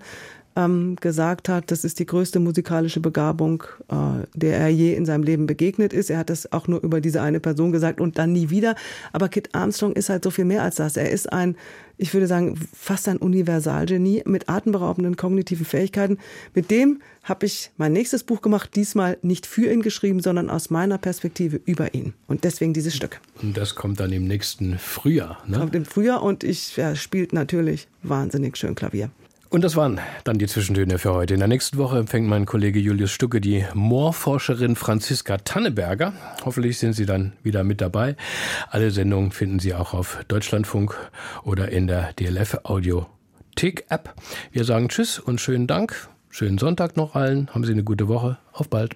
ähm, 0.56 0.96
gesagt 1.00 1.50
hat, 1.50 1.72
das 1.72 1.84
ist 1.84 2.00
die 2.00 2.06
größte 2.06 2.40
musikalische 2.40 3.00
Begabung, 3.00 3.64
äh, 3.90 4.26
der 4.34 4.58
er 4.58 4.70
je 4.70 4.94
in 4.94 5.06
seinem 5.06 5.24
Leben 5.24 5.46
begegnet 5.46 5.94
ist. 5.94 6.10
Er 6.10 6.18
hat 6.18 6.30
das 6.30 6.52
auch 6.52 6.68
nur 6.68 6.82
über 6.82 7.02
diese 7.02 7.22
eine 7.22 7.40
Person 7.40 7.72
gesagt 7.72 8.02
und 8.02 8.18
dann 8.18 8.34
nie 8.34 8.50
wieder. 8.50 8.76
Aber 9.14 9.30
Kit 9.30 9.50
Armstrong 9.54 9.94
ist 9.94 10.10
halt 10.10 10.24
so 10.24 10.32
viel 10.32 10.46
mehr 10.46 10.64
als 10.64 10.76
das. 10.76 10.98
Er 10.98 11.10
ist 11.10 11.32
ein, 11.32 11.56
ich 11.98 12.14
würde 12.14 12.28
sagen, 12.28 12.60
fast 12.74 13.08
ein 13.08 13.18
Universalgenie 13.18 14.24
mit 14.26 14.50
atemberaubenden 14.50 15.18
kognitiven 15.18 15.66
Fähigkeiten. 15.66 16.18
Mit 16.54 16.72
dem 16.72 17.02
habe 17.24 17.46
ich 17.46 17.72
mein 17.78 17.94
nächstes 17.94 18.24
Buch 18.24 18.42
gemacht, 18.42 18.76
diesmal 18.76 19.18
nicht 19.22 19.46
für 19.46 19.72
ihn 19.72 19.82
geschrieben, 19.82 20.20
sondern 20.20 20.50
aus 20.50 20.70
meiner 20.70 20.98
Perspektive 20.98 21.62
über 21.66 21.94
ihn. 21.94 22.14
Und 22.28 22.44
deswegen 22.44 22.74
dieses 22.74 22.96
Stück. 22.96 23.20
Und 23.42 23.56
das 23.56 23.76
kommt 23.76 24.00
dann 24.00 24.12
im 24.12 24.26
nächsten 24.26 24.78
Frühjahr. 24.78 25.38
Ne? 25.46 25.58
Kommt 25.60 25.76
im 25.76 25.86
Frühjahr 25.86 26.24
und 26.24 26.44
ich 26.44 26.78
er 26.78 26.96
spielt 26.96 27.34
natürlich 27.34 27.88
wahnsinnig 28.02 28.58
schön 28.58 28.76
Klavier. 28.76 29.12
Und 29.50 29.64
das 29.64 29.76
waren 29.76 30.00
dann 30.26 30.38
die 30.38 30.46
Zwischentöne 30.46 31.00
für 31.00 31.14
heute. 31.14 31.34
In 31.34 31.40
der 31.40 31.48
nächsten 31.48 31.78
Woche 31.78 31.98
empfängt 31.98 32.28
mein 32.28 32.46
Kollege 32.46 32.80
Julius 32.80 33.10
Stucke 33.10 33.42
die 33.42 33.66
Moorforscherin 33.74 34.76
Franziska 34.76 35.38
Tanneberger. 35.38 36.14
Hoffentlich 36.46 36.78
sind 36.78 36.94
Sie 36.94 37.08
dann 37.08 37.34
wieder 37.42 37.64
mit 37.64 37.82
dabei. 37.82 38.16
Alle 38.70 38.92
Sendungen 38.92 39.32
finden 39.32 39.58
Sie 39.58 39.74
auch 39.74 39.96
auf 39.96 40.24
Deutschlandfunk 40.28 40.96
oder 41.44 41.70
in 41.70 41.88
der 41.88 42.14
DLF 42.14 42.60
Audiothek 42.64 43.86
App. 43.90 44.14
Wir 44.52 44.66
sagen 44.66 44.88
Tschüss 44.88 45.18
und 45.18 45.42
schönen 45.42 45.66
Dank. 45.66 46.10
Schönen 46.30 46.60
Sonntag 46.60 46.96
noch 46.96 47.16
allen. 47.16 47.50
Haben 47.50 47.64
Sie 47.64 47.72
eine 47.72 47.84
gute 47.84 48.08
Woche. 48.08 48.38
Auf 48.54 48.70
bald. 48.70 48.96